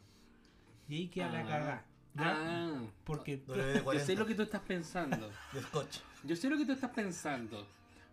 Y 0.87 0.95
ahí 0.95 1.07
queda 1.09 1.29
la 1.29 1.39
Ah. 1.39 1.43
cagada. 1.43 1.85
¿ya? 2.15 2.23
Ah, 2.35 2.81
Porque 3.03 3.41
yo 3.47 3.83
40 3.83 4.05
sé 4.05 4.15
lo 4.15 4.25
que 4.25 4.35
tú 4.35 4.43
estás 4.43 4.61
pensando. 4.61 5.29
de 5.51 5.61
Scotch. 5.61 5.99
Yo 6.23 6.35
sé 6.35 6.49
lo 6.49 6.57
que 6.57 6.65
tú 6.65 6.71
estás 6.71 6.91
pensando. 6.91 7.65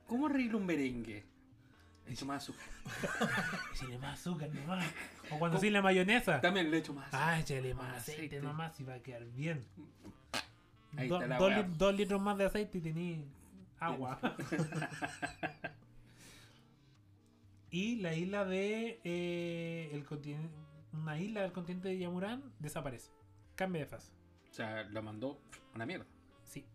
¿Cómo 0.06 0.26
arreglo 0.26 0.58
un 0.58 0.66
merengue? 0.66 1.24
Le 2.10 2.14
echo 2.14 2.26
más 2.26 2.42
azúcar. 2.42 2.64
Échale 3.72 3.98
más 3.98 4.20
azúcar 4.20 4.50
nomás. 4.52 4.84
O 5.30 5.38
cuando 5.38 5.58
sin 5.58 5.72
la 5.72 5.80
mayonesa. 5.80 6.40
También 6.40 6.70
le 6.70 6.78
echo 6.78 6.92
más 6.92 7.06
azúcar. 7.06 7.28
Ah, 7.28 7.40
échale 7.40 7.72
más 7.74 7.88
Más 7.88 7.96
aceite, 7.98 8.20
aceite. 8.26 8.42
nomás 8.42 8.80
y 8.80 8.84
va 8.84 8.94
a 8.94 8.98
quedar 8.98 9.24
bien. 9.26 9.64
Ahí 10.96 11.08
Do- 11.08 11.16
está 11.16 11.28
la 11.28 11.38
dos, 11.38 11.48
weá. 11.50 11.62
li- 11.62 11.74
dos 11.78 11.94
litros 11.94 12.20
más 12.20 12.36
de 12.36 12.44
aceite 12.46 12.78
y 12.78 12.80
tení 12.80 13.24
agua. 13.78 14.18
y 17.70 17.96
la 18.00 18.14
isla 18.14 18.44
de 18.44 19.00
eh, 19.04 19.90
el 19.92 20.04
continente, 20.04 20.52
una 20.92 21.18
isla 21.18 21.42
del 21.42 21.52
continente 21.52 21.88
de 21.88 21.98
Yamurán 21.98 22.42
desaparece. 22.58 23.10
Cambia 23.54 23.82
de 23.82 23.86
fase. 23.86 24.10
O 24.50 24.52
sea, 24.52 24.82
la 24.90 25.00
mandó 25.00 25.40
a 25.72 25.76
una 25.76 25.86
mierda. 25.86 26.06
Sí. 26.44 26.66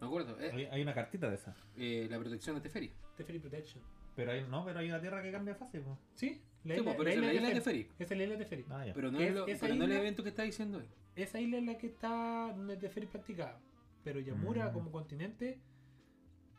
Me 0.00 0.06
acuerdo. 0.08 0.36
eh, 0.40 0.50
Hay, 0.52 0.64
hay 0.66 0.82
una 0.82 0.94
cartita 0.94 1.28
de 1.28 1.36
esa. 1.36 1.54
eh, 1.76 2.08
la 2.10 2.18
protección 2.18 2.56
de 2.56 2.62
Teferi. 2.62 2.92
Teferi 3.16 3.38
Protection. 3.38 3.82
Pero 4.16 4.32
hay, 4.32 4.44
no, 4.48 4.64
pero 4.64 4.80
hay 4.80 4.88
una 4.88 5.00
tierra 5.00 5.22
que 5.22 5.32
cambia 5.32 5.54
de 5.54 5.58
fase. 5.60 5.80
po. 5.80 5.98
Sí, 6.14 6.40
la 6.64 6.74
Sí, 6.76 6.82
pues, 6.82 6.96
pero 6.96 7.10
esa 7.10 7.18
es 7.20 7.26
la 7.26 7.34
isla 7.34 7.48
de 7.48 7.54
Teferi. 7.54 7.88
Esa 7.98 8.14
es 8.14 8.18
la 8.18 8.22
isla 8.24 8.36
de 8.36 8.44
Teferi. 8.44 8.64
Ah, 8.70 8.86
ya. 8.86 8.92
Pero 8.94 9.10
no 9.10 9.18
Es- 9.20 9.28
es, 9.28 9.34
lo- 9.34 9.44
pero 9.46 9.74
no 9.74 9.84
el 9.84 9.90
isla- 9.90 10.00
evento 10.00 10.22
que 10.22 10.28
está 10.28 10.42
diciendo 10.42 10.78
él. 10.78 10.86
Esa 11.16 11.40
isla 11.40 11.58
es 11.58 11.64
la 11.64 11.78
que 11.78 11.86
está 11.86 12.52
donde 12.56 12.76
Teferi 12.76 13.06
practicaba. 13.06 13.58
Pero 14.04 14.20
Yamura 14.20 14.70
Mm. 14.70 14.72
como 14.72 14.90
continente, 14.92 15.58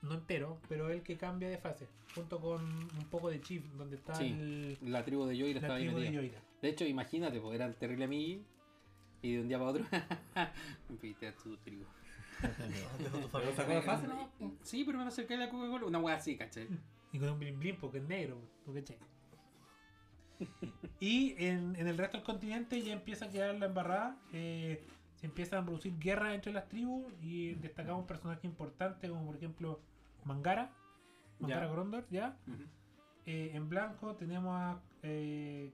no 0.02 0.14
entero, 0.16 0.60
pero 0.68 0.89
el 0.89 1.04
que 1.04 1.18
cambia 1.18 1.49
de 1.49 1.58
fase. 1.58 1.88
Junto 2.16 2.39
con 2.39 2.64
un 2.64 3.06
poco 3.10 3.30
de 3.30 3.39
Chief, 3.41 3.64
donde 3.74 3.95
está 3.97 4.16
Sí, 4.16 4.26
el, 4.28 4.78
La 4.91 5.04
tribu 5.06 5.26
de 5.26 5.38
Yoira 5.38 5.54
la 5.54 5.60
estaba 5.60 5.76
ahí 5.76 5.84
tribu 5.86 5.99
de 5.99 6.06
metida. 6.06 6.22
Yoira. 6.22 6.41
De 6.62 6.70
hecho, 6.70 6.86
imagínate, 6.86 7.39
pues 7.39 7.56
eran 7.56 7.74
terrible 7.76 8.06
amigos. 8.06 8.45
Y 9.24 9.34
de 9.36 9.41
un 9.41 9.47
día 9.47 9.60
para 9.60 9.70
otro, 9.72 9.86
a 10.36 10.52
tu 11.43 11.58
tribu. 11.58 11.84
Tu 12.41 12.47
familia. 13.30 13.56
sacó 13.56 13.72
de 13.72 13.82
fase, 13.84 14.08
¿no? 14.08 14.32
Sí, 14.64 14.84
pero 14.84 14.97
me 14.97 15.04
acerqué 15.06 15.36
a 15.36 15.38
la 15.38 15.49
Coca-Cola. 15.49 15.86
Una 15.86 15.99
wea 15.99 16.16
así, 16.16 16.36
¿cachai? 16.36 16.68
Y 17.12 17.20
con 17.20 17.30
un 17.30 17.39
blin 17.39 17.59
blin 17.59 17.78
porque 17.80 17.97
es 17.97 18.03
negro, 18.03 18.38
¿tú 18.66 18.74
cachai? 18.74 18.97
Y 20.99 21.36
en, 21.43 21.76
en 21.76 21.88
el 21.88 21.97
resto 21.97 22.18
del 22.18 22.26
continente 22.26 22.82
ya 22.82 22.93
empieza 22.93 23.26
a 23.26 23.30
quedar 23.30 23.53
la 23.55 23.66
embarrada. 23.68 24.18
eh, 24.34 24.84
se 25.16 25.28
empiezan 25.28 25.59
a 25.62 25.66
producir 25.66 25.99
guerras 25.99 26.34
entre 26.34 26.51
las 26.51 26.68
tribus 26.68 27.14
y 27.22 27.53
destacamos 27.53 28.07
personajes 28.07 28.43
importantes 28.43 29.07
como 29.07 29.24
por 29.24 29.36
ejemplo 29.36 29.80
Mangara, 30.26 30.72
Mangara 31.39 31.68
Ya. 31.68 31.72
Grondor, 31.72 32.07
¿ya? 32.09 32.38
Eh, 33.28 33.51
en 33.53 33.70
blanco 33.70 34.16
tenemos 34.16 34.51
a 34.59 34.82
eh, 35.03 35.72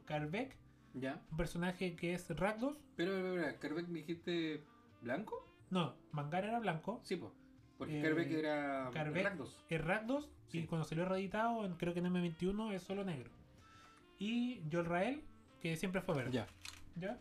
Ya. 0.96 1.22
un 1.32 1.38
personaje 1.38 1.96
que 1.96 2.14
es 2.14 2.30
Rakdos. 2.30 2.76
Pero, 2.98 3.12
pero, 3.14 3.58
pero, 3.62 3.76
me 3.88 4.00
dijiste 4.00 4.66
blanco? 5.02 5.48
No, 5.70 5.96
Mangara 6.12 6.50
era 6.50 6.60
blanco, 6.60 7.00
Sí, 7.04 7.16
pues. 7.16 7.32
Porque 7.78 8.00
Eh, 8.00 8.02
Kerbeck 8.02 8.32
era 8.32 8.90
es 9.70 9.82
Rakdos 9.82 10.30
y 10.52 10.64
cuando 10.66 10.88
salió 10.88 11.06
reeditado, 11.06 11.66
en- 11.66 11.76
creo 11.76 11.94
que 11.94 12.00
en 12.00 12.06
M21 12.08 12.74
es 12.74 12.82
solo 12.84 13.04
negro. 13.04 13.30
Y 14.20 14.62
Yolrael, 14.70 15.22
que 15.62 15.76
siempre 15.76 16.02
fue 16.02 16.16
verde. 16.16 16.32
Ya. 16.32 16.48
¿ya? 17.00 17.20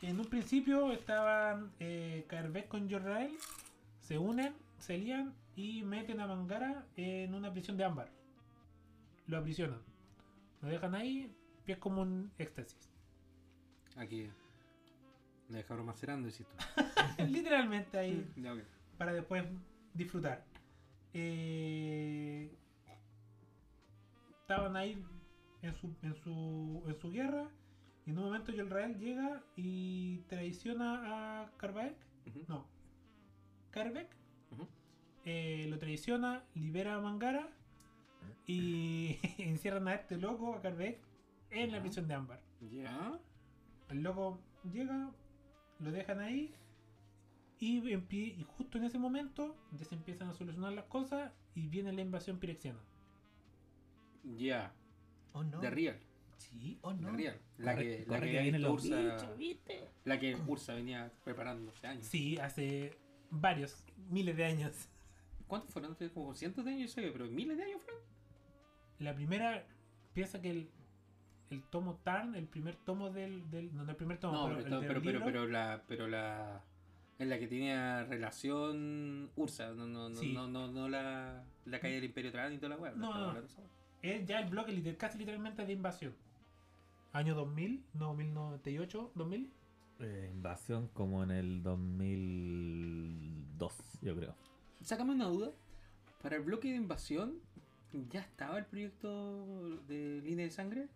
En 0.00 0.18
un 0.18 0.26
principio 0.26 0.92
estaban 0.92 1.72
eh, 1.80 2.24
con 2.68 2.88
Yolrael, 2.88 3.36
se 4.00 4.18
unen, 4.18 4.54
se 4.78 4.96
lían 4.98 5.34
y 5.56 5.82
meten 5.82 6.20
a 6.20 6.26
Mangara 6.26 6.86
en 6.96 7.34
una 7.34 7.52
prisión 7.52 7.76
de 7.76 7.84
ámbar. 7.84 8.08
Lo 9.26 9.38
aprisionan. 9.38 9.80
Lo 10.62 10.68
dejan 10.68 10.94
ahí 10.94 11.34
y 11.66 11.72
es 11.72 11.78
como 11.78 12.02
un 12.02 12.30
éxtasis. 12.38 12.90
Aquí. 13.96 14.30
Me 15.48 15.58
dejaron 15.58 15.84
macerando, 15.86 16.28
tú. 16.44 16.50
Literalmente 17.28 17.98
ahí. 17.98 18.26
Ya, 18.36 18.54
ok. 18.54 18.60
para 18.98 19.12
después 19.12 19.44
disfrutar. 19.94 20.44
Eh, 21.12 22.50
estaban 24.40 24.76
ahí 24.76 25.02
en 25.62 25.74
su, 25.74 25.94
en 26.02 26.14
su, 26.16 26.82
en 26.86 26.96
su 27.00 27.10
guerra 27.10 27.48
y 28.04 28.10
en 28.10 28.18
un 28.18 28.24
momento 28.24 28.52
Yolrael 28.52 28.98
llega 28.98 29.42
y 29.56 30.18
traiciona 30.28 31.42
a. 31.42 31.50
Ujú. 32.26 32.44
No, 32.48 32.66
Ujú. 34.50 34.66
eh, 35.24 35.66
lo 35.68 35.78
traiciona, 35.78 36.44
libera 36.54 36.96
a 36.96 37.00
Mangara 37.00 37.48
y 38.46 39.18
encierran 39.38 39.88
a 39.88 39.94
este 39.94 40.16
loco, 40.18 40.54
a 40.54 40.60
Karvek, 40.60 41.00
en 41.50 41.72
la 41.72 41.80
prisión 41.80 42.06
de 42.08 42.14
Ámbar. 42.14 42.40
Ya. 42.70 43.18
El 43.90 44.02
loco 44.02 44.40
llega, 44.72 45.10
lo 45.80 45.92
dejan 45.92 46.20
ahí 46.20 46.54
y, 47.60 48.44
justo 48.56 48.78
en 48.78 48.84
ese 48.84 48.98
momento 48.98 49.56
ya 49.72 49.84
se 49.84 49.94
empiezan 49.94 50.28
a 50.28 50.34
solucionar 50.34 50.72
las 50.72 50.84
cosas 50.84 51.32
y 51.54 51.68
viene 51.68 51.92
la 51.92 52.00
invasión 52.02 52.38
pirexiana. 52.38 52.80
Ya. 54.36 54.72
Oh 55.32 55.42
no. 55.44 55.60
De 55.60 55.70
Real. 55.70 55.98
Sí. 56.36 56.78
Oh 56.82 56.92
De 56.92 57.02
no. 57.02 57.12
Real. 57.12 57.38
La 57.58 57.74
Corre- 57.74 58.04
que, 58.04 58.06
la 58.10 58.20
que 58.20 58.30
que 58.30 58.58
Ursa- 58.58 58.58
los 58.58 58.82
bichos, 58.84 59.38
¿viste? 59.38 59.88
La 60.04 60.18
que 60.18 60.36
Ursa 60.46 60.74
venía 60.74 61.12
preparando 61.24 61.70
hace 61.70 61.86
años. 61.86 62.06
Sí, 62.06 62.38
hace 62.38 62.98
varios, 63.30 63.84
miles 64.10 64.36
de 64.36 64.44
años. 64.44 64.88
¿Cuántos 65.46 65.70
fueron? 65.70 65.92
Antes, 65.92 66.10
Como 66.10 66.34
cientos 66.34 66.64
de 66.64 66.72
años, 66.72 66.94
yo 66.94 67.02
sé, 67.02 67.10
pero 67.12 67.26
miles 67.26 67.56
de 67.56 67.64
años 67.64 67.82
fueron. 67.82 68.02
La 68.98 69.14
primera, 69.14 69.66
piensa 70.12 70.40
que 70.40 70.50
el, 70.50 70.70
el 71.50 71.62
tomo 71.64 71.96
Tarn, 72.02 72.34
el 72.34 72.46
primer 72.46 72.76
tomo 72.76 73.10
del, 73.10 73.48
del 73.50 73.74
no, 73.74 73.84
no 73.84 73.90
el 73.90 73.96
primer 73.96 74.18
tomo, 74.18 74.34
No, 74.34 74.44
pero, 74.44 74.56
pero, 74.62 74.76
el 74.76 74.80
del 74.82 74.88
pero, 74.88 75.02
pero, 75.02 75.24
pero 75.24 75.46
la, 75.48 75.82
pero 75.86 76.08
la, 76.08 76.64
en 77.18 77.30
la 77.30 77.38
que 77.38 77.46
tenía 77.46 78.04
relación 78.04 79.30
Ursa, 79.36 79.70
no, 79.72 79.86
no, 79.86 80.08
no, 80.08 80.16
Sí. 80.16 80.32
no, 80.32 80.48
no, 80.48 80.70
no 80.70 80.88
la, 80.88 81.44
la 81.64 81.80
caída 81.80 81.96
del 81.96 82.04
Imperio 82.06 82.32
Trán 82.32 82.52
y 82.52 82.56
toda 82.58 82.70
la 82.70 82.76
weá. 82.76 82.92
No, 82.92 83.32
no. 83.34 83.40
es 84.02 84.26
ya 84.26 84.40
el 84.40 84.50
bloque 84.50 84.72
liter- 84.72 84.96
casi 84.96 85.18
literalmente 85.18 85.64
de 85.64 85.72
invasión. 85.72 86.14
Año 87.12 87.34
2000, 87.34 87.84
no, 87.94 88.14
1098, 88.14 89.12
2000. 89.14 89.50
Eh, 90.00 90.30
invasión 90.34 90.88
como 90.88 91.22
en 91.22 91.30
el 91.30 91.62
2002, 91.62 93.72
yo 94.02 94.16
creo. 94.16 94.34
Sácame 94.82 95.12
una 95.12 95.26
duda. 95.26 95.52
Para 96.22 96.36
el 96.36 96.42
bloque 96.42 96.68
de 96.70 96.76
invasión, 96.76 97.38
¿ya 98.10 98.20
estaba 98.20 98.58
el 98.58 98.66
proyecto 98.66 99.76
de 99.86 100.20
línea 100.22 100.44
de 100.46 100.50
sangre? 100.50 100.88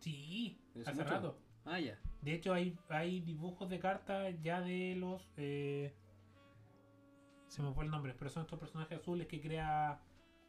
Sí, 0.00 0.58
Hace 0.72 0.80
hace 0.90 1.02
mucho. 1.02 1.14
rato. 1.14 1.38
Ah, 1.64 1.78
ya. 1.78 1.98
De 2.22 2.34
hecho, 2.34 2.52
hay, 2.52 2.76
hay 2.88 3.20
dibujos 3.20 3.68
de 3.70 3.78
cartas 3.78 4.34
ya 4.42 4.60
de 4.60 4.94
los. 4.96 5.30
eh, 5.36 5.94
se 7.48 7.62
me 7.62 7.72
fue 7.72 7.84
el 7.84 7.90
nombre, 7.90 8.14
pero 8.18 8.30
son 8.30 8.42
estos 8.42 8.58
personajes 8.60 8.98
azules 8.98 9.26
que 9.26 9.40
crea 9.40 10.00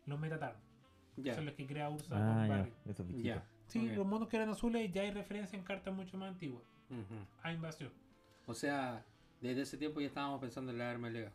los 0.06 0.20
Metatar. 0.20 0.60
Ya. 1.18 1.34
Son 1.36 1.46
los 1.46 1.56
que 1.56 1.66
crea 1.66 1.90
Ursa 1.90 2.16
Ah, 2.16 2.48
con. 2.48 2.50
Barry. 2.50 3.42
Sí, 3.68 3.82
los 3.90 4.06
monos 4.06 4.28
que 4.28 4.36
eran 4.38 4.50
azules 4.50 4.92
ya 4.92 5.02
hay 5.04 5.12
referencia 5.12 5.58
en 5.58 5.64
cartas 5.64 5.94
mucho 5.94 6.18
más 6.18 6.30
antiguas. 6.34 6.64
Ujú. 6.90 7.26
A 7.42 7.54
invasión. 7.54 7.92
O 8.46 8.54
sea, 8.54 9.06
desde 9.40 9.62
ese 9.62 9.78
tiempo 9.78 10.02
ya 10.02 10.08
estábamos 10.08 10.42
pensando 10.42 10.72
en 10.72 10.78
la 10.78 10.92
arma 10.92 11.10
Lega. 11.10 11.32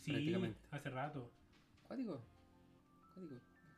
Sí, 0.00 0.12
Prácticamente. 0.12 0.58
hace 0.70 0.90
rato. 0.90 1.30
Cuático. 1.86 2.20
Cuático. 3.14 3.34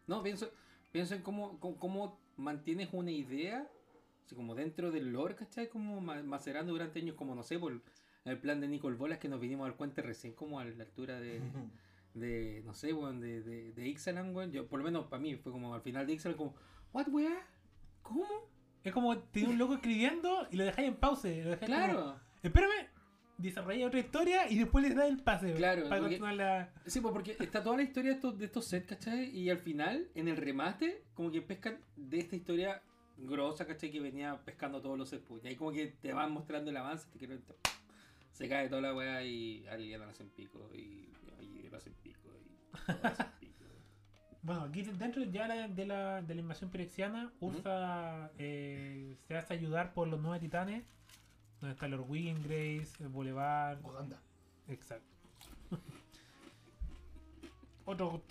No, 0.07 0.23
pienso, 0.23 0.51
pienso 0.93 1.15
en 1.15 1.23
cómo, 1.23 1.59
cómo, 1.59 1.77
cómo 1.79 2.21
mantienes 2.37 2.89
una 2.93 3.11
idea, 3.11 3.69
así 4.29 4.35
como 4.37 4.55
dentro 4.55 4.91
del 4.91 5.11
lore, 5.11 5.35
¿cachai? 5.35 5.69
Como 5.71 6.03
ma- 6.03 6.23
macerando 6.23 6.73
durante 6.73 7.01
años, 7.01 7.17
como 7.17 7.35
no 7.35 7.43
sé, 7.43 7.59
por 7.59 7.81
el 8.27 8.39
plan 8.39 8.61
de 8.61 8.69
Nicole 8.69 8.95
Bolas 8.97 9.19
que 9.19 9.27
nos 9.29 9.41
vinimos 9.41 9.65
a 9.65 9.71
dar 9.71 9.79
cuenta 9.79 10.03
recién, 10.03 10.35
como 10.35 10.61
a 10.61 10.67
la 10.67 10.85
altura 10.85 11.19
de, 11.19 11.41
de 12.15 12.63
no 12.67 12.75
sé, 12.75 12.93
weón, 12.93 13.21
de, 13.21 13.43
de, 13.43 13.73
de 13.73 13.89
Ixalan, 13.89 14.35
weón. 14.37 14.53
Yo, 14.53 14.67
por 14.69 14.81
lo 14.81 14.85
menos 14.85 15.07
para 15.07 15.23
mí, 15.23 15.35
fue 15.37 15.51
como 15.51 15.75
al 15.75 15.81
final 15.81 16.07
de 16.07 16.13
Ixalan, 16.13 16.37
como, 16.37 16.55
¿what, 16.93 17.09
weá? 17.09 17.41
¿Cómo? 18.03 18.27
Es 18.85 18.93
como 18.93 19.17
tiene 19.19 19.49
un 19.49 19.59
loco 19.59 19.75
escribiendo 19.75 20.47
y 20.51 20.57
lo 20.57 20.65
dejáis 20.65 20.89
en 20.89 20.97
pause. 20.97 21.43
Lo 21.45 21.51
dejáis 21.51 21.71
como, 21.73 21.85
Claro. 21.87 22.21
Espérame, 22.43 22.87
desarrolla 23.39 23.87
otra 23.87 24.01
historia 24.01 24.51
y 24.51 24.59
después 24.59 24.87
le 24.87 24.95
das 24.95 25.09
el 25.09 25.23
pase. 25.23 25.55
Claro, 25.55 25.89
Para 25.89 26.03
porque- 26.03 26.19
continuar 26.19 26.35
la. 26.35 26.73
Sí, 26.87 27.01
pues 27.01 27.13
porque 27.15 27.35
está 27.41 27.63
toda 27.63 27.77
la 27.79 27.83
historia 27.83 28.11
de 28.11 28.17
estos, 28.17 28.39
de 28.39 28.45
estos 28.45 28.67
sets, 28.67 28.87
¿cachai? 28.89 29.31
Y 29.35 29.49
al 29.49 29.59
final, 29.59 30.09
en 30.15 30.29
el 30.29 30.37
remate, 30.37 31.03
como 31.15 31.31
que 31.33 31.41
pescan 31.41 31.79
de 31.97 32.19
esta 32.19 32.37
historia 32.37 32.83
grosa, 33.19 33.67
¿cachai? 33.67 33.91
Que 33.91 34.01
venía 34.01 34.37
pescando 34.45 34.81
todos 34.81 34.99
los 34.99 35.15
pues. 35.27 35.45
Y 35.45 35.49
ahí 35.49 35.57
como 35.57 35.73
que 35.73 35.89
te 35.89 36.13
van 36.13 36.33
mostrando 36.33 36.71
el 36.71 36.77
avance, 36.77 37.09
te 37.13 37.19
quiero 37.19 37.35
se 38.33 38.49
cae 38.49 38.69
toda 38.69 38.83
la 38.83 38.95
weá 38.95 39.23
y 39.25 39.67
alguien 39.69 40.01
lo 40.01 40.09
hacen 40.09 40.29
pico 40.29 40.71
y, 40.75 41.09
y 41.43 41.69
lo 41.71 41.77
hacen 41.77 41.93
pico 42.03 42.29
y 42.41 42.79
todo 42.85 42.99
lo 43.03 43.09
hacen 43.09 43.27
pico. 43.41 43.55
Bueno, 44.43 44.63
aquí 44.63 44.83
dentro 44.83 45.25
ya 45.25 45.49
la- 45.49 45.69
de 45.69 45.87
la, 45.87 46.23
de 46.23 46.35
la 46.35 46.41
invasión 46.41 46.71
pirexiana, 46.71 47.33
Ursa 47.41 48.31
eh, 48.39 49.17
se 49.27 49.37
hace 49.37 49.55
ayudar 49.55 49.93
por 49.93 50.09
los 50.09 50.21
nueve 50.21 50.39
titanes. 50.41 50.85
Donde 51.61 51.75
está 51.75 51.89
Lord 51.89 52.09
Wiggin, 52.09 52.41
Grace, 52.45 52.93
el 53.03 53.09
Boulevard. 53.09 53.85
Wakanda. 53.85 54.21
Exacto. 54.69 55.17
Otro 57.85 58.23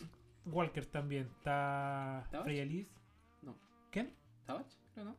Walker 0.46 0.86
también. 0.86 1.24
Está. 1.38 2.26
Freya 2.44 2.66
Liz. 2.66 2.90
No. 3.42 3.56
¿Quién? 3.92 4.14
¿Tabach? 4.48 4.66
Creo, 4.94 5.06
¿no? 5.06 5.16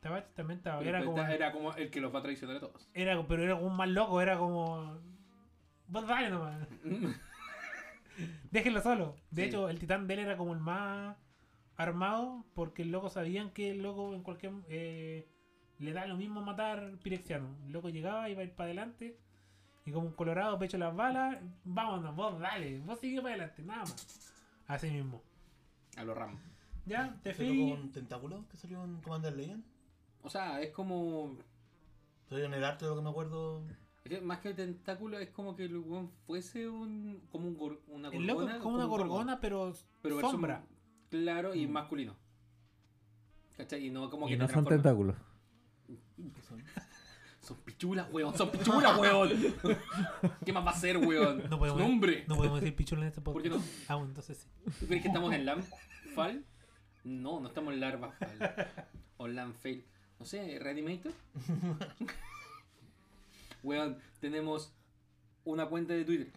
Tabach 0.00 0.26
también 0.34 0.58
estaba. 0.58 0.82
Era 0.82 0.98
pues, 0.98 1.10
como, 1.10 1.22
era 1.22 1.52
como 1.52 1.72
el 1.74 1.90
que 1.90 2.00
los 2.00 2.12
va 2.12 2.18
a 2.18 2.22
traicionar 2.22 2.56
a 2.56 2.60
todos. 2.60 2.88
era, 2.94 3.22
pero 3.28 3.44
era 3.44 3.54
como 3.54 3.68
un 3.68 3.76
más 3.76 3.88
loco. 3.88 4.20
Era 4.20 4.36
como. 4.38 4.98
Vos 5.86 6.06
dale 6.08 6.30
nomás. 6.30 6.56
Déjenlo 8.50 8.80
solo. 8.82 9.16
De 9.30 9.42
Sí. 9.44 9.48
hecho, 9.48 9.68
el 9.68 9.78
titán 9.78 10.06
de 10.06 10.14
él 10.14 10.20
era 10.20 10.36
como 10.36 10.52
el 10.52 10.60
más 10.60 11.16
armado 11.76 12.44
porque 12.54 12.82
el 12.82 12.90
loco 12.90 13.08
sabían 13.08 13.50
que 13.50 13.70
el 13.70 13.82
loco 13.82 14.14
en 14.14 14.22
cualquier... 14.22 14.52
eh, 14.68 15.26
le 15.78 15.92
da 15.94 16.06
lo 16.06 16.16
mismo 16.16 16.42
matar 16.42 16.98
pirexiano. 17.02 17.56
El 17.64 17.72
loco 17.72 17.88
llegaba, 17.88 18.28
iba 18.28 18.42
a 18.42 18.44
ir 18.44 18.52
para 18.52 18.66
adelante 18.66 19.16
y 19.86 19.92
como 19.92 20.06
un 20.08 20.12
colorado 20.12 20.58
pecho 20.58 20.76
las 20.76 20.94
balas, 20.94 21.38
vámonos, 21.64 22.14
vos 22.14 22.38
dale, 22.38 22.78
vos 22.80 23.00
sigue 23.00 23.22
para 23.22 23.34
adelante, 23.34 23.62
nada 23.62 23.80
más. 23.80 24.32
Así 24.66 24.90
mismo. 24.90 25.22
a 25.96 26.04
los 26.04 26.14
ramos. 26.16 26.38
Ya, 26.90 27.18
te 27.22 27.32
¿Se 27.34 27.46
fui. 27.46 27.70
con 27.70 27.92
Tentáculo 27.92 28.46
que 28.50 28.56
salió 28.56 28.84
en 28.84 29.00
Commander 29.00 29.34
Legend? 29.34 29.64
O 30.22 30.28
sea, 30.30 30.60
es 30.60 30.70
como 30.72 31.36
Salió 32.28 32.44
en 32.44 32.54
el 32.54 32.64
arte 32.64 32.84
de 32.84 32.90
lo 32.90 32.96
que 32.96 33.02
me 33.02 33.10
acuerdo. 33.10 33.62
Es 34.04 34.10
que 34.10 34.20
más 34.20 34.38
que 34.40 34.54
tentáculo 34.54 35.18
es 35.18 35.30
como 35.30 35.56
que 35.56 35.64
el 35.64 35.76
weón 35.78 36.10
fuese 36.26 36.68
un 36.68 37.22
como 37.30 37.48
un 37.48 37.56
gor- 37.58 37.80
una 37.88 38.08
El 38.08 38.26
loco 38.26 38.40
gorgona. 38.40 38.56
es 38.56 38.62
como 38.62 38.74
una 38.76 38.84
un 38.84 38.90
gorgón. 38.90 39.08
gorgona, 39.08 39.40
pero, 39.40 39.72
pero 40.02 40.16
versión 40.16 40.32
sombra. 40.32 40.64
Claro 41.10 41.54
y 41.54 41.66
Mm. 41.66 41.70
masculino. 41.72 42.16
¿Cachai? 43.56 43.86
Y 43.86 43.90
no 43.90 44.08
como 44.10 44.26
Y 44.28 44.32
que 44.32 44.36
no 44.38 44.46
te 44.46 44.54
son 44.54 44.64
tentáculos. 44.64 45.16
¿Qué 46.34 46.42
son? 46.42 46.62
Son 47.40 47.56
pichulas, 47.64 48.06
weón. 48.12 48.36
Son 48.36 48.50
pichulas, 48.50 48.96
weón. 48.98 49.30
¿Qué 50.44 50.52
más 50.52 50.64
va 50.64 50.70
a 50.70 50.76
ser, 50.76 50.98
weón? 50.98 51.42
No 51.50 51.58
podemos- 51.58 51.80
Su 51.82 51.88
nombre. 51.88 52.24
No 52.28 52.36
podemos 52.36 52.60
decir 52.60 52.76
pichula 52.76 53.00
en 53.02 53.08
este 53.08 53.20
¿Por 53.22 53.34
podcast. 53.34 53.54
qué 53.54 53.58
no? 53.58 53.64
Ah, 53.88 53.94
bueno, 53.96 54.10
entonces 54.10 54.38
sí. 54.38 54.48
¿Tú 54.78 54.86
crees 54.86 55.02
que 55.02 55.08
estamos 55.08 55.32
en 55.32 55.46
Lamfal? 55.46 56.44
No, 57.04 57.40
no 57.40 57.48
estamos 57.48 57.74
en 57.74 57.80
Larvafal. 57.80 58.68
O 59.16 59.28
Lamfail. 59.28 59.84
No 60.20 60.26
sé, 60.26 60.58
¿Reanimator? 60.58 61.14
Weón, 63.62 63.96
tenemos 64.20 64.70
una 65.46 65.64
cuenta 65.64 65.94
de 65.94 66.04
Twitter 66.04 66.30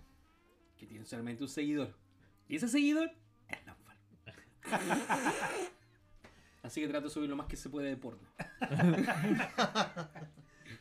que 0.77 0.88
tiene 0.88 1.03
solamente 1.03 1.44
un 1.44 1.49
seguidor. 1.49 1.94
Y 2.48 2.56
ese 2.56 2.69
seguidor 2.69 3.11
es 3.49 3.65
Lamfal. 3.65 3.98
Así 6.64 6.80
que 6.80 6.88
trato 6.88 7.07
de 7.07 7.14
subir 7.14 7.30
lo 7.30 7.35
más 7.35 7.48
que 7.48 7.57
se 7.57 7.69
puede 7.69 7.90
de 7.90 7.98
porno. 7.98 8.26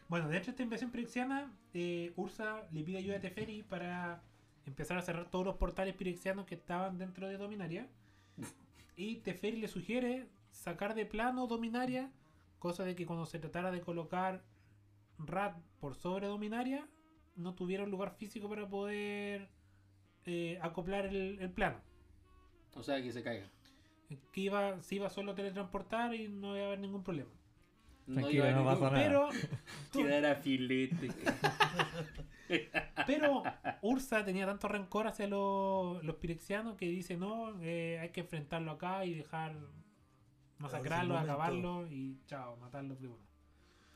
Bueno, 0.08 0.28
de 0.28 0.36
hecho, 0.36 0.50
esta 0.50 0.62
invasión 0.62 0.90
pirexiana, 0.90 1.50
eh, 1.74 2.12
Ursa 2.16 2.62
le 2.70 2.84
pide 2.84 2.98
ayuda 2.98 3.16
a 3.16 3.20
Teferi 3.20 3.62
para 3.62 4.22
empezar 4.66 4.98
a 4.98 5.02
cerrar 5.02 5.30
todos 5.30 5.44
los 5.44 5.56
portales 5.56 5.94
pirexianos 5.94 6.46
que 6.46 6.54
estaban 6.54 6.98
dentro 6.98 7.28
de 7.28 7.36
Dominaria. 7.36 7.88
Y 8.96 9.16
Teferi 9.16 9.56
le 9.58 9.68
sugiere 9.68 10.28
sacar 10.50 10.94
de 10.94 11.06
plano 11.06 11.46
Dominaria, 11.46 12.12
cosa 12.58 12.84
de 12.84 12.94
que 12.94 13.06
cuando 13.06 13.26
se 13.26 13.38
tratara 13.38 13.70
de 13.70 13.80
colocar 13.80 14.44
Rat 15.18 15.58
por 15.80 15.94
sobre 15.94 16.26
Dominaria, 16.26 16.88
no 17.36 17.54
tuviera 17.54 17.84
un 17.84 17.90
lugar 17.90 18.14
físico 18.16 18.48
para 18.48 18.68
poder 18.68 19.48
eh, 20.26 20.58
acoplar 20.62 21.06
el, 21.06 21.38
el 21.40 21.50
plano. 21.50 21.80
O 22.74 22.82
sea, 22.82 23.02
que 23.02 23.12
se 23.12 23.22
caiga. 23.22 23.50
Que 24.32 24.40
iba, 24.42 24.80
se 24.82 24.96
iba 24.96 25.10
solo 25.10 25.32
a 25.32 25.34
teletransportar 25.34 26.14
y 26.14 26.28
no 26.28 26.54
iba 26.56 26.64
a 26.64 26.66
haber 26.68 26.80
ningún 26.80 27.02
problema. 27.02 27.30
Tranquilo, 28.06 28.30
iba 28.30 28.48
a 28.48 28.50
no 28.52 28.58
ningún- 28.58 28.74
pasa 28.80 28.90
nada. 28.90 29.04
Pero 29.06 29.28
Quedara 29.92 30.34
filete. 30.36 31.10
Pero 33.06 33.42
Ursa 33.82 34.24
tenía 34.24 34.46
tanto 34.46 34.68
rencor 34.68 35.06
hacia 35.06 35.26
los, 35.26 36.02
los 36.04 36.16
pirexianos 36.16 36.76
que 36.76 36.86
dice, 36.86 37.16
no, 37.16 37.60
eh, 37.62 37.98
hay 38.00 38.10
que 38.10 38.20
enfrentarlo 38.20 38.72
acá 38.72 39.04
y 39.04 39.14
dejar 39.14 39.54
masacrarlo, 40.58 41.16
acabarlo 41.16 41.86
y 41.90 42.18
chao, 42.26 42.56
matarlo 42.56 42.94
de 42.96 43.08
uno. 43.08 43.24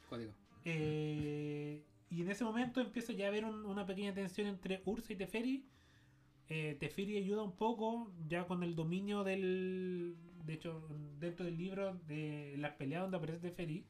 Código. 0.09 0.33
Eh, 0.65 1.85
y 2.11 2.23
en 2.23 2.31
ese 2.31 2.45
momento 2.45 2.81
empieza 2.81 3.13
ya 3.13 3.27
a 3.27 3.29
haber 3.29 3.45
un- 3.45 3.67
una 3.67 3.85
pequeña 3.87 4.15
tensión 4.15 4.47
entre 4.47 4.83
Ursa 4.85 5.13
y 5.13 5.17
Teferi. 5.17 5.67
Eh, 6.49 6.77
Teferi 6.79 7.19
ayuda 7.19 7.43
un 7.43 7.57
poco 7.57 8.13
ya 8.29 8.47
con 8.47 8.63
el 8.63 8.75
dominio 8.75 9.23
del... 9.25 10.17
De 10.47 10.55
hecho, 10.55 10.87
dentro 11.19 11.45
del 11.45 11.57
libro 11.57 11.95
de 12.07 12.55
las 12.59 12.73
peleas 12.75 13.03
donde 13.03 13.17
aparece 13.17 13.41
Teferi, 13.41 13.85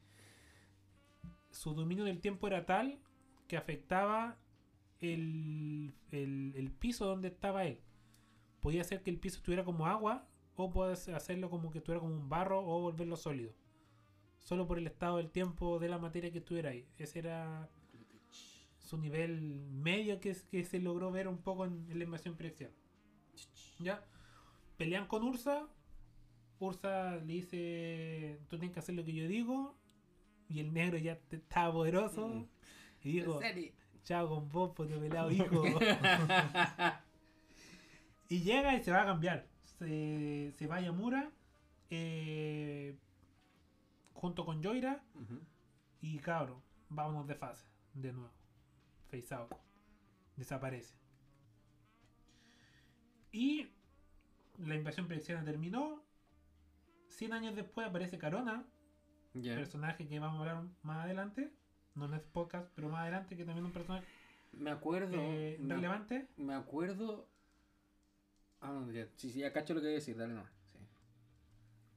su 1.51 1.73
dominio 1.73 2.03
del 2.03 2.19
tiempo 2.19 2.47
era 2.47 2.65
tal 2.65 2.99
que 3.47 3.57
afectaba 3.57 4.37
el, 4.99 5.93
el, 6.11 6.53
el 6.55 6.71
piso 6.71 7.05
donde 7.05 7.29
estaba 7.29 7.65
él. 7.65 7.79
Podía 8.59 8.81
hacer 8.81 9.03
que 9.03 9.11
el 9.11 9.19
piso 9.19 9.37
estuviera 9.37 9.63
como 9.63 9.85
agua 9.85 10.27
o 10.55 10.71
puede 10.71 10.93
hacerlo 10.93 11.49
como 11.49 11.71
que 11.71 11.77
estuviera 11.77 12.01
como 12.01 12.15
un 12.15 12.27
barro 12.27 12.59
o 12.59 12.81
volverlo 12.81 13.15
sólido. 13.15 13.53
Solo 14.39 14.67
por 14.67 14.79
el 14.79 14.87
estado 14.87 15.17
del 15.17 15.29
tiempo 15.29 15.77
de 15.77 15.89
la 15.89 15.99
materia 15.99 16.31
que 16.31 16.39
estuviera 16.39 16.71
ahí. 16.71 16.87
Ese 16.97 17.19
era 17.19 17.69
su 18.79 18.97
nivel 18.97 19.41
medio 19.41 20.19
que, 20.19 20.35
que 20.49 20.63
se 20.63 20.79
logró 20.79 21.11
ver 21.11 21.27
un 21.27 21.37
poco 21.37 21.65
en, 21.65 21.87
la 21.89 22.03
invasión 22.03 22.35
pirexiana. 22.35 22.73
¿Ya? 23.79 24.03
Pelean 24.77 25.07
con 25.07 25.23
Ursa. 25.23 25.67
Ursa 26.59 27.17
le 27.17 27.33
dice, 27.33 28.39
tú 28.49 28.57
tienes 28.57 28.73
que 28.73 28.79
hacer 28.79 28.95
lo 28.95 29.03
que 29.05 29.13
yo 29.13 29.27
digo. 29.27 29.75
Y 30.49 30.59
el 30.59 30.73
negro 30.73 30.97
ya 30.97 31.19
te- 31.19 31.37
estaba 31.37 31.71
poderoso. 31.73 32.27
Mm. 32.29 32.47
Y 33.03 33.11
dijo, 33.11 33.39
chao 34.03 34.27
con 34.29 34.49
vos, 34.49 34.71
pues 34.75 34.89
pelado 34.91 35.31
hijo. 35.31 35.63
y 38.29 38.41
llega 38.41 38.75
y 38.75 38.83
se 38.83 38.91
va 38.91 39.03
a 39.03 39.05
cambiar. 39.05 39.47
Se, 39.79 40.53
se 40.57 40.67
va 40.67 40.77
a 40.77 40.81
Yamura. 40.81 41.31
eh, 41.89 42.97
junto 44.13 44.45
con 44.45 44.63
Joira. 44.63 45.03
Y 46.01 46.17
cabro, 46.19 46.61
vámonos 46.89 47.27
de 47.27 47.35
fase. 47.35 47.65
De 47.93 48.11
nuevo. 48.13 48.31
Face 49.11 49.33
out. 49.33 49.51
Desaparece. 50.35 50.95
Y 53.31 53.67
la 54.57 54.75
invasión 54.75 55.07
pirexiana 55.07 55.43
terminó. 55.43 56.01
100 57.17 57.33
años 57.33 57.55
después 57.55 57.87
aparece 57.87 58.17
Carona, 58.17 58.63
Ya. 59.33 59.55
personaje 59.55 60.07
que 60.07 60.19
vamos 60.19 60.37
a 60.37 60.51
hablar 60.51 60.67
más 60.83 61.03
adelante. 61.05 61.51
No 61.95 62.05
en 62.05 62.13
este 62.13 62.27
podcast, 62.29 62.69
pero 62.75 62.89
más 62.89 63.01
adelante, 63.01 63.35
que 63.35 63.43
también 63.43 63.65
es 63.65 63.69
un 63.69 63.73
personaje 63.73 64.05
Me 64.53 64.69
acuerdo. 64.69 65.17
eh, 65.19 65.57
me, 65.59 65.73
relevante. 65.75 66.27
me 66.37 66.53
acuerdo. 66.53 67.27
Ah, 68.61 68.71
no, 68.71 68.91
ya. 68.91 69.07
Sí, 69.15 69.31
sí, 69.31 69.39
ya 69.39 69.51
cacho 69.51 69.73
lo 69.73 69.79
que 69.81 69.87
voy 69.87 69.93
a 69.93 69.95
decir, 69.95 70.15
dale 70.15 70.33
no. 70.35 70.43
Sí. 70.71 70.79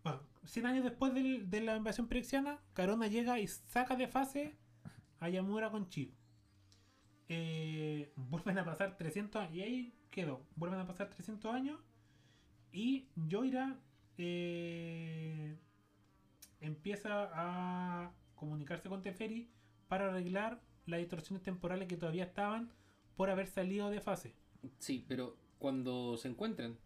Bueno, 0.02 0.20
100 0.44 0.66
años 0.66 0.84
después 0.84 1.12
del- 1.12 1.50
de 1.50 1.60
la 1.60 1.76
invasión 1.76 2.08
perexiana, 2.08 2.58
Carona 2.72 3.06
llega 3.08 3.38
y 3.40 3.46
saca 3.46 3.94
de 3.96 4.08
fase 4.08 4.56
a 5.18 5.28
Yamura 5.28 5.70
con 5.70 5.88
Chi. 5.90 6.14
Eh, 7.28 8.12
vuelven 8.16 8.58
a 8.58 8.64
pasar 8.64 8.96
300 8.96 9.40
años. 9.42 9.54
Y 9.54 9.60
ahí 9.62 9.94
quedó. 10.10 10.46
Vuelven 10.56 10.80
a 10.80 10.86
pasar 10.86 11.10
300 11.10 11.54
años. 11.54 11.78
Y 12.72 13.08
Yoira 13.16 13.78
eh, 14.22 15.56
empieza 16.60 17.30
a 17.32 18.12
comunicarse 18.34 18.88
con 18.88 19.02
Teferi 19.02 19.48
para 19.88 20.08
arreglar 20.08 20.60
las 20.84 21.00
distorsiones 21.00 21.42
temporales 21.42 21.88
que 21.88 21.96
todavía 21.96 22.24
estaban 22.24 22.70
por 23.16 23.30
haber 23.30 23.46
salido 23.46 23.88
de 23.88 24.00
fase. 24.00 24.34
Sí, 24.78 25.04
pero 25.08 25.36
cuando 25.58 26.18
se 26.18 26.28
encuentran, 26.28 26.76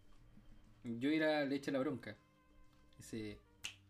yo 0.84 1.10
era 1.10 1.44
le 1.44 1.56
echa 1.56 1.72
la 1.72 1.80
bronca. 1.80 2.16
Dice, 2.98 3.40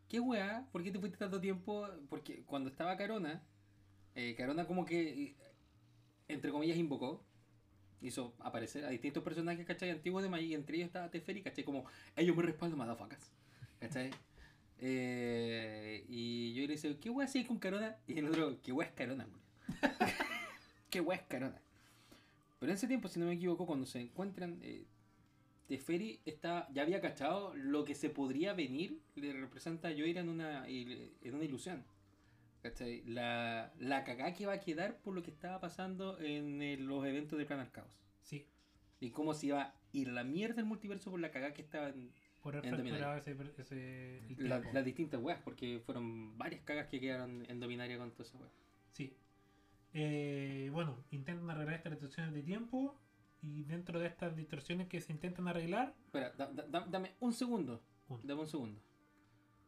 ¿qué 0.09 0.21
weá? 0.21 0.67
¿Por 0.73 0.83
qué 0.83 0.91
te 0.91 0.99
fuiste 0.99 1.19
tanto 1.19 1.41
tiempo? 1.41 1.87
Porque 2.09 2.45
cuando 2.45 2.71
estaba 2.71 2.97
Carona, 2.97 3.43
eh, 4.15 4.35
Carona 4.37 4.67
como 4.67 4.87
que, 4.87 5.37
entre 6.29 6.51
comillas, 6.51 6.79
invocó, 6.79 7.23
hizo 8.05 8.35
aparecer 8.39 8.85
a 8.85 8.91
distintos 8.91 9.23
personajes, 9.23 9.67
¿cachai? 9.67 9.91
Antiguos 9.91 10.23
de 10.23 10.29
Magic, 10.29 10.53
entre 10.53 10.77
ellos 10.77 10.87
estaba 10.87 11.11
Teferi, 11.11 11.43
¿cachai? 11.43 11.65
Como, 11.65 11.85
ellos 12.17 12.37
me 12.37 12.43
respaldan, 12.43 12.79
motherfuckers, 12.79 13.31
¿cachai? 13.81 14.11
Eh, 14.79 16.05
y 16.09 16.53
yo 16.55 16.63
le 16.67 16.75
dice, 16.75 16.97
¿qué 16.99 17.11
weá 17.11 17.27
hacéis 17.27 17.47
con 17.47 17.59
Carona? 17.59 17.97
Y 18.07 18.19
el 18.19 18.27
otro, 18.27 18.61
¿qué 18.63 18.73
weá 18.73 18.89
es 18.89 18.95
Carona? 18.95 19.27
¿Qué 20.91 21.01
weá 21.01 21.19
es 21.19 21.25
Carona? 21.25 21.61
Pero 22.59 22.73
en 22.73 22.77
ese 22.77 22.87
tiempo, 22.87 23.09
si 23.09 23.19
no 23.19 23.27
me 23.27 23.35
equivoco, 23.35 23.67
cuando 23.67 23.87
se 23.87 24.01
encuentran, 24.01 24.59
eh, 24.63 24.85
Teferi 25.67 26.21
está, 26.25 26.69
ya 26.73 26.83
había 26.83 27.01
cachado 27.01 27.55
lo 27.55 27.85
que 27.85 27.95
se 27.95 28.11
podría 28.11 28.53
venir, 28.53 29.01
le 29.15 29.33
representa 29.33 29.89
a 29.89 29.93
Yoira 29.93 30.21
en 30.21 30.29
una, 30.29 30.67
en 30.69 31.35
una 31.35 31.45
ilusión. 31.45 31.85
¿Cachai? 32.65 33.03
La, 33.05 33.75
la 33.79 34.05
cagada 34.05 34.33
que 34.33 34.47
va 34.47 34.55
a 34.55 34.61
quedar 34.61 34.97
por 35.03 35.15
lo 35.15 35.23
que 35.23 35.31
estaba 35.31 35.61
pasando 35.61 36.19
en 36.19 36.87
los 36.87 37.05
eventos 37.05 37.39
de 37.39 37.45
Plan 37.45 37.61
al 37.61 37.71
Caos. 37.71 38.01
Sí, 38.23 38.47
Y 39.01 39.11
cómo 39.11 39.35
se 39.35 39.49
iba 39.49 39.61
a 39.63 39.75
ir 39.93 40.09
la 40.09 40.25
mierda 40.25 40.55
del 40.57 40.65
multiverso 40.65 41.11
por 41.11 41.21
la 41.21 41.31
cagada 41.31 41.53
que 41.53 41.63
por 41.63 42.57
haber 42.57 42.65
En 42.65 42.77
Dominaria. 42.79 43.21
fracturado 43.21 43.51
ese, 43.53 43.61
ese 43.63 44.17
el 44.29 44.49
la- 44.49 44.57
tiempo. 44.61 44.71
las 44.73 44.85
distintas 44.87 45.21
weas, 45.21 45.41
porque 45.45 45.79
fueron 45.85 46.39
varias 46.39 46.63
cagas 46.63 46.87
que 46.89 47.01
quedaron 47.01 47.45
en 47.51 47.61
Dominaria 47.61 47.99
con 47.99 48.13
toda 48.13 48.25
esa 48.29 48.39
wea. 48.39 48.49
Sí. 48.93 49.15
Eh, 49.93 50.71
bueno, 50.73 50.97
intentan 51.11 51.51
arreglar 51.51 51.75
estas 51.77 51.93
distorsiones 51.93 52.33
de 52.33 52.43
tiempo. 52.43 52.99
Y 53.43 53.65
dentro 53.65 53.99
de 54.01 54.07
estas 54.07 54.35
distorsiones 54.35 54.89
que 54.89 55.03
se 55.03 55.13
intentan 55.13 55.47
arreglar, 55.49 55.95
Espera, 56.07 56.31
da- 56.31 56.51
da- 56.51 56.67
da- 56.67 56.87
dame 56.91 57.13
un 57.21 57.35
segundo. 57.35 57.83
Uno. 58.09 58.21
Dame 58.25 58.41
un 58.41 58.49
segundo. 58.49 58.81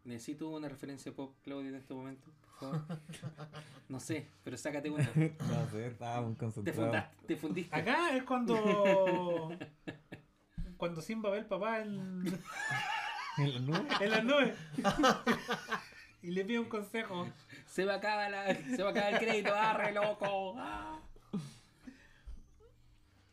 Necesito 0.06 0.48
una 0.50 0.68
referencia 0.68 1.12
pop, 1.12 1.34
Claudio, 1.42 1.68
en 1.68 1.74
este 1.74 1.92
momento, 1.92 2.30
por 2.40 2.58
favor. 2.60 2.84
No 3.88 4.00
sé, 4.00 4.28
pero 4.44 4.56
sácate 4.56 4.88
una. 4.88 5.04
No 5.04 5.70
sé, 5.70 5.86
estaba 5.88 6.22
muy 6.22 6.34
Te 6.34 6.72
fundaste, 6.72 7.26
te 7.26 7.36
fundiste. 7.36 7.74
acá 7.76 8.16
es 8.16 8.22
cuando. 8.22 9.50
cuando 10.76 11.00
Simba 11.02 11.30
ve 11.30 11.38
al 11.38 11.46
papá 11.46 11.80
en, 11.80 12.24
¿En 13.38 13.54
la 13.54 13.60
nube? 13.60 13.88
en 14.00 14.10
las 14.10 14.24
nubes. 14.24 14.54
y 16.22 16.30
le 16.30 16.44
pide 16.44 16.60
un 16.60 16.68
consejo. 16.68 17.28
Se 17.66 17.84
va 17.84 17.94
a 17.94 17.96
acabar 17.96 18.30
la, 18.30 18.54
se 18.54 18.82
va 18.82 18.88
a 18.88 18.92
acabar 18.92 19.12
el 19.14 19.18
crédito, 19.18 19.54
arre 19.54 19.92
loco. 19.92 20.54
Ah. 20.56 21.00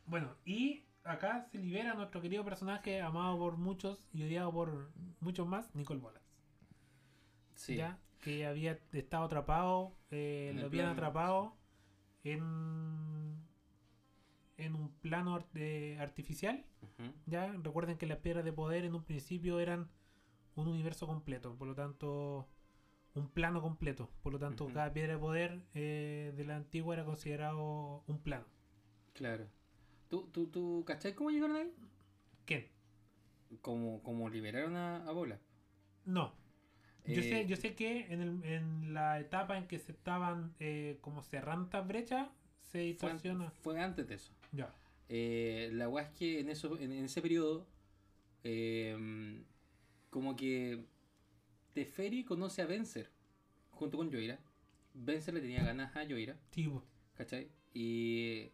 Bueno, 0.06 0.36
y 0.44 0.86
acá 1.04 1.48
se 1.52 1.60
libera 1.60 1.94
nuestro 1.94 2.20
querido 2.22 2.44
personaje, 2.44 3.00
amado 3.02 3.38
por 3.38 3.58
muchos 3.58 4.04
y 4.12 4.24
odiado 4.24 4.52
por 4.52 4.92
muchos 5.20 5.48
más, 5.48 5.74
Nicole 5.76 6.00
Bolas. 6.00 6.23
Sí. 7.64 7.76
¿ya? 7.78 7.98
Que 8.22 8.46
había 8.46 8.80
estado 8.94 9.26
atrapado, 9.26 9.96
eh, 10.12 10.52
lo 10.56 10.66
habían 10.66 10.86
plano. 10.86 10.92
atrapado 10.92 11.58
en, 12.24 13.38
en 14.58 14.76
un 14.76 14.90
plano 15.02 15.36
art- 15.36 15.52
de- 15.54 15.98
artificial. 16.00 16.66
¿ya? 17.26 17.52
Recuerden 17.64 17.98
que 17.98 18.06
las 18.06 18.20
piedras 18.20 18.46
de 18.46 18.54
poder 18.54 18.86
en 18.86 18.96
un 18.96 19.04
principio 19.04 19.60
eran 19.60 19.90
un 20.56 20.68
universo 20.68 21.08
completo, 21.08 21.56
por 21.58 21.68
lo 21.68 21.76
tanto, 21.76 22.48
un 23.16 23.30
plano 23.30 23.62
completo. 23.62 24.10
Por 24.22 24.34
lo 24.34 24.40
tanto, 24.40 24.68
cada 24.74 24.94
piedra 24.94 25.14
de 25.14 25.20
poder 25.20 25.62
eh, 25.74 26.34
de 26.36 26.46
la 26.46 26.56
antigua 26.58 26.94
era 26.96 27.06
considerado 27.06 28.04
un 28.08 28.20
plano. 28.20 28.46
Claro. 29.14 29.48
¿Tú, 30.10 30.28
tú, 30.32 30.48
tú, 30.48 30.84
¿cachai 30.86 31.14
cómo 31.16 31.32
llegaron 31.32 31.56
ahí? 31.56 31.74
¿Qué? 32.46 32.72
Como, 33.62 34.02
como 34.04 34.30
liberaron 34.30 34.76
a, 34.76 34.98
a 35.08 35.12
Bola. 35.12 35.40
No. 36.06 36.34
Yo, 37.06 37.20
Eh, 37.22 37.24
sé, 37.24 37.46
yo 37.48 37.56
sé 37.58 37.76
que 37.76 38.06
en, 38.14 38.22
el- 38.22 38.44
en 38.46 38.94
la 38.94 39.20
etapa 39.20 39.58
en 39.58 39.68
que 39.68 39.78
se 39.80 39.92
estaban 39.92 40.54
eh, 40.60 40.98
como 41.02 41.22
cerrando 41.22 41.66
estas 41.66 41.86
brechas, 41.88 42.30
se 42.62 42.80
distorsiona. 42.80 43.50
fue 43.62 43.80
antes 43.80 44.08
de 44.08 44.16
eso. 44.16 44.32
Ya. 44.52 44.74
Eh, 45.10 45.70
la 45.74 45.90
weá 45.90 46.06
es 46.06 46.12
que 46.18 46.40
en, 46.40 46.50
eso, 46.50 46.80
en, 46.80 46.92
en 46.92 47.06
ese 47.06 47.22
periodo, 47.22 47.68
eh, 48.44 49.44
como 50.10 50.36
que 50.36 50.86
Teferi 51.74 52.24
conoce 52.24 52.62
a 52.62 52.66
Vencer 52.66 53.10
junto 53.72 53.98
con 53.98 54.10
Yoira. 54.10 54.40
Vencer 54.94 55.34
le 55.34 55.42
tenía 55.42 55.64
ganas 55.64 55.96
a 55.96 56.04
Yoira, 56.04 56.38
Tipo. 56.52 56.84
¿cachai? 57.16 57.50
Y 57.74 58.50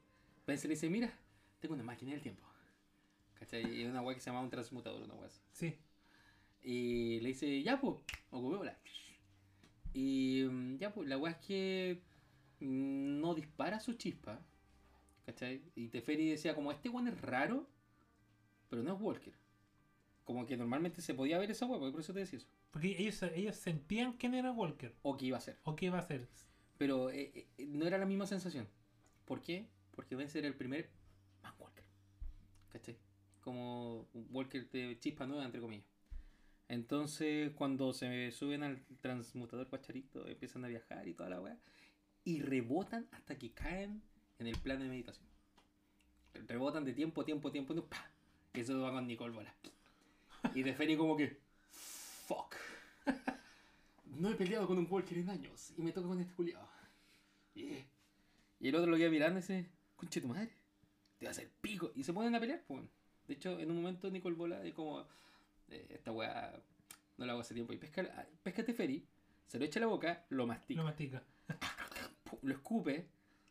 Vencer 0.47 0.69
le 0.69 0.76
dice: 0.76 0.89
Mira, 0.89 1.13
tengo 1.59 1.76
una 1.76 1.84
máquina 1.84 2.11
del 2.13 2.21
tiempo, 2.21 2.43
¿cachai? 3.39 3.81
Y 3.81 3.85
una 3.85 4.01
weá 4.01 4.15
que 4.15 4.21
se 4.21 4.30
llama 4.30 4.41
un 4.41 4.49
transmutador, 4.49 5.03
una 5.03 5.13
weá 5.15 5.27
así. 5.27 5.41
Sí. 5.51 5.76
Y 6.61 7.19
le 7.22 7.30
dice, 7.30 7.61
ya 7.64 7.80
pues, 7.80 7.98
ocupémosla. 8.31 8.77
Y 9.94 10.44
mm, 10.49 10.77
ya 10.77 10.94
pues, 10.94 11.07
la 11.07 11.18
weá 11.18 11.34
es 11.34 11.38
que 11.45 12.02
mm, 12.60 13.19
no 13.19 13.34
dispara 13.34 13.80
su 13.80 13.94
chispa. 13.94 14.40
¿Cachai? 15.26 15.61
Y 15.76 15.90
Teferi 15.90 16.30
decía, 16.30 16.56
como 16.56 16.72
este 16.72 16.90
weón 16.90 17.07
es 17.07 17.22
raro, 17.22 17.68
pero 18.69 18.84
no 18.84 18.95
es 18.95 19.02
Walker. 19.02 19.34
Como 20.23 20.45
que 20.45 20.57
normalmente 20.57 21.02
se 21.02 21.14
podía 21.14 21.38
ver 21.38 21.52
esa 21.52 21.65
weá, 21.65 21.80
por 21.80 21.99
eso 21.99 22.14
te 22.14 22.19
decía 22.19 22.38
eso. 22.38 22.48
Porque 22.72 22.95
ellos, 22.98 23.22
ellos 23.23 23.56
sentían 23.56 24.14
quién 24.14 24.36
era 24.36 24.52
Walker. 24.52 24.94
O 25.02 25.18
que 25.18 25.26
iba 25.26 25.38
a 25.38 25.41
ser. 25.41 25.57
O 25.64 25.76
qué 25.76 25.88
iba 25.88 25.98
a 25.98 26.02
hacer. 26.02 26.27
Pero 26.77 27.10
eh, 27.10 27.48
eh, 27.57 27.65
no 27.68 27.86
era 27.86 27.98
la 27.98 28.06
misma 28.06 28.27
sensación. 28.27 28.68
¿Por 29.26 29.41
qué? 29.41 29.68
Porque 29.91 30.15
Vence 30.15 30.40
era 30.40 30.48
el 30.48 30.56
primer 30.56 30.90
Man 31.44 31.53
Walker. 31.60 31.84
¿Cachai? 32.69 32.98
Como 33.41 34.07
un 34.14 34.27
Walker 34.31 34.69
de 34.69 34.98
chispa 34.99 35.26
nueva, 35.26 35.45
entre 35.45 35.61
comillas. 35.61 35.86
Entonces, 36.69 37.51
cuando 37.55 37.93
se 37.93 38.31
suben 38.31 38.61
al 38.61 38.79
transmutador 39.01 39.67
cuacharito, 39.67 40.27
empiezan 40.27 40.63
a 40.65 40.67
viajar 40.67 41.07
y 41.07 41.15
toda 41.15 41.29
la 41.29 41.41
weá. 41.41 41.57
Y 42.23 42.41
rebotan 42.41 43.07
hasta 43.11 43.37
que 43.37 43.51
caen 43.51 44.03
en 44.37 44.47
el 44.47 44.55
plano 44.57 44.83
de 44.83 44.89
meditación. 44.89 45.27
Rebotan 46.47 46.85
de 46.85 46.93
tiempo, 46.93 47.25
tiempo, 47.25 47.51
tiempo, 47.51 47.73
tiempo. 47.73 47.89
¡pah! 47.89 48.11
Y 48.53 48.59
eso 48.59 48.79
va 48.79 48.91
con 48.91 49.07
Nicole 49.07 49.33
Bola. 49.33 49.53
Y 50.53 50.61
de 50.61 50.73
Ferry 50.73 50.95
como 50.95 51.17
que. 51.17 51.37
Fuck. 51.71 52.55
No 54.05 54.29
he 54.29 54.35
peleado 54.35 54.67
con 54.67 54.77
un 54.77 54.87
Walker 54.89 55.17
en 55.17 55.29
años. 55.29 55.73
Y 55.75 55.81
me 55.81 55.91
toca 55.91 56.07
con 56.07 56.19
este 56.19 56.33
culiado. 56.33 56.69
Y, 57.55 57.83
y 58.59 58.67
el 58.67 58.75
otro 58.75 58.91
lo 58.91 58.97
queda 58.97 59.09
mirando 59.09 59.39
y 59.39 59.41
dice, 59.41 59.69
conche 59.95 60.21
tu 60.21 60.27
madre, 60.27 60.51
te 61.17 61.25
va 61.25 61.29
a 61.29 61.31
hacer 61.31 61.49
pico. 61.61 61.91
Y 61.95 62.03
se 62.03 62.13
ponen 62.13 62.35
a 62.35 62.39
pelear, 62.39 62.63
pues. 62.67 62.83
De 63.27 63.33
hecho, 63.33 63.59
en 63.59 63.71
un 63.71 63.77
momento 63.77 64.09
Nicole 64.11 64.35
Bola 64.35 64.63
es 64.63 64.73
como, 64.73 65.07
esta 65.71 66.11
weá 66.11 66.53
no 67.17 67.25
la 67.25 67.33
hago 67.33 67.41
hace 67.41 67.53
tiempo. 67.53 67.73
Y 67.73 67.77
pesca, 67.77 68.27
pesca 68.43 68.63
Teferi, 68.63 69.05
se 69.47 69.59
lo 69.59 69.65
echa 69.65 69.79
a 69.79 69.81
la 69.81 69.87
boca, 69.87 70.25
lo 70.29 70.45
mastica, 70.47 70.79
Lo 70.81 70.85
mastica. 70.85 71.23
lo 72.43 72.53
escupe, 72.53 73.07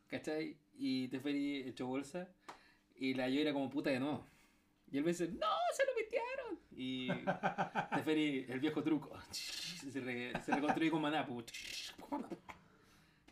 ¿cachai? 0.09 0.57
Y 0.79 1.09
Teferi 1.09 1.69
echó 1.69 1.87
bolsa 1.87 2.29
y 2.97 3.15
la 3.15 3.29
llora 3.29 3.53
como 3.53 3.69
puta 3.71 3.91
de 3.91 4.01
nuevo. 4.01 4.25
Y 4.91 4.97
él 4.99 5.05
me 5.05 5.11
dice, 5.11 5.29
no, 5.29 5.47
se 5.77 5.85
lo 5.85 5.93
metieron. 5.95 6.59
Y 6.73 7.09
Teferi, 7.97 8.47
el 8.49 8.61
viejo 8.61 8.83
truco, 8.83 9.19
se, 9.33 10.01
re- 10.01 10.33
se 10.45 10.53
reconstruye 10.55 10.91
con 10.91 11.03
maná, 11.03 11.27
pues. 11.27 11.47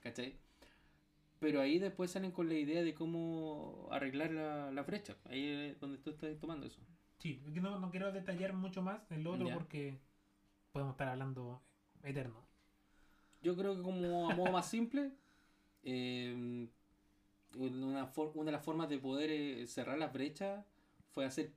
¿cachai? 0.02 0.34
Pero 1.38 1.60
ahí 1.60 1.78
después 1.78 2.10
salen 2.10 2.30
con 2.30 2.48
la 2.48 2.54
idea 2.54 2.82
de 2.82 2.94
cómo 2.94 3.88
arreglar 3.90 4.30
la, 4.32 4.70
la 4.70 4.82
brecha. 4.82 5.16
Ahí 5.26 5.70
es 5.70 5.80
donde 5.80 5.98
tú 5.98 6.10
estás 6.10 6.38
tomando 6.38 6.66
eso. 6.66 6.80
Sí, 7.18 7.42
no, 7.46 7.78
no 7.78 7.90
quiero 7.90 8.12
detallar 8.12 8.52
mucho 8.52 8.82
más 8.82 9.10
en 9.10 9.24
lo 9.24 9.32
otro 9.32 9.46
Ya. 9.48 9.54
porque 9.54 9.98
podemos 10.72 10.92
estar 10.94 11.08
hablando 11.08 11.62
eterno. 12.02 12.44
Yo 13.42 13.56
creo 13.56 13.76
que 13.76 13.82
como 13.82 14.30
a 14.30 14.34
modo 14.34 14.52
más 14.52 14.68
simple, 14.68 15.12
eh, 15.82 16.68
una, 17.56 18.10
una 18.34 18.44
de 18.44 18.52
las 18.52 18.64
formas 18.64 18.88
de 18.88 18.98
poder 18.98 19.30
eh, 19.30 19.66
cerrar 19.66 19.98
las 19.98 20.12
brechas 20.12 20.64
fue 21.10 21.24
hacer 21.24 21.52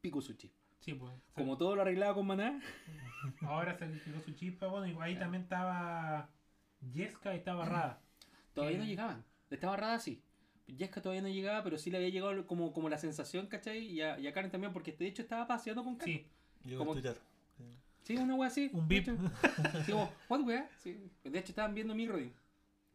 pico 0.00 0.20
sushi. 0.20 0.50
Sí, 0.80 0.94
pues. 0.94 1.12
Como 1.34 1.56
todo 1.56 1.76
lo 1.76 1.82
arreglaba 1.82 2.14
con 2.14 2.26
maná. 2.26 2.60
Ahora 3.42 3.76
se 3.78 3.86
tiró 3.88 4.20
su 4.20 4.32
chispa. 4.32 4.66
Bueno, 4.66 4.86
y 4.86 4.96
ahí 5.00 5.16
también 5.18 5.44
estaba 5.44 6.28
Jessica 6.92 7.34
y 7.34 7.38
estaba 7.38 7.64
Rada. 7.64 8.00
Todavía 8.52 8.78
no 8.78 8.84
llegaban. 8.84 9.24
Estaba 9.48 9.76
rara 9.76 9.98
sí. 9.98 10.22
Jessica 10.66 11.02
todavía 11.02 11.22
no 11.22 11.28
llegaba, 11.28 11.62
pero 11.62 11.76
sí 11.78 11.90
le 11.90 11.98
había 11.98 12.08
llegado 12.10 12.46
como, 12.46 12.72
como 12.72 12.88
la 12.88 12.98
sensación, 12.98 13.46
¿cachai? 13.46 13.78
Y 13.86 14.00
a, 14.00 14.18
y 14.18 14.26
a 14.26 14.32
Karen 14.32 14.50
también, 14.50 14.72
porque 14.72 14.92
de 14.92 15.06
hecho 15.06 15.22
estaba 15.22 15.46
paseando 15.46 15.84
con 15.84 15.96
Karen. 15.96 16.14
Sí, 16.18 16.26
Llegó 16.64 16.78
Como- 16.80 16.92
a 16.92 16.94
Twitter. 16.94 17.16
Sí, 18.04 18.16
una 18.16 18.34
wea 18.34 18.48
así. 18.48 18.68
Un 18.72 18.90
hecho. 18.92 19.16
Sí, 19.86 19.92
como, 19.92 20.10
what 20.28 20.40
wea? 20.40 20.68
Sí. 20.78 20.96
De 21.22 21.38
hecho, 21.38 21.50
estaban 21.52 21.72
viendo 21.74 21.94
mi 21.94 22.06
Rodin. 22.08 22.32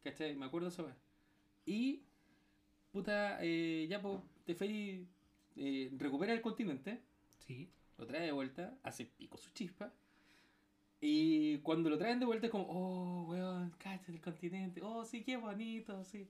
¿Cachai? 0.04 0.36
Me 0.36 0.46
acuerdo 0.46 0.68
esa 0.68 0.84
wea. 0.84 0.96
Y, 1.66 2.02
puta, 2.92 3.38
eh, 3.42 3.88
ya, 3.90 4.02
pues, 4.02 4.20
Teferi 4.46 5.08
eh, 5.56 5.90
recupera 5.98 6.34
el 6.34 6.42
continente, 6.42 7.02
Sí. 7.46 7.70
lo 7.98 8.06
trae 8.06 8.26
de 8.26 8.32
vuelta, 8.34 8.78
hace 8.84 9.06
pico 9.06 9.38
su 9.38 9.50
chispa. 9.52 9.94
Y 11.00 11.60
cuando 11.60 11.90
lo 11.90 11.98
traen 11.98 12.20
de 12.20 12.26
vuelta 12.26 12.48
es 12.48 12.52
como, 12.52 12.66
oh, 12.70 13.26
weón, 13.30 13.72
cállate 13.78 14.12
el 14.12 14.20
continente, 14.20 14.82
oh, 14.84 15.06
sí, 15.06 15.24
qué 15.24 15.38
bonito, 15.38 16.04
sí. 16.04 16.28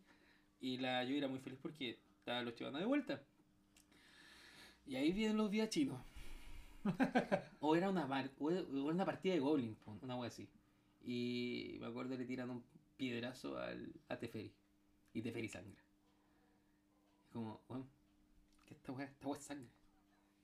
Y 0.59 0.77
la 0.77 1.03
yo 1.03 1.15
era 1.15 1.27
muy 1.27 1.39
feliz 1.39 1.59
porque 1.61 1.99
estaba 2.19 2.41
los 2.41 2.55
chivando 2.55 2.79
de 2.79 2.85
vuelta. 2.85 3.21
Y 4.85 4.95
ahí 4.95 5.11
vienen 5.11 5.37
los 5.37 5.51
días 5.51 5.69
chinos. 5.69 5.99
o 7.59 7.75
era 7.75 7.89
una, 7.89 8.07
o 8.39 8.51
era 8.51 8.63
una 8.71 9.05
partida 9.05 9.33
de 9.33 9.39
Goblin, 9.39 9.77
una 10.01 10.15
wea 10.15 10.29
así. 10.29 10.47
Y 11.03 11.77
me 11.79 11.87
acuerdo 11.87 12.11
que 12.11 12.17
le 12.17 12.25
tiran 12.25 12.49
un 12.49 12.63
piedrazo 12.95 13.57
al, 13.57 13.93
a 14.09 14.17
Teferi. 14.17 14.51
Y 15.13 15.21
Teferi 15.21 15.47
sangra. 15.47 15.81
Es 17.25 17.33
como, 17.33 17.61
¿qué 18.65 18.73
esta 18.73 18.91
wea? 18.91 19.05
Esta 19.05 19.27
wea 19.27 19.37
es 19.37 19.43
sangre. 19.43 19.69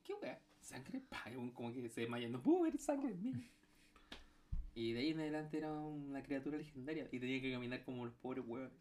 ¿Qué 0.03 0.13
wea? 0.13 0.41
¿Sangre? 0.61 1.01
Pa, 1.09 1.23
y 1.31 1.51
como 1.51 1.73
que 1.73 1.89
se 1.89 2.01
desmaya. 2.01 2.27
No 2.29 2.41
puedo 2.41 2.63
ver 2.63 2.77
sangre 2.77 3.11
en 3.11 3.23
mí. 3.23 3.33
Y 4.75 4.93
de 4.93 5.01
ahí 5.01 5.09
en 5.09 5.19
adelante 5.19 5.59
era 5.59 5.71
una 5.71 6.23
criatura 6.23 6.57
legendaria. 6.57 7.07
Y 7.11 7.19
tenía 7.19 7.39
que 7.39 7.51
caminar 7.51 7.83
como 7.83 8.05
los 8.05 8.15
pobres 8.15 8.43
huevos. 8.47 8.71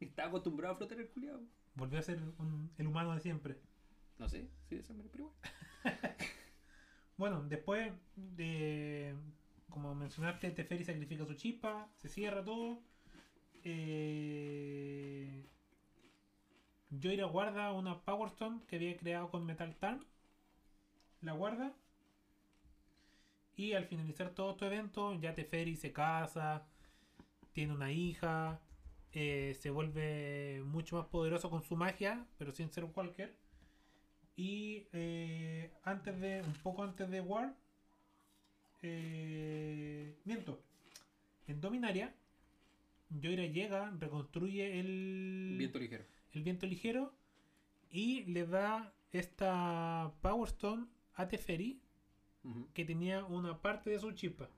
Estaba 0.06 0.28
acostumbrado 0.28 0.74
a 0.74 0.76
flotar 0.78 0.98
el 1.00 1.08
culiado. 1.08 1.40
Volvió 1.74 1.98
a 1.98 2.02
ser 2.02 2.18
un- 2.38 2.70
el 2.78 2.86
humano 2.86 3.14
de 3.14 3.20
siempre. 3.20 3.56
No 4.18 4.28
sé, 4.28 4.48
sí, 4.68 4.76
de 4.76 4.82
sangre, 4.82 5.08
pero 5.10 5.24
igual. 5.24 5.36
Bueno, 7.16 7.42
después 7.42 7.92
de. 8.16 9.14
Como 9.68 9.94
mencionaste, 9.94 10.50
Teferi 10.52 10.84
sacrifica 10.84 11.26
su 11.26 11.34
chispa, 11.34 11.86
se 11.98 12.08
cierra 12.08 12.42
todo. 12.42 12.80
Eh, 13.62 15.44
Joira 16.90 17.26
guarda 17.26 17.72
una 17.72 18.00
Power 18.00 18.28
Stone 18.30 18.60
que 18.66 18.76
había 18.76 18.96
creado 18.96 19.30
con 19.30 19.44
Metal 19.44 19.74
Tarn. 19.76 20.04
La 21.20 21.32
guarda. 21.32 21.74
Y 23.56 23.74
al 23.74 23.84
finalizar 23.86 24.30
todo 24.30 24.52
este 24.52 24.66
evento, 24.66 25.12
ya 25.20 25.34
Teferi 25.34 25.76
se 25.76 25.92
casa, 25.92 26.66
tiene 27.52 27.74
una 27.74 27.92
hija, 27.92 28.58
eh, 29.12 29.56
se 29.58 29.70
vuelve 29.70 30.62
mucho 30.64 30.96
más 30.96 31.06
poderoso 31.06 31.50
con 31.50 31.62
su 31.62 31.76
magia, 31.76 32.26
pero 32.38 32.52
sin 32.52 32.70
ser 32.70 32.84
un 32.84 32.92
Walker. 32.94 33.34
Y 34.36 34.86
eh, 34.92 35.70
antes 35.82 36.18
de, 36.20 36.42
un 36.42 36.54
poco 36.62 36.82
antes 36.82 37.10
de 37.10 37.20
War, 37.20 37.54
eh, 38.82 40.16
miento, 40.24 40.62
en 41.46 41.60
Dominaria, 41.60 42.14
Joira 43.22 43.46
llega, 43.46 43.92
reconstruye 43.98 44.78
el 44.78 45.56
Viento 45.58 45.78
ligero. 45.78 46.04
el 46.32 46.42
viento 46.42 46.66
ligero 46.66 47.12
y 47.90 48.22
le 48.24 48.46
da 48.46 48.94
esta 49.12 50.12
Power 50.22 50.48
Stone 50.48 50.86
a 51.14 51.26
Teferi 51.26 51.80
que 52.72 52.84
tenía 52.84 53.24
una 53.24 53.60
parte 53.60 53.90
de 53.90 53.98
su 53.98 54.12
chispa, 54.12 54.48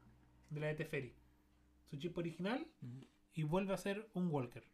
de 0.50 0.60
la 0.60 0.66
de 0.68 0.74
Teferi, 0.74 1.14
su 1.90 1.96
chispa 1.96 2.20
original. 2.20 2.66
Y 3.34 3.42
vuelve 3.44 3.74
a 3.74 3.78
ser 3.78 4.08
un 4.14 4.28
Walker. 4.30 4.64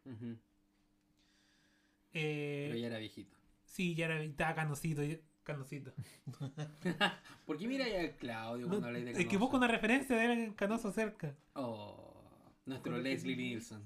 Eh, 2.12 2.66
Pero 2.68 2.78
ya 2.78 2.86
era 2.86 2.98
viejito. 2.98 3.36
Sí, 3.64 3.94
ya 3.94 4.06
era, 4.06 4.22
estaba 4.22 4.54
canosito, 4.54 5.02
ya- 5.04 5.18
canosito. 5.42 5.92
¿Por 7.46 7.58
qué 7.58 7.66
mira 7.68 7.84
a 7.84 8.16
Claudio 8.16 8.66
No, 8.66 8.70
cuando 8.70 8.86
habláis 8.88 9.04
de 9.04 9.10
es 9.12 9.16
que 9.18 9.24
Canoso? 9.24 9.38
busco 9.40 9.56
una 9.58 9.68
referencia 9.68 10.16
de 10.16 10.32
él 10.32 10.54
canoso 10.54 10.90
cerca. 10.92 11.36
Oh, 11.54 12.22
nuestro 12.66 12.98
Leslie 12.98 13.36
Nielsen. 13.36 13.82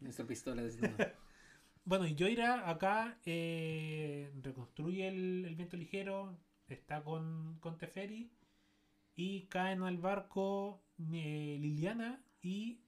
Nuestra 0.00 0.26
pistola 0.26 0.62
desnuda. 0.62 1.14
Bueno, 1.84 2.06
y 2.06 2.14
Joira 2.16 2.70
acá 2.70 3.18
eh, 3.26 4.30
reconstruye 4.40 5.08
el, 5.08 5.44
el 5.46 5.56
viento 5.56 5.76
ligero, 5.76 6.38
está 6.68 7.02
con, 7.02 7.58
con 7.58 7.76
Teferi 7.76 8.30
y 9.16 9.46
caen 9.46 9.82
al 9.82 9.98
barco 9.98 10.80
eh, 11.12 11.58
Liliana 11.60 12.22
y 12.40 12.78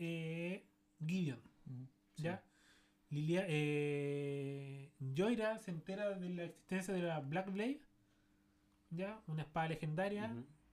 eh, 0.00 0.64
Gideon. 1.06 1.40
¿Ya? 2.16 2.42
Lilia, 3.10 3.44
eh, 3.48 4.90
Joira 5.16 5.58
se 5.58 5.70
entera 5.70 6.10
de 6.18 6.28
la 6.30 6.44
existencia 6.44 6.92
de 6.94 7.02
la 7.02 7.20
Black 7.20 7.50
Blade, 7.52 7.80
¿ya? 8.90 9.20
Una 9.26 9.42
espada 9.42 9.68
legendaria 9.68 10.32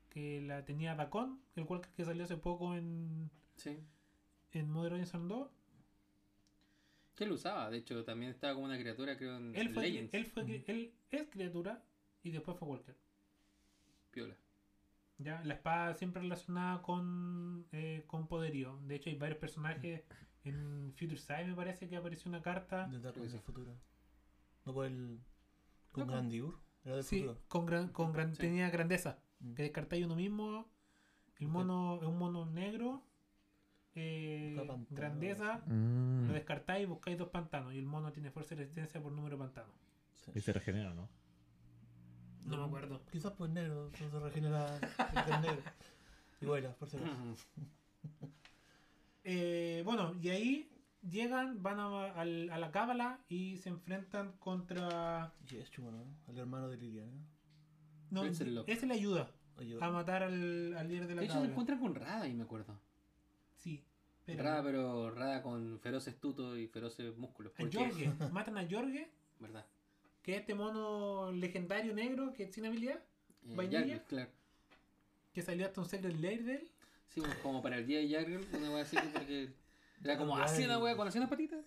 que 0.10 0.42
la 0.42 0.64
tenía 0.66 0.96
Dacon, 0.96 1.40
el 1.56 1.66
cual 1.66 1.82
que 1.96 2.06
salió 2.06 2.24
hace 2.24 2.38
poco 2.38 2.76
en, 2.76 3.30
Sí. 3.56 3.78
en 4.52 4.70
Modern 4.70 4.96
Horizon 4.96 5.28
2. 5.28 5.50
¿Qué 7.16 7.26
lo 7.26 7.34
usaba? 7.36 7.70
De 7.72 7.78
hecho, 7.78 8.04
también 8.04 8.32
estaba 8.32 8.54
como 8.54 8.66
una 8.66 8.78
criatura, 8.78 9.18
creo, 9.18 9.38
en 9.38 9.56
Él, 9.56 9.70
fue, 9.70 9.90
Legends. 9.90 10.14
él, 10.14 10.26
fue, 10.26 10.64
él 10.68 10.94
es 11.10 11.28
criatura 11.30 11.84
y 12.24 12.30
después 12.30 12.58
fue 12.58 12.68
Walker. 12.68 12.96
Piola. 14.12 14.36
¿Ya? 15.20 15.44
La 15.44 15.54
espada 15.56 15.94
siempre 15.96 16.22
relacionada 16.22 16.82
con, 16.82 17.66
eh, 17.72 18.04
con 18.08 18.28
poderío. 18.28 18.80
De 18.88 18.96
hecho, 18.96 19.10
hay 19.10 19.16
varios 19.16 19.40
personajes. 19.40 20.04
En 20.44 20.94
Future 20.98 21.18
Sight 21.18 21.48
me 21.48 21.56
parece 21.56 21.90
que 21.90 21.98
apareció 21.98 22.30
una 22.30 22.42
carta. 22.42 22.88
De 22.88 23.00
Dark 23.00 23.16
futuro. 23.44 23.76
No 24.66 24.74
por 24.74 24.86
el. 24.86 25.20
Con 25.92 26.08
No, 26.08 26.14
Grandiur. 26.14 26.58
Era 26.86 26.96
del 26.96 27.04
Sí, 27.04 27.20
futuro. 27.22 27.42
con, 27.50 27.66
gran, 27.66 27.90
con 27.90 28.14
gran, 28.14 28.34
Sí. 28.34 28.42
tenía 28.42 28.70
grandeza. 28.70 29.20
Mm. 29.40 29.54
Que 29.56 29.64
descartáis 29.64 30.06
uno 30.06 30.16
mismo. 30.16 30.70
El 31.40 31.48
mono 31.50 31.98
es 32.02 32.08
un 32.08 32.18
mono 32.18 32.46
negro. 32.46 33.04
eh, 34.00 34.54
pantano, 34.68 34.86
grandeza. 34.92 35.64
Mm. 35.66 36.28
Lo 36.28 36.34
descartáis 36.34 36.84
y 36.84 36.86
buscáis 36.86 37.18
dos 37.18 37.30
pantanos. 37.30 37.74
Y 37.74 37.80
el 37.80 37.86
mono 37.88 38.12
tiene 38.12 38.30
fuerza 38.30 38.54
y 38.54 38.58
resistencia 38.60 39.02
por 39.02 39.12
número 39.12 39.36
de 39.38 39.44
pantanos. 39.44 39.74
Sí. 40.14 40.32
Y 40.36 40.40
se 40.40 40.54
regenera, 40.54 40.94
¿no? 40.94 41.10
No 42.48 42.58
me 42.58 42.64
acuerdo. 42.66 43.02
Quizás 43.12 43.34
pues 43.34 43.52
negro, 43.52 43.92
no 44.00 44.10
se 44.10 44.20
regenera 44.20 44.78
el 44.78 44.82
negro. 45.42 45.62
Igual, 46.42 46.64
era, 46.64 46.74
por 46.76 46.90
si. 46.90 46.98
Eh, 49.30 49.82
bueno, 49.84 50.16
y 50.22 50.30
ahí 50.30 50.72
llegan, 51.02 51.62
van 51.62 51.80
a, 51.80 52.12
a 52.14 52.26
la 52.26 52.72
cábala 52.72 53.20
y 53.28 53.58
se 53.58 53.68
enfrentan 53.68 54.32
contra. 54.40 55.34
Y 55.52 55.58
es 55.58 55.70
chulo, 55.70 55.92
¿no? 55.92 56.06
Al 56.30 56.38
hermano 56.38 56.70
de 56.70 56.78
Liliana. 56.78 57.12
No, 58.10 58.24
Ese 58.24 58.46
le 58.86 58.94
ayuda 58.94 59.30
a 59.82 59.90
matar 59.90 60.24
al, 60.24 60.78
al 60.78 60.88
líder 60.88 61.08
de 61.08 61.16
la 61.16 61.22
De 61.22 61.26
hecho, 61.26 61.34
se 61.34 61.40
cábala. 61.40 61.52
encuentran 61.52 61.80
con 61.80 61.96
Rada 61.96 62.22
ahí, 62.22 62.34
me 62.34 62.44
acuerdo. 62.44 62.80
Sí, 63.58 63.84
pero. 64.26 64.44
Rada, 64.44 64.64
pero 64.64 65.12
Rada 65.12 65.44
con 65.44 65.78
feroces 65.82 66.18
tutos 66.22 66.58
y 66.58 66.68
feroces 66.68 67.18
músculos. 67.18 67.52
A 67.54 67.58
Porque, 67.58 67.78
Jorge. 67.78 68.14
Matan 68.32 68.58
a 68.58 68.66
Jorge, 68.70 69.12
¿Verdad? 69.40 69.66
Que 70.28 70.34
es 70.34 70.40
este 70.42 70.56
mono 70.56 71.32
legendario 71.32 71.94
negro 71.94 72.34
que 72.34 72.44
es 72.44 72.54
sin 72.54 72.66
habilidad, 72.66 73.00
Eh, 73.48 73.56
¿Vainilla? 73.56 73.80
Jargle, 73.80 74.02
claro. 74.10 74.30
que 75.34 75.42
salió 75.42 75.66
hasta 75.66 75.80
un 75.80 75.88
Secret 75.88 76.18
Lair 76.20 76.44
de 76.44 76.56
él. 76.56 76.68
Sí, 77.08 77.22
pues, 77.22 77.34
como 77.36 77.62
para 77.62 77.78
el 77.78 77.88
día 77.88 78.00
de 78.00 78.10
Jargle, 78.10 78.46
una 78.58 78.72
wea 78.72 78.84
así, 78.84 78.98
porque 79.14 79.54
era 80.04 80.18
como 80.18 80.38
así 80.38 80.66
una 80.66 80.80
wea 80.80 80.98
con 80.98 81.08
así 81.08 81.18
unas 81.18 81.30
patitas. 81.30 81.64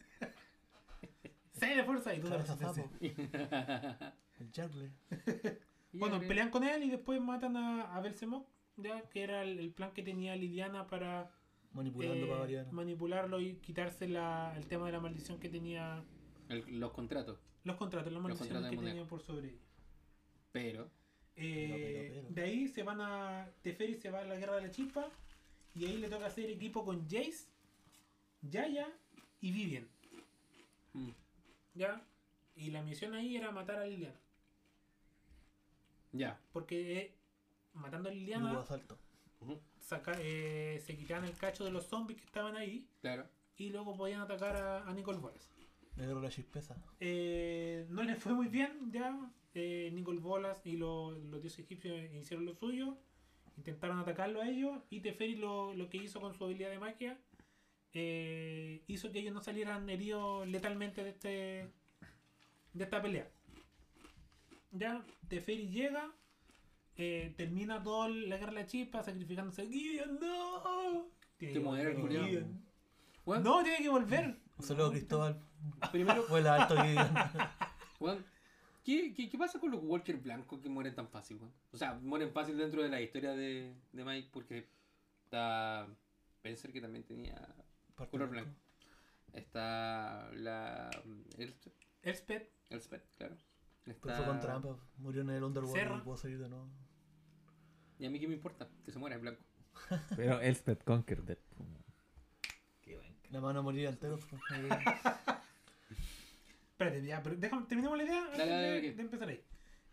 Sale 1.52 1.76
de 1.76 1.84
fuerza 1.84 2.14
y 2.14 2.20
tú 2.20 2.28
resistencia. 2.28 2.82
sapo. 2.84 2.98
El 3.00 4.50
Bueno, 5.94 6.16
Jargle- 6.20 6.28
pelean 6.28 6.50
con 6.50 6.62
él 6.62 6.82
y 6.84 6.90
después 6.90 7.18
matan 7.18 7.56
a, 7.56 7.96
a 7.96 8.00
Belzemok, 8.02 8.46
ya 8.76 9.08
que 9.08 9.22
era 9.22 9.42
el, 9.42 9.58
el 9.58 9.70
plan 9.72 9.92
que 9.92 10.02
tenía 10.02 10.36
Lidiana 10.36 10.86
para 10.86 11.30
Manipulando 11.72 12.26
eh, 12.26 12.28
para 12.28 12.40
variar. 12.40 12.72
manipularlo 12.72 13.40
y 13.40 13.54
quitarse 13.54 14.06
la, 14.06 14.52
el 14.58 14.66
tema 14.66 14.84
de 14.84 14.92
la 14.92 15.00
maldición 15.00 15.40
que 15.40 15.48
tenía. 15.48 16.04
El- 16.50 16.78
los 16.80 16.92
contratos. 16.92 17.38
Los 17.64 17.76
contratos, 17.76 18.12
las 18.12 18.22
Los 18.22 18.22
maldiciones 18.22 18.52
contratos 18.54 18.70
de 18.70 18.76
que 18.84 18.90
tenían 18.90 19.08
por 19.08 19.22
sobre 19.22 19.48
ellos. 19.48 19.60
Pero, 20.52 20.90
Eh, 21.36 22.08
pero, 22.12 22.22
pero. 22.28 22.34
De 22.34 22.42
ahí 22.42 22.68
se 22.68 22.82
van 22.82 23.00
a. 23.00 23.48
Teferi 23.62 23.94
se 23.96 24.10
va 24.10 24.20
a 24.20 24.24
la 24.24 24.36
guerra 24.36 24.56
de 24.56 24.62
la 24.62 24.70
chispa. 24.70 25.08
Y 25.74 25.84
ahí 25.86 25.98
le 25.98 26.08
toca 26.08 26.26
hacer 26.26 26.50
equipo 26.50 26.84
con 26.84 27.04
Jace, 27.08 27.46
Yaya 28.42 28.88
y 29.40 29.52
Vivian. 29.52 29.88
mm, 30.94 31.10
¿Ya? 31.74 32.02
Y 32.56 32.70
la 32.72 32.82
misión 32.82 33.14
ahí 33.14 33.36
era 33.36 33.52
matar 33.52 33.78
a 33.78 33.86
Liliana. 33.86 34.18
ya. 36.12 36.40
Porque 36.52 36.98
eh, 36.98 37.14
matando 37.74 38.08
a 38.08 38.12
Hubo 38.12 38.18
Liliana 38.18 38.60
asalto. 38.60 38.98
Saca, 39.80 40.12
eh, 40.20 40.82
se 40.84 40.96
quitaban 40.96 41.24
el 41.24 41.36
cacho 41.36 41.64
de 41.64 41.70
los 41.70 41.86
zombies 41.86 42.18
que 42.20 42.26
estaban 42.26 42.56
ahí. 42.56 42.86
Claro. 43.00 43.26
Y 43.56 43.70
luego 43.70 43.96
podían 43.96 44.20
atacar 44.20 44.56
a, 44.56 44.88
a 44.88 44.92
Nicole 44.92 45.18
Bolas. 45.18 45.48
Negro 45.96 46.20
la 46.20 46.30
chispeza. 46.30 46.76
Eh, 47.00 47.86
no 47.90 48.02
les 48.02 48.18
fue 48.18 48.32
muy 48.32 48.48
bien 48.48 48.90
ya. 48.92 49.30
Eh, 49.54 49.92
Bolas 50.20 50.64
y 50.64 50.76
lo- 50.76 51.10
los 51.12 51.40
dioses 51.42 51.60
egipcios 51.64 51.98
hicieron 52.14 52.46
lo 52.46 52.54
suyo. 52.54 52.96
Intentaron 53.56 53.98
atacarlo 53.98 54.40
a 54.40 54.48
ellos. 54.48 54.80
Y 54.90 55.00
Teferi 55.00 55.36
lo, 55.36 55.74
lo 55.74 55.88
que 55.90 55.98
hizo 55.98 56.20
con 56.20 56.34
su 56.34 56.44
habilidad 56.44 56.70
de 56.70 56.78
magia 56.78 57.18
eh, 57.92 58.82
hizo 58.86 59.10
que 59.10 59.18
ellos 59.18 59.34
no 59.34 59.40
salieran 59.42 59.88
heridos 59.90 60.46
letalmente 60.46 61.02
de 61.02 61.10
este 61.10 61.28
de 62.72 62.84
esta 62.84 63.02
pelea. 63.02 63.28
Ya, 64.70 65.04
Teferi 65.28 65.68
llega. 65.68 66.12
eh, 66.96 67.32
termina 67.36 67.82
toda 67.82 68.08
la 68.10 68.36
guerra 68.36 68.52
de 68.52 68.60
la 68.60 68.66
chispa 68.66 69.02
sacrificándose 69.02 69.66
Gideon, 69.66 70.18
no. 70.20 71.06
Tiene 71.38 71.54
Te 71.54 71.60
que 71.60 71.66
volver. 71.66 71.96
Gideon. 72.26 72.62
Weón, 73.24 73.42
No, 73.42 73.62
tiene 73.62 73.78
que 73.78 73.88
volver. 73.88 74.36
Un 74.58 74.64
saludo 74.64 74.90
Cristóbal. 74.92 75.40
Primero, 75.90 76.26
Vuela 76.28 76.62
alto 76.62 76.74
¿qué, 78.84 79.14
qué, 79.14 79.28
qué 79.28 79.38
pasa 79.38 79.58
con 79.60 79.70
los 79.70 79.82
Walker 79.82 80.16
blancos 80.16 80.60
que 80.60 80.68
mueren 80.68 80.94
tan 80.94 81.08
fácil? 81.08 81.40
O 81.72 81.76
sea, 81.76 81.94
mueren 81.94 82.32
fácil 82.32 82.56
dentro 82.56 82.82
de 82.82 82.88
la 82.88 83.00
historia 83.00 83.32
de, 83.32 83.74
de 83.92 84.04
Mike 84.04 84.30
porque 84.32 84.68
está 85.24 85.86
Spencer 86.36 86.72
que 86.72 86.80
también 86.80 87.04
tenía 87.04 87.36
color 88.08 88.30
blanco. 88.30 88.54
Está 89.32 90.30
la 90.32 90.90
Elspeth, 91.36 91.74
Elspeth, 92.02 92.50
Elspeth, 92.70 93.04
claro. 93.16 93.36
Pero 93.84 93.96
Está... 93.96 94.16
fue 94.16 94.26
con 94.26 94.40
trampa. 94.40 94.76
Murió 94.98 95.22
en 95.22 95.30
el 95.30 95.44
Underworld 95.44 95.76
Serra. 95.76 95.96
y 95.98 96.00
pudo 96.00 96.16
salir 96.16 96.38
de 96.38 96.48
nuevo. 96.48 96.68
Y 97.98 98.06
a 98.06 98.10
mí 98.10 98.18
qué 98.18 98.26
me 98.26 98.34
importa, 98.34 98.68
que 98.84 98.92
se 98.92 98.98
muera, 98.98 99.16
es 99.16 99.22
blanco. 99.22 99.42
Pero 100.16 100.40
Elspeth 100.40 100.84
Conquer. 100.84 101.22
Qué. 102.80 102.98
La 103.30 103.40
mano 103.40 103.62
moría 103.62 103.90
entero. 103.90 104.18
pues. 104.18 104.42
espérate, 106.80 107.06
ya, 107.06 107.22
pero 107.22 107.36
déjame, 107.36 107.66
terminemos 107.66 107.98
la 107.98 108.04
idea 108.04 108.22
antes 108.22 108.38
Dale, 108.38 108.50
dale, 108.50 108.80
de, 108.80 109.02
empezar 109.02 109.28
ahí. 109.28 109.40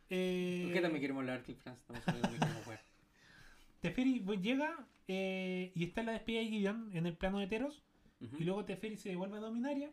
Eh, 0.09 0.61
¿Por 0.65 0.73
qué 0.73 0.81
también 0.81 1.01
queremos 1.01 1.21
hablar 1.21 1.43
Cliff 1.43 1.59
France? 1.61 1.81
Estamos 1.81 2.07
hablando 2.07 2.29
de 2.29 2.39
queremos 2.39 2.63
jugar. 2.63 2.81
Teferi 3.81 4.19
pues, 4.21 4.41
llega 4.41 4.87
eh, 5.07 5.71
y 5.75 5.83
está 5.83 6.01
en 6.01 6.07
la 6.07 6.13
despedida 6.13 6.41
de 6.41 6.47
Gideon 6.47 6.89
en 6.93 7.05
el 7.05 7.17
plano 7.17 7.39
de 7.39 7.47
Teros. 7.47 7.83
Y 8.19 8.45
luego 8.45 8.65
Teferi 8.65 8.97
se 8.97 9.09
devuelve 9.09 9.37
a 9.37 9.41
Dominaria. 9.41 9.91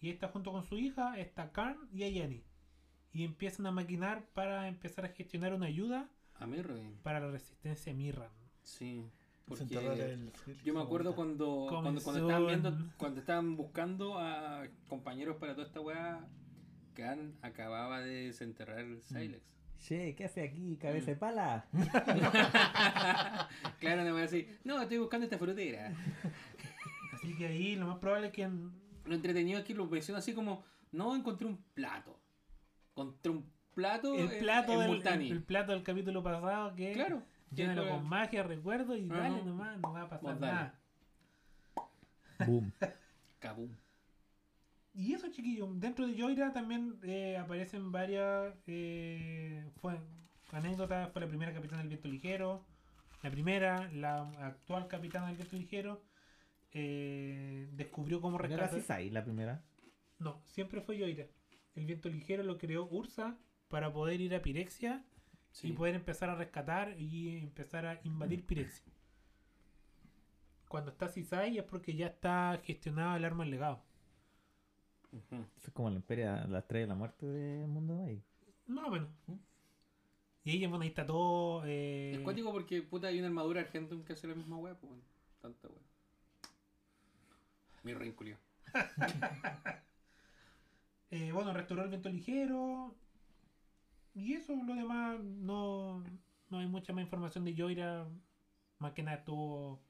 Y 0.00 0.08
está 0.08 0.28
junto 0.28 0.50
con 0.50 0.64
su 0.64 0.78
hija, 0.78 1.18
está 1.18 1.52
Karn 1.52 1.88
y 1.92 2.04
Ayani. 2.04 2.42
Y 3.12 3.24
empiezan 3.24 3.66
a 3.66 3.70
maquinar 3.70 4.24
para 4.32 4.66
empezar 4.66 5.04
a 5.04 5.08
gestionar 5.08 5.52
una 5.52 5.66
ayuda 5.66 6.08
A 6.38 6.46
Robin. 6.46 6.96
para 7.02 7.20
la 7.20 7.30
resistencia 7.30 7.92
a 7.92 7.94
Mirran. 7.94 8.30
Sí. 8.64 9.04
Porque 9.46 9.64
yo 10.64 10.74
me 10.74 10.80
acuerdo 10.80 11.14
cuando, 11.16 11.66
cuando, 11.68 12.00
cuando 12.02 12.20
estaban 12.22 12.46
viendo, 12.46 12.68
en- 12.68 12.92
cuando 12.96 13.20
estaban 13.20 13.56
buscando 13.56 14.16
a 14.18 14.68
compañeros 14.88 15.36
para 15.38 15.54
toda 15.54 15.66
esta 15.66 15.80
weá, 15.80 16.24
Khan 16.94 17.34
acababa 17.42 18.00
de 18.00 18.26
desenterrar 18.26 18.78
el 18.78 19.02
Silex. 19.02 19.42
Che, 19.78 20.14
¿qué 20.14 20.24
hace 20.26 20.42
aquí, 20.42 20.76
cabeza 20.76 21.12
de 21.12 21.16
pala? 21.16 21.66
claro, 23.80 24.04
no 24.04 24.10
voy 24.12 24.20
a 24.20 24.22
decir, 24.22 24.58
no, 24.64 24.80
estoy 24.80 24.98
buscando 24.98 25.24
esta 25.24 25.38
frutera. 25.38 25.92
Así 27.14 27.34
que 27.36 27.46
ahí 27.46 27.76
lo 27.76 27.86
más 27.86 27.98
probable 27.98 28.28
es 28.28 28.32
que 28.32 28.48
Lo 29.04 29.14
entretenido 29.14 29.58
es 29.58 29.64
que 29.64 29.74
lo 29.74 29.86
menciona 29.86 30.18
así 30.18 30.32
como, 30.34 30.62
no 30.92 31.16
encontré 31.16 31.46
un 31.46 31.56
plato. 31.74 32.18
Encontré 32.90 33.32
un 33.32 33.50
plato 33.74 34.14
el, 34.14 34.28
plato 34.38 34.82
en 34.82 35.02
del, 35.02 35.32
el 35.32 35.42
plato 35.42 35.72
del 35.72 35.82
capítulo 35.82 36.22
pasado 36.22 36.74
que 36.76 36.92
Claro. 36.92 37.22
Llénalo 37.50 37.88
con 37.88 38.08
magia, 38.08 38.42
recuerdo 38.42 38.96
y 38.96 39.10
Ajá. 39.10 39.20
dale 39.22 39.42
nomás, 39.44 39.78
no 39.80 39.92
va 39.92 40.02
a 40.02 40.08
pasar 40.08 40.22
Vos 40.32 40.40
dale. 40.40 40.52
nada. 40.52 40.80
Boom. 42.46 42.72
Kabum. 43.38 43.70
Y 44.92 45.12
eso, 45.14 45.28
chiquillos, 45.30 45.68
dentro 45.80 46.06
de 46.06 46.20
Joira 46.20 46.52
también 46.52 46.98
eh, 47.02 47.36
aparecen 47.36 47.92
varias 47.92 48.54
eh, 48.66 49.70
fue, 49.80 49.98
anécdotas. 50.52 51.10
Fue 51.12 51.20
la 51.20 51.28
primera 51.28 51.52
capitana 51.54 51.78
del 51.82 51.88
viento 51.88 52.08
ligero, 52.08 52.64
la 53.22 53.30
primera, 53.30 53.90
la 53.92 54.22
actual 54.46 54.88
capitana 54.88 55.28
del 55.28 55.36
viento 55.36 55.56
ligero. 55.56 56.02
eh, 56.72 57.68
descubrió 57.72 58.20
cómo 58.20 58.38
¿No 58.38 58.44
era 58.44 58.56
rescatar. 58.56 58.80
Cisai 58.80 59.10
la 59.10 59.24
primera? 59.24 59.62
No, 60.18 60.42
siempre 60.46 60.80
fue 60.80 60.98
Joira. 60.98 61.26
El 61.74 61.86
viento 61.86 62.08
ligero 62.08 62.42
lo 62.42 62.58
creó 62.58 62.86
Ursa 62.90 63.38
para 63.68 63.92
poder 63.92 64.20
ir 64.20 64.34
a 64.34 64.42
Pirexia 64.42 65.04
Sí. 65.52 65.68
y 65.68 65.72
poder 65.72 65.94
empezar 65.94 66.30
a 66.30 66.36
rescatar 66.36 66.98
y 66.98 67.38
empezar 67.38 67.84
a 67.86 68.00
invadir 68.04 68.44
Pirexia. 68.46 68.92
Cuando 70.68 70.92
está 70.92 71.08
Cisai 71.08 71.58
es 71.58 71.64
porque 71.64 71.94
ya 71.94 72.06
está 72.06 72.60
gestionado 72.62 73.16
el 73.16 73.24
arma 73.24 73.42
del 73.42 73.50
legado. 73.50 73.82
Ujú. 75.12 75.44
Es 75.60 75.70
como 75.72 75.90
la 75.90 75.96
imperia, 75.96 76.46
la 76.46 76.60
estrella 76.60 76.82
de 76.84 76.88
la 76.88 76.94
muerte 76.94 77.26
del 77.26 77.66
mundo 77.66 77.96
de 77.96 78.04
ahí. 78.04 78.22
Más 78.68 78.86
o 78.86 78.90
menos. 78.90 79.08
Y 80.44 80.56
ella, 80.56 80.68
bueno, 80.68 80.82
ahí 80.84 80.88
está 80.88 81.04
todo. 81.04 81.64
Eh, 81.66 82.12
Es 82.14 82.20
cuático 82.20 82.52
porque 82.52 82.82
puta 82.82 83.08
hay 83.08 83.18
una 83.18 83.26
armadura 83.26 83.60
Argentum 83.60 84.04
que 84.04 84.12
hace 84.12 84.28
la 84.28 84.34
misma 84.34 84.56
weá, 84.56 84.74
pues 84.74 84.88
bueno, 84.88 85.04
tanta 85.40 85.68
weá. 85.68 85.80
Mi 87.82 87.94
rein 87.94 88.12
culiao. 88.12 88.38
eh, 91.10 91.32
bueno, 91.32 91.52
restauró 91.52 91.82
el 91.82 91.88
viento 91.88 92.08
ligero. 92.08 92.94
Y 94.14 94.34
eso, 94.34 94.54
lo 94.54 94.74
demás, 94.74 95.20
no, 95.20 96.02
no 96.48 96.58
hay 96.58 96.66
mucha 96.66 96.92
más 96.92 97.04
información 97.04 97.44
de 97.44 97.54
Joira. 97.56 98.06
Más 98.78 98.92
que 98.92 99.02
nada 99.02 99.18
estuvo 99.18 99.82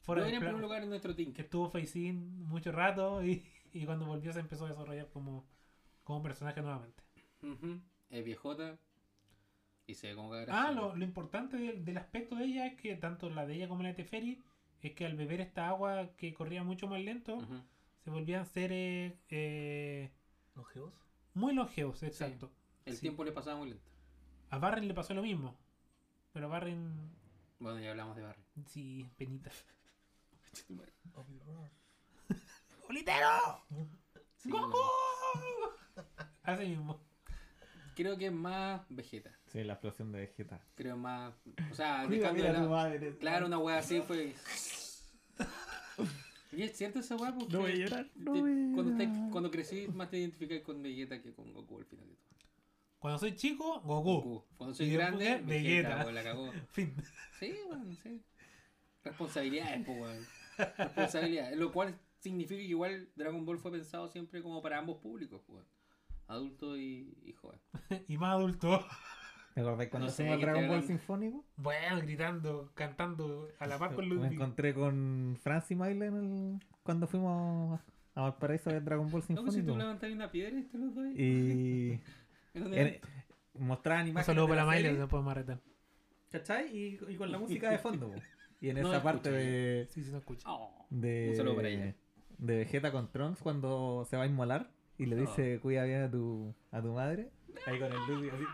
fuera 0.00 0.24
del 0.24 0.34
en 0.34 0.40
primer 0.40 0.60
lugar 0.60 0.82
en 0.82 0.88
nuestro 0.88 1.14
team. 1.14 1.32
Que 1.32 1.42
estuvo 1.42 1.68
Facing 1.68 2.44
mucho 2.46 2.72
rato 2.72 3.22
y, 3.22 3.44
y 3.72 3.84
cuando 3.84 4.06
volvió 4.06 4.32
se 4.32 4.40
empezó 4.40 4.66
a 4.66 4.70
desarrollar 4.70 5.08
como, 5.10 5.46
como 6.04 6.22
personaje 6.22 6.60
nuevamente. 6.62 7.02
Ujú. 7.42 7.80
Es 8.10 8.24
viejota. 8.24 8.78
Y 9.86 9.94
se 9.94 10.08
ve 10.08 10.14
como 10.14 10.30
que 10.30 10.46
Ah, 10.48 10.72
lo, 10.72 10.96
lo 10.96 11.04
importante 11.04 11.56
del, 11.56 11.84
del 11.84 11.98
aspecto 11.98 12.36
de 12.36 12.44
ella 12.44 12.66
es 12.66 12.80
que 12.80 12.96
tanto 12.96 13.28
la 13.28 13.46
de 13.46 13.54
ella 13.54 13.68
como 13.68 13.82
la 13.82 13.88
de 13.90 13.94
Teferi 13.94 14.42
es 14.82 14.92
que 14.92 15.04
al 15.04 15.16
beber 15.16 15.40
esta 15.40 15.68
agua 15.68 16.10
que 16.16 16.32
corría 16.32 16.62
mucho 16.62 16.86
más 16.86 17.00
lento, 17.00 17.38
se 17.98 18.10
volvían 18.10 18.46
seres 18.46 19.14
eh, 19.28 20.10
¿Longevos? 20.54 20.94
muy 21.34 21.54
longevos, 21.54 22.02
exacto. 22.02 22.50
El 22.86 22.94
Sí. 22.94 23.00
tiempo 23.02 23.24
le 23.24 23.32
pasaba 23.32 23.56
muy 23.56 23.68
lento. 23.70 23.90
A 24.50 24.58
Barren 24.58 24.86
le 24.88 24.94
pasó 24.94 25.14
lo 25.14 25.22
mismo. 25.22 25.56
Pero 26.32 26.48
Barren, 26.48 27.10
Bueno, 27.58 27.78
ya 27.80 27.90
hablamos 27.90 28.16
de 28.16 28.22
Barry. 28.22 28.42
sí, 28.66 29.08
penita. 29.16 29.50
I'll 30.68 31.24
be 31.28 31.38
right. 31.44 32.40
¡Olitero! 32.88 33.64
Sí, 34.36 34.50
¡Goku! 34.50 34.76
Así 36.42 36.66
mismo. 36.66 37.00
Creo 37.94 38.16
que 38.16 38.26
es 38.26 38.32
más 38.32 38.82
Vegeta. 38.88 39.36
Sí, 39.52 39.62
la 39.62 39.74
explosión 39.74 40.10
de 40.12 40.20
Vegeta. 40.20 40.60
Creo 40.74 40.96
más. 40.96 41.34
O 41.70 41.74
sea, 41.74 42.06
de 42.08 42.68
madre. 42.68 43.16
Claro, 43.18 43.46
una 43.46 43.58
wea 43.58 43.78
así 43.78 44.00
fue. 44.00 44.34
Y 46.52 46.62
es 46.64 46.76
cierto 46.76 46.98
esa 46.98 47.14
wea 47.14 47.32
porque 47.32 47.52
No 47.52 47.60
voy 47.60 47.70
a 47.70 47.74
llorar, 47.76 48.06
no 48.16 48.32
te- 48.32 48.40
voy 48.40 48.50
a 48.50 48.74
cuando, 48.74 49.30
cuando 49.30 49.50
crecí 49.52 49.86
más 49.86 50.10
te 50.10 50.18
identificas 50.18 50.62
con 50.62 50.82
Vegeta 50.82 51.22
que 51.22 51.32
con 51.32 51.52
Goku 51.52 51.78
al 51.78 51.84
final 51.84 52.08
de 52.08 52.14
todo. 52.16 52.29
Cuando 53.00 53.18
soy 53.18 53.34
chico, 53.34 53.80
Goku. 53.80 54.12
Goku. 54.12 54.44
Cuando 54.56 54.74
soy 54.74 54.86
Y 54.86 54.92
grande, 54.92 55.40
Vegeta, 55.44 55.88
Vegeta. 55.96 56.12
la 56.12 56.22
cagó. 56.22 56.52
Fin. 56.70 56.94
Sí, 57.38 57.54
weón, 57.68 57.96
sí. 57.96 58.22
Responsabilidades, 59.02 59.84
po, 59.86 59.92
weón. 59.92 60.18
Responsabilidades. 60.78 61.58
Lo 61.58 61.72
cual 61.72 61.98
significa 62.18 62.60
que 62.60 62.66
igual 62.66 63.08
Dragon 63.16 63.44
Ball 63.44 63.58
fue 63.58 63.72
pensado 63.72 64.08
siempre 64.08 64.42
como 64.42 64.60
para 64.62 64.78
ambos 64.78 64.98
públicos, 64.98 65.40
po, 65.46 65.54
weón. 65.54 65.66
Adulto 66.28 66.76
y, 66.76 67.16
y 67.24 67.32
joven. 67.32 67.58
y 68.08 68.16
más 68.18 68.34
adulto. 68.36 68.84
¿Te 69.54 69.62
acordás 69.62 69.88
cuando 69.88 70.06
No 70.06 70.12
sé, 70.12 70.22
hacemos 70.28 70.40
Dragon 70.42 70.68
Ball. 70.68 70.82
Sinfónico? 70.84 71.44
Bueno, 71.56 71.98
gritando, 72.02 72.70
cantando 72.74 73.48
a 73.58 73.66
la 73.66 73.78
par 73.78 73.94
con 73.96 74.08
Me 74.08 74.14
Ludwig. 74.14 74.32
encontré 74.34 74.74
con 74.74 75.36
Francis 75.42 75.76
Maile 75.76 76.06
en 76.06 76.14
el... 76.14 76.60
cuando 76.84 77.08
fuimos 77.08 77.80
a 78.14 78.20
Valparaíso 78.22 78.70
a 78.70 78.74
ver 78.74 78.84
Dragon 78.84 79.10
Ball 79.10 79.22
No, 79.28 79.42
pues 79.42 79.54
si 79.54 79.60
tú 79.62 79.72
Sinfónico. 79.72 79.78
levantas 79.78 80.12
una 80.12 80.30
piedra 80.30 80.56
y 80.58 80.62
te 80.64 80.78
los 80.78 80.94
doy. 80.94 81.14
y 81.20 82.00
¿En 82.54 83.00
mostraban 83.54 84.02
Un 84.04 84.08
imágenes 84.10 84.26
saludo 84.26 84.44
de 84.46 84.48
para 84.50 84.64
la 84.64 84.70
Miley, 84.70 84.84
serie, 84.84 84.98
después 84.98 85.24
me 85.24 85.34
retar. 85.34 85.60
¿cachai? 86.30 86.76
Y, 86.76 86.98
y 87.08 87.16
con 87.16 87.30
la 87.30 87.38
música 87.44 87.70
de 87.70 87.78
fondo. 87.78 88.12
Y 88.60 88.68
en 88.70 88.80
No 88.80 88.92
esa 88.92 89.02
parte 89.02 89.30
de, 89.30 89.86
Sí, 89.88 90.02
sí, 90.04 90.10
no 90.10 90.18
escucha. 90.18 90.42
Oh, 90.50 90.86
de, 90.90 91.28
Un 91.30 91.36
saludo 91.36 91.56
para 91.56 91.68
ella. 91.68 91.94
de 92.38 92.56
Vegeta 92.58 92.92
con 92.92 93.10
Trunks 93.10 93.40
cuando 93.42 94.06
se 94.08 94.16
va 94.16 94.24
a 94.24 94.26
inmolar 94.26 94.70
y 94.98 95.06
le 95.06 95.16
dice 95.16 95.58
cuida 95.60 95.84
bien 95.84 96.02
a 96.02 96.10
tu, 96.10 96.54
a 96.70 96.82
tu 96.82 96.92
madre. 96.92 97.30
Ahí 97.66 97.78
con 97.78 97.90
el 97.92 97.98
Ludwig 98.06 98.32
así. 98.32 98.44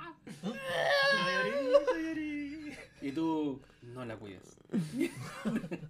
Y 3.02 3.12
tú 3.12 3.60
no 3.82 4.04
la 4.04 4.16
cuidas. 4.16 4.58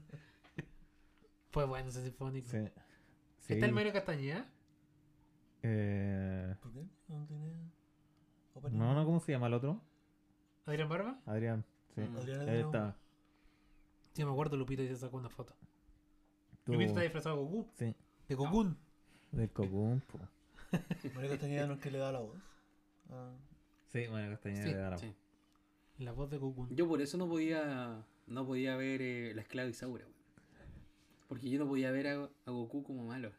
Fue 1.51 1.65
bueno 1.65 1.89
ese 1.89 2.03
sinfónico. 2.03 2.49
Sí. 2.51 2.59
Sí. 3.39 3.55
¿Está 3.55 3.67
el 3.67 3.73
Mario 3.73 3.93
Castañeda? 3.93 4.47
Eh, 5.63 6.55
¿Por 6.61 6.73
qué? 6.73 6.85
No 7.09 7.25
tiene. 7.27 7.71
Opening. 8.57 8.79
no, 8.79 8.95
no, 8.95 9.05
¿cómo 9.05 9.21
se 9.21 9.33
llama 9.33 9.47
el 9.49 9.55
otro? 9.55 9.81
¿Adrián 10.67 10.89
Barba? 10.89 11.21
Adrián. 11.27 11.65
Sí. 11.95 12.01
Mm. 12.03 12.17
Adrián 12.17 12.41
Adrián. 12.41 12.57
está. 12.67 12.97
Sí, 14.13 14.25
me 14.25 14.31
acuerdo, 14.33 14.57
Lupita 14.57 14.83
y 14.83 14.89
se 14.89 14.97
sacó 14.97 15.17
una 15.19 15.29
foto. 15.29 15.55
Tú- 16.65 16.73
Lupita 16.73 16.89
está 16.91 17.01
disfrazado 17.03 17.37
de 17.37 17.43
Goku. 17.43 17.69
Sí. 17.75 17.95
De 18.29 18.35
Gokun. 18.35 18.77
Del 19.33 19.51
Cocoon, 19.51 20.01
po. 20.01 20.19
Mario 21.15 21.31
Castañeda 21.31 21.67
no 21.67 21.75
es 21.75 21.81
que 21.81 21.91
le 21.91 21.99
da 21.99 22.13
la 22.13 22.21
voz. 22.21 22.37
Ah, 23.11 23.33
Sí, 23.89 24.07
bueno, 24.09 24.31
Castañeda 24.31 24.63
Sí, 24.65 24.71
le 24.71 24.77
da 24.77 24.91
la- 24.91 24.99
Sí. 24.99 25.15
La 25.99 26.13
voz 26.13 26.29
de 26.31 26.39
Gokun. 26.39 26.69
Yo 26.75 26.89
por 26.89 27.01
eso 27.01 27.17
no 27.19 27.29
podía 27.29 28.05
no 28.27 28.45
podía 28.47 28.77
ver 28.77 29.01
eh, 29.03 29.33
la 29.35 29.43
esclava 29.43 29.69
Isaura, 29.69 30.05
weón. 30.05 30.17
Porque 31.29 31.49
yo 31.51 31.59
no 31.59 31.67
podía 31.69 31.91
ver 31.93 32.09
a, 32.09 32.29
a 32.47 32.51
Goku 32.51 32.83
como 32.83 33.05
malo. 33.05 33.31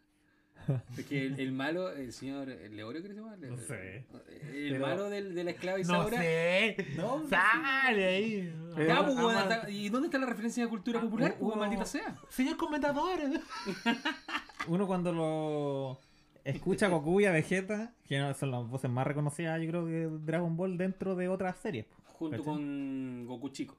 Es 0.98 1.06
que 1.06 1.26
el, 1.26 1.40
el 1.40 1.52
malo, 1.54 1.92
el 1.94 2.12
señor 2.12 2.48
Leorio, 2.48 3.02
¿qué 3.02 3.08
se 3.08 3.14
llama? 3.14 3.36
No 3.38 3.58
sé. 3.58 4.06
El 4.54 4.72
Pero- 4.74 4.86
malo 4.86 5.10
del, 5.10 5.34
de 5.34 5.44
la 5.44 5.52
esclava 5.52 5.78
No 5.78 5.82
Isaura. 5.84 6.18
sé. 6.18 6.76
No, 6.98 7.28
Sale 7.30 8.06
ahí. 8.06 8.54
Pero- 8.76 8.88
Ya, 8.88 9.06
pues, 9.06 9.70
¿Y 9.74 9.90
dónde 9.90 10.08
está 10.08 10.18
la 10.20 10.26
referencia 10.26 10.64
de 10.64 10.70
cultura 10.70 11.00
Ah, 11.00 11.04
popular? 11.04 11.36
uh, 11.40 11.44
Pues, 11.46 11.56
uh. 11.56 11.60
maldita 11.60 11.86
sea. 11.86 12.16
Señor 12.30 12.58
comentador. 12.58 13.20
Uno 14.68 14.88
cuando 14.88 15.14
lo 15.14 16.00
escucha 16.44 16.88
a 16.88 16.90
Goku 16.90 17.22
y 17.22 17.26
a 17.26 17.32
Vegeta, 17.32 17.94
que 18.08 18.20
no- 18.20 18.34
son 18.34 18.52
las 18.52 18.68
voces 18.68 18.90
más 18.90 19.08
reconocidas, 19.08 19.62
yo 19.62 19.70
creo 19.70 19.86
que 19.86 19.92
de 19.92 20.10
Dragon 20.20 20.56
Ball 20.58 20.78
dentro 20.78 21.16
de 21.16 21.28
otras 21.30 21.58
series. 21.60 21.86
Junto 22.06 22.38
¿Cachai? 22.38 22.46
con 22.46 23.26
Goku 23.28 23.50
Chico, 23.50 23.78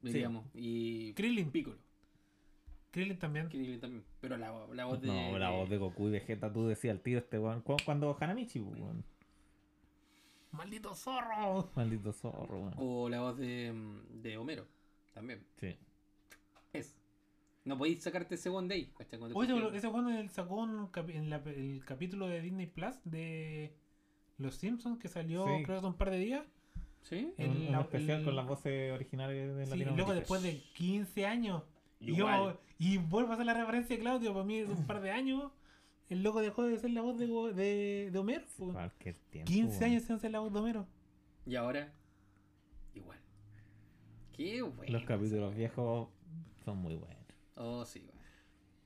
diríamos. 0.00 0.44
Y 0.54 1.12
Krillin. 1.14 1.50
Piccolo. 1.50 1.76
Krillin 2.96 3.18
también. 3.18 3.48
Krillin 3.50 3.78
también. 3.78 4.04
Pero 4.22 4.38
la, 4.38 4.50
la 4.72 4.86
voz 4.86 5.02
de. 5.02 5.08
No, 5.08 5.38
la 5.38 5.50
voz 5.50 5.68
de 5.68 5.76
Goku 5.76 6.08
y 6.08 6.12
Vegeta, 6.12 6.50
tú 6.50 6.66
decías 6.66 6.94
el 6.94 7.02
tío 7.02 7.18
este 7.18 7.38
weón. 7.38 7.60
Cu- 7.60 7.76
Cuando 7.84 8.16
Hanamichi, 8.18 8.58
pues, 8.58 8.80
weón. 8.80 9.04
Maldito 10.52 10.94
zorro. 10.94 11.70
Maldito 11.74 12.12
zorro, 12.14 12.58
weón. 12.60 12.74
O 12.78 13.08
la 13.10 13.20
voz 13.20 13.36
de, 13.36 13.70
mm, 13.72 14.22
de 14.22 14.36
Homero. 14.38 14.66
También. 15.12 15.44
Sí. 15.60 15.76
Es. 16.72 16.96
No 17.64 17.76
podéis 17.76 18.02
sacarte 18.02 18.36
ese 18.36 18.48
one 18.48 18.68
day. 18.68 18.90
Oye, 19.34 19.52
ese 19.76 19.88
él 19.88 20.30
sacó 20.30 20.54
un 20.56 20.90
capi- 20.92 21.16
en 21.16 21.28
la- 21.30 21.42
el 21.44 21.82
capítulo 21.84 22.28
de 22.28 22.40
Disney 22.40 22.66
Plus 22.66 22.94
de 23.04 23.74
Los 24.38 24.54
Simpsons 24.56 24.98
que 24.98 25.08
salió 25.08 25.44
Sí. 25.44 25.50
creo 25.64 25.66
que 25.66 25.72
hace 25.74 25.86
un 25.86 25.94
par 25.98 26.10
de 26.10 26.18
días. 26.18 26.46
¿Sí? 27.02 27.32
Un 27.38 27.72
la- 27.72 27.82
especial 27.82 28.20
el- 28.20 28.24
con 28.24 28.36
las 28.36 28.46
voces 28.46 28.92
originales 28.92 29.54
de 29.54 29.66
Sí, 29.66 29.68
y 29.68 29.70
Latinoamérica. 29.70 29.96
luego 29.96 30.14
después 30.14 30.42
de 30.42 30.62
15 30.74 31.26
años. 31.26 31.62
Y, 32.00 32.14
Igual. 32.16 32.54
yo, 32.54 32.60
y 32.78 32.98
vuelvo 32.98 33.30
a 33.30 33.34
hacer 33.34 33.46
la 33.46 33.54
referencia 33.54 33.96
de 33.96 34.02
Claudio, 34.02 34.32
para 34.32 34.44
mí 34.44 34.58
es 34.58 34.68
un 34.68 34.86
par 34.86 35.00
de 35.00 35.10
años. 35.10 35.50
El 36.08 36.22
loco 36.22 36.40
dejó 36.40 36.62
de 36.62 36.78
ser 36.78 36.90
la 36.90 37.00
voz 37.00 37.18
de, 37.18 37.26
de, 37.26 38.10
de 38.12 38.18
Homero. 38.18 38.44
Cualquier 38.56 39.16
tiempo. 39.30 39.50
15 39.50 39.70
weón. 39.70 39.84
años 39.84 40.02
sin 40.04 40.20
ser 40.20 40.30
la 40.30 40.40
voz 40.40 40.52
de 40.52 40.58
Homero. 40.60 40.86
Y 41.46 41.56
ahora. 41.56 41.92
Igual. 42.94 43.18
Qué 44.32 44.62
bueno. 44.62 44.92
Los 44.92 45.04
capítulos 45.04 45.54
viejos 45.54 46.08
son 46.64 46.78
muy 46.78 46.94
buenos. 46.96 47.16
Oh, 47.56 47.84
sí, 47.84 48.00
bueno. 48.00 48.20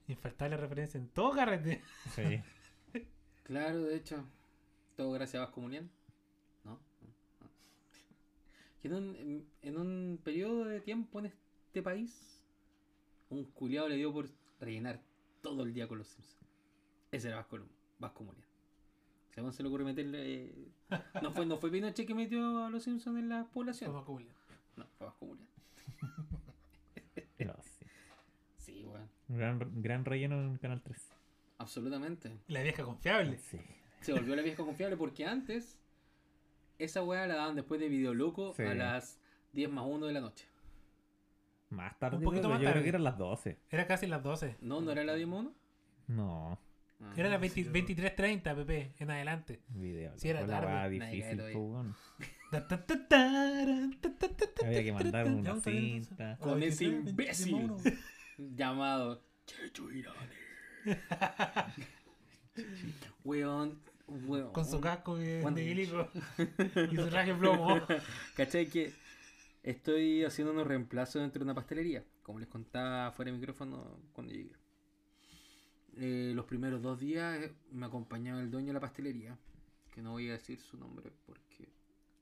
Infaltable 0.08 0.56
referencia 0.56 0.98
en 0.98 1.08
todo 1.08 1.32
carrete. 1.32 1.82
Sí. 2.14 2.40
Claro, 3.44 3.82
de 3.82 3.96
hecho. 3.96 4.24
Todo 4.96 5.10
gracias 5.10 5.40
a 5.42 5.46
Vasco 5.46 5.60
Mulián. 5.60 5.90
¿No? 6.64 6.78
No, 7.40 7.50
en 8.82 8.94
un, 8.94 9.48
en 9.62 9.76
un 9.76 10.20
periodo 10.22 10.64
de 10.66 10.80
tiempo 10.80 11.18
en 11.18 11.26
este 11.26 11.82
país, 11.82 12.39
un 13.30 13.44
culiado 13.46 13.88
le 13.88 13.96
dio 13.96 14.12
por 14.12 14.28
rellenar 14.60 15.00
todo 15.40 15.62
el 15.62 15.72
día 15.72 15.88
con 15.88 15.98
los 15.98 16.08
Simpsons. 16.08 16.36
Ese 17.10 17.28
era 17.28 17.38
Vasco, 17.38 17.58
Vasco 17.98 18.24
Mulián. 18.24 18.44
Según 19.30 19.52
se 19.52 19.62
le 19.62 19.68
ocurre 19.68 19.84
meterle. 19.84 20.44
eh, 20.44 20.68
No 21.22 21.32
fue, 21.32 21.46
no 21.46 21.56
fue 21.58 21.70
Pinochet 21.70 22.06
que 22.06 22.14
metió 22.14 22.64
a 22.64 22.70
los 22.70 22.82
Simpsons 22.84 23.18
en 23.18 23.28
la 23.28 23.44
población. 23.46 23.90
Como 23.92 24.04
Julián. 24.04 24.34
No, 24.76 24.86
fue 24.98 25.06
Vasco 25.06 25.26
Mulián. 25.26 25.48
No, 27.38 27.54
sí. 27.62 27.86
Sí, 28.58 28.84
weón. 28.84 29.08
Gran, 29.28 29.82
gran 29.82 30.04
relleno 30.04 30.40
en 30.42 30.58
Canal 30.58 30.82
3. 30.82 31.12
Absolutamente. 31.58 32.38
La 32.48 32.62
vieja 32.62 32.84
confiable. 32.84 33.38
Sí. 33.38 33.58
Se 34.00 34.12
volvió 34.12 34.34
la 34.36 34.42
vieja 34.42 34.62
confiable 34.64 34.96
porque 34.96 35.24
antes 35.26 35.78
esa 36.78 37.02
weá 37.02 37.26
la 37.26 37.36
daban 37.36 37.54
después 37.56 37.80
de 37.80 37.88
Video 37.88 38.14
Loco 38.14 38.54
Sí. 38.54 38.62
a 38.62 38.74
las 38.74 39.18
10 39.52 39.70
más 39.70 39.84
1 39.86 40.06
de 40.06 40.12
la 40.12 40.20
noche. 40.20 40.46
Más 41.70 41.98
tarde, 41.98 42.16
Un 42.18 42.22
poquito 42.24 42.42
creo, 42.42 42.50
más 42.50 42.60
yo 42.60 42.64
tarde. 42.66 42.72
creo 42.74 42.82
que 42.82 42.88
eran 42.90 43.04
las 43.04 43.16
12. 43.18 43.58
Era 43.70 43.86
casi 43.86 44.06
las 44.06 44.22
12. 44.22 44.56
No, 44.60 44.80
no 44.80 44.90
era 44.92 45.04
la 45.04 45.14
10 45.14 45.28
más 45.28 45.40
1. 45.40 45.54
No, 46.08 46.58
Ah, 47.02 47.14
Era 47.16 47.30
las 47.30 47.40
sí, 47.50 47.62
20 47.62 47.94
yo- 47.94 48.04
23.30, 48.12 48.54
Pepe, 48.54 48.92
en 48.98 49.10
adelante. 49.10 49.62
video. 49.68 50.12
Sí, 50.18 50.28
era 50.28 50.46
tarde. 50.46 50.90
difícil, 50.90 51.40
Había 54.62 54.82
que 54.84 54.92
mandar 54.92 55.26
una 55.26 55.60
cinta. 55.60 56.36
Con 56.38 56.62
ese 56.62 56.88
23, 56.88 57.10
imbécil 57.10 57.54
21. 57.54 57.76
llamado 58.54 59.22
Checho 59.46 59.90
Irane. 59.90 60.36
weón, 63.24 63.80
weón. 64.06 64.52
Con 64.52 64.64
su 64.66 64.80
casco 64.80 65.16
de, 65.16 65.40
y 66.92 66.96
su 66.96 67.08
traje 67.08 67.34
plomo. 67.34 67.80
¿Cachai 68.36 68.66
que 68.66 68.92
estoy 69.62 70.24
haciendo 70.24 70.52
unos 70.52 70.66
reemplazos 70.66 71.20
dentro 71.22 71.40
de 71.40 71.44
una 71.44 71.54
pastelería? 71.54 72.04
Como 72.22 72.38
les 72.38 72.48
contaba 72.48 73.10
fuera 73.12 73.30
de 73.30 73.38
micrófono 73.38 73.98
cuando 74.12 74.32
llegué. 74.32 74.52
Eh, 75.96 76.32
los 76.34 76.46
primeros 76.46 76.82
dos 76.82 77.00
días 77.00 77.42
eh, 77.42 77.52
me 77.72 77.86
acompañaba 77.86 78.40
el 78.40 78.50
dueño 78.50 78.68
de 78.68 78.74
la 78.74 78.80
pastelería, 78.80 79.36
que 79.92 80.00
no 80.00 80.12
voy 80.12 80.28
a 80.28 80.32
decir 80.32 80.60
su 80.60 80.76
nombre 80.78 81.10
porque 81.26 81.68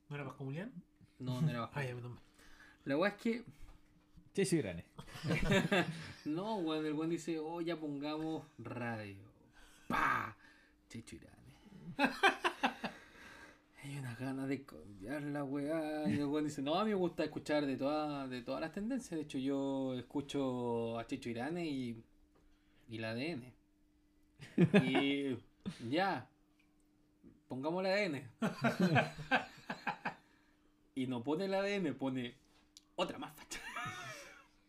¿No 0.09 0.15
era 0.15 0.25
Vasco 0.25 0.43
Julián? 0.43 0.71
no, 1.19 1.39
no 1.41 1.49
era. 1.49 1.69
Ah, 1.73 1.81
me 1.81 2.01
tomé. 2.01 2.17
La 2.85 2.97
weá 2.97 3.11
es 3.11 3.21
que 3.21 3.43
Checho 4.33 4.55
Irane. 4.57 4.85
No, 6.25 6.57
weón, 6.57 6.85
el 6.85 6.93
weón 6.93 7.09
dice, 7.09 7.39
oh, 7.39 7.61
ya 7.61 7.75
pongamos 7.79 8.45
radio. 8.57 9.23
¡Pa! 9.87 10.35
Checho 10.87 11.15
Irane. 11.15 11.39
Hay 13.89 13.97
unas 13.97 14.19
ganas 14.19 14.47
de 14.47 14.63
cambiar 14.65 15.23
la 15.23 15.43
weá. 15.43 16.07
Y 16.07 16.19
el 16.19 16.25
weón 16.25 16.43
dice, 16.45 16.61
no, 16.61 16.75
a 16.75 16.83
mí 16.83 16.91
me 16.91 16.95
gusta 16.95 17.23
escuchar 17.23 17.65
de, 17.65 17.75
todas 17.75 18.29
de 18.29 18.43
todas 18.43 18.61
las 18.61 18.71
tendencias. 18.71 19.17
De 19.17 19.21
hecho, 19.23 19.39
yo 19.39 19.95
escucho 19.95 20.99
a 20.99 21.07
Checho 21.07 21.27
Irane 21.31 21.65
y, 21.65 22.03
y 22.87 22.97
la 22.99 23.09
ADN. 23.11 23.51
Y 24.85 25.89
ya, 25.89 26.29
pongamos 27.47 27.81
la 27.81 27.89
ADN. 27.95 28.29
Y 30.93 31.07
no 31.07 31.23
pone 31.23 31.47
la 31.47 31.61
ADN, 31.61 31.95
pone 31.95 32.35
otra 32.95 33.17
más 33.17 33.35
facha. 33.35 33.59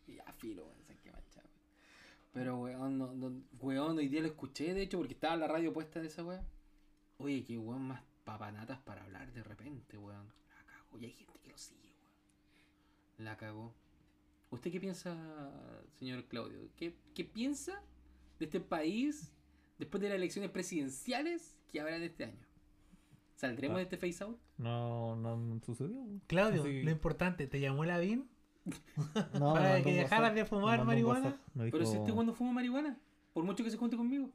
Y 0.07 0.15
ya, 0.17 0.33
filo, 0.39 0.65
weón, 0.65 0.83
sé 0.87 0.97
qué. 1.03 1.13
Pero, 2.33 2.57
weón, 2.57 2.97
no, 2.97 3.13
no- 3.13 3.43
weón, 3.61 3.99
hoy 3.99 4.09
día 4.09 4.23
lo 4.23 4.29
escuché, 4.29 4.73
de 4.73 4.81
hecho, 4.81 4.97
porque 4.97 5.13
estaba 5.13 5.37
la 5.37 5.47
radio 5.47 5.75
puesta 5.75 6.01
de 6.01 6.07
esa 6.07 6.25
weón. 6.25 6.47
Oye, 7.19 7.45
qué 7.45 7.59
weón 7.59 7.83
más 7.83 8.10
papanatas 8.25 8.79
para 8.81 9.03
hablar 9.03 9.33
de 9.33 9.43
repente, 9.43 9.97
weón. 9.99 10.27
La 10.51 10.65
cagó. 10.65 10.99
Y 10.99 11.05
hay 11.07 11.13
gente 11.13 11.39
que 11.41 11.49
lo 11.51 11.59
sigue, 11.59 11.93
weón. 12.01 13.25
La 13.27 13.37
cagó. 13.37 13.75
¿Usted 14.51 14.73
qué 14.73 14.81
piensa, 14.81 15.17
señor 15.99 16.25
Claudio? 16.25 16.59
¿Qué, 16.77 16.97
qué 17.15 17.25
piensa 17.25 17.81
de 18.39 18.47
este 18.47 18.61
país 18.61 19.33
después 19.79 20.01
de 20.01 20.09
las 20.09 20.17
elecciones 20.17 20.51
presidenciales 20.51 21.57
que 21.71 21.81
habrá 21.81 21.99
de 21.99 22.07
este 22.07 22.25
año? 22.25 22.47
¿Saldremos 23.37 23.77
Ah. 23.77 23.79
de 23.79 23.83
este 23.85 23.97
face 23.97 24.23
out? 24.25 24.39
No, 24.59 25.17
no 25.17 25.61
sucedió. 25.65 26.05
Claudio, 26.27 26.65
lo 26.65 26.91
importante, 26.91 27.47
¿te 27.47 27.61
llamó 27.61 27.85
la 27.85 27.99
BIN? 27.99 28.29
No, 29.39 29.55
Para 29.55 29.83
que 29.83 29.93
dejaras 29.95 30.35
de 30.35 30.45
fumar 30.45 30.85
marihuana. 30.85 31.41
Dijo, 31.55 31.71
Pero 31.71 31.87
si 31.87 31.97
este 31.97 32.13
cuando 32.13 32.35
fuma 32.35 32.53
marihuana, 32.53 32.99
por 33.33 33.45
mucho 33.45 33.65
que 33.65 33.71
se 33.71 33.79
junte 33.79 33.97
conmigo. 33.97 34.31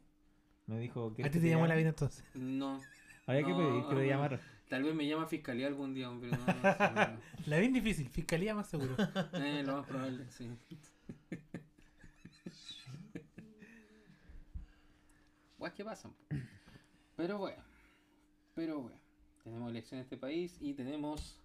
me 0.66 0.80
dijo 0.80 1.08
¿A 1.10 1.14
¿quieres 1.14 1.32
ti 1.32 1.38
que 1.40 1.44
te 1.44 1.50
llamó 1.52 1.68
la? 1.68 1.76
BIN 1.76 1.88
entonces? 1.88 2.24
No. 2.34 2.82
Había 3.28 3.44
que 3.44 3.52
No, 3.52 3.58
pedir 3.58 3.84
que 3.84 3.90
te 3.90 3.96
no. 3.96 4.04
llamara. 4.04 4.40
Tal 4.70 4.84
vez 4.84 4.96
me 4.96 5.08
llama 5.08 5.28
fiscalía 5.28 5.68
algún 5.68 5.94
día, 5.94 6.10
hombre. 6.10 6.32
No, 6.32 6.38
no, 6.38 6.46
no. 7.12 7.20
La 7.46 7.60
BIN 7.60 7.74
difícil, 7.74 8.10
fiscalía 8.10 8.56
más 8.56 8.68
seguro. 8.68 8.96
Eh, 9.34 9.64
lo 9.66 9.78
más 9.78 9.86
probable, 9.88 10.26
sí. 10.32 10.50
Guas 15.58 15.74
que 15.74 15.84
pasan. 15.86 16.14
Pero 17.16 17.38
bueno. 17.38 17.64
Pero 18.54 18.82
bueno. 18.82 18.98
Tenemos 19.44 19.70
elección 19.70 20.00
en 20.00 20.04
este 20.04 20.18
país 20.18 20.58
y 20.60 20.74
tenemos 20.74 21.40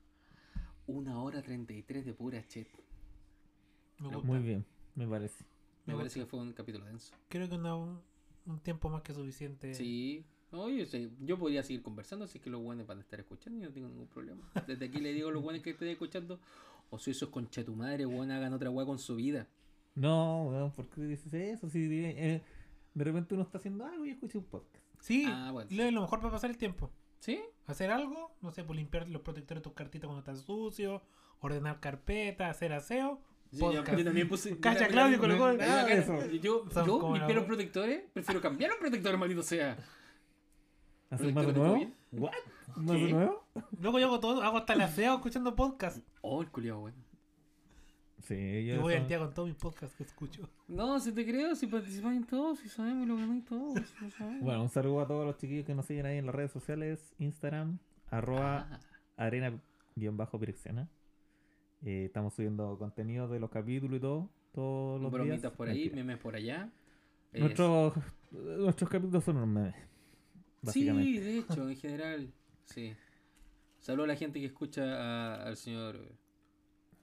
una 0.86 1.20
hora 1.22 1.42
33 1.42 2.06
de 2.06 2.14
pura 2.14 2.46
chet. 2.48 2.68
Me 3.98 4.08
No, 4.08 4.14
gusta. 4.14 4.26
Muy 4.26 4.38
bien, 4.40 4.64
me 4.94 5.06
parece. 5.06 5.44
Me 5.84 5.92
Me 5.92 5.98
parece 5.98 6.20
que 6.20 6.26
fue 6.26 6.40
un 6.40 6.52
capítulo 6.52 6.86
denso. 6.86 7.14
Creo 7.28 7.48
que 7.48 7.54
un, 7.56 8.00
un 8.46 8.60
tiempo 8.60 8.88
más 8.88 9.02
que 9.02 9.12
suficiente. 9.12 9.74
Sí. 9.74 10.24
Oye, 10.52 10.84
sí, 10.86 11.12
yo 11.20 11.38
podría 11.38 11.62
seguir 11.62 11.82
conversando, 11.82 12.24
así 12.24 12.40
que 12.40 12.50
los 12.50 12.60
buenos 12.60 12.86
van 12.86 12.98
a 12.98 13.00
estar 13.02 13.20
escuchando 13.20 13.58
y 13.58 13.62
no 13.62 13.70
tengo 13.72 13.88
ningún 13.88 14.08
problema. 14.08 14.50
Desde 14.66 14.86
aquí 14.86 14.98
le 15.00 15.12
digo 15.12 15.28
a 15.28 15.32
los 15.32 15.42
buenos 15.42 15.62
que 15.62 15.70
estén 15.70 15.88
escuchando, 15.88 16.40
o 16.90 16.98
si 16.98 17.12
esos 17.12 17.28
concha 17.28 17.64
tu 17.64 17.76
madre, 17.76 18.04
weón, 18.06 18.30
hagan 18.32 18.52
otra 18.52 18.68
weá 18.70 18.84
con 18.84 18.98
su 18.98 19.14
vida. 19.16 19.46
No, 19.94 20.44
weón, 20.48 20.72
¿por 20.72 20.88
qué 20.88 21.02
dices 21.02 21.32
eso? 21.34 21.68
Si 21.70 21.78
eh, 22.04 22.42
de 22.94 23.04
repente 23.04 23.34
uno 23.34 23.44
está 23.44 23.58
haciendo 23.58 23.84
algo 23.86 24.04
y 24.04 24.10
escucha 24.10 24.38
un 24.38 24.44
podcast. 24.44 24.84
Sí, 25.00 25.24
Ah, 25.28 25.50
bueno. 25.52 25.70
lo, 25.72 25.90
lo 25.92 26.00
mejor 26.02 26.20
para 26.20 26.32
pasar 26.32 26.50
el 26.50 26.56
tiempo. 26.58 26.90
¿Sí? 27.20 27.40
Hacer 27.66 27.90
algo, 27.90 28.32
no 28.40 28.50
sé, 28.50 28.64
por 28.64 28.74
limpiar 28.74 29.06
los 29.08 29.22
protectores 29.22 29.60
de 29.60 29.64
tus 29.64 29.74
cartitas 29.74 30.06
cuando 30.08 30.20
están 30.20 30.36
sucios, 30.38 31.02
ordenar 31.40 31.78
carpetas, 31.78 32.50
hacer 32.50 32.72
aseo. 32.72 33.20
Sí, 33.52 33.58
yo, 33.60 33.72
yo 33.84 34.04
también 34.04 34.28
puse. 34.28 34.50
yo 34.50 34.60
Cacha, 34.60 34.88
Claudio, 34.88 35.16
yo- 35.16 35.20
colocó- 35.22 35.52
yo- 35.52 35.58
nada 35.58 35.84
de 35.84 35.94
yo- 35.96 36.00
eso. 36.00 36.26
Yo, 36.32 36.86
yo 36.86 37.08
wea. 37.10 37.46
protectores, 37.46 38.04
prefiero 38.12 38.40
cambiar 38.40 38.70
los 38.70 38.78
protectores, 38.80 39.18
maldito 39.18 39.42
sea. 39.42 39.76
¿Hacer 41.10 41.26
¿Pero 41.26 41.34
más 41.34 41.46
de 41.46 41.52
nuevo? 41.52 41.92
¿What? 42.12 42.32
¿Más 42.76 42.96
de 43.00 43.12
nuevo? 43.12 43.44
Luego 43.80 43.98
yo 43.98 44.06
hago 44.06 44.20
todo, 44.20 44.42
hago 44.42 44.58
hasta 44.58 44.72
el 44.74 44.80
aseo 44.82 45.14
escuchando 45.16 45.54
podcast. 45.56 45.98
Oh, 46.22 46.40
el 46.42 46.50
culiado, 46.50 46.80
bueno. 46.80 46.96
Sí, 48.22 48.66
yo 48.66 48.76
Yo 48.76 48.82
voy 48.82 48.94
al 48.94 49.08
día 49.08 49.18
con 49.18 49.32
todos 49.32 49.48
mis 49.48 49.56
podcasts 49.56 49.96
que 49.96 50.02
escucho. 50.04 50.48
No, 50.68 51.00
si 51.00 51.10
te 51.12 51.24
creo, 51.24 51.54
si 51.56 51.66
participas 51.66 52.14
en 52.14 52.24
todo, 52.26 52.54
si 52.54 52.68
sabemos 52.68 53.08
lo 53.08 53.16
ganáis 53.16 53.44
todo. 53.46 53.74
si 53.74 54.04
lo 54.04 54.10
sabemos. 54.10 54.42
Bueno, 54.42 54.62
un 54.62 54.68
saludo 54.68 55.00
a 55.00 55.06
todos 55.06 55.26
los 55.26 55.36
chiquillos 55.38 55.64
que 55.66 55.74
nos 55.74 55.86
siguen 55.86 56.06
ahí 56.06 56.18
en 56.18 56.26
las 56.26 56.34
redes 56.34 56.52
sociales, 56.52 57.14
Instagram, 57.18 57.78
arroba 58.10 58.68
Ah, 58.70 58.80
arena-pirexiana. 59.16 60.88
Eh, 61.82 62.04
estamos 62.04 62.34
subiendo 62.34 62.76
contenido 62.78 63.26
de 63.26 63.40
los 63.40 63.50
capítulos 63.50 63.96
y 63.96 64.00
todo, 64.00 64.28
todos 64.52 65.00
los 65.00 65.10
bromitas 65.10 65.40
días. 65.40 65.52
por 65.54 65.68
ahí, 65.68 65.78
Mentira. 65.84 65.96
memes 65.96 66.18
por 66.18 66.34
allá. 66.36 66.70
Es- 67.32 67.40
Nuestros, 67.40 67.94
nuestros 68.30 68.90
capítulos 68.90 69.24
son 69.24 69.38
unos 69.38 69.48
memes, 69.48 69.74
básicamente. 70.62 71.04
Sí, 71.10 71.18
de 71.18 71.38
hecho, 71.38 71.68
en 71.68 71.76
general, 71.76 72.32
sí. 72.64 72.94
Saludo 73.80 74.04
a 74.04 74.08
la 74.08 74.16
gente 74.16 74.40
que 74.40 74.46
escucha 74.46 74.82
a- 74.82 75.42
al 75.46 75.56
señor 75.56 76.12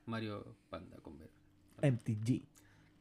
Mario 0.05 0.55
Panda 0.69 0.97
con 0.97 1.17
ver. 1.17 1.29
MTG. 1.81 2.43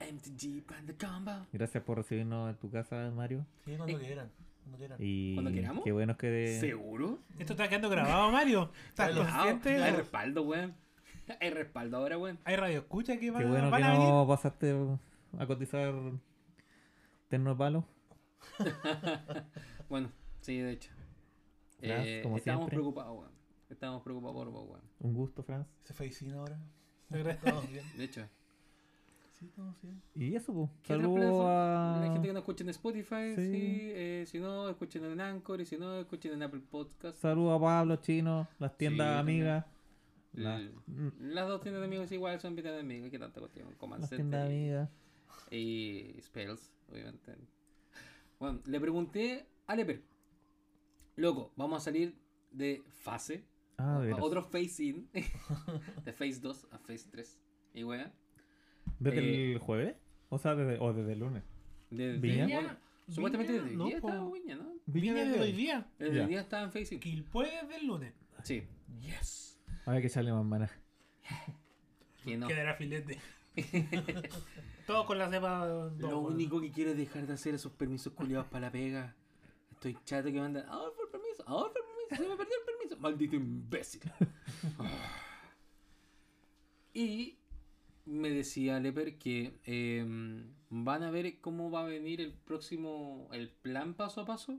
MTG 0.00 0.62
Panda 0.66 0.94
Combo. 0.98 1.46
Gracias 1.52 1.82
por 1.84 1.98
recibirnos 1.98 2.50
en 2.50 2.56
tu 2.56 2.70
casa, 2.70 3.10
Mario. 3.14 3.46
Sí, 3.64 3.76
cuando 3.76 3.96
Eh. 3.98 4.00
quieran. 4.00 4.30
Cuando 4.62 4.78
quieran. 4.78 4.98
Y 5.00 5.34
¿Cuando 5.34 5.52
queramos? 5.52 5.84
qué 5.84 5.92
bueno 5.92 6.16
que... 6.16 6.58
¿Seguro? 6.60 7.20
Esto 7.38 7.52
está 7.52 7.68
quedando 7.68 7.88
grabado, 7.88 8.30
Mario. 8.32 8.70
¿Estás 8.88 9.10
Claro. 9.12 9.30
Consciente? 9.30 9.82
hay 9.82 9.92
respaldo, 9.94 10.42
weón. 10.42 10.74
Hay 11.40 11.50
respaldo 11.50 11.96
ahora, 11.98 12.18
weón. 12.18 12.38
Hay 12.44 12.56
radio 12.56 12.78
escucha 12.80 13.14
que 13.14 13.20
Qué 13.20 13.30
van, 13.30 13.48
bueno 13.48 13.70
van 13.70 13.82
que 13.82 13.88
a 13.88 13.92
venir. 13.92 14.08
no 14.08 14.26
pasaste 14.26 14.74
a 15.38 15.46
cotizar 15.46 15.94
terno 17.28 17.56
palo. 17.56 17.84
Bueno, 19.88 20.10
sí, 20.46 20.58
de 20.60 20.72
hecho. 20.72 20.90
Franz, 21.78 22.06
Eh, 22.06 22.20
como 22.22 22.36
estábamos 22.38 22.62
siempre. 22.64 22.76
preocupados, 22.76 23.18
weón. 23.18 23.32
Estábamos 23.68 24.02
preocupados 24.02 24.36
por 24.36 24.50
vos, 24.50 24.68
weón. 24.70 24.82
Un 25.00 25.14
gusto, 25.14 25.42
Franz. 25.42 25.66
¿Se 25.84 25.92
fue 25.92 26.06
Isina 26.06 26.36
ahora? 26.38 26.58
¿Se 27.10 27.20
cree? 27.20 27.32
¿Estamos 27.34 27.68
bien? 27.70 27.84
De 27.98 28.04
hecho, 28.04 28.26
Sí, 29.38 29.44
estamos 29.46 29.76
bien. 29.82 30.00
Y 30.14 30.34
eso, 30.34 30.54
pues. 30.54 30.70
¿qué 30.82 30.94
otra 30.94 31.06
Saludos 31.08 31.44
a... 31.44 31.98
La 32.00 32.12
gente 32.12 32.28
que 32.28 32.32
nos 32.32 32.40
escucha 32.40 32.64
en 32.64 32.70
Spotify, 32.70 33.34
Sí. 33.34 33.52
sí. 33.52 33.78
eh, 33.92 34.24
si 34.26 34.38
no, 34.38 34.70
escuchen 34.70 35.04
en 35.04 35.20
Anchor. 35.20 35.60
Y 35.60 35.66
si 35.66 35.76
no, 35.76 36.00
escuchen 36.00 36.32
en 36.32 36.42
Apple 36.42 36.62
Podcast. 36.70 37.18
Saludos 37.18 37.58
a 37.58 37.60
Pablo, 37.62 37.96
Chino, 37.96 38.48
las 38.58 38.74
tiendas 38.78 39.12
Sí, 39.14 39.20
amigas. 39.20 39.66
la- 40.32 40.58
Las 41.20 41.48
dos 41.48 41.60
tiendas 41.60 41.80
de 41.82 41.86
amigos 41.86 42.10
igual 42.12 42.40
son 42.40 42.54
tiendas 42.54 42.74
de 42.76 42.80
amigos. 42.80 43.10
¿Qué 43.10 43.18
tanta 43.18 43.40
cuestión? 43.40 43.68
Las 44.00 44.08
tiendas 44.08 44.46
amigas. 44.46 44.88
y 45.50 46.14
Spells, 46.22 46.72
obviamente. 46.90 47.34
Bueno, 48.40 48.60
le 48.64 48.80
pregunté 48.80 49.46
a 49.66 49.76
Leper, 49.76 50.02
loco, 51.16 51.52
vamos 51.56 51.82
a 51.82 51.84
salir 51.84 52.16
de 52.50 52.82
fase, 52.88 53.44
Ah, 53.78 54.00
de 54.00 54.14
otro 54.14 54.42
phase 54.42 54.82
in, 54.84 55.10
de 56.04 56.12
phase 56.12 56.40
2 56.40 56.68
a 56.70 56.78
phase 56.78 57.08
3. 57.10 57.38
Y 57.74 57.84
weón, 57.84 58.10
¿Desde 58.98 59.18
eh, 59.20 59.52
el 59.52 59.58
jueves? 59.58 59.96
O 60.30 60.38
sea, 60.38 60.54
desde, 60.54 60.78
o 60.80 60.94
desde 60.94 61.12
el 61.12 61.18
lunes. 61.18 61.42
desde 61.90 62.16
¿Viña? 62.18 62.46
bueno, 62.46 62.76
supuestamente 63.08 63.52
Viña, 63.52 63.62
desde 63.64 63.72
el 63.72 63.78
no, 63.78 63.86
día 63.86 64.00
po. 64.00 64.08
estaba 64.08 64.30
Viña, 64.32 64.54
¿no? 64.56 64.72
Viña 64.86 65.14
de 65.14 65.40
hoy 65.40 65.52
día. 65.52 65.86
Desde 65.98 66.14
Ya. 66.16 66.22
el 66.22 66.28
día 66.28 66.40
estaba 66.40 66.62
en 66.62 66.72
phase 66.72 66.94
in. 66.94 67.00
Quilpue 67.00 67.50
desde 67.50 67.76
el 67.76 67.86
lunes. 67.86 68.14
Sí. 68.44 68.62
Yes. 69.02 69.60
A 69.84 69.92
ver 69.92 70.00
que 70.02 70.08
sale 70.08 70.32
más 70.32 70.44
mana. 70.44 70.70
Que 72.24 72.36
no. 72.38 72.48
Quedará 72.48 72.74
filete. 72.76 73.18
Todo 74.86 75.04
con 75.06 75.18
la 75.18 75.28
cepa. 75.28 75.66
Lo 75.98 76.20
único 76.20 76.60
que 76.60 76.70
quiero 76.70 76.92
es 76.92 76.96
dejar 76.96 77.26
de 77.26 77.34
hacer 77.34 77.54
esos 77.54 77.72
permisos 77.72 78.12
culiados 78.14 78.46
para 78.46 78.66
la 78.66 78.72
pega. 78.72 79.14
Estoy 79.72 79.96
chato 80.04 80.32
que 80.32 80.40
mandan, 80.40 80.64
ahora 80.68 80.90
fue 80.94 81.04
el 81.04 81.05
permiso, 81.36 81.44
ahora 81.46 81.72
permiso, 81.72 82.22
se 82.22 82.28
me 82.28 82.36
perdió 82.36 82.54
el 82.58 82.64
permiso. 82.64 82.96
Maldito 83.00 83.36
imbécil. 83.36 84.02
y 86.94 87.38
me 88.06 88.30
decía 88.30 88.78
Leper 88.80 89.18
que 89.18 89.58
eh, 89.64 90.04
van 90.70 91.02
a 91.02 91.10
ver 91.10 91.40
cómo 91.40 91.70
va 91.70 91.82
a 91.82 91.86
venir 91.86 92.20
el 92.20 92.32
próximo, 92.32 93.28
el 93.32 93.50
plan 93.50 93.94
paso 93.94 94.20
a 94.22 94.24
paso. 94.26 94.58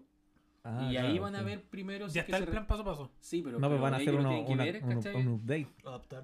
Ah, 0.63 0.89
y 0.91 0.97
ahí 0.97 1.11
claro, 1.13 1.21
van 1.21 1.35
a 1.37 1.43
ver 1.43 1.63
primero 1.63 2.09
si 2.09 2.15
Ya 2.15 2.21
es 2.21 2.25
que 2.25 2.31
está 2.33 2.43
el 2.43 2.49
plan 2.51 2.67
paso 2.67 2.81
a 2.81 2.85
paso. 2.85 3.11
Sí, 3.21 3.41
pero, 3.41 3.57
No, 3.57 3.69
pero 3.69 3.81
van 3.81 3.93
a 3.93 3.97
hacer 3.97 4.13
uno, 4.15 4.41
una- 4.41 4.65
ver, 4.65 4.83
un, 4.83 5.15
un 5.15 5.27
update. 5.29 5.67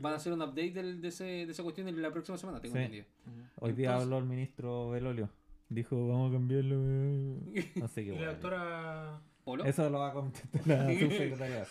Van 0.01 0.13
a 0.13 0.15
hacer 0.17 0.33
un 0.33 0.41
update 0.41 0.71
del- 0.71 0.99
de, 1.01 1.07
ese, 1.07 1.23
de 1.23 1.51
esa 1.51 1.63
cuestión 1.63 1.87
en 1.87 2.01
la 2.01 2.11
próxima 2.11 2.37
semana, 2.37 2.59
tengo 2.59 2.73
Sí. 2.75 2.79
entendido. 2.81 3.05
Hoy 3.55 3.71
día 3.71 3.87
Entonces- 3.91 4.03
habló 4.03 4.17
el 4.17 4.25
ministro 4.25 4.89
Belolio. 4.89 5.29
Dijo, 5.69 6.07
vamos 6.09 6.29
a 6.29 6.33
cambiarlo. 6.33 6.75
eh". 6.85 7.39
Así 7.83 8.03
que 8.05 8.15
Y 8.15 8.19
la 8.19 8.27
doctora. 8.33 9.21
¿Polo? 9.43 9.65
Eso 9.65 9.89
lo 9.89 9.99
va 9.99 10.09
a 10.09 10.13
contestar 10.13 10.67
la 10.67 10.87
subsecretaria. 10.99 11.67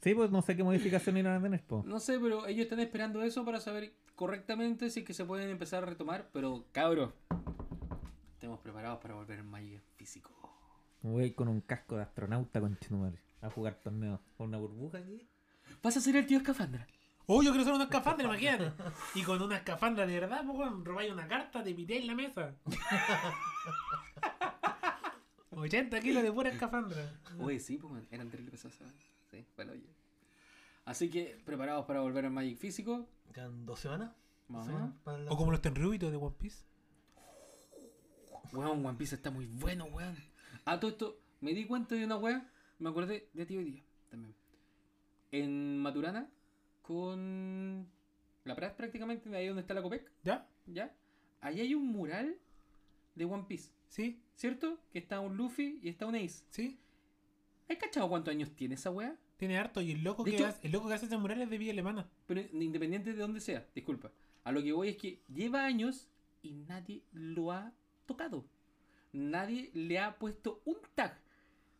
Sí, 0.00 0.14
pues 0.14 0.30
no 0.30 0.42
sé 0.42 0.54
qué 0.54 0.62
modificación 0.62 1.16
irán 1.16 1.38
a 1.38 1.42
tener, 1.42 1.62
po. 1.62 1.82
No 1.86 1.98
sé, 1.98 2.18
pero 2.20 2.46
ellos 2.46 2.64
están 2.64 2.80
esperando 2.80 3.22
eso 3.22 3.42
para 3.44 3.58
saber 3.58 3.94
correctamente 4.14 4.90
si 4.90 5.00
es 5.00 5.06
que 5.06 5.14
se 5.14 5.24
pueden 5.24 5.48
empezar 5.48 5.82
a 5.82 5.86
retomar. 5.86 6.28
Pero, 6.30 6.66
cabros, 6.72 7.14
estemos 8.34 8.60
preparados 8.60 8.98
para 8.98 9.14
volver 9.14 9.38
en 9.38 9.46
Magic 9.46 9.80
físico. 9.96 10.30
Voy 11.00 11.22
a 11.24 11.26
ir 11.28 11.34
con 11.34 11.48
un 11.48 11.62
casco 11.62 11.96
de 11.96 12.02
astronauta 12.02 12.60
con 12.60 12.78
madre 12.90 13.18
a 13.40 13.48
jugar 13.48 13.76
torneos. 13.82 14.20
Con 14.36 14.48
una 14.48 14.58
burbuja 14.58 14.98
aquí. 14.98 15.26
Vas 15.82 15.96
a 15.96 16.00
ser 16.00 16.16
el 16.16 16.26
tío 16.26 16.36
escafandra. 16.36 16.86
Oh, 17.26 17.42
yo 17.42 17.50
quiero 17.50 17.62
hacer 17.62 17.74
una 17.74 17.84
escafandra, 17.84 18.26
imagínate. 18.26 18.72
Y 19.14 19.22
con 19.22 19.40
una 19.40 19.56
escafandra 19.56 20.06
de 20.06 20.20
verdad, 20.20 20.44
pues, 20.46 20.70
robáis 20.82 21.10
una 21.10 21.26
carta, 21.26 21.62
te 21.62 21.72
pité 21.72 21.96
en 21.98 22.06
la 22.08 22.14
mesa. 22.14 22.54
80 25.56 26.00
kilos 26.00 26.22
de 26.22 26.32
pura 26.32 26.50
escafandra. 26.50 27.20
Oye, 27.38 27.60
sí, 27.60 27.78
pues, 27.78 28.04
eran 28.10 28.30
terribles 28.30 28.60
pesadas. 28.60 28.92
Sí, 29.30 29.44
bueno, 29.56 29.72
oye. 29.72 29.86
Así 30.84 31.10
que, 31.10 31.40
preparados 31.44 31.86
para 31.86 32.00
volver 32.00 32.24
en 32.24 32.32
Magic 32.32 32.58
físico. 32.58 33.08
Quedan 33.32 33.64
dos 33.64 33.80
semanas. 33.80 34.12
Más 34.48 34.68
o 34.68 34.72
menos. 34.72 35.36
como 35.36 35.50
los 35.50 35.62
tenryubitos 35.62 36.10
de 36.10 36.16
One 36.18 36.36
Piece. 36.38 36.64
Weón, 38.52 38.84
One 38.84 38.98
Piece 38.98 39.14
está 39.16 39.30
muy 39.30 39.46
bueno, 39.46 39.86
weón. 39.86 40.16
A 40.64 40.78
todo 40.78 40.90
esto, 40.90 41.18
me 41.40 41.54
di 41.54 41.64
cuenta 41.66 41.94
de 41.94 42.04
una 42.04 42.16
weá. 42.16 42.48
Me 42.78 42.90
acordé 42.90 43.28
de 43.32 43.46
ti 43.46 43.56
hoy 43.56 43.64
día 43.64 43.82
también. 44.10 44.34
En 45.32 45.78
Maturana, 45.78 46.28
con 46.82 47.86
la 48.44 48.54
Prat 48.54 48.76
prácticamente, 48.76 49.28
de 49.28 49.36
ahí 49.36 49.46
donde 49.46 49.62
está 49.62 49.74
la 49.74 49.82
Copec, 49.82 50.10
¿Ya? 50.22 50.46
¿ya? 50.66 50.94
Ahí 51.40 51.60
hay 51.60 51.74
un 51.74 51.86
mural 51.88 52.36
de 53.14 53.24
One 53.24 53.44
Piece, 53.48 53.70
¿Sí? 53.94 54.20
¿cierto? 54.34 54.80
Que 54.90 54.98
está 54.98 55.20
un 55.20 55.36
Luffy 55.36 55.78
y 55.80 55.88
está 55.88 56.04
un 56.06 56.16
Ace. 56.16 56.44
¿Sí? 56.50 56.80
¿Has 57.70 57.76
cachado 57.76 58.08
cuántos 58.08 58.32
años 58.32 58.50
tiene 58.56 58.74
esa 58.74 58.90
weá? 58.90 59.16
Tiene 59.36 59.56
harto. 59.56 59.80
Y 59.80 59.92
el 59.92 60.02
loco, 60.02 60.24
De 60.24 60.32
que, 60.32 60.36
hecho- 60.36 60.46
hace, 60.46 60.66
el 60.66 60.72
loco 60.72 60.88
que 60.88 60.94
hace 60.94 61.06
ese 61.06 61.16
mural 61.16 61.40
es 61.42 61.48
de 61.48 61.58
Villa 61.58 61.70
Alemana. 61.72 62.10
Pero 62.26 62.40
independiente 62.52 63.12
de 63.12 63.20
dónde 63.20 63.40
sea, 63.40 63.64
disculpa. 63.72 64.10
A 64.42 64.50
lo 64.50 64.64
que 64.64 64.72
voy 64.72 64.88
es 64.88 64.96
que 64.96 65.22
lleva 65.32 65.64
años 65.64 66.08
y 66.42 66.54
nadie 66.54 67.04
lo 67.12 67.52
ha 67.52 67.72
tocado. 68.06 68.44
Nadie 69.12 69.70
le 69.74 70.00
ha 70.00 70.18
puesto 70.18 70.60
un 70.64 70.76
tag. 70.96 71.16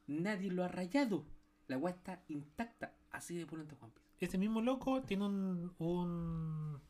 Nadie 0.07 0.53
lo 0.53 0.62
ha 0.62 0.69
rayado. 0.69 1.27
La 1.66 1.78
weá 1.78 1.95
está 1.95 2.23
intacta. 2.28 2.95
Así 3.11 3.35
de 3.36 3.45
pulento 3.45 3.77
One 3.81 3.91
Piece. 3.93 4.24
Ese 4.24 4.39
mismo 4.39 4.61
loco 4.62 5.03
tiene 5.03 5.24
un. 5.27 5.74
un 5.78 6.81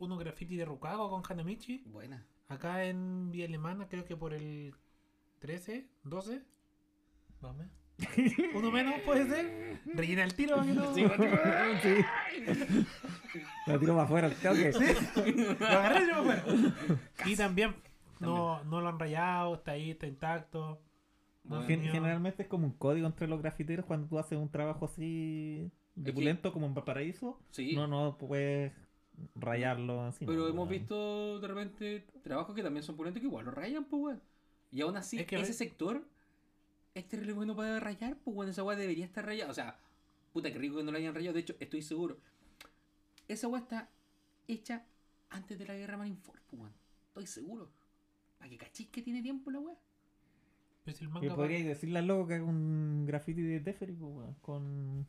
unos 0.00 0.18
graffiti 0.18 0.56
de 0.56 0.64
Rukago 0.64 1.10
con 1.10 1.22
Hanamichi. 1.28 1.82
Buena. 1.86 2.24
Acá 2.48 2.84
en 2.84 3.30
Villa 3.30 3.44
Alemana, 3.46 3.88
creo 3.88 4.04
que 4.04 4.16
por 4.16 4.32
el 4.34 4.74
13, 5.40 5.86
12. 6.04 6.42
Más 7.40 7.50
o 7.52 7.54
menos. 7.54 7.72
Uno 8.54 8.70
menos 8.70 8.94
puede 9.00 9.28
ser. 9.28 9.80
Rellena 9.94 10.24
el 10.24 10.34
tiro. 10.34 10.62
no- 10.64 10.94
Sí. 10.94 11.04
La 13.66 13.78
tiro 13.78 13.92
para 13.94 14.04
afuera, 14.04 14.30
tengo 14.30 14.54
que. 14.54 15.56
Lo 15.60 15.66
agarré 15.66 16.06
yo, 16.08 16.24
bueno. 16.24 16.42
Y 17.26 17.36
también 17.36 17.74
no, 18.20 18.62
no 18.64 18.80
lo 18.80 18.88
han 18.88 18.98
rayado, 18.98 19.54
está 19.56 19.72
ahí, 19.72 19.90
está 19.90 20.06
intacto. 20.06 20.80
Bueno. 21.44 21.66
Gen- 21.66 21.80
Mío. 21.80 21.92
generalmente 21.92 22.42
es 22.44 22.48
como 22.48 22.66
un 22.66 22.72
código 22.72 23.06
entre 23.06 23.26
los 23.26 23.40
grafiteros 23.40 23.84
cuando 23.86 24.06
tú 24.06 24.18
haces 24.18 24.38
un 24.38 24.50
trabajo 24.50 24.84
así 24.86 25.70
de 25.94 26.10
Es 26.10 26.14
que- 26.14 26.20
pulento 26.20 26.52
como 26.52 26.66
en 26.66 26.74
Valparaíso. 26.74 27.40
Sí. 27.50 27.74
No, 27.74 27.86
no 27.86 28.16
puedes 28.18 28.72
rayarlo 29.34 30.02
así. 30.02 30.24
pero 30.26 30.40
no, 30.40 30.48
hemos 30.48 30.66
no. 30.66 30.70
visto 30.70 31.40
de 31.40 31.48
repente 31.48 32.06
trabajos 32.22 32.54
que 32.54 32.62
también 32.62 32.82
son 32.82 32.96
pulentos 32.96 33.20
que 33.20 33.26
igual 33.26 33.44
lo 33.44 33.50
rayan, 33.50 33.84
pues 33.84 34.02
weón. 34.02 34.22
Y 34.70 34.80
aún 34.82 34.96
así, 34.96 35.18
Es 35.18 35.26
que 35.26 35.36
ese 35.36 35.52
sector 35.52 36.04
es 36.94 37.08
terrible 37.08 37.32
bueno 37.32 37.54
para 37.56 37.80
rayar, 37.80 38.16
pues 38.16 38.36
weón. 38.36 38.50
Esa 38.50 38.62
weá 38.62 38.76
debería 38.76 39.04
estar 39.04 39.24
rayada. 39.24 39.50
O 39.50 39.54
sea, 39.54 39.78
puta 40.32 40.52
que 40.52 40.58
rico 40.58 40.76
que 40.76 40.82
no 40.82 40.92
la 40.92 40.98
hayan 40.98 41.14
rayado. 41.14 41.34
De 41.34 41.40
hecho, 41.40 41.54
estoy 41.60 41.82
seguro. 41.82 42.18
Esa 43.28 43.48
weá 43.48 43.60
está 43.62 43.88
hecha 44.46 44.84
antes 45.30 45.58
de 45.58 45.66
la 45.66 45.74
guerra 45.74 45.96
Marineford, 45.96 46.40
pues 46.48 46.60
weón. 46.60 46.74
Estoy 47.08 47.26
seguro. 47.26 47.70
Para 48.38 48.50
que 48.50 48.58
cachis 48.58 48.88
que 48.88 49.02
tiene 49.02 49.22
tiempo 49.22 49.50
la 49.50 49.60
weá. 49.60 49.76
Pero 50.84 50.96
si 50.96 51.04
el 51.04 51.10
Y 51.10 51.12
manga 51.12 51.34
podríais 51.34 51.66
decirle 51.66 51.98
al 51.98 52.06
loco 52.06 52.28
que 52.28 52.34
haga 52.34 52.44
un 52.44 53.04
graffiti 53.06 53.42
de 53.42 53.60
Teferi, 53.60 53.92
pues, 53.94 54.12
weón, 54.12 54.34
con. 54.40 55.06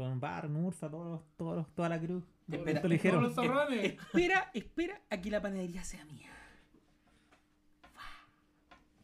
Con 0.00 0.18
Bar, 0.18 0.50
Ursa, 0.50 0.88
todos, 0.90 1.06
los- 1.20 1.36
todos, 1.36 1.56
los- 1.58 1.74
toda 1.74 1.90
la 1.90 2.00
cruz. 2.00 2.24
Espera, 2.50 2.82
ligero. 2.88 3.18
todos 3.18 3.22
los 3.24 3.34
zorrones. 3.34 3.84
Espera, 3.84 4.50
espera 4.54 4.98
a 5.10 5.20
que 5.20 5.30
la 5.30 5.42
panadería 5.42 5.84
sea 5.84 6.02
mía. 6.06 6.30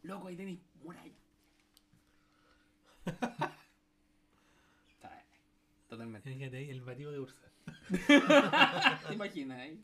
Loco, 0.01 0.27
ahí 0.27 0.35
tenéis 0.35 0.59
muralla. 0.83 1.13
Totalmente. 5.87 6.33
Fíjate 6.33 6.57
ahí, 6.57 6.69
el 6.71 6.81
batido 6.81 7.11
de 7.11 7.19
Ursa. 7.19 7.43
¿Te 9.07 9.13
imaginas 9.13 9.59
ahí? 9.59 9.83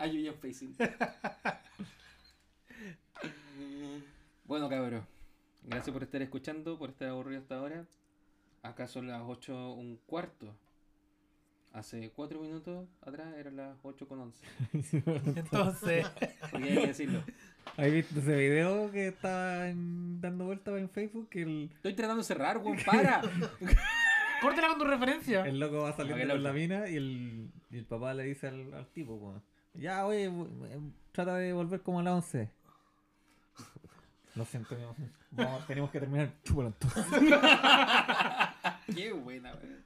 Are 0.00 0.22
you 0.22 0.32
facing? 0.34 0.76
bueno, 4.44 4.68
cabrón. 4.68 5.06
Gracias 5.62 5.92
por 5.92 6.02
estar 6.02 6.20
escuchando, 6.22 6.76
por 6.76 6.90
estar 6.90 7.08
aburrido 7.08 7.40
hasta 7.40 7.56
ahora. 7.56 7.86
Acá 8.66 8.88
son 8.88 9.06
las 9.06 9.22
8 9.24 9.72
un 9.74 9.96
cuarto. 10.06 10.54
Hace 11.72 12.10
4 12.10 12.40
minutos 12.40 12.88
atrás 13.02 13.34
eran 13.36 13.56
las 13.56 13.76
8 13.82 14.08
con 14.08 14.20
11. 14.20 14.46
Entonces, 15.36 16.06
Porque 16.50 16.68
hay 16.70 16.74
que 16.74 16.86
decirlo. 16.86 17.22
¿Has 17.76 17.92
visto 17.92 18.18
ese 18.18 18.36
video 18.36 18.90
que 18.90 19.08
está 19.08 19.66
dando 19.66 20.46
vueltas 20.46 20.78
en 20.78 20.88
Facebook? 20.88 21.28
Que 21.28 21.42
el, 21.42 21.70
Estoy 21.74 21.94
tratando 21.94 22.22
de 22.22 22.26
cerrar, 22.26 22.58
weón. 22.58 22.78
¡Para! 22.84 23.20
córtala 24.40 24.68
con 24.68 24.78
tu 24.78 24.84
referencia. 24.84 25.46
el 25.46 25.58
loco 25.58 25.82
va 25.82 25.92
saliendo 25.96 26.24
Ok, 26.24 26.30
con 26.30 26.42
la 26.42 26.52
mina 26.52 26.88
y 26.88 26.96
el, 26.96 27.50
y 27.70 27.78
el 27.78 27.84
papá 27.84 28.14
le 28.14 28.24
dice 28.24 28.48
al, 28.48 28.72
al 28.74 28.86
tipo, 28.88 29.18
pues, 29.18 29.42
ya, 29.74 30.06
oye, 30.06 30.24
eh, 30.24 30.80
trata 31.12 31.36
de 31.36 31.52
volver 31.52 31.82
como 31.82 32.00
a 32.00 32.02
las 32.02 32.14
11. 32.14 32.50
Lo 34.34 34.44
siento. 34.44 34.76
Vamos, 35.30 35.66
tenemos 35.66 35.90
que 35.90 36.00
terminar. 36.00 36.30
Chúpalo 36.44 36.68
entonces. 36.68 37.04
Qué 38.94 39.12
buena, 39.12 39.54
weón. 39.54 39.84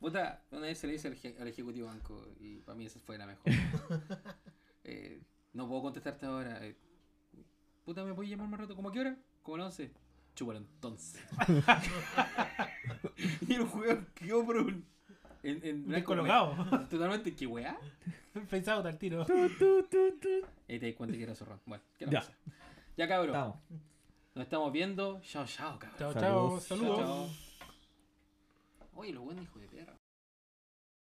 Puta, 0.00 0.42
una 0.50 0.62
vez 0.62 0.78
se 0.78 0.86
le 0.86 0.92
dice 0.94 1.08
al, 1.08 1.14
eje- 1.14 1.40
al 1.40 1.48
ejecutivo 1.48 1.86
banco 1.88 2.26
y 2.40 2.56
para 2.58 2.76
mí 2.76 2.86
esa 2.86 2.98
fue 3.00 3.18
la 3.18 3.26
mejor. 3.26 3.44
Eh, 4.88 5.20
no 5.52 5.66
puedo 5.68 5.82
contestarte 5.82 6.26
ahora. 6.26 6.64
eh, 6.64 6.76
puta, 7.84 8.04
¿me 8.04 8.14
puedes 8.14 8.30
llamar 8.30 8.46
más 8.46 8.60
rato? 8.60 8.76
¿Cómo 8.76 8.90
a 8.90 8.92
qué 8.92 9.00
hora? 9.00 9.16
¿Cómo 9.42 9.56
a 9.56 9.58
las 9.58 9.66
11? 9.80 9.90
Chúpalo 10.36 10.58
entonces. 10.60 11.20
y 13.48 13.54
el 13.54 13.64
juego 13.64 14.00
quedó 14.14 14.44
por 14.46 14.58
un. 14.58 14.84
En, 15.42 15.64
en 15.66 15.86
blanco, 15.88 16.14
Descolocado. 16.14 16.54
me- 16.70 16.78
Totalmente, 16.86 17.34
¿qué 17.34 17.46
weá? 17.48 17.76
Out 18.34 18.86
al 18.86 18.96
tiro. 18.98 19.26
Y 20.68 20.78
te 20.78 20.86
das 20.86 20.94
cuenta 20.96 21.16
que 21.16 21.22
era 21.24 21.34
zorrón. 21.34 21.60
Bueno, 21.66 21.82
¿qué 21.98 22.06
Ya. 22.08 22.22
ya. 22.96 23.08
cabrón. 23.08 23.34
Estamos. 23.34 23.56
Nos 24.36 24.44
estamos 24.44 24.72
viendo. 24.72 25.20
Chao, 25.22 25.46
chao, 25.46 25.78
cabrón. 25.80 25.98
Chao, 25.98 26.12
Saludos. 26.12 26.68
chao. 26.68 26.78
Saludos. 26.78 26.98
Chao, 26.98 27.06
chao. 27.26 27.45
Oye, 28.96 29.12
lo 29.12 29.22
bueno 29.22 29.42
hijo 29.42 29.58
de 29.58 29.68
perra. 29.68 29.94